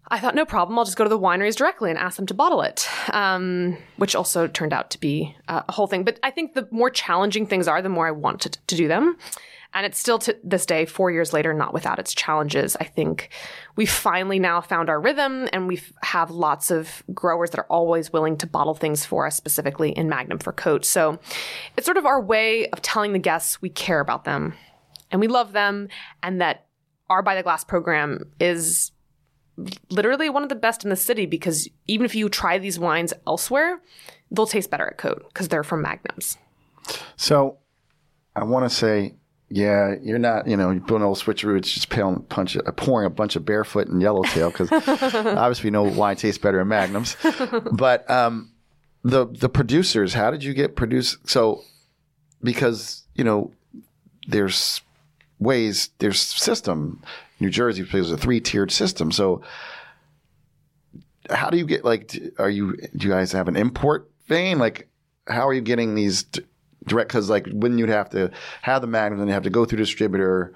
I 0.08 0.18
thought, 0.18 0.34
no 0.34 0.44
problem. 0.44 0.76
I'll 0.76 0.84
just 0.84 0.96
go 0.96 1.04
to 1.04 1.10
the 1.10 1.18
wineries 1.18 1.54
directly 1.54 1.90
and 1.90 1.98
ask 2.00 2.16
them 2.16 2.26
to 2.26 2.34
bottle 2.34 2.62
it, 2.62 2.88
um, 3.10 3.78
which 3.98 4.16
also 4.16 4.48
turned 4.48 4.72
out 4.72 4.90
to 4.90 4.98
be 4.98 5.36
uh, 5.46 5.62
a 5.68 5.72
whole 5.72 5.86
thing. 5.86 6.02
But 6.02 6.18
I 6.24 6.32
think 6.32 6.54
the 6.54 6.66
more 6.72 6.90
challenging 6.90 7.46
things 7.46 7.68
are, 7.68 7.80
the 7.82 7.88
more 7.88 8.08
I 8.08 8.12
wanted 8.12 8.58
to 8.66 8.74
do 8.74 8.88
them. 8.88 9.16
And 9.76 9.84
it's 9.84 9.98
still 9.98 10.18
to 10.20 10.34
this 10.42 10.64
day, 10.64 10.86
four 10.86 11.10
years 11.10 11.34
later, 11.34 11.52
not 11.52 11.74
without 11.74 11.98
its 11.98 12.14
challenges. 12.14 12.78
I 12.80 12.84
think 12.84 13.28
we 13.76 13.84
finally 13.84 14.38
now 14.38 14.62
found 14.62 14.88
our 14.88 14.98
rhythm 14.98 15.50
and 15.52 15.68
we 15.68 15.82
have 16.02 16.30
lots 16.30 16.70
of 16.70 17.02
growers 17.12 17.50
that 17.50 17.58
are 17.58 17.66
always 17.66 18.10
willing 18.10 18.38
to 18.38 18.46
bottle 18.46 18.74
things 18.74 19.04
for 19.04 19.26
us, 19.26 19.36
specifically 19.36 19.90
in 19.90 20.08
Magnum 20.08 20.38
for 20.38 20.54
Cote. 20.54 20.86
So 20.86 21.18
it's 21.76 21.84
sort 21.84 21.98
of 21.98 22.06
our 22.06 22.22
way 22.22 22.70
of 22.70 22.80
telling 22.80 23.12
the 23.12 23.18
guests 23.18 23.60
we 23.60 23.68
care 23.68 24.00
about 24.00 24.24
them 24.24 24.54
and 25.10 25.20
we 25.20 25.28
love 25.28 25.52
them 25.52 25.88
and 26.22 26.40
that 26.40 26.64
our 27.10 27.20
By 27.20 27.34
the 27.34 27.42
Glass 27.42 27.62
program 27.62 28.32
is 28.40 28.92
literally 29.90 30.30
one 30.30 30.42
of 30.42 30.48
the 30.48 30.54
best 30.54 30.84
in 30.84 30.90
the 30.90 30.96
city 30.96 31.26
because 31.26 31.68
even 31.86 32.06
if 32.06 32.14
you 32.14 32.30
try 32.30 32.56
these 32.56 32.78
wines 32.78 33.12
elsewhere, 33.26 33.82
they'll 34.30 34.46
taste 34.46 34.70
better 34.70 34.86
at 34.86 34.96
Cote 34.96 35.22
because 35.28 35.48
they're 35.48 35.62
from 35.62 35.82
Magnums. 35.82 36.38
So 37.16 37.58
I 38.34 38.44
want 38.44 38.64
to 38.64 38.74
say, 38.74 39.16
yeah, 39.48 39.94
you're 40.02 40.18
not, 40.18 40.48
you 40.48 40.56
know, 40.56 40.70
you're 40.70 40.80
doing 40.80 41.02
a 41.02 41.08
little 41.08 41.14
switcheroo. 41.14 41.56
It's 41.56 41.70
just 41.70 41.88
pale 41.88 42.24
punch, 42.28 42.56
uh, 42.56 42.62
pouring 42.72 43.06
a 43.06 43.10
bunch 43.10 43.36
of 43.36 43.44
barefoot 43.44 43.86
and 43.86 44.02
yellowtail 44.02 44.50
because 44.50 44.72
obviously 44.72 45.68
we 45.68 45.70
know 45.70 45.84
wine 45.84 46.16
tastes 46.16 46.38
better 46.38 46.60
in 46.60 46.68
magnums. 46.68 47.16
but 47.72 48.08
um, 48.10 48.50
the 49.04 49.26
the 49.26 49.48
producers, 49.48 50.14
how 50.14 50.32
did 50.32 50.42
you 50.42 50.52
get 50.52 50.74
produced? 50.74 51.28
So 51.28 51.62
because 52.42 53.04
you 53.14 53.22
know, 53.22 53.52
there's 54.26 54.80
ways, 55.38 55.90
there's 55.98 56.20
system. 56.20 57.02
New 57.38 57.50
Jersey 57.50 57.84
plays 57.84 58.10
a 58.10 58.16
three 58.16 58.40
tiered 58.40 58.72
system. 58.72 59.12
So 59.12 59.42
how 61.30 61.50
do 61.50 61.56
you 61.56 61.66
get 61.66 61.84
like? 61.84 62.18
Are 62.38 62.50
you 62.50 62.76
do 62.96 63.06
you 63.06 63.12
guys 63.12 63.30
have 63.32 63.46
an 63.46 63.56
import 63.56 64.10
vein? 64.26 64.58
Like, 64.58 64.88
how 65.28 65.46
are 65.46 65.54
you 65.54 65.60
getting 65.60 65.94
these 65.94 66.24
direct? 66.86 67.08
Because 67.08 67.28
like, 67.30 67.46
when 67.52 67.78
you'd 67.78 67.88
have 67.88 68.10
to 68.10 68.30
have 68.62 68.80
the 68.80 68.86
magnums 68.86 69.20
and 69.20 69.28
you 69.28 69.34
have 69.34 69.44
to 69.44 69.50
go 69.50 69.64
through 69.64 69.78
distributor, 69.78 70.54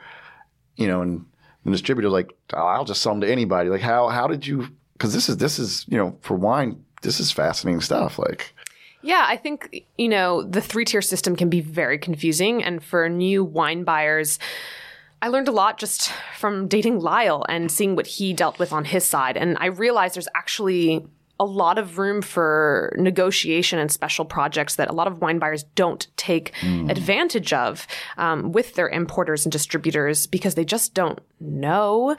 you 0.77 0.87
know, 0.87 1.03
and 1.03 1.27
the 1.65 1.73
distributor's 1.73 2.13
like, 2.13 2.33
oh, 2.55 2.67
I'll 2.67 2.85
just 2.85 3.03
sell 3.03 3.13
them 3.13 3.21
to 3.23 3.31
anybody. 3.31 3.69
Like, 3.69 3.83
how 3.83 4.09
how 4.09 4.27
did 4.27 4.47
you? 4.47 4.69
Because 4.95 5.13
this 5.13 5.29
is 5.29 5.37
this 5.37 5.59
is 5.59 5.85
you 5.89 5.97
know 5.97 6.17
for 6.23 6.37
wine, 6.37 6.85
this 7.03 7.21
is 7.21 7.31
fascinating 7.33 7.81
stuff. 7.81 8.19
Like, 8.19 8.55
Yeah, 9.03 9.25
I 9.27 9.37
think, 9.37 9.85
you 9.97 10.09
know, 10.09 10.43
the 10.43 10.61
three 10.61 10.85
tier 10.85 11.01
system 11.01 11.35
can 11.35 11.49
be 11.49 11.61
very 11.61 11.99
confusing. 11.99 12.63
And 12.63 12.85
for 12.85 13.09
new 13.09 13.43
wine 13.43 13.85
buyers, 13.85 14.39
I 15.23 15.29
learned 15.29 15.49
a 15.49 15.53
lot 15.53 15.79
just 15.79 16.13
from 16.37 16.69
dating 16.69 17.01
Lyle 17.01 17.45
and 17.49 17.71
seeing 17.71 17.97
what 17.97 18.07
he 18.07 18.35
dealt 18.35 18.59
with 18.59 18.73
on 18.73 18.85
his 18.85 19.07
side. 19.07 19.37
And 19.37 19.57
I 19.59 19.67
realized 19.67 20.17
there's 20.17 20.29
actually 20.35 21.07
a 21.41 21.45
lot 21.45 21.79
of 21.79 21.99
room 21.99 22.21
for 22.21 22.95
negotiation 22.99 23.79
and 23.79 23.91
special 23.91 24.27
projects 24.27 24.77
that 24.77 24.91
a 24.91 24.93
lot 24.93 25.07
of 25.07 25.21
wine 25.23 25.39
buyers 25.39 25.65
don't 25.75 26.07
take 26.17 26.53
advantage 26.91 27.53
of 27.55 27.87
um, 28.19 28.53
with 28.53 28.75
their 28.75 28.91
importers 28.91 29.47
and 29.47 29.51
distributors 29.51 30.27
because 30.27 30.55
they 30.55 30.67
just 30.67 30.93
don't 30.93 31.19
know. 31.41 32.15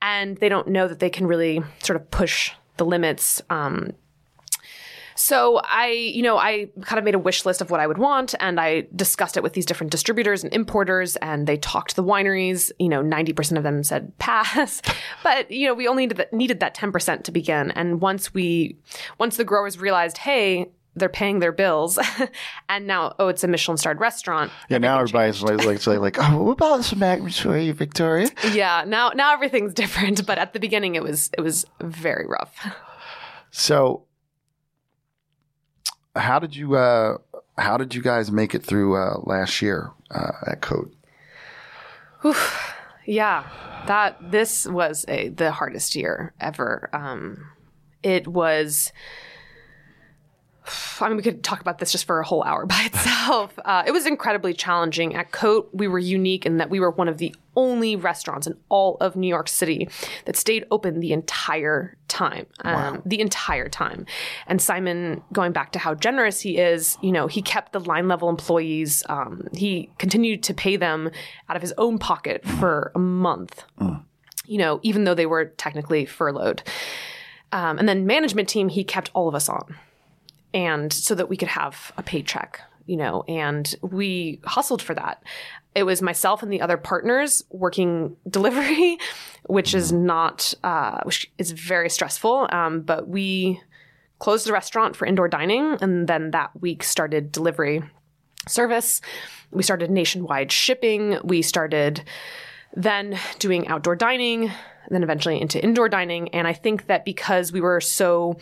And 0.00 0.36
they 0.38 0.48
don't 0.48 0.68
know 0.68 0.86
that 0.86 1.00
they 1.00 1.10
can 1.10 1.26
really 1.26 1.60
sort 1.82 2.00
of 2.00 2.08
push 2.10 2.52
the 2.76 2.84
limits 2.84 3.42
um, 3.50 3.90
so 5.16 5.60
I, 5.64 5.88
you 5.88 6.22
know, 6.22 6.36
I 6.36 6.68
kind 6.82 6.98
of 6.98 7.04
made 7.04 7.14
a 7.14 7.18
wish 7.18 7.44
list 7.44 7.60
of 7.60 7.70
what 7.70 7.80
I 7.80 7.86
would 7.86 7.98
want 7.98 8.34
and 8.38 8.60
I 8.60 8.86
discussed 8.94 9.36
it 9.36 9.42
with 9.42 9.54
these 9.54 9.66
different 9.66 9.90
distributors 9.90 10.44
and 10.44 10.52
importers 10.52 11.16
and 11.16 11.46
they 11.46 11.56
talked 11.56 11.90
to 11.90 11.96
the 11.96 12.04
wineries. 12.04 12.70
You 12.78 12.88
know, 12.88 13.02
90% 13.02 13.56
of 13.56 13.62
them 13.62 13.82
said 13.82 14.16
pass. 14.18 14.82
but, 15.22 15.50
you 15.50 15.66
know, 15.66 15.74
we 15.74 15.88
only 15.88 16.08
needed 16.32 16.60
that, 16.60 16.74
10% 16.76 17.22
to 17.22 17.32
begin. 17.32 17.70
And 17.72 18.00
once 18.00 18.34
we, 18.34 18.76
once 19.18 19.36
the 19.36 19.44
growers 19.44 19.78
realized, 19.78 20.18
hey, 20.18 20.70
they're 20.94 21.08
paying 21.08 21.38
their 21.38 21.52
bills 21.52 21.98
and 22.68 22.86
now, 22.86 23.14
oh, 23.18 23.28
it's 23.28 23.44
a 23.44 23.48
Michelin 23.48 23.76
starred 23.76 24.00
restaurant. 24.00 24.50
yeah, 24.68 24.78
now 24.78 24.98
everybody's 24.98 25.42
like 25.42 25.86
like, 25.86 25.98
like, 26.00 26.16
oh, 26.18 26.42
what 26.42 26.52
about 26.52 26.84
some 26.84 26.98
magnums 26.98 27.38
Victoria? 27.38 28.28
Yeah. 28.52 28.84
Now, 28.86 29.10
now 29.10 29.32
everything's 29.32 29.74
different. 29.82 30.26
But 30.26 30.38
at 30.38 30.52
the 30.52 30.60
beginning, 30.60 30.94
it 30.94 31.02
was, 31.02 31.30
it 31.36 31.40
was 31.40 31.66
very 31.80 32.26
rough. 32.26 32.54
So, 33.50 34.05
how 36.16 36.38
did 36.38 36.56
you 36.56 36.76
uh, 36.76 37.18
how 37.58 37.76
did 37.76 37.94
you 37.94 38.02
guys 38.02 38.30
make 38.30 38.54
it 38.54 38.62
through 38.62 38.96
uh, 38.96 39.20
last 39.22 39.62
year 39.62 39.92
uh, 40.10 40.32
at 40.46 40.60
Cote? 40.60 40.94
Yeah, 43.06 43.44
that 43.86 44.32
this 44.32 44.66
was 44.66 45.04
a 45.06 45.28
the 45.28 45.52
hardest 45.52 45.94
year 45.94 46.34
ever. 46.40 46.90
Um, 46.92 47.50
it 48.02 48.26
was. 48.26 48.92
I 51.00 51.08
mean, 51.08 51.16
we 51.16 51.22
could 51.22 51.42
talk 51.42 51.60
about 51.60 51.78
this 51.78 51.92
just 51.92 52.04
for 52.06 52.20
a 52.20 52.24
whole 52.24 52.42
hour 52.44 52.66
by 52.66 52.82
itself. 52.92 53.58
Uh, 53.64 53.82
it 53.86 53.92
was 53.92 54.06
incredibly 54.06 54.54
challenging. 54.54 55.14
At 55.14 55.32
Cote, 55.32 55.68
we 55.72 55.88
were 55.88 55.98
unique 55.98 56.46
in 56.46 56.58
that 56.58 56.70
we 56.70 56.80
were 56.80 56.90
one 56.90 57.08
of 57.08 57.18
the 57.18 57.34
only 57.58 57.96
restaurants 57.96 58.46
in 58.46 58.54
all 58.68 58.98
of 59.00 59.16
New 59.16 59.28
York 59.28 59.48
City 59.48 59.88
that 60.26 60.36
stayed 60.36 60.66
open 60.70 61.00
the 61.00 61.12
entire 61.12 61.96
time. 62.08 62.46
Um, 62.62 63.02
The 63.06 63.20
entire 63.20 63.68
time. 63.68 64.04
And 64.46 64.60
Simon, 64.60 65.22
going 65.32 65.52
back 65.52 65.72
to 65.72 65.78
how 65.78 65.94
generous 65.94 66.40
he 66.40 66.58
is, 66.58 66.98
you 67.00 67.12
know, 67.12 67.26
he 67.28 67.40
kept 67.40 67.72
the 67.72 67.80
line 67.80 68.08
level 68.08 68.28
employees. 68.28 69.02
Um, 69.08 69.48
he 69.54 69.90
continued 69.98 70.42
to 70.44 70.54
pay 70.54 70.76
them 70.76 71.10
out 71.48 71.56
of 71.56 71.62
his 71.62 71.72
own 71.78 71.98
pocket 71.98 72.46
for 72.46 72.92
a 72.94 72.98
month. 72.98 73.64
You 74.46 74.58
know, 74.58 74.78
even 74.82 75.04
though 75.04 75.14
they 75.14 75.26
were 75.26 75.46
technically 75.46 76.04
furloughed. 76.04 76.62
Um, 77.52 77.78
and 77.78 77.88
then 77.88 78.06
management 78.06 78.48
team, 78.48 78.68
he 78.68 78.84
kept 78.84 79.10
all 79.14 79.28
of 79.28 79.34
us 79.34 79.48
on 79.48 79.76
and 80.56 80.90
so 80.90 81.14
that 81.14 81.28
we 81.28 81.36
could 81.36 81.48
have 81.48 81.92
a 81.98 82.02
paycheck 82.02 82.62
you 82.86 82.96
know 82.96 83.22
and 83.28 83.76
we 83.82 84.40
hustled 84.44 84.80
for 84.80 84.94
that. 84.94 85.22
It 85.74 85.82
was 85.82 86.00
myself 86.00 86.42
and 86.42 86.50
the 86.50 86.62
other 86.62 86.78
partners 86.78 87.44
working 87.50 88.16
delivery 88.28 88.98
which 89.44 89.74
is 89.74 89.92
not 89.92 90.54
uh, 90.64 91.00
which 91.04 91.30
is 91.38 91.52
very 91.52 91.90
stressful. 91.90 92.48
Um, 92.50 92.80
but 92.80 93.06
we 93.06 93.60
closed 94.18 94.46
the 94.46 94.52
restaurant 94.52 94.96
for 94.96 95.06
indoor 95.06 95.28
dining 95.28 95.76
and 95.80 96.08
then 96.08 96.30
that 96.30 96.58
week 96.60 96.82
started 96.82 97.30
delivery 97.30 97.82
service. 98.48 99.02
We 99.50 99.62
started 99.62 99.90
nationwide 99.90 100.50
shipping. 100.50 101.18
We 101.22 101.42
started 101.42 102.02
then 102.74 103.18
doing 103.38 103.68
outdoor 103.68 103.96
dining 103.96 104.50
then 104.88 105.02
eventually 105.02 105.40
into 105.40 105.62
indoor 105.62 105.88
dining. 105.88 106.28
And 106.28 106.46
i 106.46 106.52
think 106.52 106.86
that 106.86 107.04
because 107.04 107.52
we 107.52 107.60
were 107.60 107.80
so 107.80 108.38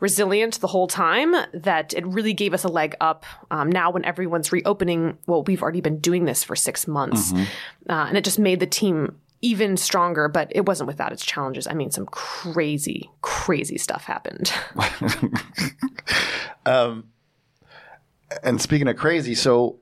resilient 0.00 0.60
the 0.60 0.66
whole 0.68 0.86
time 0.86 1.34
that 1.52 1.92
it 1.94 2.06
really 2.06 2.32
gave 2.32 2.54
us 2.54 2.64
a 2.64 2.68
leg 2.68 2.94
up. 3.00 3.26
Um, 3.50 3.70
now, 3.70 3.90
when 3.90 4.04
everyone's 4.04 4.52
reopening, 4.52 5.18
well, 5.26 5.42
we've 5.42 5.62
already 5.62 5.80
been 5.80 5.98
doing 5.98 6.24
this 6.24 6.44
for 6.44 6.54
six 6.56 6.86
months, 6.86 7.32
uh, 7.32 8.06
and 8.08 8.16
it 8.16 8.24
just 8.24 8.38
made 8.38 8.60
the 8.60 8.66
team 8.66 9.16
even 9.40 9.76
stronger. 9.76 10.28
But 10.28 10.52
it 10.54 10.66
wasn't 10.66 10.86
without 10.88 11.12
its 11.12 11.24
challenges. 11.24 11.66
I 11.66 11.74
mean, 11.74 11.90
some 11.90 12.06
crazy, 12.06 13.10
crazy 13.22 13.78
stuff 13.78 14.04
happened. 14.04 14.52
um, 16.66 17.04
And 18.42 18.60
speaking 18.60 18.88
of 18.88 18.96
crazy, 18.96 19.34
so 19.34 19.78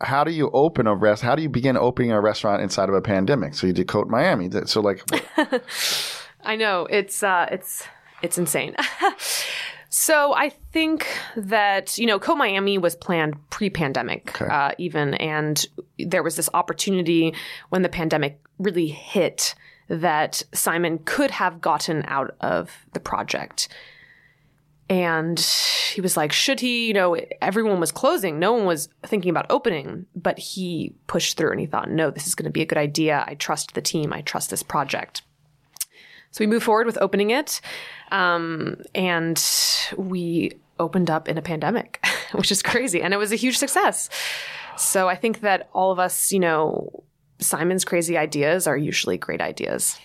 how 0.00 0.24
do 0.24 0.32
you 0.32 0.50
open 0.50 0.86
a 0.86 0.94
rest? 0.94 1.22
How 1.22 1.34
do 1.34 1.42
you 1.42 1.48
begin 1.48 1.76
opening 1.76 2.10
a 2.10 2.20
restaurant 2.20 2.62
inside 2.62 2.88
of 2.88 2.94
a 2.94 3.00
pandemic? 3.00 3.54
So 3.54 3.66
you 3.66 3.72
did 3.72 3.86
Cote 3.88 4.08
Miami. 4.08 4.50
So 4.66 4.80
like, 4.80 5.02
I 6.42 6.56
know 6.56 6.86
it's 6.90 7.22
uh, 7.22 7.46
it's 7.50 7.84
it's 8.22 8.38
insane. 8.38 8.74
so 9.88 10.34
I 10.34 10.48
think 10.48 11.06
that 11.36 11.98
you 11.98 12.06
know, 12.06 12.18
Cote 12.18 12.38
Miami 12.38 12.78
was 12.78 12.94
planned 12.94 13.34
pre-pandemic, 13.50 14.40
uh, 14.40 14.72
even, 14.78 15.14
and 15.14 15.64
there 15.98 16.22
was 16.22 16.36
this 16.36 16.48
opportunity 16.54 17.34
when 17.68 17.82
the 17.82 17.88
pandemic 17.88 18.40
really 18.58 18.88
hit 18.88 19.54
that 19.88 20.42
Simon 20.54 21.00
could 21.04 21.30
have 21.30 21.60
gotten 21.60 22.04
out 22.06 22.34
of 22.40 22.70
the 22.92 23.00
project 23.00 23.68
And 24.88 25.38
he 25.94 26.02
was 26.02 26.18
like, 26.18 26.32
should 26.32 26.60
he? 26.60 26.86
You 26.88 26.92
know, 26.92 27.16
everyone 27.40 27.80
was 27.80 27.92
closing. 27.92 28.38
No 28.38 28.52
one 28.52 28.66
was 28.66 28.90
thinking 29.06 29.30
about 29.30 29.46
opening, 29.48 30.04
but 30.14 30.38
he 30.38 30.94
pushed 31.06 31.38
through 31.38 31.50
and 31.50 31.60
he 31.60 31.66
thought, 31.66 31.90
no, 31.90 32.10
this 32.10 32.26
is 32.26 32.34
going 32.34 32.44
to 32.44 32.50
be 32.50 32.60
a 32.60 32.66
good 32.66 32.76
idea. 32.76 33.24
I 33.26 33.34
trust 33.34 33.72
the 33.72 33.80
team. 33.80 34.12
I 34.12 34.20
trust 34.20 34.50
this 34.50 34.62
project. 34.62 35.22
So 36.32 36.42
we 36.42 36.46
moved 36.46 36.64
forward 36.64 36.86
with 36.86 36.98
opening 37.00 37.30
it. 37.30 37.60
Um, 38.10 38.78
and 38.94 39.42
we 39.96 40.52
opened 40.78 41.10
up 41.10 41.28
in 41.28 41.38
a 41.38 41.42
pandemic, 41.42 42.04
which 42.32 42.50
is 42.50 42.62
crazy. 42.62 43.00
And 43.00 43.14
it 43.14 43.18
was 43.18 43.32
a 43.32 43.36
huge 43.36 43.58
success. 43.58 44.08
So 44.76 45.08
I 45.08 45.14
think 45.14 45.40
that 45.40 45.68
all 45.72 45.92
of 45.92 45.98
us, 45.98 46.32
you 46.32 46.40
know, 46.40 47.04
Simon's 47.38 47.84
crazy 47.84 48.16
ideas 48.16 48.66
are 48.66 48.76
usually 48.76 49.18
great 49.18 49.40
ideas. 49.40 49.98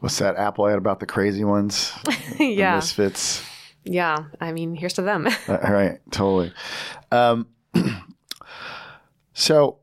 What's 0.00 0.18
that 0.18 0.36
Apple 0.36 0.68
ad 0.68 0.78
about 0.78 1.00
the 1.00 1.06
crazy 1.06 1.44
ones? 1.44 1.92
yeah. 2.38 2.72
The 2.72 2.76
misfits. 2.76 3.44
Yeah. 3.84 4.24
I 4.40 4.52
mean, 4.52 4.74
here's 4.74 4.94
to 4.94 5.02
them. 5.02 5.26
All 5.48 5.56
right. 5.56 6.00
Totally. 6.10 6.52
Um, 7.10 7.46
so 9.32 9.78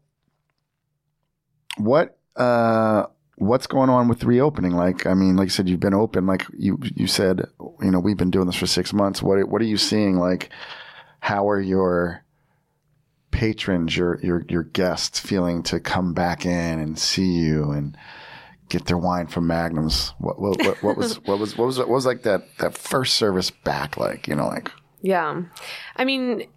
what, 1.78 2.18
uh, 2.36 3.06
what's 3.40 3.68
going 3.68 3.90
on 3.90 4.08
with 4.08 4.24
reopening? 4.24 4.76
Like, 4.76 5.06
I 5.06 5.14
mean, 5.14 5.36
like 5.36 5.48
you 5.48 5.52
said, 5.52 5.70
you've 5.70 5.80
been 5.80 5.94
open, 5.94 6.28
like 6.28 6.46
you, 6.58 6.80
you 6.96 7.08
said, 7.08 7.46
you 7.82 7.92
know, 7.92 8.00
we've 8.00 8.18
been 8.18 8.32
doing 8.32 8.46
this 8.46 8.56
for 8.56 8.68
six 8.68 8.94
months. 8.94 9.22
What, 9.22 9.48
what 9.50 9.62
are 9.62 9.66
you 9.66 9.78
seeing? 9.78 10.18
Like, 10.18 10.50
how 11.20 11.50
are 11.50 11.60
your 11.60 12.24
patrons, 13.32 13.96
your, 13.96 14.20
your, 14.22 14.46
your 14.50 14.64
guests 14.64 15.20
feeling 15.20 15.64
to 15.64 15.80
come 15.80 16.14
back 16.14 16.46
in 16.46 16.80
and 16.80 16.98
see 16.98 17.32
you 17.32 17.72
and, 17.72 17.98
get 18.70 18.86
their 18.86 18.98
wine 18.98 19.28
from 19.28 19.48
Magnums. 19.48 20.14
What 20.20 20.40
what, 20.40 20.64
what, 20.64 20.84
what 20.84 20.98
was 20.98 21.16
what 21.26 21.40
was 21.40 21.58
what 21.58 21.66
was 21.66 21.80
what 21.80 21.90
was 21.90 22.06
like 22.06 22.24
that 22.24 22.44
that 22.60 22.78
first 22.78 23.16
service 23.16 23.50
back 23.50 23.98
like? 23.98 24.28
You 24.28 24.36
know, 24.36 24.48
like 24.48 24.72
yeah, 25.02 25.42
I 25.96 26.06
mean, 26.06 26.48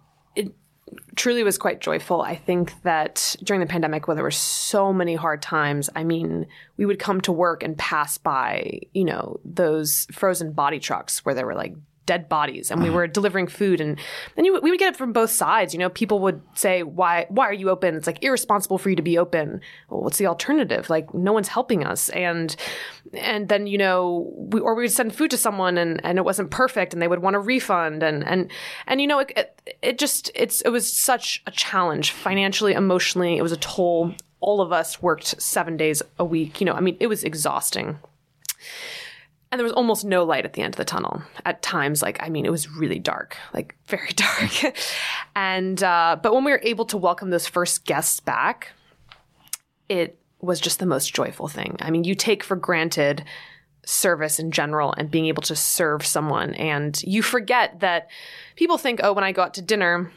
truly 1.15 1.43
was 1.43 1.57
quite 1.57 1.81
joyful. 1.81 2.21
I 2.21 2.35
think 2.35 2.81
that 2.83 3.35
during 3.43 3.59
the 3.59 3.67
pandemic, 3.67 4.07
when 4.07 4.17
there 4.17 4.23
were 4.23 4.31
so 4.31 4.93
many 4.93 5.15
hard 5.15 5.41
times, 5.41 5.89
I 5.95 6.03
mean, 6.03 6.47
we 6.77 6.85
would 6.85 6.99
come 6.99 7.21
to 7.21 7.31
work 7.31 7.63
and 7.63 7.77
pass 7.77 8.17
by, 8.17 8.81
you 8.93 9.05
know, 9.05 9.39
those 9.45 10.07
frozen 10.11 10.53
body 10.53 10.79
trucks 10.79 11.25
where 11.25 11.35
there 11.35 11.45
were 11.45 11.55
like 11.55 11.75
dead 12.05 12.27
bodies 12.27 12.69
and 12.71 12.81
we 12.81 12.89
uh-huh. 12.89 12.97
were 12.97 13.07
delivering 13.07 13.47
food 13.47 13.79
and 13.79 13.99
then 14.35 14.45
you, 14.45 14.59
we 14.61 14.69
would 14.69 14.79
get 14.79 14.93
it 14.93 14.97
from 14.97 15.13
both 15.13 15.29
sides 15.29 15.73
you 15.73 15.79
know 15.79 15.89
people 15.89 16.19
would 16.19 16.41
say 16.53 16.83
why 16.83 17.25
why 17.29 17.47
are 17.47 17.53
you 17.53 17.69
open? 17.69 17.95
It's 17.95 18.07
like 18.07 18.23
irresponsible 18.23 18.77
for 18.77 18.89
you 18.89 18.95
to 18.95 19.01
be 19.01 19.17
open. 19.17 19.61
Well, 19.89 20.01
what's 20.01 20.17
the 20.17 20.27
alternative? 20.27 20.89
Like 20.89 21.13
no 21.13 21.33
one's 21.33 21.47
helping 21.47 21.83
us 21.83 22.09
and 22.09 22.55
and 23.13 23.49
then 23.49 23.67
you 23.67 23.77
know 23.77 24.31
we, 24.35 24.59
or 24.59 24.75
we 24.75 24.83
would 24.83 24.91
send 24.91 25.15
food 25.15 25.31
to 25.31 25.37
someone 25.37 25.77
and 25.77 25.99
and 26.03 26.17
it 26.17 26.25
wasn't 26.25 26.51
perfect 26.51 26.93
and 26.93 27.01
they 27.01 27.07
would 27.07 27.21
want 27.21 27.35
a 27.35 27.39
refund 27.39 28.03
and 28.03 28.25
and 28.25 28.51
and 28.87 29.01
you 29.01 29.07
know 29.07 29.19
it, 29.19 29.31
it, 29.35 29.77
it 29.81 29.97
just 29.97 30.31
it's 30.35 30.61
it 30.61 30.69
was 30.69 30.91
such 30.91 31.43
a 31.47 31.51
challenge 31.51 32.11
financially 32.11 32.73
emotionally. 32.73 33.37
It 33.37 33.41
was 33.41 33.51
a 33.51 33.57
toll. 33.57 34.13
All 34.39 34.59
of 34.59 34.73
us 34.73 35.01
worked 35.01 35.41
7 35.41 35.77
days 35.77 36.01
a 36.19 36.25
week 36.25 36.59
you 36.59 36.65
know 36.65 36.73
i 36.73 36.81
mean 36.81 36.97
it 36.99 37.07
was 37.07 37.23
exhausting 37.23 37.97
and 39.53 39.59
there 39.59 39.65
was 39.65 39.73
almost 39.73 40.03
no 40.03 40.23
light 40.23 40.45
at 40.45 40.53
the 40.53 40.63
end 40.63 40.73
of 40.73 40.77
the 40.77 40.83
tunnel. 40.83 41.21
At 41.45 41.61
times 41.61 42.01
like 42.01 42.17
i 42.23 42.27
mean 42.27 42.43
it 42.43 42.51
was 42.51 42.67
really 42.71 42.97
dark 42.97 43.37
like 43.53 43.75
very 43.85 44.11
dark. 44.15 44.75
And 45.35 45.81
uh, 45.83 46.17
but 46.21 46.33
when 46.33 46.43
we 46.43 46.51
were 46.51 46.61
able 46.63 46.85
to 46.85 46.97
welcome 46.97 47.29
those 47.29 47.45
first 47.45 47.85
guests 47.85 48.19
back 48.19 48.71
it 49.89 50.17
was 50.41 50.59
just 50.59 50.79
the 50.79 50.85
most 50.87 51.13
joyful 51.13 51.47
thing. 51.47 51.77
I 51.79 51.91
mean 51.91 52.03
you 52.03 52.15
take 52.15 52.43
for 52.43 52.55
granted 52.55 53.23
service 53.85 54.39
in 54.39 54.49
general 54.49 54.93
and 54.97 55.11
being 55.11 55.27
able 55.27 55.43
to 55.43 55.55
serve 55.55 56.03
someone 56.03 56.55
and 56.55 57.03
you 57.03 57.21
forget 57.21 57.79
that 57.81 58.09
people 58.55 58.77
think 58.77 59.01
oh 59.03 59.11
when 59.11 59.25
i 59.25 59.33
go 59.33 59.41
out 59.41 59.53
to 59.53 59.61
dinner 59.61 60.09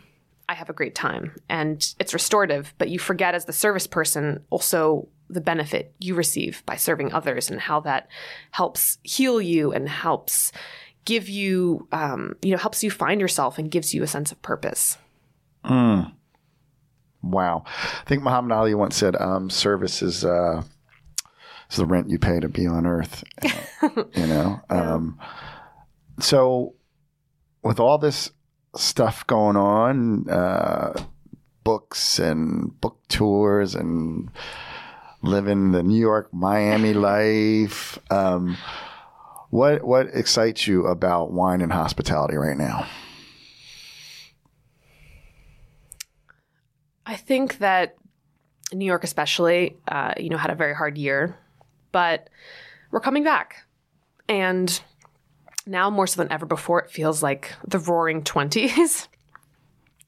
i 0.48 0.54
have 0.54 0.70
a 0.70 0.72
great 0.72 0.94
time 0.94 1.32
and 1.48 1.92
it's 1.98 2.14
restorative 2.14 2.72
but 2.78 2.90
you 2.90 3.00
forget 3.00 3.34
as 3.34 3.46
the 3.46 3.52
service 3.52 3.88
person 3.88 4.40
also 4.50 5.08
the 5.28 5.40
benefit 5.40 5.94
you 5.98 6.14
receive 6.14 6.62
by 6.66 6.76
serving 6.76 7.12
others 7.12 7.50
and 7.50 7.60
how 7.60 7.80
that 7.80 8.08
helps 8.52 8.98
heal 9.02 9.40
you 9.40 9.72
and 9.72 9.88
helps 9.88 10.52
give 11.04 11.28
you, 11.28 11.88
um, 11.92 12.36
you 12.42 12.50
know, 12.50 12.58
helps 12.58 12.82
you 12.82 12.90
find 12.90 13.20
yourself 13.20 13.58
and 13.58 13.70
gives 13.70 13.94
you 13.94 14.02
a 14.02 14.06
sense 14.06 14.30
of 14.32 14.40
purpose. 14.42 14.98
Mm. 15.64 16.12
Wow. 17.22 17.64
I 17.66 18.04
think 18.06 18.22
Muhammad 18.22 18.52
Ali 18.52 18.74
once 18.74 18.96
said, 18.96 19.16
um, 19.16 19.50
service 19.50 20.02
is, 20.02 20.24
uh, 20.24 20.62
is 21.70 21.76
the 21.76 21.86
rent 21.86 22.10
you 22.10 22.18
pay 22.18 22.40
to 22.40 22.48
be 22.48 22.66
on 22.66 22.86
earth, 22.86 23.24
you 24.14 24.26
know? 24.26 24.60
um, 24.70 25.18
so 26.20 26.74
with 27.62 27.80
all 27.80 27.98
this 27.98 28.30
stuff 28.76 29.26
going 29.26 29.56
on, 29.56 30.28
uh, 30.28 30.92
books 31.64 32.18
and 32.18 32.80
book 32.80 33.00
tours 33.08 33.74
and, 33.74 34.30
living 35.26 35.72
the 35.72 35.82
New 35.82 35.98
York, 35.98 36.32
Miami 36.32 36.94
life. 36.94 37.98
Um, 38.10 38.56
what 39.50 39.84
what 39.84 40.08
excites 40.12 40.66
you 40.66 40.86
about 40.86 41.32
wine 41.32 41.60
and 41.60 41.72
hospitality 41.72 42.36
right 42.36 42.56
now? 42.56 42.86
I 47.04 47.16
think 47.16 47.58
that 47.58 47.96
New 48.72 48.84
York, 48.84 49.04
especially, 49.04 49.76
uh, 49.86 50.14
you 50.18 50.28
know, 50.28 50.36
had 50.36 50.50
a 50.50 50.56
very 50.56 50.74
hard 50.74 50.98
year, 50.98 51.38
but 51.92 52.28
we're 52.90 53.00
coming 53.00 53.22
back, 53.22 53.64
and 54.28 54.80
now 55.66 55.88
more 55.90 56.06
so 56.06 56.20
than 56.20 56.32
ever 56.32 56.46
before, 56.46 56.80
it 56.80 56.90
feels 56.90 57.22
like 57.22 57.52
the 57.66 57.78
Roaring 57.78 58.24
Twenties 58.24 59.08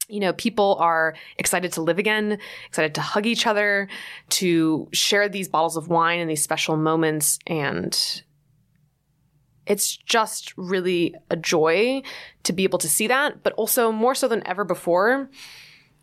you 0.09 0.19
know, 0.19 0.33
people 0.33 0.75
are 0.79 1.15
excited 1.37 1.71
to 1.73 1.81
live 1.81 1.99
again, 1.99 2.39
excited 2.67 2.95
to 2.95 3.01
hug 3.01 3.25
each 3.25 3.45
other, 3.45 3.87
to 4.29 4.89
share 4.91 5.29
these 5.29 5.47
bottles 5.47 5.77
of 5.77 5.87
wine 5.87 6.19
in 6.19 6.27
these 6.27 6.41
special 6.41 6.75
moments. 6.75 7.37
And 7.45 8.23
it's 9.67 9.95
just 9.95 10.57
really 10.57 11.15
a 11.29 11.37
joy 11.37 12.01
to 12.43 12.53
be 12.53 12.63
able 12.63 12.79
to 12.79 12.89
see 12.89 13.07
that, 13.07 13.43
but 13.43 13.53
also 13.53 13.91
more 13.91 14.15
so 14.15 14.27
than 14.27 14.45
ever 14.47 14.65
before, 14.65 15.29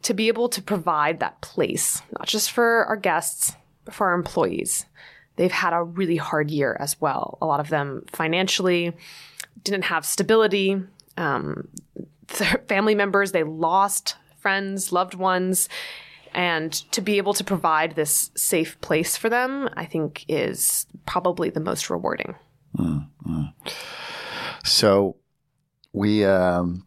to 0.03 0.15
be 0.15 0.29
able 0.29 0.49
to 0.51 0.63
provide 0.63 1.19
that 1.19 1.41
place, 1.41 2.01
not 2.17 2.29
just 2.29 2.53
for 2.53 2.85
our 2.85 2.97
guests, 2.97 3.57
but 3.85 3.93
for 3.93 4.07
our 4.07 4.15
employees. 4.15 4.87
They've 5.35 5.51
had 5.51 5.73
a 5.73 5.83
really 5.83 6.17
hard 6.17 6.51
year 6.51 6.77
as 6.79 7.01
well. 7.01 7.39
A 7.43 7.47
lot 7.47 7.61
of 7.61 7.69
them 7.69 8.05
financially 8.13 8.93
didn't 9.65 9.85
have 9.85 10.07
stability. 10.07 10.81
Um, 11.17 11.69
family 12.29 12.95
members, 12.95 13.33
they 13.33 13.45
lost 13.45 14.17
friends, 14.39 14.93
loved 14.93 15.15
ones. 15.15 15.69
And 16.33 16.73
to 16.93 17.01
be 17.01 17.17
able 17.17 17.35
to 17.35 17.45
provide 17.45 17.95
this 17.95 18.31
safe 18.37 18.79
place 18.81 19.17
for 19.17 19.31
them, 19.31 19.69
I 19.75 19.87
think 19.87 20.25
is 20.29 20.87
probably 21.07 21.51
the 21.51 21.61
most 21.61 21.89
rewarding. 21.89 22.35
Mm-hmm. 22.77 23.43
So 24.65 25.17
we, 25.93 26.25
um, 26.25 26.87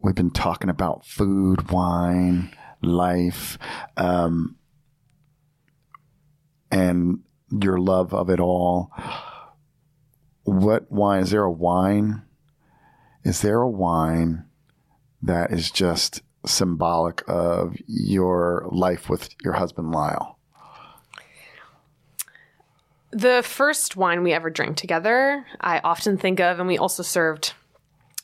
we've 0.00 0.14
been 0.14 0.30
talking 0.30 0.70
about 0.70 1.04
food, 1.04 1.70
wine, 1.70 2.54
life, 2.80 3.58
um, 3.96 4.56
and 6.70 7.20
your 7.50 7.78
love 7.78 8.14
of 8.14 8.30
it 8.30 8.38
all. 8.38 8.92
What 10.44 10.90
wine? 10.92 11.24
Is 11.24 11.30
there 11.32 11.42
a 11.42 11.50
wine 11.50 12.22
is 13.24 13.42
there 13.42 13.60
a 13.60 13.68
wine 13.68 14.44
that 15.22 15.52
is 15.52 15.70
just 15.70 16.22
symbolic 16.46 17.22
of 17.28 17.76
your 17.86 18.66
life 18.70 19.08
with 19.10 19.30
your 19.42 19.54
husband 19.54 19.92
Lyle? 19.92 20.38
The 23.12 23.42
first 23.44 23.96
wine 23.96 24.22
we 24.22 24.32
ever 24.32 24.50
drank 24.50 24.76
together, 24.76 25.44
I 25.60 25.80
often 25.80 26.16
think 26.16 26.38
of, 26.38 26.60
and 26.60 26.68
we 26.68 26.78
also 26.78 27.02
served 27.02 27.54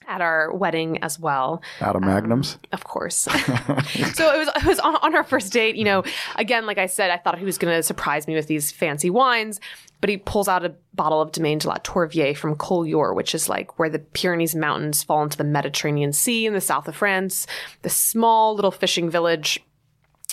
at 0.06 0.20
our 0.20 0.54
wedding 0.54 1.02
as 1.02 1.18
well. 1.18 1.62
Out 1.80 1.96
of 1.96 2.02
magnums, 2.02 2.54
um, 2.54 2.60
of 2.72 2.84
course. 2.84 3.16
so 3.16 3.30
it 3.32 4.38
was 4.38 4.48
it 4.48 4.64
was 4.64 4.78
on, 4.78 4.96
on, 4.96 5.14
our 5.14 5.24
first 5.24 5.52
date. 5.52 5.76
You 5.76 5.84
know, 5.84 6.04
again, 6.36 6.66
like 6.66 6.78
I 6.78 6.86
said, 6.86 7.10
I 7.10 7.16
thought 7.16 7.38
he 7.38 7.44
was 7.44 7.58
going 7.58 7.74
to 7.74 7.82
surprise 7.82 8.26
me 8.26 8.34
with 8.34 8.46
these 8.46 8.70
fancy 8.70 9.10
wines, 9.10 9.60
but 10.00 10.10
he 10.10 10.16
pulls 10.16 10.48
out 10.48 10.64
a 10.64 10.74
bottle 10.94 11.20
of 11.20 11.32
Domaine 11.32 11.58
de 11.58 11.68
la 11.68 11.76
Tour 11.76 12.06
Vieille 12.06 12.34
from 12.34 12.56
Collioure, 12.56 13.14
which 13.14 13.34
is 13.34 13.48
like 13.48 13.78
where 13.78 13.88
the 13.88 13.98
Pyrenees 13.98 14.54
Mountains 14.54 15.02
fall 15.02 15.22
into 15.22 15.36
the 15.36 15.44
Mediterranean 15.44 16.12
Sea 16.12 16.46
in 16.46 16.52
the 16.52 16.60
south 16.60 16.88
of 16.88 16.96
France. 16.96 17.46
The 17.82 17.90
small 17.90 18.54
little 18.54 18.70
fishing 18.70 19.10
village. 19.10 19.62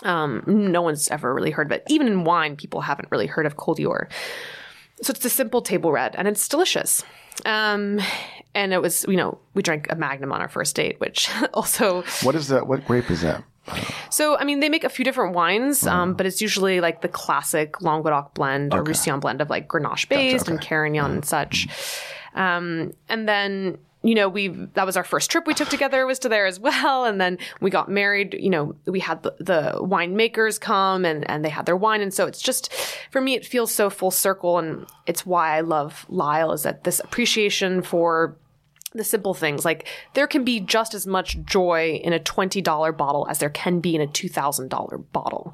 Um, 0.04 0.44
no 0.46 0.82
one's 0.82 1.10
ever 1.10 1.34
really 1.34 1.52
heard 1.52 1.68
of 1.68 1.72
it. 1.72 1.84
Even 1.88 2.08
in 2.08 2.24
wine, 2.24 2.56
people 2.56 2.82
haven't 2.82 3.12
really 3.12 3.28
heard 3.28 3.46
of 3.46 3.56
Collioure. 3.56 4.10
So 5.02 5.12
it's 5.12 5.26
a 5.26 5.30
simple 5.30 5.62
table 5.62 5.92
red, 5.92 6.16
and 6.16 6.28
it's 6.28 6.48
delicious. 6.48 7.04
Um, 7.46 8.00
and 8.56 8.74
it 8.74 8.82
was, 8.82 9.06
you 9.08 9.18
know, 9.18 9.40
we 9.54 9.62
drank 9.62 9.92
a 9.92 9.96
Magnum 9.96 10.32
on 10.32 10.42
our 10.42 10.48
first 10.48 10.76
date, 10.76 11.00
which 11.00 11.30
also. 11.54 12.04
What 12.22 12.36
is 12.36 12.48
that? 12.50 12.68
What 12.68 12.86
grape 12.86 13.10
is 13.10 13.22
that? 13.22 13.44
So, 14.10 14.38
I 14.38 14.44
mean, 14.44 14.60
they 14.60 14.70
make 14.70 14.84
a 14.84 14.90
few 14.90 15.06
different 15.06 15.34
wines, 15.34 15.88
um, 15.88 16.14
mm. 16.14 16.18
but 16.18 16.26
it's 16.26 16.42
usually 16.42 16.82
like 16.82 17.02
the 17.02 17.08
classic 17.08 17.82
Languedoc 17.82 18.34
blend 18.34 18.74
or 18.74 18.82
okay. 18.82 18.90
Roussillon 18.90 19.20
blend 19.20 19.42
of 19.42 19.50
like 19.50 19.68
Grenache 19.68 20.08
based 20.10 20.46
gotcha, 20.46 20.52
okay. 20.52 20.52
and 20.52 20.62
Carignan 20.62 21.06
mm. 21.06 21.14
and 21.14 21.26
such. 21.26 21.68
Um, 22.36 22.94
and 23.10 23.28
then 23.28 23.78
you 24.04 24.16
know, 24.16 24.28
we 24.28 24.50
that 24.50 24.86
was 24.86 24.98
our 24.98 25.04
first 25.04 25.32
trip 25.32 25.48
we 25.48 25.54
took 25.54 25.70
together 25.70 26.06
was 26.06 26.20
to 26.20 26.30
there 26.30 26.46
as 26.46 26.60
well. 26.60 27.06
And 27.06 27.20
then 27.20 27.38
we 27.62 27.72
got 27.72 27.90
married. 27.90 28.36
You 28.38 28.50
know, 28.50 28.76
we 28.86 29.00
had 29.00 29.24
the, 29.24 29.34
the 29.40 29.72
winemakers 29.78 30.60
come 30.60 31.06
and 31.06 31.28
and 31.30 31.44
they 31.44 31.50
had 31.50 31.66
their 31.66 31.78
wine. 31.78 32.02
And 32.02 32.14
so 32.14 32.28
it's 32.28 32.42
just 32.42 32.72
for 33.12 33.22
me, 33.22 33.34
it 33.34 33.46
feels 33.46 33.74
so 33.74 33.90
full 33.90 34.12
circle, 34.12 34.60
and 34.60 34.86
it's 35.08 35.26
why 35.26 35.58
I 35.58 35.62
love 35.62 36.06
Lyle 36.10 36.52
is 36.52 36.64
that 36.64 36.84
this 36.84 37.00
appreciation 37.00 37.82
for 37.82 38.36
the 38.94 39.04
simple 39.04 39.34
things 39.34 39.66
like 39.66 39.88
there 40.14 40.28
can 40.28 40.44
be 40.44 40.60
just 40.60 40.94
as 40.94 41.08
much 41.08 41.38
joy 41.44 42.00
in 42.04 42.14
a 42.14 42.20
$20 42.20 42.98
bottle 42.98 43.28
as 43.30 43.40
there 43.40 43.50
can 43.50 43.80
be 43.80 43.96
in 43.96 44.02
a 44.02 44.08
$2000 44.08 45.04
bottle 45.12 45.54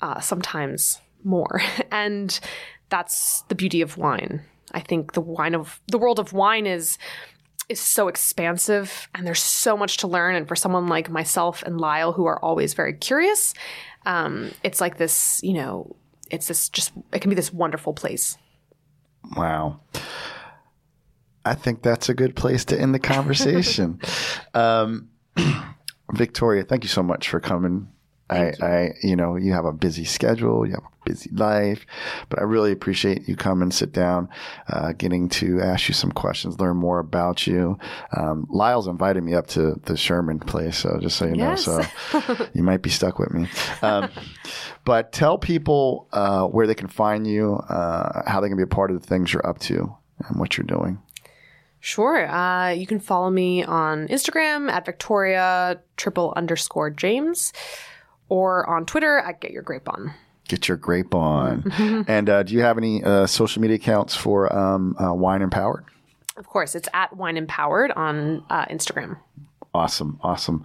uh, 0.00 0.20
sometimes 0.20 1.00
more 1.24 1.60
and 1.90 2.40
that's 2.88 3.42
the 3.42 3.54
beauty 3.54 3.80
of 3.80 3.96
wine 3.96 4.42
i 4.72 4.80
think 4.80 5.12
the 5.12 5.20
wine 5.20 5.54
of 5.54 5.80
the 5.88 5.98
world 5.98 6.18
of 6.18 6.32
wine 6.32 6.66
is 6.66 6.98
is 7.70 7.80
so 7.80 8.08
expansive 8.08 9.08
and 9.14 9.24
there's 9.24 9.42
so 9.42 9.76
much 9.76 9.98
to 9.98 10.08
learn. 10.08 10.34
And 10.34 10.46
for 10.46 10.56
someone 10.56 10.88
like 10.88 11.08
myself 11.08 11.62
and 11.62 11.80
Lyle, 11.80 12.12
who 12.12 12.26
are 12.26 12.44
always 12.44 12.74
very 12.74 12.92
curious, 12.94 13.54
um, 14.04 14.50
it's 14.64 14.80
like 14.80 14.98
this, 14.98 15.40
you 15.44 15.52
know, 15.52 15.94
it's 16.32 16.48
this 16.48 16.68
just, 16.68 16.92
it 17.12 17.20
can 17.20 17.30
be 17.30 17.36
this 17.36 17.52
wonderful 17.52 17.94
place. 17.94 18.36
Wow. 19.36 19.80
I 21.44 21.54
think 21.54 21.82
that's 21.82 22.08
a 22.08 22.14
good 22.14 22.36
place 22.36 22.64
to 22.66 22.78
end 22.78 22.94
the 22.94 22.98
conversation. 22.98 24.00
um, 24.54 25.08
Victoria, 26.12 26.64
thank 26.64 26.84
you 26.84 26.88
so 26.88 27.02
much 27.02 27.28
for 27.28 27.40
coming 27.40 27.88
I, 28.30 28.44
you. 28.46 28.52
I, 28.62 28.94
you 29.02 29.16
know, 29.16 29.36
you 29.36 29.52
have 29.52 29.64
a 29.64 29.72
busy 29.72 30.04
schedule, 30.04 30.64
you 30.64 30.72
have 30.72 30.84
a 30.84 31.04
busy 31.04 31.30
life, 31.32 31.84
but 32.28 32.38
I 32.38 32.42
really 32.42 32.70
appreciate 32.72 33.28
you 33.28 33.36
come 33.36 33.60
and 33.60 33.74
sit 33.74 33.92
down, 33.92 34.28
uh, 34.68 34.92
getting 34.92 35.28
to 35.30 35.60
ask 35.60 35.88
you 35.88 35.94
some 35.94 36.12
questions, 36.12 36.60
learn 36.60 36.76
more 36.76 37.00
about 37.00 37.46
you. 37.46 37.78
Um, 38.16 38.46
Lyle's 38.48 38.86
invited 38.86 39.24
me 39.24 39.34
up 39.34 39.48
to 39.48 39.80
the 39.84 39.96
Sherman 39.96 40.38
place, 40.38 40.78
so 40.78 40.98
just 41.00 41.16
so 41.16 41.26
you 41.26 41.36
yes. 41.36 41.66
know, 41.66 41.82
so 42.12 42.48
you 42.54 42.62
might 42.62 42.82
be 42.82 42.90
stuck 42.90 43.18
with 43.18 43.32
me. 43.32 43.48
Um, 43.82 44.10
but 44.84 45.12
tell 45.12 45.36
people 45.36 46.08
uh, 46.12 46.46
where 46.46 46.66
they 46.66 46.74
can 46.74 46.88
find 46.88 47.26
you, 47.26 47.54
uh, 47.68 48.22
how 48.30 48.40
they 48.40 48.48
can 48.48 48.56
be 48.56 48.62
a 48.62 48.68
part 48.68 48.90
of 48.90 49.00
the 49.00 49.06
things 49.06 49.32
you're 49.32 49.46
up 49.46 49.58
to, 49.60 49.94
and 50.28 50.38
what 50.38 50.56
you're 50.56 50.66
doing. 50.66 51.00
Sure. 51.80 52.28
Uh, 52.30 52.70
you 52.70 52.86
can 52.86 53.00
follow 53.00 53.30
me 53.30 53.64
on 53.64 54.06
Instagram 54.08 54.70
at 54.70 54.84
Victoria 54.84 55.80
triple 55.96 56.32
underscore 56.36 56.90
James 56.90 57.52
or 58.28 58.68
on 58.68 58.84
Twitter 58.86 59.18
at 59.18 59.40
Get 59.40 59.50
Your 59.50 59.62
Grape 59.62 59.88
On. 59.88 60.12
Get 60.46 60.68
Your 60.68 60.76
Grape 60.76 61.14
On. 61.14 61.62
Mm-hmm. 61.70 62.02
And 62.10 62.28
uh, 62.28 62.42
do 62.42 62.54
you 62.54 62.60
have 62.60 62.76
any 62.76 63.02
uh, 63.02 63.26
social 63.26 63.62
media 63.62 63.76
accounts 63.76 64.14
for 64.14 64.54
um, 64.54 64.96
uh, 64.98 65.14
Wine 65.14 65.40
Empowered? 65.40 65.84
Of 66.36 66.46
course, 66.46 66.74
it's 66.74 66.88
at 66.92 67.16
Wine 67.16 67.36
Empowered 67.36 67.90
on 67.92 68.44
uh, 68.50 68.66
Instagram. 68.66 69.18
Awesome, 69.72 70.18
awesome. 70.22 70.64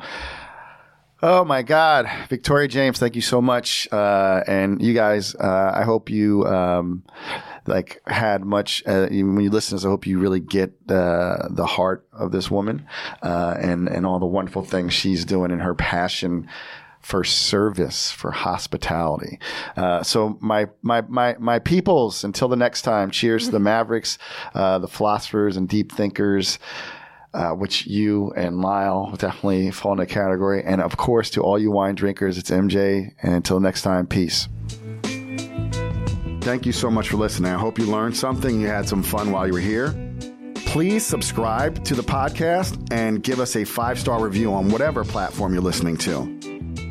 Oh 1.21 1.45
my 1.45 1.61
God, 1.63 2.09
Victoria 2.27 2.67
James, 2.67 2.99
thank 2.99 3.15
you 3.15 3.21
so 3.21 3.41
much, 3.41 3.87
uh, 3.91 4.43
and 4.47 4.81
you 4.81 4.93
guys. 4.93 5.33
Uh, 5.35 5.71
I 5.73 5.83
hope 5.83 6.09
you 6.09 6.45
um, 6.45 7.03
like 7.67 8.01
had 8.07 8.43
much 8.45 8.83
uh, 8.85 9.07
when 9.09 9.41
you 9.41 9.49
listen. 9.49 9.77
I 9.77 9.89
hope 9.89 10.05
you 10.05 10.19
really 10.19 10.39
get 10.39 10.73
uh, 10.89 11.47
the 11.49 11.65
heart 11.65 12.07
of 12.13 12.31
this 12.31 12.49
woman 12.49 12.87
uh, 13.21 13.55
and 13.59 13.87
and 13.87 14.05
all 14.05 14.19
the 14.19 14.25
wonderful 14.25 14.63
things 14.63 14.93
she's 14.93 15.25
doing 15.25 15.51
and 15.51 15.61
her 15.61 15.75
passion 15.75 16.47
for 17.05 17.23
service, 17.23 18.09
for 18.09 18.31
hospitality. 18.31 19.37
Uh, 19.77 20.01
so 20.01 20.39
my, 20.41 20.67
my, 20.81 21.01
my, 21.01 21.35
my 21.37 21.59
peoples, 21.59 22.23
until 22.23 22.47
the 22.47 22.55
next 22.55 22.81
time, 22.81 23.11
cheers 23.11 23.45
to 23.45 23.51
the 23.51 23.59
Mavericks, 23.75 24.17
uh, 24.55 24.79
the 24.79 24.87
philosophers 24.87 25.55
and 25.55 25.69
deep 25.69 25.91
thinkers. 25.91 26.57
Uh, 27.31 27.51
which 27.51 27.85
you 27.85 28.31
and 28.37 28.61
Lyle 28.61 29.13
definitely 29.17 29.69
fall 29.69 29.91
in 29.91 29.97
the 29.97 30.05
category. 30.05 30.63
And 30.63 30.79
of 30.79 30.95
course, 30.95 31.29
to 31.31 31.41
all 31.41 31.59
you 31.59 31.69
wine 31.69 31.95
drinkers, 31.95 32.37
it's 32.37 32.49
MJ. 32.49 33.13
And 33.21 33.33
until 33.33 33.59
next 33.59 33.81
time, 33.81 34.07
peace. 34.07 34.47
Thank 36.45 36.67
you 36.67 36.73
so 36.73 36.91
much 36.91 37.09
for 37.09 37.17
listening. 37.17 37.51
I 37.51 37.57
hope 37.57 37.80
you 37.80 37.88
learned 37.88 38.15
something. 38.15 38.61
You 38.61 38.67
had 38.67 38.88
some 38.88 39.01
fun 39.01 39.31
while 39.31 39.47
you 39.47 39.53
were 39.53 39.59
here. 39.59 39.95
Please 40.53 41.03
subscribe 41.03 41.84
to 41.85 41.95
the 41.95 42.03
podcast 42.03 42.93
and 42.93 43.23
give 43.23 43.39
us 43.39 43.55
a 43.55 43.63
five 43.65 43.99
star 43.99 44.23
review 44.23 44.53
on 44.53 44.69
whatever 44.69 45.03
platform 45.03 45.53
you're 45.53 45.63
listening 45.63 45.97
to. 45.97 46.19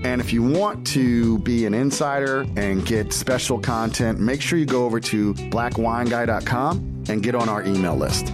And 0.02 0.20
if 0.20 0.32
you 0.32 0.42
want 0.42 0.84
to 0.88 1.38
be 1.38 1.66
an 1.66 1.72
insider 1.72 2.44
and 2.56 2.84
get 2.84 3.12
special 3.12 3.60
content, 3.60 4.18
make 4.18 4.42
sure 4.42 4.58
you 4.58 4.66
go 4.66 4.86
over 4.86 4.98
to 4.98 5.34
blackwineguy.com 5.34 7.04
and 7.08 7.22
get 7.22 7.36
on 7.36 7.48
our 7.48 7.62
email 7.62 7.94
list. 7.94 8.32